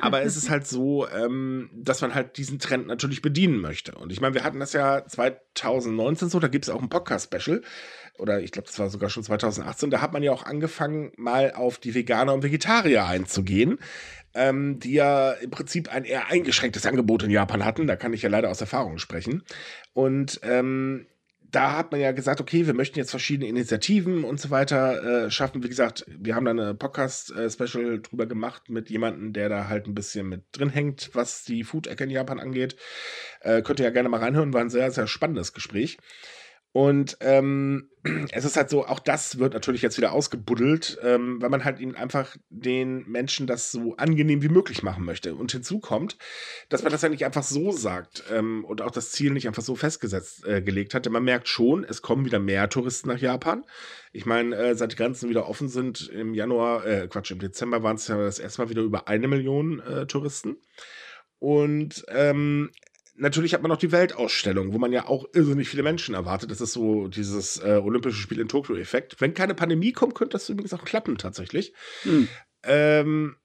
Aber 0.00 0.22
es 0.22 0.36
ist 0.36 0.50
halt 0.50 0.66
so, 0.66 1.08
ähm, 1.08 1.70
dass 1.74 2.00
man 2.00 2.14
halt 2.14 2.36
diesen 2.36 2.58
Trend 2.58 2.86
natürlich 2.86 3.22
bedienen 3.22 3.60
möchte. 3.60 3.92
Und 3.92 4.12
ich 4.12 4.20
meine, 4.20 4.34
wir 4.34 4.44
hatten 4.44 4.60
das 4.60 4.72
ja 4.72 5.06
2019 5.06 6.28
so, 6.28 6.38
da 6.38 6.48
gibt 6.48 6.64
es 6.64 6.70
auch 6.70 6.82
ein 6.82 6.88
Podcast-Special 6.88 7.62
oder 8.18 8.40
ich 8.40 8.52
glaube, 8.52 8.66
das 8.66 8.78
war 8.78 8.90
sogar 8.90 9.10
schon 9.10 9.22
2018, 9.22 9.90
da 9.90 10.00
hat 10.00 10.12
man 10.12 10.22
ja 10.22 10.32
auch 10.32 10.44
angefangen, 10.44 11.12
mal 11.16 11.52
auf 11.52 11.78
die 11.78 11.94
Veganer 11.94 12.34
und 12.34 12.42
Vegetarier 12.42 13.06
einzugehen, 13.06 13.78
ähm, 14.34 14.80
die 14.80 14.92
ja 14.92 15.32
im 15.32 15.50
Prinzip 15.50 15.92
ein 15.92 16.04
eher 16.04 16.28
eingeschränktes 16.28 16.84
Angebot 16.86 17.22
in 17.22 17.30
Japan 17.30 17.64
hatten. 17.64 17.86
Da 17.86 17.96
kann 17.96 18.12
ich 18.12 18.22
ja 18.22 18.28
leider 18.28 18.50
aus 18.50 18.60
Erfahrung 18.60 18.98
sprechen. 18.98 19.42
Und 19.94 20.40
ähm, 20.42 21.06
da 21.50 21.76
hat 21.76 21.92
man 21.92 22.00
ja 22.00 22.12
gesagt, 22.12 22.40
okay, 22.40 22.66
wir 22.66 22.74
möchten 22.74 22.98
jetzt 22.98 23.10
verschiedene 23.10 23.48
Initiativen 23.48 24.24
und 24.24 24.38
so 24.40 24.50
weiter 24.50 25.26
äh, 25.26 25.30
schaffen. 25.30 25.62
Wie 25.62 25.68
gesagt, 25.68 26.04
wir 26.08 26.34
haben 26.34 26.44
da 26.44 26.50
eine 26.50 26.74
Podcast-Special 26.74 27.94
äh, 27.94 27.98
drüber 28.00 28.26
gemacht 28.26 28.68
mit 28.68 28.90
jemandem, 28.90 29.32
der 29.32 29.48
da 29.48 29.68
halt 29.68 29.86
ein 29.86 29.94
bisschen 29.94 30.28
mit 30.28 30.42
drin 30.52 30.68
hängt, 30.68 31.10
was 31.14 31.44
die 31.44 31.64
Food-Ecke 31.64 32.04
in 32.04 32.10
Japan 32.10 32.38
angeht. 32.38 32.76
Äh, 33.40 33.62
könnt 33.62 33.80
ihr 33.80 33.86
ja 33.86 33.90
gerne 33.90 34.08
mal 34.08 34.20
reinhören, 34.20 34.52
war 34.52 34.60
ein 34.60 34.70
sehr, 34.70 34.90
sehr 34.90 35.06
spannendes 35.06 35.52
Gespräch. 35.52 35.98
Und 36.72 37.16
ähm, 37.20 37.88
es 38.32 38.44
ist 38.44 38.56
halt 38.56 38.70
so, 38.70 38.86
auch 38.86 39.00
das 39.00 39.38
wird 39.38 39.54
natürlich 39.54 39.82
jetzt 39.82 39.96
wieder 39.96 40.12
ausgebuddelt, 40.12 40.98
ähm, 41.02 41.40
weil 41.40 41.50
man 41.50 41.64
halt 41.64 41.80
ihnen 41.80 41.94
einfach 41.94 42.36
den 42.50 43.08
Menschen 43.08 43.46
das 43.46 43.72
so 43.72 43.96
angenehm 43.96 44.42
wie 44.42 44.48
möglich 44.48 44.82
machen 44.82 45.04
möchte. 45.04 45.34
Und 45.34 45.52
hinzu 45.52 45.80
kommt, 45.80 46.18
dass 46.68 46.82
man 46.82 46.92
das 46.92 47.02
ja 47.02 47.08
nicht 47.08 47.24
einfach 47.24 47.42
so 47.42 47.72
sagt 47.72 48.24
ähm, 48.30 48.64
und 48.64 48.82
auch 48.82 48.90
das 48.90 49.10
Ziel 49.12 49.32
nicht 49.32 49.46
einfach 49.46 49.62
so 49.62 49.74
festgesetzt 49.74 50.46
äh, 50.46 50.62
gelegt 50.62 50.94
hat. 50.94 51.06
Denn 51.06 51.12
man 51.12 51.24
merkt 51.24 51.48
schon, 51.48 51.84
es 51.84 52.02
kommen 52.02 52.24
wieder 52.24 52.38
mehr 52.38 52.68
Touristen 52.68 53.08
nach 53.08 53.18
Japan. 53.18 53.64
Ich 54.12 54.26
meine, 54.26 54.54
äh, 54.56 54.74
seit 54.74 54.92
die 54.92 54.96
Grenzen 54.96 55.30
wieder 55.30 55.48
offen 55.48 55.68
sind, 55.68 56.08
im 56.08 56.34
Januar, 56.34 56.86
äh, 56.86 57.08
Quatsch, 57.08 57.30
im 57.30 57.38
Dezember 57.38 57.82
waren 57.82 57.96
es 57.96 58.08
ja 58.08 58.16
das 58.16 58.38
erste 58.38 58.62
Mal 58.62 58.70
wieder 58.70 58.82
über 58.82 59.08
eine 59.08 59.28
Million 59.28 59.80
äh, 59.80 60.06
Touristen. 60.06 60.56
Und 61.38 62.04
ähm, 62.08 62.70
natürlich 63.18 63.54
hat 63.54 63.62
man 63.62 63.70
noch 63.70 63.78
die 63.78 63.92
Weltausstellung, 63.92 64.72
wo 64.72 64.78
man 64.78 64.92
ja 64.92 65.06
auch 65.06 65.26
irrsinnig 65.34 65.68
viele 65.68 65.82
Menschen 65.82 66.14
erwartet. 66.14 66.50
Das 66.50 66.60
ist 66.60 66.72
so 66.72 67.08
dieses 67.08 67.58
äh, 67.58 67.80
Olympische 67.82 68.20
Spiel 68.20 68.40
in 68.40 68.48
Tokio-Effekt. 68.48 69.20
Wenn 69.20 69.34
keine 69.34 69.54
Pandemie 69.54 69.92
kommt, 69.92 70.14
könnte 70.14 70.32
das 70.32 70.48
übrigens 70.48 70.72
auch 70.72 70.84
klappen 70.84 71.18
tatsächlich. 71.18 71.72
Hm. 72.02 72.28
Ähm, 72.62 73.36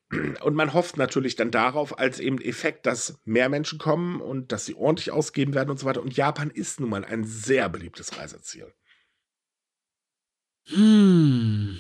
und 0.41 0.55
man 0.55 0.74
hofft 0.74 0.97
natürlich 0.97 1.36
dann 1.36 1.51
darauf 1.51 1.97
als 1.97 2.19
eben 2.19 2.39
Effekt, 2.39 2.86
dass 2.86 3.19
mehr 3.26 3.49
Menschen 3.49 3.80
kommen 3.80 4.21
und 4.21 4.51
dass 4.51 4.65
sie 4.65 4.76
ordentlich 4.76 5.11
ausgeben 5.11 5.53
werden 5.53 5.71
und 5.71 5.80
so 5.80 5.86
weiter. 5.86 6.01
Und 6.01 6.15
Japan 6.15 6.49
ist 6.49 6.80
nun 6.80 6.89
mal 6.89 7.03
ein 7.03 7.24
sehr 7.24 7.67
beliebtes 7.69 8.17
Reiseziel. 8.17 8.74
Hm. 10.67 11.80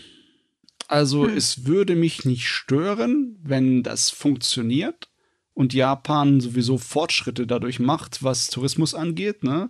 Also 0.87 1.27
hm. 1.27 1.37
es 1.37 1.65
würde 1.65 1.95
mich 1.95 2.25
nicht 2.25 2.47
stören, 2.47 3.39
wenn 3.41 3.83
das 3.83 4.09
funktioniert 4.09 5.09
und 5.53 5.73
Japan 5.73 6.41
sowieso 6.41 6.77
Fortschritte 6.77 7.47
dadurch 7.47 7.79
macht, 7.79 8.23
was 8.23 8.47
Tourismus 8.47 8.93
angeht, 8.93 9.43
ne? 9.43 9.69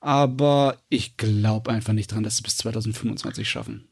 Aber 0.00 0.78
ich 0.90 1.16
glaube 1.16 1.70
einfach 1.70 1.94
nicht 1.94 2.12
dran, 2.12 2.24
dass 2.24 2.36
sie 2.36 2.42
bis 2.42 2.58
2025 2.58 3.48
schaffen. 3.48 3.88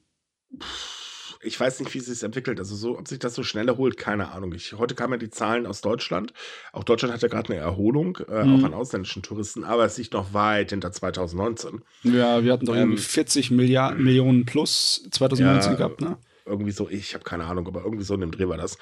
Ich 1.44 1.58
weiß 1.58 1.80
nicht, 1.80 1.92
wie 1.94 1.98
es 1.98 2.06
sich 2.06 2.22
entwickelt. 2.22 2.60
Also 2.60 2.76
so, 2.76 2.98
ob 2.98 3.08
sich 3.08 3.18
das 3.18 3.34
so 3.34 3.42
schnell 3.42 3.66
erholt, 3.66 3.96
keine 3.96 4.30
Ahnung. 4.30 4.52
Ich, 4.52 4.74
heute 4.74 4.94
kamen 4.94 5.14
ja 5.14 5.18
die 5.18 5.30
Zahlen 5.30 5.66
aus 5.66 5.80
Deutschland. 5.80 6.32
Auch 6.72 6.84
Deutschland 6.84 7.12
hat 7.12 7.22
ja 7.22 7.28
gerade 7.28 7.52
eine 7.52 7.62
Erholung, 7.62 8.18
äh, 8.28 8.44
mhm. 8.44 8.60
auch 8.60 8.66
an 8.66 8.74
ausländischen 8.74 9.22
Touristen, 9.22 9.64
aber 9.64 9.84
es 9.84 9.98
liegt 9.98 10.12
noch 10.12 10.34
weit 10.34 10.70
hinter 10.70 10.92
2019. 10.92 11.82
Ja, 12.04 12.44
wir 12.44 12.52
hatten 12.52 12.66
doch 12.66 12.74
ähm, 12.74 12.90
irgendwie 12.90 13.02
40 13.02 13.50
Milliarden, 13.50 14.04
Millionen 14.04 14.44
plus 14.44 15.08
2019 15.10 15.72
ja, 15.72 15.78
gehabt, 15.78 16.00
ne? 16.00 16.18
Irgendwie 16.44 16.72
so, 16.72 16.88
ich 16.88 17.14
habe 17.14 17.24
keine 17.24 17.44
Ahnung, 17.44 17.66
aber 17.66 17.82
irgendwie 17.82 18.04
so 18.04 18.14
in 18.14 18.20
dem 18.20 18.32
Dreh 18.32 18.48
war 18.48 18.56
das. 18.56 18.78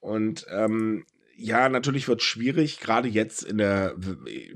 Und 0.00 0.44
ähm, 0.50 1.06
ja, 1.36 1.68
natürlich 1.68 2.08
wird 2.08 2.20
es 2.20 2.26
schwierig, 2.26 2.80
gerade 2.80 3.08
jetzt 3.08 3.42
in 3.42 3.58
der, 3.58 3.96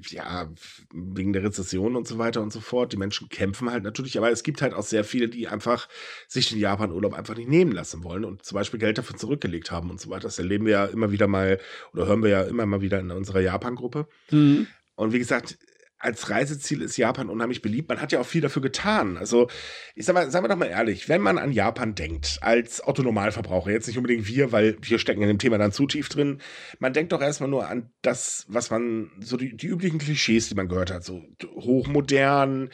ja, 0.08 0.48
wegen 0.92 1.32
der 1.32 1.42
Rezession 1.42 1.96
und 1.96 2.06
so 2.06 2.18
weiter 2.18 2.40
und 2.40 2.52
so 2.52 2.60
fort. 2.60 2.92
Die 2.92 2.96
Menschen 2.96 3.28
kämpfen 3.28 3.70
halt 3.70 3.82
natürlich, 3.82 4.16
aber 4.18 4.30
es 4.30 4.42
gibt 4.42 4.62
halt 4.62 4.74
auch 4.74 4.82
sehr 4.82 5.04
viele, 5.04 5.28
die 5.28 5.48
einfach 5.48 5.88
sich 6.26 6.48
den 6.48 6.58
Japan-Urlaub 6.58 7.14
einfach 7.14 7.36
nicht 7.36 7.48
nehmen 7.48 7.72
lassen 7.72 8.04
wollen 8.04 8.24
und 8.24 8.44
zum 8.44 8.56
Beispiel 8.56 8.78
Geld 8.80 8.98
dafür 8.98 9.16
zurückgelegt 9.16 9.70
haben 9.70 9.90
und 9.90 10.00
so 10.00 10.10
weiter. 10.10 10.22
Das 10.22 10.38
erleben 10.38 10.66
wir 10.66 10.72
ja 10.72 10.84
immer 10.86 11.10
wieder 11.10 11.26
mal 11.26 11.58
oder 11.92 12.06
hören 12.06 12.22
wir 12.22 12.30
ja 12.30 12.42
immer 12.42 12.66
mal 12.66 12.80
wieder 12.80 13.00
in 13.00 13.10
unserer 13.10 13.40
Japan-Gruppe. 13.40 14.06
Mhm. 14.30 14.66
Und 14.94 15.12
wie 15.12 15.18
gesagt, 15.18 15.58
als 15.98 16.30
Reiseziel 16.30 16.82
ist 16.82 16.96
Japan 16.96 17.28
unheimlich 17.28 17.60
beliebt. 17.60 17.88
Man 17.88 18.00
hat 18.00 18.12
ja 18.12 18.20
auch 18.20 18.26
viel 18.26 18.40
dafür 18.40 18.62
getan. 18.62 19.16
Also, 19.16 19.48
ich 19.94 20.06
sag 20.06 20.14
mal, 20.14 20.30
sagen 20.30 20.44
wir 20.44 20.48
doch 20.48 20.56
mal 20.56 20.66
ehrlich, 20.66 21.08
wenn 21.08 21.20
man 21.20 21.38
an 21.38 21.52
Japan 21.52 21.94
denkt, 21.94 22.38
als 22.40 22.86
Otto-Normalverbraucher, 22.86 23.70
jetzt 23.70 23.88
nicht 23.88 23.96
unbedingt 23.96 24.28
wir, 24.28 24.52
weil 24.52 24.76
wir 24.80 24.98
stecken 24.98 25.22
in 25.22 25.28
dem 25.28 25.38
Thema 25.38 25.58
dann 25.58 25.72
zu 25.72 25.86
tief 25.86 26.08
drin, 26.08 26.40
man 26.78 26.92
denkt 26.92 27.12
doch 27.12 27.20
erstmal 27.20 27.50
nur 27.50 27.68
an 27.68 27.90
das, 28.02 28.46
was 28.48 28.70
man, 28.70 29.10
so 29.20 29.36
die, 29.36 29.56
die 29.56 29.66
üblichen 29.66 29.98
Klischees, 29.98 30.48
die 30.48 30.54
man 30.54 30.68
gehört 30.68 30.92
hat, 30.92 31.04
so 31.04 31.24
hochmodern, 31.56 32.70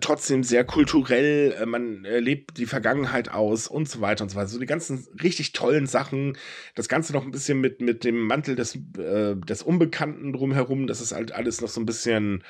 trotzdem 0.00 0.44
sehr 0.44 0.64
kulturell, 0.64 1.56
äh, 1.58 1.66
man 1.66 2.02
lebt 2.02 2.58
die 2.58 2.66
Vergangenheit 2.66 3.30
aus 3.30 3.66
und 3.68 3.88
so 3.88 4.00
weiter 4.00 4.24
und 4.24 4.30
so 4.30 4.36
weiter. 4.36 4.48
So 4.48 4.58
die 4.58 4.66
ganzen 4.66 5.06
richtig 5.22 5.52
tollen 5.52 5.86
Sachen, 5.86 6.36
das 6.74 6.88
Ganze 6.88 7.12
noch 7.12 7.24
ein 7.24 7.32
bisschen 7.32 7.60
mit, 7.60 7.80
mit 7.80 8.04
dem 8.04 8.20
Mantel 8.26 8.54
des, 8.54 8.76
äh, 8.98 9.34
des 9.36 9.62
Unbekannten 9.62 10.32
drumherum, 10.32 10.86
das 10.86 11.00
ist 11.00 11.12
halt 11.12 11.32
alles 11.32 11.60
noch 11.60 11.68
so 11.68 11.80
ein 11.80 11.86
bisschen 11.86 12.44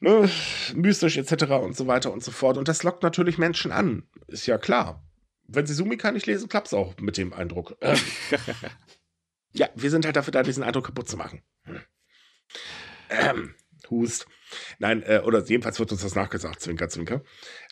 ne, 0.00 0.28
mystisch 0.74 1.16
etc. 1.16 1.44
und 1.62 1.76
so 1.76 1.86
weiter 1.86 2.12
und 2.12 2.24
so 2.24 2.30
fort. 2.30 2.56
Und 2.56 2.68
das 2.68 2.82
lockt 2.82 3.02
natürlich 3.02 3.38
Menschen 3.38 3.72
an, 3.72 4.04
ist 4.26 4.46
ja 4.46 4.58
klar. 4.58 5.04
Wenn 5.46 5.66
sie 5.66 5.74
Sumika 5.74 6.12
nicht 6.12 6.26
lesen, 6.26 6.48
klappt 6.48 6.66
es 6.66 6.74
auch 6.74 6.94
mit 6.98 7.16
dem 7.16 7.32
Eindruck. 7.32 7.76
Ähm, 7.80 7.98
ja, 9.52 9.68
wir 9.74 9.90
sind 9.90 10.04
halt 10.04 10.16
dafür 10.16 10.32
da, 10.32 10.42
diesen 10.42 10.62
Eindruck 10.62 10.86
kaputt 10.86 11.08
zu 11.08 11.16
machen. 11.16 11.42
Hm. 11.64 11.80
Ähm, 13.10 13.54
Hust. 13.90 14.26
Nein, 14.78 15.02
äh, 15.02 15.20
oder 15.24 15.44
jedenfalls 15.44 15.78
wird 15.78 15.92
uns 15.92 16.02
das 16.02 16.14
nachgesagt, 16.14 16.60
Zwinker, 16.60 16.88
Zwinker. 16.88 17.22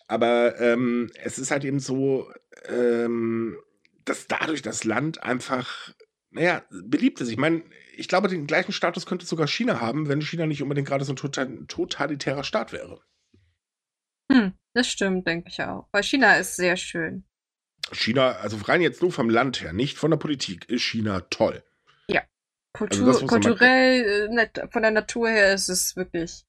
Aber 0.09 0.61
ähm, 0.61 1.11
es 1.23 1.39
ist 1.39 1.51
halt 1.51 1.65
eben 1.65 1.81
so, 1.81 2.31
ähm, 2.69 3.57
dass 4.05 4.27
dadurch 4.27 4.63
das 4.63 4.85
Land 4.85 5.23
einfach, 5.23 5.93
naja, 6.31 6.65
beliebt 6.71 7.21
ist. 7.21 7.31
Ich 7.31 7.39
meine, 7.39 7.63
ich 7.97 8.09
glaube, 8.09 8.29
den 8.29 8.47
gleichen 8.47 8.73
Status 8.73 9.07
könnte 9.07 9.27
sogar 9.27 9.49
China 9.49 9.81
haben, 9.81 10.09
wenn 10.09 10.21
China 10.23 10.47
nicht 10.47 10.63
unbedingt 10.63 10.89
gerade 10.89 11.05
so 11.05 11.13
ein 11.13 11.17
total, 11.17 11.65
totalitärer 11.67 12.45
Staat 12.45 12.73
wäre. 12.73 13.01
Hm, 14.31 14.53
das 14.75 14.89
stimmt, 14.89 15.27
denke 15.27 15.49
ich 15.49 15.61
auch. 15.63 15.89
Weil 15.93 16.03
China 16.03 16.37
ist 16.37 16.57
sehr 16.57 16.77
schön. 16.77 17.25
China, 17.93 18.33
also 18.33 18.57
rein 18.59 18.81
jetzt 18.81 19.03
nur 19.03 19.13
vom 19.13 19.31
Land 19.31 19.61
her, 19.63 19.73
nicht 19.73 19.97
von 19.97 20.11
der 20.11 20.19
Politik, 20.19 20.69
ist 20.69 20.83
China 20.83 21.21
toll. 21.31 21.63
Kultur, 22.77 23.07
Also 23.09 23.21
man 23.21 23.21
mal- 23.21 23.27
kulturell, 23.27 24.29
äh, 24.39 24.69
von 24.71 24.83
der 24.83 24.91
Natur 24.91 25.31
her 25.31 25.55
ist 25.55 25.71
es 25.71 25.97
wirklich 25.97 26.45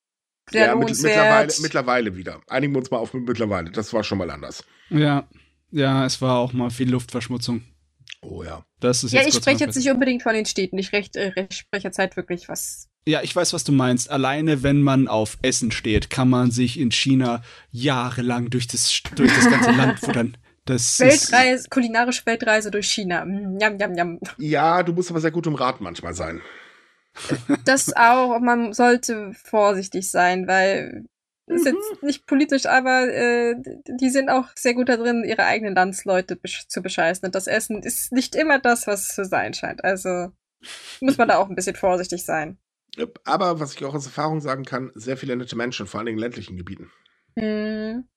sehr 0.49 0.67
ja, 0.67 0.75
mit, 0.75 0.89
mittlerweile, 0.89 1.53
mittlerweile 1.61 2.15
wieder. 2.15 2.41
Einigen 2.47 2.73
wir 2.73 2.79
uns 2.79 2.91
mal 2.91 2.97
auf 2.97 3.13
mit 3.13 3.27
mittlerweile. 3.27 3.71
Das 3.71 3.93
war 3.93 4.03
schon 4.03 4.17
mal 4.17 4.29
anders. 4.29 4.63
Ja. 4.89 5.27
Ja, 5.71 6.05
es 6.05 6.21
war 6.21 6.37
auch 6.37 6.53
mal 6.53 6.69
viel 6.69 6.89
Luftverschmutzung. 6.89 7.63
Oh 8.21 8.43
ja. 8.43 8.63
Das 8.79 9.03
ist 9.03 9.11
ja, 9.11 9.21
jetzt 9.21 9.35
ich 9.35 9.41
spreche 9.41 9.65
jetzt 9.65 9.75
nicht 9.75 9.89
unbedingt 9.89 10.23
von 10.23 10.33
den 10.33 10.45
Städten. 10.45 10.77
Ich, 10.77 10.91
recht, 10.93 11.15
äh, 11.15 11.27
recht, 11.29 11.53
spreche 11.53 11.87
jetzt 11.87 11.99
halt 11.99 12.15
wirklich 12.15 12.47
was. 12.47 12.87
Ja, 13.05 13.21
ich 13.21 13.35
weiß, 13.35 13.53
was 13.53 13.63
du 13.63 13.71
meinst. 13.71 14.09
Alleine, 14.09 14.63
wenn 14.63 14.81
man 14.81 15.07
auf 15.07 15.37
Essen 15.41 15.71
steht, 15.71 16.09
kann 16.09 16.29
man 16.29 16.51
sich 16.51 16.79
in 16.79 16.91
China 16.91 17.41
jahrelang 17.71 18.49
durch 18.49 18.67
das, 18.67 19.01
durch 19.15 19.33
das 19.33 19.49
ganze 19.49 19.71
Land 19.71 19.99
futtern. 20.01 20.37
Das 20.65 20.99
ist, 20.99 21.31
Weltreise, 21.31 21.69
kulinarische 21.69 22.25
Weltreise 22.25 22.71
durch 22.71 22.89
China. 22.89 23.25
Jam, 23.59 23.77
jam, 23.79 23.95
jam. 23.95 24.19
Ja, 24.37 24.83
du 24.83 24.91
musst 24.91 25.09
aber 25.09 25.21
sehr 25.21 25.31
gut 25.31 25.47
im 25.47 25.55
Rat 25.55 25.79
manchmal 25.79 26.13
sein. 26.13 26.41
Das 27.65 27.95
auch, 27.95 28.39
man 28.39 28.73
sollte 28.73 29.33
vorsichtig 29.33 30.09
sein, 30.11 30.47
weil 30.47 31.05
ist 31.47 31.65
Mhm. 31.65 31.77
jetzt 31.77 32.03
nicht 32.03 32.25
politisch, 32.25 32.65
aber 32.65 33.07
äh, 33.07 33.55
die 33.87 34.09
sind 34.09 34.29
auch 34.29 34.49
sehr 34.55 34.73
gut 34.73 34.89
da 34.89 34.97
drin, 34.97 35.23
ihre 35.23 35.45
eigenen 35.45 35.75
Landsleute 35.75 36.35
besch 36.35 36.67
zu 36.67 36.81
bescheißen. 36.81 37.25
Und 37.25 37.35
das 37.35 37.47
Essen 37.47 37.83
ist 37.83 38.11
nicht 38.11 38.35
immer 38.35 38.59
das, 38.59 38.85
was 38.85 39.03
es 39.03 39.15
zu 39.15 39.25
sein 39.25 39.53
scheint. 39.53 39.83
Also 39.83 40.33
muss 40.99 41.17
man 41.17 41.29
da 41.29 41.37
auch 41.37 41.49
ein 41.49 41.55
bisschen 41.55 41.75
vorsichtig 41.75 42.25
sein. 42.25 42.57
Aber 43.23 43.59
was 43.59 43.73
ich 43.73 43.85
auch 43.85 43.93
aus 43.93 44.05
Erfahrung 44.05 44.41
sagen 44.41 44.65
kann, 44.65 44.91
sehr 44.95 45.17
viele 45.17 45.35
nette 45.35 45.55
Menschen, 45.55 45.87
vor 45.87 45.99
allen 45.99 46.07
Dingen 46.07 46.17
in 46.17 46.23
ländlichen 46.23 46.57
Gebieten. 46.57 46.91
Hm. 47.37 48.07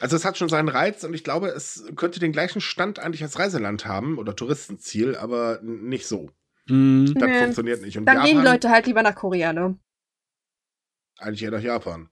Also 0.00 0.16
es 0.16 0.24
hat 0.24 0.36
schon 0.36 0.48
seinen 0.48 0.68
Reiz 0.68 1.02
und 1.02 1.14
ich 1.14 1.24
glaube, 1.24 1.48
es 1.48 1.84
könnte 1.96 2.20
den 2.20 2.32
gleichen 2.32 2.60
Stand 2.60 2.98
eigentlich 2.98 3.22
als 3.22 3.38
Reiseland 3.38 3.86
haben 3.86 4.18
oder 4.18 4.36
Touristenziel, 4.36 5.16
aber 5.16 5.60
nicht 5.62 6.06
so. 6.06 6.30
Mm, 6.68 7.06
Das 7.14 7.28
Nee. 7.28 7.38
funktioniert 7.40 7.82
nicht. 7.82 7.98
Und 7.98 8.06
Dann 8.06 8.16
gehen 8.24 8.36
Japan, 8.36 8.44
die 8.44 8.50
Leute 8.50 8.70
halt 8.70 8.86
lieber 8.86 9.02
nach 9.02 9.14
Korea, 9.14 9.52
ne? 9.52 9.78
eigentlich 11.18 11.42
eher 11.42 11.50
nach 11.52 11.62
Japan. 11.62 12.08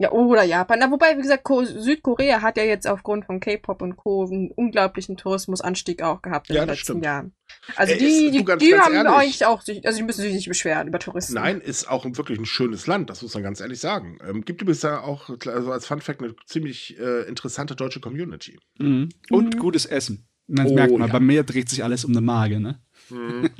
Ja, 0.00 0.12
oder 0.12 0.44
Japan. 0.44 0.78
Na, 0.78 0.90
wobei, 0.92 1.16
wie 1.18 1.22
gesagt, 1.22 1.42
Ko 1.42 1.64
Südkorea 1.64 2.40
hat 2.40 2.56
ja 2.56 2.62
jetzt 2.62 2.86
aufgrund 2.86 3.24
von 3.26 3.40
K-Pop 3.40 3.82
und 3.82 3.96
Co. 3.96 4.24
einen 4.26 4.52
unglaublichen 4.52 5.16
Tourismusanstieg 5.16 6.02
auch 6.02 6.22
gehabt 6.22 6.48
in 6.50 6.54
Ja, 6.56 6.62
den 6.62 6.68
letzten 6.68 6.84
stimmt. 6.84 7.04
Jahren. 7.04 7.32
Also 7.74 7.94
Äh, 7.94 7.98
die, 7.98 8.30
die, 8.30 8.44
ganz- 8.44 8.62
die 8.62 8.70
ganz 8.70 8.84
haben 8.86 8.94
ehrlich. 8.94 9.12
eigentlich 9.12 9.44
auch, 9.46 9.60
sich, 9.60 9.84
also 9.84 9.98
die 9.98 10.04
müssen 10.04 10.20
sich 10.22 10.32
nicht 10.32 10.46
beschweren 10.48 10.86
über 10.86 11.00
Touristen. 11.00 11.34
Nein, 11.34 11.60
ist 11.60 11.90
auch 11.90 12.04
wirklich 12.04 12.38
ein 12.38 12.46
schönes 12.46 12.86
Land, 12.86 13.10
das 13.10 13.22
muss 13.22 13.34
man 13.34 13.42
ganz 13.42 13.60
ehrlich 13.60 13.80
sagen. 13.80 14.18
Ähm, 14.24 14.44
gibt 14.44 14.62
übrigens 14.62 14.80
da 14.80 15.00
auch 15.00 15.30
also 15.30 15.72
als 15.72 15.86
Fun 15.86 16.00
Fact 16.00 16.22
eine 16.22 16.34
ziemlich 16.46 16.96
äh, 17.00 17.22
interessante 17.28 17.74
deutsche 17.74 17.98
Community. 18.00 18.56
mm. 18.78 19.08
Und 19.30 19.54
Mhm. 19.56 19.58
gutes 19.58 19.84
Essen. 19.84 20.28
Das 20.46 20.70
Oh, 20.70 20.74
merkt 20.74 20.92
man. 20.96 21.08
ja. 21.08 21.12
Bei 21.12 21.20
mir 21.20 21.42
dreht 21.42 21.68
sich 21.68 21.82
alles 21.82 22.04
um 22.04 22.12
eine 22.12 22.20
Mage, 22.22 22.60
ne? 22.60 22.80
Mhm. 23.10 23.50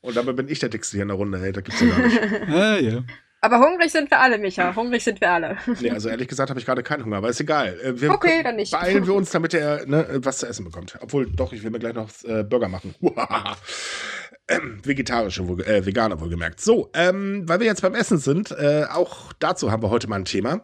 und 0.00 0.16
dabei 0.16 0.32
bin 0.32 0.48
ich 0.48 0.58
der 0.58 0.68
Dickste 0.68 0.96
hier 0.96 1.02
in 1.02 1.08
der 1.08 1.16
Runde, 1.16 1.38
hey, 1.40 1.52
da 1.52 1.60
gibt's 1.60 1.80
ja 1.80 1.88
gar 1.88 1.98
nicht. 1.98 2.20
Ah, 2.48 2.76
ja. 2.78 3.02
Aber 3.42 3.58
hungrig 3.58 3.90
sind 3.90 4.10
wir 4.10 4.20
alle, 4.20 4.36
Micha. 4.36 4.76
Hungrig 4.76 5.02
sind 5.02 5.20
wir 5.20 5.30
alle. 5.30 5.56
Nee, 5.80 5.90
also 5.90 6.10
ehrlich 6.10 6.28
gesagt 6.28 6.50
habe 6.50 6.60
ich 6.60 6.66
gerade 6.66 6.82
keinen 6.82 7.06
Hunger, 7.06 7.16
aber 7.16 7.30
ist 7.30 7.40
egal. 7.40 7.78
Äh, 7.82 7.98
Wir 7.98 8.10
Okay, 8.10 8.42
dann 8.42 8.56
nicht. 8.56 8.70
Beeilen 8.70 9.06
wir 9.06 9.14
uns, 9.14 9.30
damit 9.30 9.54
er 9.54 9.86
ne, 9.86 10.06
was 10.22 10.38
zu 10.38 10.46
essen 10.46 10.64
bekommt. 10.66 10.98
Obwohl, 11.00 11.26
doch, 11.30 11.52
ich 11.54 11.62
will 11.62 11.70
mir 11.70 11.78
gleich 11.78 11.94
noch 11.94 12.10
äh, 12.24 12.44
Burger 12.44 12.68
machen. 12.68 12.94
ähm, 14.48 14.80
vegetarische, 14.84 15.48
wohl, 15.48 15.62
äh, 15.62 15.86
Veganer 15.86 16.20
wohlgemerkt. 16.20 16.60
So, 16.60 16.90
ähm, 16.92 17.48
weil 17.48 17.60
wir 17.60 17.66
jetzt 17.66 17.80
beim 17.80 17.94
Essen 17.94 18.18
sind, 18.18 18.50
äh, 18.50 18.84
auch 18.90 19.32
dazu 19.38 19.70
haben 19.70 19.82
wir 19.82 19.88
heute 19.88 20.06
mal 20.08 20.16
ein 20.16 20.26
Thema. 20.26 20.62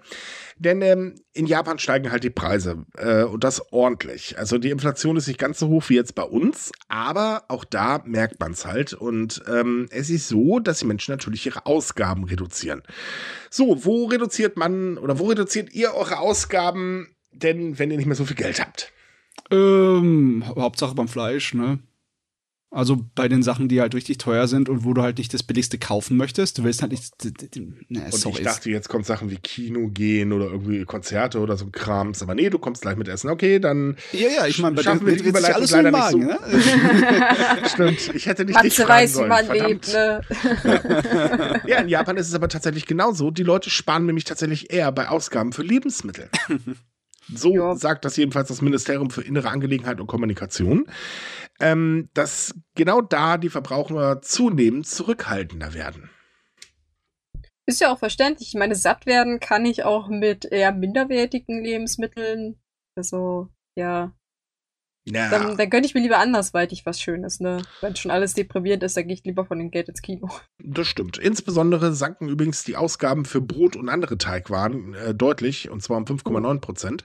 Denn 0.59 0.81
ähm, 0.81 1.21
in 1.35 1.47
Japan 1.47 1.79
steigen 1.79 2.11
halt 2.11 2.25
die 2.25 2.31
Preise 2.31 2.87
äh, 2.97 3.25
und 3.25 3.45
das 3.45 3.73
ordentlich. 3.73 4.39
Also 4.39 4.57
die 4.57 4.71
Inflation 4.71 5.17
ist 5.17 5.27
nicht 5.29 5.39
ganz 5.39 5.59
so 5.59 5.69
hoch 5.69 5.85
wie 5.89 5.97
jetzt 5.97 6.15
bei 6.15 6.23
uns, 6.23 6.73
aber 6.89 7.45
auch 7.49 7.65
da 7.65 8.03
merkt 8.07 8.41
man 8.41 8.53
es 8.53 8.65
halt. 8.65 8.95
Und 8.95 9.43
ähm, 9.49 9.87
es 9.91 10.09
ist 10.09 10.29
so, 10.29 10.59
dass 10.59 10.79
die 10.79 10.87
Menschen 10.87 11.13
natürlich 11.13 11.45
ihre 11.45 11.67
Ausgaben 11.67 12.25
reduzieren. 12.25 12.83
So, 13.51 13.85
wo 13.85 14.07
reduziert 14.07 14.57
man 14.57 14.97
oder 14.97 15.19
wo 15.19 15.27
reduziert 15.27 15.75
ihr 15.75 15.93
eure 15.93 16.19
Ausgaben 16.19 17.15
denn, 17.33 17.79
wenn 17.79 17.91
ihr 17.91 17.99
nicht 17.99 18.07
mehr 18.07 18.17
so 18.17 18.25
viel 18.25 18.37
Geld 18.37 18.61
habt? 18.61 18.93
Ähm, 19.51 20.43
Hauptsache 20.47 20.95
beim 20.95 21.09
Fleisch, 21.09 21.53
ne? 21.53 21.81
Also 22.77 22.99
bei 23.15 23.27
den 23.27 23.43
Sachen, 23.43 23.69
die 23.69 23.81
halt 23.81 23.95
richtig 23.95 24.19
teuer 24.19 24.47
sind 24.49 24.69
und 24.69 24.85
wo 24.85 24.93
du 24.93 25.01
halt 25.01 25.17
nicht 25.17 25.33
das 25.33 25.43
billigste 25.43 25.79
kaufen 25.79 26.19
möchtest. 26.19 26.59
Du 26.59 26.65
willst 26.65 26.83
halt 26.83 26.93
nicht. 26.93 27.11
Ne, 27.89 28.03
Und 28.05 28.15
sorry. 28.15 28.41
ich 28.41 28.45
dachte, 28.45 28.69
jetzt 28.69 28.91
kommt 28.91 29.07
Sachen 29.07 29.31
wie 29.31 29.39
Kino 29.39 29.89
gehen 29.89 30.31
oder 30.31 30.45
irgendwie 30.51 30.85
Konzerte 30.85 31.41
oder 31.41 31.57
so 31.57 31.65
ein 31.65 31.73
Krams. 31.73 32.21
Aber 32.21 32.35
nee, 32.35 32.51
du 32.51 32.59
kommst 32.59 32.83
gleich 32.83 32.97
mit 32.97 33.09
Essen. 33.09 33.31
Okay, 33.31 33.61
dann 33.61 33.97
ja, 34.13 34.29
ja, 34.29 34.47
ich 34.47 34.59
meine, 34.59 34.77
bei 34.77 34.83
Schaffen 34.83 34.99
dem 34.99 35.07
wir 35.07 35.17
die 35.17 35.23
dreht 35.23 35.37
sich 35.37 35.41
Überleitung 35.41 35.57
alles 35.57 35.71
leider 35.71 35.91
Magen, 35.91 36.27
nicht 36.27 36.29
ne? 36.29 37.69
stimmt. 37.73 38.15
Ich 38.15 38.27
hätte 38.27 38.45
nicht 38.45 38.63
dich 38.63 38.79
Matze 38.79 38.85
fragen 38.85 38.91
weiß, 38.91 39.11
wie 39.11 39.15
sollen. 39.15 39.29
man 39.31 39.47
Verdammt. 39.47 39.69
lebt, 39.71 39.93
ne? 39.95 41.61
Ja, 41.67 41.79
in 41.79 41.89
Japan 41.89 42.19
ist 42.19 42.29
es 42.29 42.35
aber 42.35 42.49
tatsächlich 42.51 42.85
genauso. 42.85 43.31
Die 43.31 43.43
Leute 43.43 43.71
sparen 43.71 44.05
nämlich 44.05 44.25
tatsächlich 44.25 44.71
eher 44.71 44.93
bei 44.93 45.09
Ausgaben 45.09 45.55
für 45.55 45.63
Lebensmittel. 45.63 46.29
So 47.35 47.55
Ja. 47.55 47.75
sagt 47.75 48.05
das 48.05 48.17
jedenfalls 48.17 48.49
das 48.49 48.63
Ministerium 48.63 49.11
für 49.11 49.23
Innere 49.23 49.49
Angelegenheit 49.51 50.01
und 50.01 50.07
Kommunikation, 50.07 50.87
ähm, 51.61 52.09
dass 52.15 52.55
genau 52.75 53.01
da 53.01 53.39
die 53.39 53.49
Verbraucher 53.49 54.23
zunehmend 54.23 54.87
zurückhaltender 54.87 55.75
werden. 55.75 56.11
Ist 57.69 57.81
ja 57.81 57.93
auch 57.93 57.99
verständlich. 57.99 58.49
Ich 58.51 58.55
meine, 58.55 58.77
satt 58.77 59.07
werden 59.07 59.41
kann 59.41 59.65
ich 59.67 59.83
auch 59.83 60.09
mit 60.09 60.45
eher 60.45 60.73
minderwertigen 60.73 61.65
Lebensmitteln. 61.65 62.61
Also, 62.97 63.49
ja. 63.77 64.13
Ja, 65.09 65.31
Dann, 65.31 65.57
dann 65.57 65.71
gönne 65.71 65.87
ich 65.87 65.95
mir 65.95 66.01
lieber 66.01 66.19
andersweitig 66.19 66.85
was 66.85 67.01
Schönes, 67.01 67.39
ne? 67.39 67.63
Wenn 67.81 67.95
schon 67.95 68.11
alles 68.11 68.35
deprimierend 68.35 68.83
ist, 68.83 68.97
dann 68.97 69.07
gehe 69.07 69.15
ich 69.15 69.25
lieber 69.25 69.45
von 69.47 69.59
dem 69.59 69.71
Geld 69.71 69.89
ins 69.89 70.03
Kino. 70.03 70.31
das 70.59 70.89
stimmt. 70.89 71.17
Insbesondere 71.17 71.93
sanken 71.93 72.29
übrigens 72.29 72.65
die 72.65 72.77
Ausgaben 72.77 73.25
für 73.25 73.41
Brot 73.41 73.77
und 73.77 73.89
andere 73.89 74.19
Teigwaren 74.19 74.95
äh, 74.95 75.15
deutlich, 75.15 75.71
und 75.71 75.81
zwar 75.81 75.99
um 75.99 76.05
5,9 76.05 76.61
Prozent. 76.61 77.05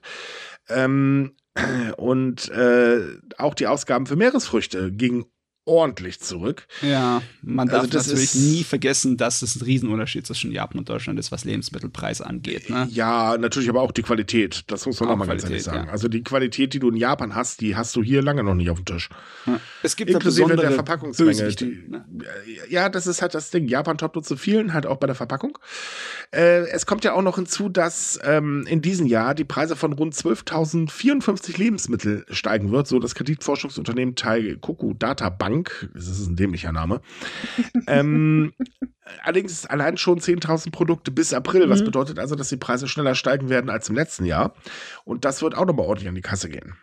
Ähm, 0.67 1.35
und 1.97 2.49
äh, 2.49 3.01
auch 3.37 3.53
die 3.53 3.67
Ausgaben 3.67 4.07
für 4.07 4.15
Meeresfrüchte 4.15 4.91
gingen 4.91 5.25
ordentlich 5.71 6.19
zurück. 6.19 6.67
Ja, 6.81 7.21
man 7.41 7.69
darf 7.69 7.81
Also 7.83 7.91
das 7.91 8.07
natürlich 8.07 8.35
nie 8.35 8.63
vergessen, 8.63 9.15
dass 9.15 9.41
es 9.41 9.55
ein 9.55 9.61
Riesenunterschied 9.63 10.27
zwischen 10.27 10.51
Japan 10.51 10.79
und 10.79 10.89
Deutschland 10.89 11.17
ist, 11.17 11.31
was 11.31 11.45
Lebensmittelpreise 11.45 12.25
angeht. 12.25 12.69
Ne? 12.69 12.87
Ja, 12.91 13.37
natürlich 13.37 13.69
aber 13.69 13.81
auch 13.81 13.93
die 13.93 14.01
Qualität. 14.03 14.63
Das 14.67 14.85
muss 14.85 14.99
man 14.99 15.09
Auch 15.09 15.13
auch 15.13 15.17
mal 15.17 15.27
ganz 15.27 15.43
ehrlich 15.43 15.63
Qualität, 15.63 15.73
sagen. 15.73 15.87
ja. 15.87 15.91
Also 15.91 16.09
die 16.09 16.23
Qualität, 16.23 16.73
die 16.73 16.79
du 16.79 16.89
in 16.89 16.97
Japan 16.97 17.33
hast, 17.35 17.61
die 17.61 17.75
hast 17.75 17.95
du 17.95 18.03
hier 18.03 18.21
lange 18.21 18.43
noch 18.43 18.53
nicht 18.55 18.69
auf 18.69 18.77
dem 18.79 18.85
Tisch. 18.85 19.09
Es 19.81 19.95
gibt 19.95 20.11
Inklusive 20.11 20.43
besondere 20.47 20.67
der 20.67 20.75
Verpackungsmenge. 20.75 21.47
Die, 21.55 21.85
ne? 21.87 22.05
Ja, 22.69 22.89
das 22.89 23.07
ist 23.07 23.21
halt 23.21 23.33
das 23.33 23.49
Ding. 23.49 23.67
Japan 23.67 23.97
toppt 23.97 24.15
nur 24.15 24.23
zu 24.23 24.35
vielen, 24.35 24.73
halt 24.73 24.85
auch 24.85 24.97
bei 24.97 25.07
der 25.07 25.15
Verpackung. 25.15 25.57
Äh, 26.33 26.67
es 26.69 26.85
kommt 26.85 27.03
ja 27.05 27.13
auch 27.13 27.21
noch 27.21 27.35
hinzu, 27.37 27.69
dass 27.69 28.19
ähm, 28.23 28.65
in 28.67 28.81
diesem 28.81 29.05
Jahr 29.07 29.33
die 29.35 29.45
Preise 29.45 29.75
von 29.75 29.93
rund 29.93 30.13
12.054 30.13 31.57
Lebensmittel 31.57 32.25
steigen 32.29 32.71
wird. 32.71 32.87
So 32.87 32.99
das 32.99 33.15
Kreditforschungsunternehmen 33.15 34.15
Taikoku 34.15 34.93
Data 34.93 35.29
Bank, 35.29 35.60
das 35.93 36.07
ist 36.07 36.27
ein 36.27 36.35
dämlicher 36.35 36.71
Name. 36.71 37.01
ähm, 37.87 38.53
allerdings 39.23 39.65
allein 39.65 39.97
schon 39.97 40.19
10.000 40.19 40.71
Produkte 40.71 41.11
bis 41.11 41.33
April, 41.33 41.69
was 41.69 41.81
Mhm. 41.81 41.85
bedeutet 41.85 42.19
also, 42.19 42.35
dass 42.35 42.49
die 42.49 42.57
Preise 42.57 42.87
schneller 42.87 43.15
steigen 43.15 43.49
werden 43.49 43.69
als 43.69 43.89
im 43.89 43.95
letzten 43.95 44.25
Jahr. 44.25 44.53
Und 45.03 45.25
das 45.25 45.41
wird 45.41 45.55
auch 45.55 45.65
nochmal 45.65 45.85
ordentlich 45.85 46.09
an 46.09 46.15
die 46.15 46.21
Kasse 46.21 46.49
gehen. 46.49 46.75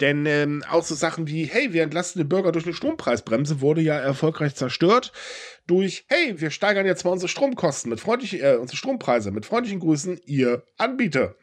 Denn 0.00 0.26
ähm, 0.26 0.62
auch 0.68 0.84
so 0.84 0.94
Sachen 0.94 1.26
wie, 1.26 1.44
hey, 1.44 1.72
wir 1.72 1.82
entlasten 1.82 2.20
den 2.20 2.28
Bürger 2.28 2.52
durch 2.52 2.66
eine 2.66 2.74
Strompreisbremse, 2.74 3.62
wurde 3.62 3.80
ja 3.80 3.94
erfolgreich 3.94 4.54
zerstört 4.54 5.10
durch, 5.66 6.04
hey, 6.08 6.38
wir 6.38 6.50
steigern 6.50 6.84
jetzt 6.84 7.04
mal 7.04 7.12
unsere 7.12 7.28
Stromkosten 7.30 7.88
mit 7.88 8.00
freundlichen, 8.00 8.40
äh, 8.40 8.56
unsere 8.60 8.76
Strompreise 8.76 9.30
mit 9.30 9.46
freundlichen 9.46 9.80
Grüßen, 9.80 10.20
ihr 10.26 10.64
Anbieter. 10.76 11.34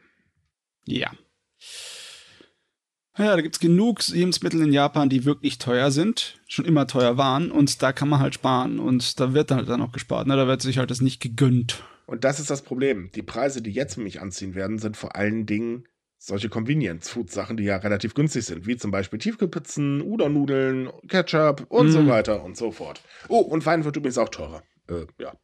Ja. 0.84 1.10
Ja, 3.16 3.36
da 3.36 3.40
gibt's 3.42 3.60
genug 3.60 4.06
Lebensmittel 4.08 4.60
in 4.62 4.72
Japan, 4.72 5.08
die 5.08 5.24
wirklich 5.24 5.58
teuer 5.58 5.90
sind, 5.92 6.40
schon 6.48 6.64
immer 6.64 6.86
teuer 6.88 7.16
waren 7.16 7.52
und 7.52 7.80
da 7.82 7.92
kann 7.92 8.08
man 8.08 8.18
halt 8.20 8.34
sparen 8.34 8.80
und 8.80 9.20
da 9.20 9.32
wird 9.34 9.52
halt 9.52 9.68
dann 9.68 9.82
auch 9.82 9.92
gespart. 9.92 10.26
Ne? 10.26 10.36
Da 10.36 10.48
wird 10.48 10.62
sich 10.62 10.78
halt 10.78 10.90
das 10.90 11.00
nicht 11.00 11.20
gegönnt. 11.22 11.84
Und 12.06 12.24
das 12.24 12.40
ist 12.40 12.50
das 12.50 12.62
Problem. 12.62 13.10
Die 13.14 13.22
Preise, 13.22 13.62
die 13.62 13.70
jetzt 13.70 13.96
mich 13.98 14.20
anziehen 14.20 14.54
werden, 14.56 14.78
sind 14.78 14.96
vor 14.96 15.14
allen 15.16 15.46
Dingen 15.46 15.86
solche 16.18 16.48
Convenience-Food-Sachen, 16.48 17.56
die 17.56 17.64
ja 17.64 17.76
relativ 17.76 18.14
günstig 18.14 18.46
sind, 18.46 18.66
wie 18.66 18.76
zum 18.76 18.90
Beispiel 18.90 19.18
Tiefkühlpizzen, 19.20 20.00
Udon-Nudeln, 20.02 20.90
Ketchup 21.08 21.66
und 21.68 21.90
so 21.92 22.00
Mm. 22.02 22.08
weiter 22.08 22.42
und 22.42 22.56
so 22.56 22.72
fort. 22.72 23.00
Oh, 23.28 23.38
und 23.40 23.64
Wein 23.64 23.84
wird 23.84 23.96
übrigens 23.96 24.18
auch 24.18 24.28
teurer. 24.30 24.62
Äh, 24.88 25.06
ja. 25.20 25.34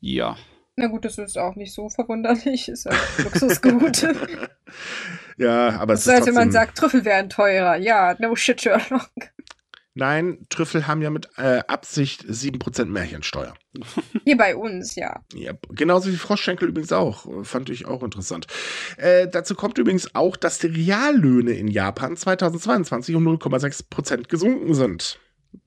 Ja. 0.00 0.36
Na 0.76 0.88
gut, 0.88 1.04
das 1.04 1.16
ist 1.16 1.38
auch 1.38 1.56
nicht 1.56 1.72
so 1.72 1.88
verwunderlich. 1.88 2.68
Ist 2.68 2.84
ja 2.84 2.92
Luxusgut. 3.18 4.06
ja, 5.36 5.78
aber 5.78 5.94
es 5.94 6.04
so 6.04 6.12
ist 6.12 6.26
wenn 6.26 6.34
man 6.34 6.52
sagt, 6.52 6.78
Trüffel 6.78 7.04
wären 7.04 7.28
teurer. 7.28 7.76
Ja, 7.76 8.16
no 8.18 8.34
shit, 8.36 8.60
Sherlock. 8.60 9.10
Nein, 9.98 10.46
Trüffel 10.50 10.86
haben 10.86 11.00
ja 11.00 11.08
mit 11.08 11.30
äh, 11.38 11.60
Absicht 11.68 12.24
7% 12.26 12.84
Märchensteuer. 12.84 13.54
Hier 14.24 14.36
bei 14.36 14.54
uns, 14.54 14.94
ja. 14.94 15.22
Ja, 15.32 15.54
genauso 15.70 16.12
wie 16.12 16.16
Froschschenkel 16.16 16.68
übrigens 16.68 16.92
auch. 16.92 17.26
Fand 17.44 17.70
ich 17.70 17.86
auch 17.86 18.02
interessant. 18.02 18.46
Äh, 18.98 19.26
dazu 19.26 19.54
kommt 19.54 19.78
übrigens 19.78 20.14
auch, 20.14 20.36
dass 20.36 20.58
die 20.58 20.66
Reallöhne 20.66 21.52
in 21.52 21.68
Japan 21.68 22.14
2022 22.14 23.14
um 23.14 23.26
0,6% 23.26 24.28
gesunken 24.28 24.74
sind. 24.74 25.18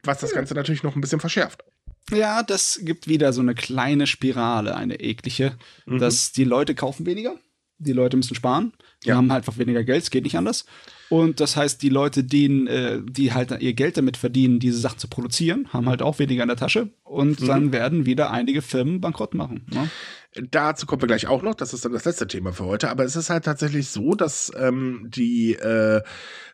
Was 0.03 0.19
das 0.19 0.33
Ganze 0.33 0.53
natürlich 0.53 0.83
noch 0.83 0.95
ein 0.95 1.01
bisschen 1.01 1.19
verschärft. 1.19 1.63
Ja, 2.11 2.43
das 2.43 2.81
gibt 2.83 3.07
wieder 3.07 3.33
so 3.33 3.41
eine 3.41 3.55
kleine 3.55 4.05
Spirale, 4.05 4.75
eine 4.75 4.99
eklige, 4.99 5.57
mhm. 5.87 5.97
dass 5.97 6.31
die 6.31 6.43
Leute 6.43 6.75
kaufen 6.75 7.07
weniger, 7.07 7.35
die 7.79 7.93
Leute 7.93 8.15
müssen 8.15 8.35
sparen, 8.35 8.73
die 9.03 9.09
ja. 9.09 9.15
haben 9.15 9.31
halt 9.31 9.41
einfach 9.47 9.57
weniger 9.57 9.83
Geld, 9.83 10.03
es 10.03 10.11
geht 10.11 10.23
nicht 10.23 10.37
anders. 10.37 10.65
Und 11.09 11.39
das 11.39 11.55
heißt, 11.55 11.81
die 11.81 11.89
Leute, 11.89 12.23
denen, 12.23 12.67
äh, 12.67 12.99
die 13.03 13.33
halt 13.33 13.59
ihr 13.61 13.73
Geld 13.73 13.97
damit 13.97 14.15
verdienen, 14.15 14.59
diese 14.59 14.77
Sachen 14.77 14.99
zu 14.99 15.07
produzieren, 15.07 15.67
haben 15.73 15.89
halt 15.89 16.03
auch 16.03 16.19
weniger 16.19 16.43
in 16.43 16.49
der 16.49 16.57
Tasche. 16.57 16.89
Und 17.03 17.41
mhm. 17.41 17.47
dann 17.47 17.71
werden 17.71 18.05
wieder 18.05 18.29
einige 18.31 18.61
Firmen 18.61 19.01
bankrott 19.01 19.33
machen. 19.33 19.65
Ne? 19.73 19.89
Dazu 20.35 20.85
kommen 20.85 21.01
wir 21.01 21.07
gleich 21.07 21.25
auch 21.25 21.41
noch. 21.41 21.55
Das 21.55 21.73
ist 21.73 21.85
dann 21.85 21.91
das 21.91 22.05
letzte 22.05 22.27
Thema 22.27 22.53
für 22.53 22.65
heute. 22.65 22.89
Aber 22.89 23.03
es 23.03 23.15
ist 23.15 23.31
halt 23.31 23.45
tatsächlich 23.45 23.89
so, 23.89 24.13
dass 24.13 24.51
ähm, 24.55 25.07
die 25.09 25.55
äh, 25.55 26.03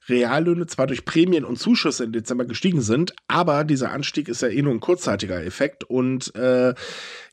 Reallöhne 0.08 0.66
zwar 0.68 0.88
durch 0.88 1.04
Prämien 1.04 1.44
und 1.44 1.60
Zuschüsse 1.60 2.06
im 2.06 2.14
Dezember 2.14 2.46
gestiegen 2.46 2.82
sind, 2.82 3.14
aber 3.28 3.66
dieser 3.66 3.92
Anstieg 3.92 4.30
ist 4.30 4.42
ja 4.42 4.48
eh 4.48 4.62
nur 4.62 4.74
ein 4.74 4.80
kurzzeitiger 4.80 5.44
Effekt. 5.44 5.84
Und 5.84 6.34
äh, 6.36 6.74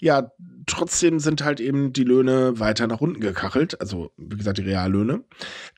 ja, 0.01 0.32
trotzdem 0.66 1.20
sind 1.20 1.44
halt 1.44 1.60
eben 1.60 1.93
die 1.93 2.02
Löhne 2.02 2.59
weiter 2.59 2.89
nach 2.89 3.01
unten 3.01 3.20
gekachelt. 3.20 3.81
Also, 3.81 4.10
wie 4.16 4.36
gesagt, 4.36 4.59
die 4.59 4.62
Reallöhne. 4.62 5.23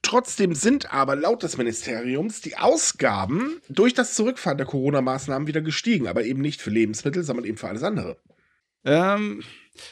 Trotzdem 0.00 0.54
sind 0.54 0.94
aber 0.94 1.14
laut 1.14 1.42
des 1.42 1.58
Ministeriums 1.58 2.40
die 2.40 2.56
Ausgaben 2.56 3.60
durch 3.68 3.92
das 3.92 4.14
Zurückfahren 4.14 4.56
der 4.56 4.66
Corona-Maßnahmen 4.66 5.46
wieder 5.46 5.60
gestiegen. 5.60 6.08
Aber 6.08 6.24
eben 6.24 6.40
nicht 6.40 6.62
für 6.62 6.70
Lebensmittel, 6.70 7.22
sondern 7.22 7.44
eben 7.44 7.58
für 7.58 7.68
alles 7.68 7.82
andere. 7.82 8.16
Ähm 8.86 9.42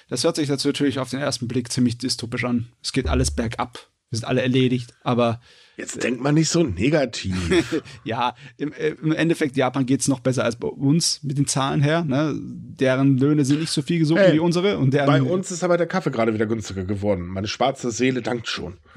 das 0.08 0.24
hört 0.24 0.36
sich 0.36 0.48
jetzt 0.48 0.64
natürlich 0.64 0.98
auf 0.98 1.10
den 1.10 1.20
ersten 1.20 1.48
Blick 1.48 1.72
ziemlich 1.72 1.98
dystopisch 1.98 2.44
an. 2.44 2.68
Es 2.82 2.92
geht 2.92 3.08
alles 3.08 3.30
bergab. 3.30 3.88
Wir 4.10 4.18
sind 4.18 4.28
alle 4.28 4.42
erledigt, 4.42 4.92
aber. 5.02 5.40
Jetzt 5.78 6.02
denkt 6.02 6.20
man 6.20 6.34
nicht 6.34 6.50
so 6.50 6.62
negativ. 6.62 7.82
ja, 8.04 8.34
im, 8.58 8.74
äh, 8.74 8.90
im, 8.90 9.12
Endeffekt, 9.12 9.56
Japan 9.56 9.86
geht 9.86 10.02
es 10.02 10.08
noch 10.08 10.20
besser 10.20 10.44
als 10.44 10.56
bei 10.56 10.68
uns 10.68 11.22
mit 11.22 11.38
den 11.38 11.46
Zahlen 11.46 11.80
her. 11.80 12.04
Ne? 12.04 12.38
Deren 12.38 13.16
Löhne 13.16 13.46
sind 13.46 13.60
nicht 13.60 13.72
so 13.72 13.80
viel 13.80 13.98
gesunken 13.98 14.22
hey, 14.22 14.34
wie 14.34 14.38
unsere. 14.38 14.76
Und 14.76 14.92
deren 14.92 15.06
bei 15.06 15.22
uns 15.22 15.50
ist 15.50 15.64
aber 15.64 15.78
der 15.78 15.86
Kaffee 15.86 16.10
gerade 16.10 16.34
wieder 16.34 16.44
günstiger 16.44 16.84
geworden. 16.84 17.26
Meine 17.26 17.48
schwarze 17.48 17.90
Seele 17.90 18.20
dankt 18.20 18.48
schon. 18.48 18.76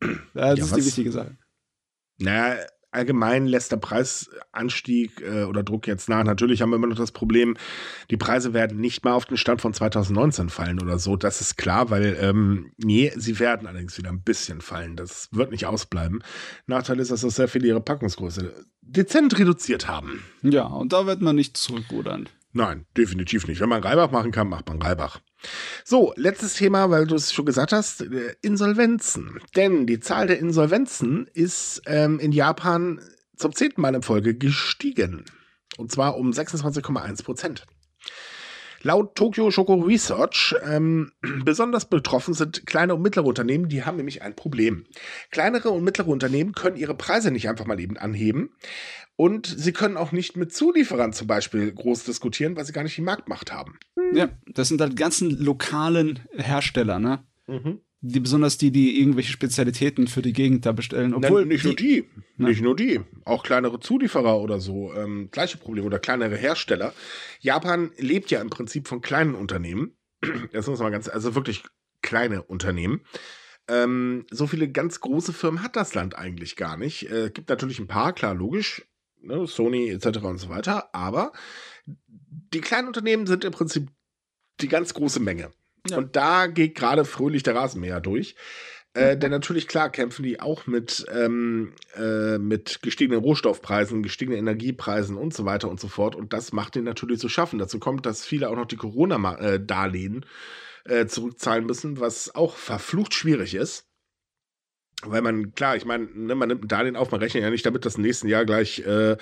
das 0.00 0.10
ja, 0.34 0.52
ist 0.52 0.70
was? 0.70 0.78
die 0.78 0.86
wichtige 0.86 1.10
Sache. 1.10 1.36
Naja, 2.18 2.64
allgemein 2.92 3.46
lässt 3.46 3.72
der 3.72 3.78
Preisanstieg 3.78 5.20
äh, 5.22 5.44
oder 5.44 5.62
Druck 5.62 5.86
jetzt 5.86 6.08
nach. 6.08 6.22
Natürlich 6.22 6.62
haben 6.62 6.70
wir 6.70 6.76
immer 6.76 6.86
noch 6.86 6.96
das 6.96 7.10
Problem, 7.10 7.56
die 8.10 8.16
Preise 8.16 8.54
werden 8.54 8.78
nicht 8.78 9.04
mal 9.04 9.14
auf 9.14 9.24
den 9.24 9.36
Stand 9.36 9.60
von 9.60 9.74
2019 9.74 10.50
fallen 10.50 10.80
oder 10.80 10.98
so. 10.98 11.16
Das 11.16 11.40
ist 11.40 11.56
klar, 11.56 11.90
weil, 11.90 12.16
ähm, 12.20 12.72
nee, 12.76 13.12
sie 13.16 13.38
werden 13.40 13.66
allerdings 13.66 13.98
wieder 13.98 14.10
ein 14.10 14.22
bisschen 14.22 14.60
fallen. 14.60 14.96
Das 14.96 15.28
wird 15.32 15.50
nicht 15.50 15.66
ausbleiben. 15.66 16.22
Nachteil 16.66 17.00
ist, 17.00 17.10
dass 17.10 17.22
das 17.22 17.34
sehr 17.36 17.48
viele 17.48 17.66
ihre 17.66 17.80
Packungsgröße 17.80 18.54
dezent 18.82 19.38
reduziert 19.38 19.88
haben. 19.88 20.22
Ja, 20.42 20.64
und 20.64 20.92
da 20.92 21.06
wird 21.06 21.22
man 21.22 21.36
nicht 21.36 21.56
zurückrudern. 21.56 22.28
Nein, 22.52 22.84
definitiv 22.96 23.48
nicht. 23.48 23.60
Wenn 23.60 23.70
man 23.70 23.82
Reibach 23.82 24.10
machen 24.10 24.30
kann, 24.30 24.48
macht 24.48 24.68
man 24.68 24.80
Reibach. 24.80 25.20
So, 25.84 26.12
letztes 26.16 26.54
Thema, 26.54 26.90
weil 26.90 27.06
du 27.06 27.14
es 27.14 27.32
schon 27.32 27.46
gesagt 27.46 27.72
hast, 27.72 28.02
äh, 28.02 28.34
Insolvenzen. 28.42 29.40
Denn 29.56 29.86
die 29.86 30.00
Zahl 30.00 30.26
der 30.26 30.38
Insolvenzen 30.38 31.28
ist 31.32 31.82
ähm, 31.86 32.18
in 32.18 32.32
Japan 32.32 33.00
zum 33.36 33.54
zehnten 33.54 33.80
Mal 33.80 33.94
in 33.94 34.02
Folge 34.02 34.34
gestiegen. 34.34 35.24
Und 35.76 35.90
zwar 35.90 36.16
um 36.16 36.30
26,1 36.30 37.24
Prozent. 37.24 37.64
Laut 38.82 39.14
Tokyo 39.14 39.50
Shoko 39.50 39.74
Research 39.74 40.54
ähm, 40.64 41.12
besonders 41.44 41.86
betroffen 41.86 42.34
sind 42.34 42.66
kleine 42.66 42.94
und 42.94 43.02
mittlere 43.02 43.26
Unternehmen, 43.26 43.68
die 43.68 43.84
haben 43.84 43.96
nämlich 43.96 44.22
ein 44.22 44.34
Problem. 44.34 44.84
Kleinere 45.30 45.70
und 45.70 45.84
mittlere 45.84 46.08
Unternehmen 46.08 46.52
können 46.52 46.76
ihre 46.76 46.94
Preise 46.94 47.30
nicht 47.30 47.48
einfach 47.48 47.66
mal 47.66 47.80
eben 47.80 47.96
anheben 47.96 48.50
und 49.16 49.46
sie 49.46 49.72
können 49.72 49.96
auch 49.96 50.12
nicht 50.12 50.36
mit 50.36 50.52
Zulieferern 50.52 51.12
zum 51.12 51.26
Beispiel 51.26 51.72
groß 51.72 52.04
diskutieren, 52.04 52.56
weil 52.56 52.64
sie 52.64 52.72
gar 52.72 52.82
nicht 52.82 52.96
die 52.96 53.02
Marktmacht 53.02 53.52
haben. 53.52 53.78
Ja, 54.14 54.28
das 54.46 54.68
sind 54.68 54.80
halt 54.80 54.96
ganzen 54.96 55.30
lokalen 55.38 56.20
Hersteller, 56.32 56.98
ne? 56.98 57.24
Mhm. 57.46 57.80
Die, 58.04 58.18
besonders 58.18 58.58
die, 58.58 58.72
die 58.72 59.00
irgendwelche 59.00 59.30
Spezialitäten 59.30 60.08
für 60.08 60.22
die 60.22 60.32
Gegend 60.32 60.66
da 60.66 60.72
bestellen. 60.72 61.14
Obwohl 61.14 61.42
Nein, 61.42 61.48
nicht 61.48 61.64
nur 61.64 61.76
die, 61.76 62.04
ne? 62.36 62.48
nicht 62.48 62.60
nur 62.60 62.74
die, 62.74 63.00
auch 63.24 63.44
kleinere 63.44 63.78
Zulieferer 63.78 64.40
oder 64.40 64.58
so, 64.58 64.92
ähm, 64.92 65.28
gleiche 65.30 65.56
Probleme 65.56 65.86
oder 65.86 66.00
kleinere 66.00 66.36
Hersteller. 66.36 66.92
Japan 67.38 67.92
lebt 67.98 68.32
ja 68.32 68.40
im 68.40 68.50
Prinzip 68.50 68.88
von 68.88 69.00
kleinen 69.00 69.34
Unternehmen. 69.34 69.96
Das 70.52 70.66
muss 70.66 70.80
man 70.80 70.92
ganz, 70.92 71.08
also 71.08 71.34
wirklich 71.36 71.62
kleine 72.02 72.42
Unternehmen. 72.42 73.02
Ähm, 73.68 74.26
so 74.30 74.48
viele 74.48 74.68
ganz 74.68 75.00
große 75.00 75.32
Firmen 75.32 75.62
hat 75.62 75.76
das 75.76 75.94
Land 75.94 76.16
eigentlich 76.16 76.56
gar 76.56 76.76
nicht. 76.76 77.08
Äh, 77.10 77.30
gibt 77.30 77.48
natürlich 77.48 77.78
ein 77.78 77.86
paar, 77.86 78.12
klar, 78.12 78.34
logisch, 78.34 78.82
ne, 79.20 79.46
Sony 79.46 79.90
etc. 79.90 80.18
und 80.24 80.38
so 80.38 80.48
weiter, 80.48 80.92
aber 80.94 81.32
die 81.86 82.60
kleinen 82.60 82.88
Unternehmen 82.88 83.26
sind 83.26 83.44
im 83.44 83.52
Prinzip 83.52 83.88
die 84.60 84.68
ganz 84.68 84.94
große 84.94 85.20
Menge. 85.20 85.52
Ja. 85.88 85.98
Und 85.98 86.16
da 86.16 86.46
geht 86.46 86.74
gerade 86.74 87.04
fröhlich 87.04 87.42
der 87.42 87.54
Rasenmäher 87.54 88.00
durch. 88.00 88.36
Äh, 88.94 89.16
denn 89.16 89.30
natürlich, 89.30 89.68
klar, 89.68 89.88
kämpfen 89.88 90.22
die 90.22 90.38
auch 90.40 90.66
mit, 90.66 91.06
ähm, 91.12 91.72
äh, 91.96 92.36
mit 92.36 92.82
gestiegenen 92.82 93.20
Rohstoffpreisen, 93.20 94.02
gestiegenen 94.02 94.38
Energiepreisen 94.38 95.16
und 95.16 95.32
so 95.32 95.46
weiter 95.46 95.70
und 95.70 95.80
so 95.80 95.88
fort. 95.88 96.14
Und 96.14 96.34
das 96.34 96.52
macht 96.52 96.74
den 96.74 96.84
natürlich 96.84 97.18
zu 97.18 97.30
schaffen. 97.30 97.58
Dazu 97.58 97.78
kommt, 97.78 98.04
dass 98.04 98.26
viele 98.26 98.50
auch 98.50 98.56
noch 98.56 98.66
die 98.66 98.76
Corona-Darlehen 98.76 100.26
äh, 100.84 101.06
zurückzahlen 101.06 101.64
müssen, 101.64 102.00
was 102.00 102.34
auch 102.34 102.56
verflucht 102.56 103.14
schwierig 103.14 103.54
ist. 103.54 103.86
Weil 105.04 105.20
man, 105.20 105.54
klar, 105.54 105.76
ich 105.76 105.84
meine, 105.84 106.06
ne, 106.14 106.34
man 106.34 106.48
nimmt 106.48 106.64
ein 106.64 106.68
Darlehen 106.68 106.96
auf, 106.96 107.10
man 107.10 107.20
rechnet 107.20 107.42
ja 107.42 107.50
nicht 107.50 107.66
damit, 107.66 107.84
dass 107.84 107.96
im 107.96 108.02
nächsten 108.02 108.28
Jahr 108.28 108.44
gleich 108.44 108.80
äh, 108.80 109.16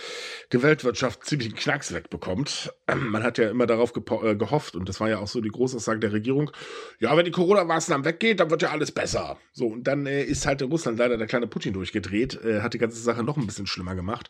die 0.52 0.62
Weltwirtschaft 0.62 1.24
ziemlich 1.24 1.48
einen 1.48 1.56
Knacks 1.56 1.94
wegbekommt. 1.94 2.74
Man 2.94 3.22
hat 3.22 3.38
ja 3.38 3.48
immer 3.48 3.66
darauf 3.66 3.94
äh, 3.96 4.36
gehofft, 4.36 4.76
und 4.76 4.88
das 4.88 5.00
war 5.00 5.08
ja 5.08 5.18
auch 5.18 5.26
so 5.26 5.40
die 5.40 5.48
Großaussage 5.48 6.00
der 6.00 6.12
Regierung, 6.12 6.50
ja, 6.98 7.16
wenn 7.16 7.24
die 7.24 7.30
Corona-Maßnahmen 7.30 8.04
weggehen, 8.04 8.36
dann 8.36 8.50
wird 8.50 8.62
ja 8.62 8.70
alles 8.70 8.92
besser. 8.92 9.38
So, 9.52 9.68
und 9.68 9.84
dann 9.84 10.06
äh, 10.06 10.22
ist 10.22 10.46
halt 10.46 10.60
in 10.60 10.70
Russland 10.70 10.98
leider 10.98 11.16
der 11.16 11.26
kleine 11.26 11.46
Putin 11.46 11.72
durchgedreht, 11.72 12.42
äh, 12.44 12.60
hat 12.60 12.74
die 12.74 12.78
ganze 12.78 13.00
Sache 13.00 13.22
noch 13.22 13.38
ein 13.38 13.46
bisschen 13.46 13.66
schlimmer 13.66 13.94
gemacht. 13.94 14.28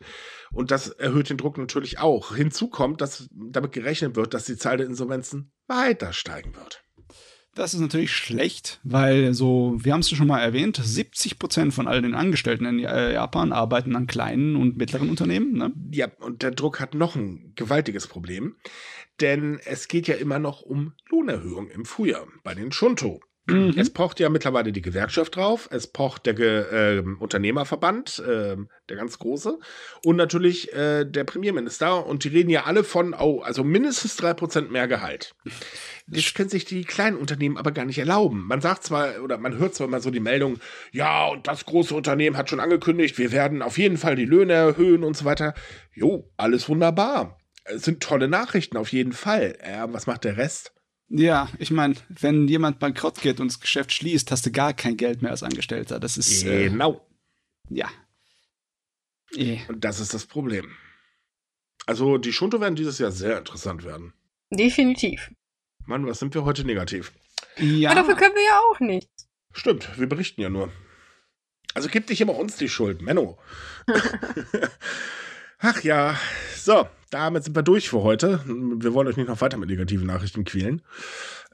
Und 0.53 0.71
das 0.71 0.89
erhöht 0.89 1.29
den 1.29 1.37
Druck 1.37 1.57
natürlich 1.57 1.99
auch. 1.99 2.35
Hinzu 2.35 2.69
kommt, 2.69 3.01
dass 3.01 3.29
damit 3.33 3.73
gerechnet 3.73 4.15
wird, 4.15 4.33
dass 4.33 4.45
die 4.45 4.57
Zahl 4.57 4.77
der 4.77 4.87
Insolvenzen 4.87 5.51
weiter 5.67 6.13
steigen 6.13 6.55
wird. 6.55 6.83
Das 7.53 7.73
ist 7.73 7.81
natürlich 7.81 8.11
schlecht, 8.11 8.79
weil 8.83 9.33
so, 9.33 9.75
wir 9.77 9.91
haben 9.91 9.99
es 9.99 10.09
schon 10.09 10.27
mal 10.27 10.39
erwähnt, 10.39 10.79
70 10.81 11.37
Prozent 11.37 11.73
von 11.73 11.87
all 11.87 12.01
den 12.01 12.15
Angestellten 12.15 12.65
in 12.65 12.79
äh, 12.79 13.13
Japan 13.13 13.51
arbeiten 13.51 13.95
an 13.95 14.07
kleinen 14.07 14.55
und 14.55 14.77
mittleren 14.77 15.09
Unternehmen. 15.09 15.53
Ne? 15.57 15.73
Ja, 15.91 16.07
und 16.19 16.43
der 16.43 16.51
Druck 16.51 16.79
hat 16.79 16.93
noch 16.93 17.15
ein 17.15 17.51
gewaltiges 17.55 18.07
Problem, 18.07 18.55
denn 19.19 19.59
es 19.65 19.89
geht 19.89 20.07
ja 20.07 20.15
immer 20.15 20.39
noch 20.39 20.61
um 20.61 20.93
Lohnerhöhung 21.09 21.69
im 21.69 21.83
Frühjahr 21.83 22.25
bei 22.43 22.55
den 22.55 22.71
Shunto. 22.71 23.19
Mhm. 23.51 23.73
Es 23.77 23.89
pocht 23.89 24.19
ja 24.19 24.29
mittlerweile 24.29 24.71
die 24.71 24.81
Gewerkschaft 24.81 25.35
drauf, 25.35 25.67
es 25.71 25.87
pocht 25.87 26.25
der 26.25 26.33
Ge 26.33 26.97
äh, 26.97 27.03
Unternehmerverband, 27.19 28.19
äh, 28.19 28.55
der 28.89 28.97
ganz 28.97 29.19
große, 29.19 29.59
und 30.05 30.15
natürlich 30.15 30.73
äh, 30.73 31.05
der 31.05 31.23
Premierminister. 31.23 32.05
Und 32.05 32.23
die 32.23 32.29
reden 32.29 32.49
ja 32.49 32.63
alle 32.63 32.83
von, 32.83 33.13
oh, 33.13 33.41
also 33.41 33.63
mindestens 33.63 34.15
drei 34.15 34.33
Prozent 34.33 34.71
mehr 34.71 34.87
Gehalt. 34.87 35.35
Das 36.07 36.33
können 36.33 36.49
sich 36.49 36.65
die 36.65 36.83
kleinen 36.83 37.17
Unternehmen 37.17 37.57
aber 37.57 37.71
gar 37.71 37.85
nicht 37.85 37.99
erlauben. 37.99 38.45
Man 38.47 38.61
sagt 38.61 38.83
zwar, 38.83 39.21
oder 39.23 39.37
man 39.37 39.57
hört 39.57 39.75
zwar 39.75 39.87
immer 39.87 40.01
so 40.01 40.11
die 40.11 40.19
Meldung, 40.19 40.59
ja, 40.91 41.27
und 41.27 41.47
das 41.47 41.65
große 41.65 41.93
Unternehmen 41.93 42.37
hat 42.37 42.49
schon 42.49 42.59
angekündigt, 42.59 43.17
wir 43.17 43.31
werden 43.31 43.61
auf 43.61 43.77
jeden 43.77 43.97
Fall 43.97 44.15
die 44.15 44.25
Löhne 44.25 44.53
erhöhen 44.53 45.03
und 45.03 45.15
so 45.15 45.25
weiter. 45.25 45.53
Jo, 45.93 46.29
alles 46.37 46.67
wunderbar. 46.69 47.37
Es 47.63 47.83
sind 47.83 48.01
tolle 48.01 48.27
Nachrichten 48.27 48.77
auf 48.77 48.91
jeden 48.91 49.13
Fall. 49.13 49.57
Was 49.91 50.07
macht 50.07 50.23
der 50.23 50.37
Rest? 50.37 50.73
Ja, 51.13 51.49
ich 51.59 51.71
meine, 51.71 51.95
wenn 52.07 52.47
jemand 52.47 52.79
bankrott 52.79 53.21
geht 53.21 53.41
und 53.41 53.49
das 53.49 53.59
Geschäft 53.59 53.91
schließt, 53.91 54.31
hast 54.31 54.45
du 54.45 54.51
gar 54.51 54.73
kein 54.73 54.95
Geld 54.95 55.21
mehr 55.21 55.31
als 55.31 55.43
Angestellter. 55.43 55.99
Das 55.99 56.17
ist. 56.17 56.43
Äh, 56.43 56.69
genau. 56.69 57.05
Äh, 57.69 57.75
ja. 57.75 57.89
E. 59.35 59.59
Und 59.67 59.83
das 59.83 59.99
ist 59.99 60.13
das 60.13 60.25
Problem. 60.25 60.71
Also, 61.85 62.17
die 62.17 62.31
Schunto 62.31 62.61
werden 62.61 62.75
dieses 62.75 62.97
Jahr 62.97 63.11
sehr 63.11 63.37
interessant 63.37 63.83
werden. 63.83 64.13
Definitiv. 64.51 65.31
Mann, 65.85 66.05
was 66.05 66.19
sind 66.19 66.33
wir 66.33 66.45
heute 66.45 66.63
negativ? 66.63 67.11
Ja. 67.57 67.91
Aber 67.91 68.01
dafür 68.01 68.15
können 68.15 68.35
wir 68.35 68.43
ja 68.43 68.59
auch 68.71 68.79
nichts. 68.79 69.27
Stimmt, 69.51 69.99
wir 69.99 70.07
berichten 70.07 70.41
ja 70.41 70.49
nur. 70.49 70.71
Also 71.73 71.89
gib 71.89 72.07
dich 72.07 72.21
immer 72.21 72.35
uns 72.35 72.55
die 72.55 72.69
Schuld, 72.69 73.01
Menno. 73.01 73.37
Ach 75.59 75.81
ja, 75.83 76.17
so, 76.55 76.87
damit 77.11 77.43
sind 77.43 77.55
wir 77.55 77.61
durch 77.61 77.89
für 77.89 78.01
heute. 78.01 78.41
Wir 78.45 78.93
wollen 78.93 79.07
euch 79.07 79.17
nicht 79.17 79.27
noch 79.27 79.41
weiter 79.41 79.57
mit 79.57 79.69
negativen 79.69 80.07
Nachrichten 80.07 80.43
quälen. 80.43 80.81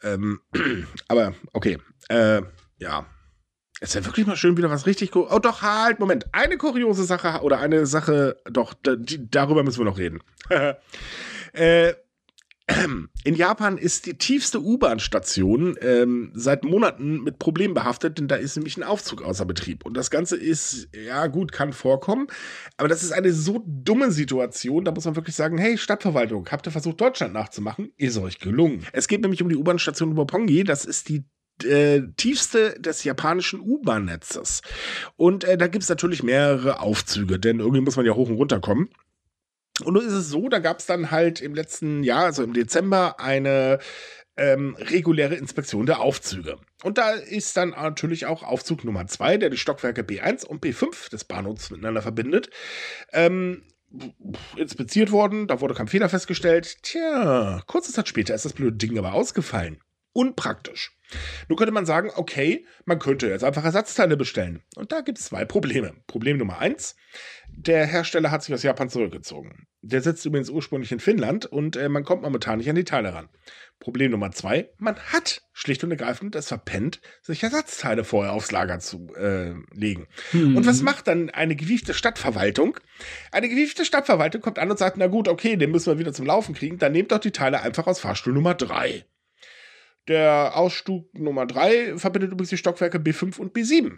Ähm, 0.03 0.39
aber 1.07 1.33
okay, 1.53 1.77
äh, 2.09 2.41
ja. 2.77 3.05
Es 3.79 3.93
wäre 3.93 4.05
wirklich 4.05 4.25
mal 4.25 4.35
schön, 4.35 4.57
wieder 4.57 4.71
was 4.71 4.87
richtig. 4.87 5.15
Oh, 5.15 5.37
doch, 5.39 5.61
halt, 5.61 5.99
Moment. 5.99 6.25
Eine 6.31 6.57
kuriose 6.57 7.03
Sache 7.03 7.41
oder 7.41 7.59
eine 7.59 7.85
Sache, 7.85 8.37
doch, 8.49 8.73
die, 8.83 9.29
darüber 9.29 9.61
müssen 9.63 9.79
wir 9.79 9.85
noch 9.85 9.99
reden. 9.99 10.21
äh, 11.53 11.93
in 13.23 13.35
Japan 13.35 13.77
ist 13.77 14.05
die 14.07 14.17
tiefste 14.17 14.61
U-Bahn-Station 14.61 15.77
ähm, 15.81 16.31
seit 16.33 16.65
Monaten 16.65 17.23
mit 17.23 17.39
Problemen 17.39 17.73
behaftet, 17.73 18.17
denn 18.17 18.27
da 18.27 18.35
ist 18.35 18.57
nämlich 18.57 18.75
ein 18.75 18.83
Aufzug 18.83 19.21
außer 19.21 19.45
Betrieb. 19.45 19.85
Und 19.85 19.95
das 19.95 20.11
Ganze 20.11 20.35
ist, 20.35 20.89
ja 20.93 21.27
gut, 21.27 21.53
kann 21.53 21.71
vorkommen, 21.71 22.27
aber 22.75 22.89
das 22.89 23.03
ist 23.03 23.13
eine 23.13 23.31
so 23.31 23.63
dumme 23.65 24.11
Situation, 24.11 24.83
da 24.83 24.91
muss 24.91 25.05
man 25.05 25.15
wirklich 25.15 25.35
sagen, 25.35 25.57
hey, 25.57 25.77
Stadtverwaltung, 25.77 26.47
habt 26.51 26.67
ihr 26.67 26.71
versucht, 26.71 26.99
Deutschland 26.99 27.33
nachzumachen? 27.33 27.91
Ist 27.95 28.17
euch 28.17 28.39
gelungen. 28.39 28.85
Es 28.91 29.07
geht 29.07 29.21
nämlich 29.21 29.41
um 29.41 29.49
die 29.49 29.55
U-Bahn-Station 29.55 30.17
Wappongi, 30.17 30.65
das 30.65 30.83
ist 30.83 31.07
die 31.07 31.23
äh, 31.63 32.01
tiefste 32.17 32.79
des 32.79 33.03
japanischen 33.03 33.61
U-Bahn-Netzes. 33.61 34.61
Und 35.15 35.43
äh, 35.45 35.57
da 35.57 35.67
gibt 35.67 35.83
es 35.83 35.89
natürlich 35.89 36.21
mehrere 36.21 36.81
Aufzüge, 36.81 37.39
denn 37.39 37.59
irgendwie 37.59 37.81
muss 37.81 37.95
man 37.95 38.05
ja 38.05 38.13
hoch 38.13 38.29
und 38.29 38.35
runter 38.35 38.59
kommen. 38.59 38.89
Und 39.83 39.93
nun 39.93 40.05
ist 40.05 40.13
es 40.13 40.29
so, 40.29 40.49
da 40.49 40.59
gab 40.59 40.79
es 40.79 40.85
dann 40.85 41.11
halt 41.11 41.41
im 41.41 41.53
letzten 41.53 42.03
Jahr, 42.03 42.25
also 42.25 42.43
im 42.43 42.53
Dezember, 42.53 43.19
eine 43.19 43.79
ähm, 44.37 44.75
reguläre 44.79 45.35
Inspektion 45.35 45.85
der 45.85 45.99
Aufzüge. 45.99 46.57
Und 46.83 46.97
da 46.97 47.11
ist 47.11 47.57
dann 47.57 47.69
natürlich 47.69 48.25
auch 48.25 48.43
Aufzug 48.43 48.83
Nummer 48.83 49.07
2, 49.07 49.37
der 49.37 49.49
die 49.49 49.57
Stockwerke 49.57 50.01
B1 50.01 50.45
und 50.45 50.63
B5 50.63 51.09
des 51.09 51.23
Bahnhofs 51.23 51.71
miteinander 51.71 52.01
verbindet, 52.01 52.49
ähm, 53.13 53.63
inspiziert 54.55 55.11
worden. 55.11 55.47
Da 55.47 55.61
wurde 55.61 55.73
kein 55.73 55.87
Fehler 55.87 56.09
festgestellt. 56.09 56.77
Tja, 56.83 57.61
kurze 57.65 57.91
Zeit 57.91 58.07
später 58.07 58.35
ist 58.35 58.45
das 58.45 58.53
blöde 58.53 58.77
Ding 58.77 58.97
aber 58.97 59.13
ausgefallen. 59.13 59.81
Unpraktisch. 60.13 60.96
Nun 61.47 61.57
könnte 61.57 61.71
man 61.71 61.85
sagen, 61.85 62.11
okay, 62.15 62.65
man 62.85 62.99
könnte 62.99 63.27
jetzt 63.27 63.43
einfach 63.43 63.63
Ersatzteile 63.63 64.17
bestellen. 64.17 64.61
Und 64.75 64.91
da 64.91 65.01
gibt 65.01 65.19
es 65.19 65.25
zwei 65.25 65.45
Probleme. 65.45 65.93
Problem 66.07 66.37
Nummer 66.37 66.59
eins, 66.59 66.95
der 67.49 67.85
Hersteller 67.85 68.31
hat 68.31 68.43
sich 68.43 68.53
aus 68.53 68.63
Japan 68.63 68.89
zurückgezogen. 68.89 69.67
Der 69.81 70.01
sitzt 70.01 70.25
übrigens 70.25 70.49
ursprünglich 70.49 70.91
in 70.91 70.99
Finnland 70.99 71.45
und 71.45 71.77
äh, 71.77 71.87
man 71.87 72.03
kommt 72.03 72.23
momentan 72.23 72.57
nicht 72.57 72.69
an 72.69 72.75
die 72.75 72.83
Teile 72.83 73.13
ran. 73.13 73.29
Problem 73.79 74.11
Nummer 74.11 74.31
zwei, 74.31 74.69
man 74.77 74.97
hat 74.97 75.43
schlicht 75.53 75.83
und 75.83 75.91
ergreifend 75.91 76.35
es 76.35 76.47
verpennt, 76.47 76.99
sich 77.21 77.43
Ersatzteile 77.43 78.03
vorher 78.03 78.33
aufs 78.33 78.51
Lager 78.51 78.79
zu 78.79 79.13
äh, 79.15 79.53
legen. 79.73 80.07
Mhm. 80.33 80.57
Und 80.57 80.65
was 80.65 80.81
macht 80.81 81.07
dann 81.07 81.29
eine 81.29 81.55
gewiefte 81.55 81.93
Stadtverwaltung? 81.93 82.79
Eine 83.31 83.49
gewiefte 83.49 83.85
Stadtverwaltung 83.85 84.41
kommt 84.41 84.59
an 84.59 84.69
und 84.69 84.77
sagt, 84.77 84.97
na 84.97 85.07
gut, 85.07 85.27
okay, 85.27 85.55
den 85.55 85.71
müssen 85.71 85.91
wir 85.91 85.99
wieder 85.99 86.13
zum 86.13 86.25
Laufen 86.25 86.55
kriegen, 86.55 86.79
dann 86.79 86.91
nehmt 86.91 87.11
doch 87.11 87.19
die 87.19 87.31
Teile 87.31 87.61
einfach 87.61 87.87
aus 87.87 87.99
Fahrstuhl 87.99 88.33
Nummer 88.33 88.55
drei. 88.55 89.05
Der 90.07 90.55
Ausstug 90.55 91.13
Nummer 91.13 91.45
3 91.45 91.97
verbindet 91.97 92.31
übrigens 92.31 92.49
die 92.49 92.57
Stockwerke 92.57 92.97
B5 92.97 93.39
und 93.39 93.55
B7. 93.55 93.97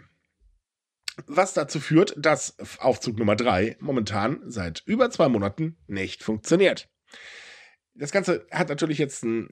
Was 1.26 1.54
dazu 1.54 1.80
führt, 1.80 2.14
dass 2.16 2.56
Aufzug 2.78 3.18
Nummer 3.18 3.36
3 3.36 3.76
momentan 3.80 4.40
seit 4.46 4.82
über 4.86 5.10
zwei 5.10 5.28
Monaten 5.28 5.76
nicht 5.86 6.22
funktioniert. 6.22 6.88
Das 7.94 8.12
Ganze 8.12 8.46
hat 8.50 8.68
natürlich 8.68 8.98
jetzt 8.98 9.24
ein. 9.24 9.50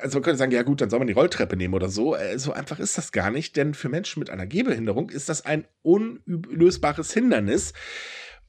Also 0.00 0.16
man 0.16 0.22
könnte 0.24 0.38
sagen, 0.38 0.52
ja 0.52 0.62
gut, 0.62 0.80
dann 0.80 0.88
soll 0.88 0.98
man 0.98 1.08
die 1.08 1.12
Rolltreppe 1.12 1.56
nehmen 1.56 1.74
oder 1.74 1.90
so. 1.90 2.16
Äh, 2.16 2.38
so 2.38 2.52
einfach 2.52 2.78
ist 2.78 2.96
das 2.96 3.12
gar 3.12 3.30
nicht, 3.30 3.54
denn 3.56 3.74
für 3.74 3.90
Menschen 3.90 4.20
mit 4.20 4.30
einer 4.30 4.46
Gehbehinderung 4.46 5.10
ist 5.10 5.28
das 5.28 5.44
ein 5.44 5.66
unlösbares 5.82 7.12
Hindernis. 7.12 7.74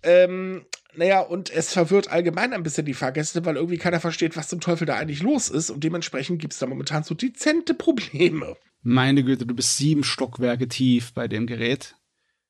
Ähm, 0.02 0.65
naja, 0.97 1.22
und 1.22 1.49
es 1.49 1.73
verwirrt 1.73 2.09
allgemein 2.09 2.53
ein 2.53 2.63
bisschen 2.63 2.85
die 2.85 2.93
Fahrgäste, 2.93 3.45
weil 3.45 3.55
irgendwie 3.55 3.77
keiner 3.77 3.99
versteht, 3.99 4.38
was 4.38 4.47
zum 4.49 4.61
Teufel 4.61 4.85
da 4.85 4.95
eigentlich 4.95 5.22
los 5.23 5.49
ist. 5.49 5.69
Und 5.69 5.84
dementsprechend 5.84 6.39
gibt 6.39 6.53
es 6.53 6.59
da 6.59 6.67
momentan 6.67 7.03
so 7.03 7.15
dezente 7.15 7.73
Probleme. 7.73 8.55
Meine 8.81 9.23
Güte, 9.23 9.45
du 9.45 9.55
bist 9.55 9.77
sieben 9.77 10.03
Stockwerke 10.03 10.67
tief 10.67 11.13
bei 11.13 11.27
dem 11.27 11.47
Gerät. 11.47 11.95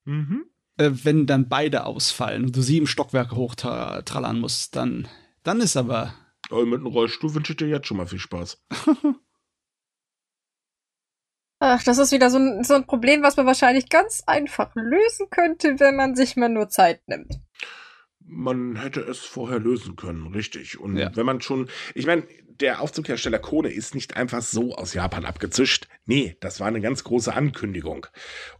Mhm. 0.03 0.45
Äh, 0.77 0.91
wenn 1.03 1.25
dann 1.25 1.47
beide 1.47 1.85
ausfallen 1.85 2.45
und 2.45 2.55
du 2.55 2.61
sieben 2.61 2.87
Stockwerke 2.87 3.35
hochtrallern 3.35 4.39
musst, 4.39 4.75
dann, 4.75 5.07
dann 5.43 5.61
ist 5.61 5.77
aber. 5.77 6.13
Aber 6.49 6.65
mit 6.65 6.79
einem 6.79 6.87
Rollstuhl 6.87 7.33
wünsche 7.33 7.53
ich 7.53 7.57
dir 7.57 7.67
jetzt 7.67 7.87
schon 7.87 7.97
mal 7.97 8.07
viel 8.07 8.19
Spaß. 8.19 8.63
Ach, 11.59 11.81
das 11.83 11.97
ist 11.97 12.11
wieder 12.11 12.29
so 12.29 12.37
ein, 12.37 12.63
so 12.63 12.73
ein 12.73 12.85
Problem, 12.85 13.23
was 13.23 13.37
man 13.37 13.45
wahrscheinlich 13.45 13.89
ganz 13.89 14.23
einfach 14.27 14.75
lösen 14.75 15.29
könnte, 15.29 15.79
wenn 15.79 15.95
man 15.95 16.15
sich 16.15 16.35
mal 16.35 16.49
nur 16.49 16.67
Zeit 16.69 17.07
nimmt 17.07 17.39
man 18.27 18.75
hätte 18.77 19.01
es 19.01 19.19
vorher 19.19 19.59
lösen 19.59 19.95
können, 19.95 20.27
richtig. 20.27 20.79
Und 20.79 20.97
ja. 20.97 21.11
wenn 21.15 21.25
man 21.25 21.41
schon, 21.41 21.69
ich 21.93 22.05
meine, 22.05 22.23
der 22.59 22.81
Aufzughersteller 22.81 23.39
Kone 23.39 23.69
ist 23.69 23.95
nicht 23.95 24.15
einfach 24.15 24.41
so 24.41 24.75
aus 24.75 24.93
Japan 24.93 25.25
abgezischt. 25.25 25.87
Nee, 26.05 26.37
das 26.39 26.59
war 26.59 26.67
eine 26.67 26.79
ganz 26.79 27.03
große 27.03 27.33
Ankündigung. 27.33 28.07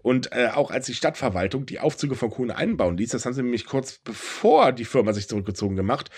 Und 0.02 0.32
äh, 0.34 0.50
auch 0.54 0.70
als 0.70 0.88
die 0.88 0.94
Stadtverwaltung 0.94 1.66
die 1.66 1.80
Aufzüge 1.80 2.16
von 2.16 2.30
Kone 2.30 2.58
einbauen 2.58 2.98
ließ, 2.98 3.12
das 3.12 3.26
haben 3.26 3.34
sie 3.34 3.44
nämlich 3.44 3.66
kurz 3.66 4.00
bevor 4.00 4.72
die 4.74 4.86
Firma 4.86 5.14
sich 5.14 5.30
zurückgezogen 5.30 5.76
gemacht, 5.76 6.10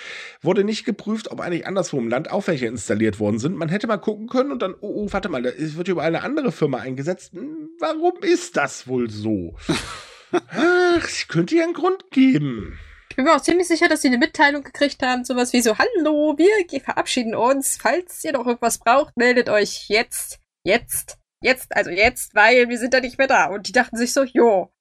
wurde 0.41 0.63
nicht 0.63 0.85
geprüft, 0.85 1.29
ob 1.29 1.39
eigentlich 1.39 1.67
anderswo 1.67 1.99
im 1.99 2.09
Land 2.09 2.31
auch 2.31 2.47
welche 2.47 2.65
installiert 2.65 3.19
worden 3.19 3.39
sind. 3.39 3.55
Man 3.55 3.69
hätte 3.69 3.87
mal 3.87 3.97
gucken 3.97 4.27
können 4.27 4.51
und 4.51 4.61
dann, 4.61 4.73
oh, 4.73 5.03
oh 5.05 5.07
warte 5.11 5.29
mal, 5.29 5.43
da 5.43 5.51
wird 5.55 5.87
überall 5.87 6.07
eine 6.07 6.23
andere 6.23 6.51
Firma 6.51 6.79
eingesetzt. 6.79 7.33
Hm, 7.33 7.69
warum 7.79 8.23
ist 8.23 8.57
das 8.57 8.87
wohl 8.87 9.09
so? 9.09 9.55
Ach, 10.31 11.03
es 11.05 11.27
könnte 11.27 11.55
ja 11.55 11.63
einen 11.63 11.73
Grund 11.73 12.09
geben 12.11 12.79
bin 13.17 13.25
mir 13.25 13.35
auch 13.35 13.41
ziemlich 13.41 13.67
sicher, 13.67 13.89
dass 13.89 14.03
sie 14.03 14.07
eine 14.09 14.19
Mitteilung 14.19 14.63
gekriegt 14.63 15.01
haben, 15.01 15.25
sowas 15.25 15.51
wie 15.51 15.61
so, 15.61 15.77
hallo, 15.77 16.37
wir 16.37 16.81
verabschieden 16.81 17.35
uns, 17.35 17.77
falls 17.81 18.23
ihr 18.23 18.31
noch 18.31 18.45
irgendwas 18.45 18.77
braucht, 18.77 19.17
meldet 19.17 19.49
euch 19.49 19.89
jetzt, 19.89 20.39
jetzt, 20.63 21.17
jetzt, 21.41 21.75
also 21.75 21.89
jetzt, 21.89 22.35
weil 22.35 22.69
wir 22.69 22.77
sind 22.77 22.93
da 22.93 23.01
nicht 23.01 23.17
mehr 23.17 23.27
da. 23.27 23.47
Und 23.47 23.67
die 23.67 23.71
dachten 23.71 23.97
sich 23.97 24.13
so, 24.13 24.23
jo, 24.23 24.71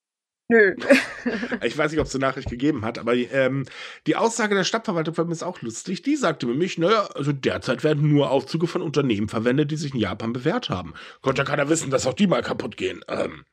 Nö. 0.48 0.76
ich 1.64 1.76
weiß 1.76 1.90
nicht, 1.90 1.98
ob 1.98 2.06
es 2.06 2.14
eine 2.14 2.24
Nachricht 2.24 2.48
gegeben 2.48 2.84
hat, 2.84 2.98
aber 2.98 3.14
ähm, 3.14 3.64
die 4.06 4.14
Aussage 4.14 4.54
der 4.54 4.62
Stadtverwaltung 4.62 5.16
war 5.16 5.24
mir 5.24 5.34
auch 5.42 5.60
lustig. 5.60 6.02
Die 6.02 6.14
sagte 6.14 6.46
mir 6.46 6.54
mich, 6.54 6.78
naja, 6.78 7.08
also 7.14 7.32
derzeit 7.32 7.82
werden 7.82 8.08
nur 8.08 8.30
Aufzüge 8.30 8.68
von 8.68 8.80
Unternehmen 8.80 9.28
verwendet, 9.28 9.72
die 9.72 9.76
sich 9.76 9.92
in 9.92 9.98
Japan 9.98 10.32
bewährt 10.32 10.70
haben. 10.70 10.94
Konnte 11.20 11.42
ja 11.42 11.46
keiner 11.46 11.68
wissen, 11.68 11.90
dass 11.90 12.06
auch 12.06 12.14
die 12.14 12.28
mal 12.28 12.42
kaputt 12.42 12.76
gehen. 12.76 13.04
Ähm. 13.08 13.44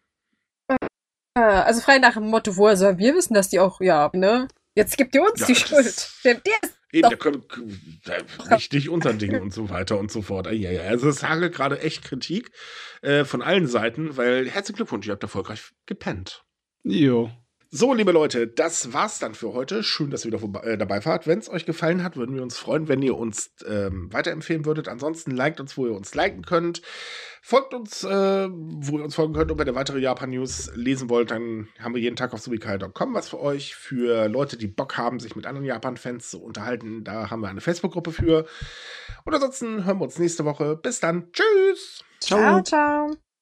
Äh, 1.35 1.41
also 1.41 1.81
frei 1.81 1.97
nach 1.97 2.13
dem 2.13 2.29
Motto, 2.29 2.57
woher 2.57 2.77
sollen 2.77 2.99
wir 2.99 3.15
wissen, 3.15 3.33
dass 3.33 3.49
die 3.49 3.59
auch, 3.59 3.81
ja, 3.81 4.11
ne? 4.13 4.47
Jetzt 4.75 4.97
gibt 4.97 5.15
ihr 5.15 5.21
uns 5.21 5.39
ja, 5.41 5.47
die 5.47 5.55
Schuld. 5.55 6.09
Der, 6.23 6.35
der 6.35 6.53
ist 6.63 6.73
Eben, 6.93 7.09
der 7.09 7.17
kommt 7.17 7.47
richtig 8.51 8.87
unter 8.87 9.13
Dinge 9.13 9.41
und 9.41 9.51
so 9.51 9.71
weiter 9.71 9.97
und 9.97 10.11
so 10.11 10.21
fort. 10.21 10.45
Ja, 10.51 10.71
ja. 10.71 10.81
Also 10.83 11.09
es 11.09 11.23
hagelt 11.23 11.55
gerade 11.55 11.79
echt 11.79 12.03
Kritik 12.03 12.51
äh, 13.01 13.25
von 13.25 13.41
allen 13.41 13.65
Seiten, 13.65 14.15
weil 14.15 14.47
herzlichen 14.47 14.77
Glückwunsch, 14.77 15.07
ihr 15.07 15.13
habt 15.13 15.23
erfolgreich 15.23 15.71
gepennt. 15.87 16.45
Jo. 16.83 17.31
So, 17.75 17.91
liebe 17.91 18.11
Leute, 18.11 18.45
das 18.45 18.93
war's 18.93 19.17
dann 19.17 19.33
für 19.33 19.53
heute. 19.53 19.81
Schön, 19.81 20.11
dass 20.11 20.23
ihr 20.25 20.31
wieder 20.31 20.63
äh, 20.63 20.77
dabei 20.77 21.03
wart. 21.05 21.25
Wenn 21.25 21.39
es 21.39 21.49
euch 21.49 21.65
gefallen 21.65 22.03
hat, 22.03 22.15
würden 22.15 22.35
wir 22.35 22.43
uns 22.43 22.55
freuen, 22.55 22.87
wenn 22.87 23.01
ihr 23.01 23.17
uns 23.17 23.49
ähm, 23.65 24.13
weiterempfehlen 24.13 24.65
würdet. 24.65 24.87
Ansonsten 24.87 25.31
liked 25.31 25.59
uns, 25.59 25.75
wo 25.75 25.87
ihr 25.87 25.95
uns 25.95 26.13
liken 26.13 26.43
könnt. 26.43 26.83
Folgt 27.41 27.73
uns, 27.73 28.03
äh, 28.03 28.47
wo 28.47 28.99
ihr 28.99 29.03
uns 29.03 29.15
folgen 29.15 29.33
könnt. 29.33 29.49
Und 29.49 29.57
wenn 29.57 29.65
ihr 29.65 29.73
weitere 29.73 29.97
Japan-News 29.97 30.73
lesen 30.75 31.09
wollt, 31.09 31.31
dann 31.31 31.67
haben 31.79 31.95
wir 31.95 32.01
jeden 32.03 32.15
Tag 32.15 32.31
auf 32.33 32.41
subikai.com 32.41 33.15
was 33.15 33.29
für 33.29 33.39
euch. 33.39 33.73
Für 33.73 34.27
Leute, 34.27 34.55
die 34.55 34.67
Bock 34.67 34.95
haben, 34.97 35.19
sich 35.19 35.35
mit 35.35 35.47
anderen 35.47 35.65
Japan-Fans 35.65 36.29
zu 36.29 36.43
unterhalten, 36.43 37.03
da 37.03 37.31
haben 37.31 37.41
wir 37.41 37.49
eine 37.49 37.61
Facebook-Gruppe 37.61 38.11
für. 38.11 38.45
Und 39.25 39.33
ansonsten 39.33 39.83
hören 39.83 39.97
wir 39.97 40.03
uns 40.03 40.19
nächste 40.19 40.45
Woche. 40.45 40.75
Bis 40.75 40.99
dann. 40.99 41.31
Tschüss. 41.31 42.03
Ciao, 42.19 42.61
ciao. 42.61 43.07
ciao. 43.07 43.32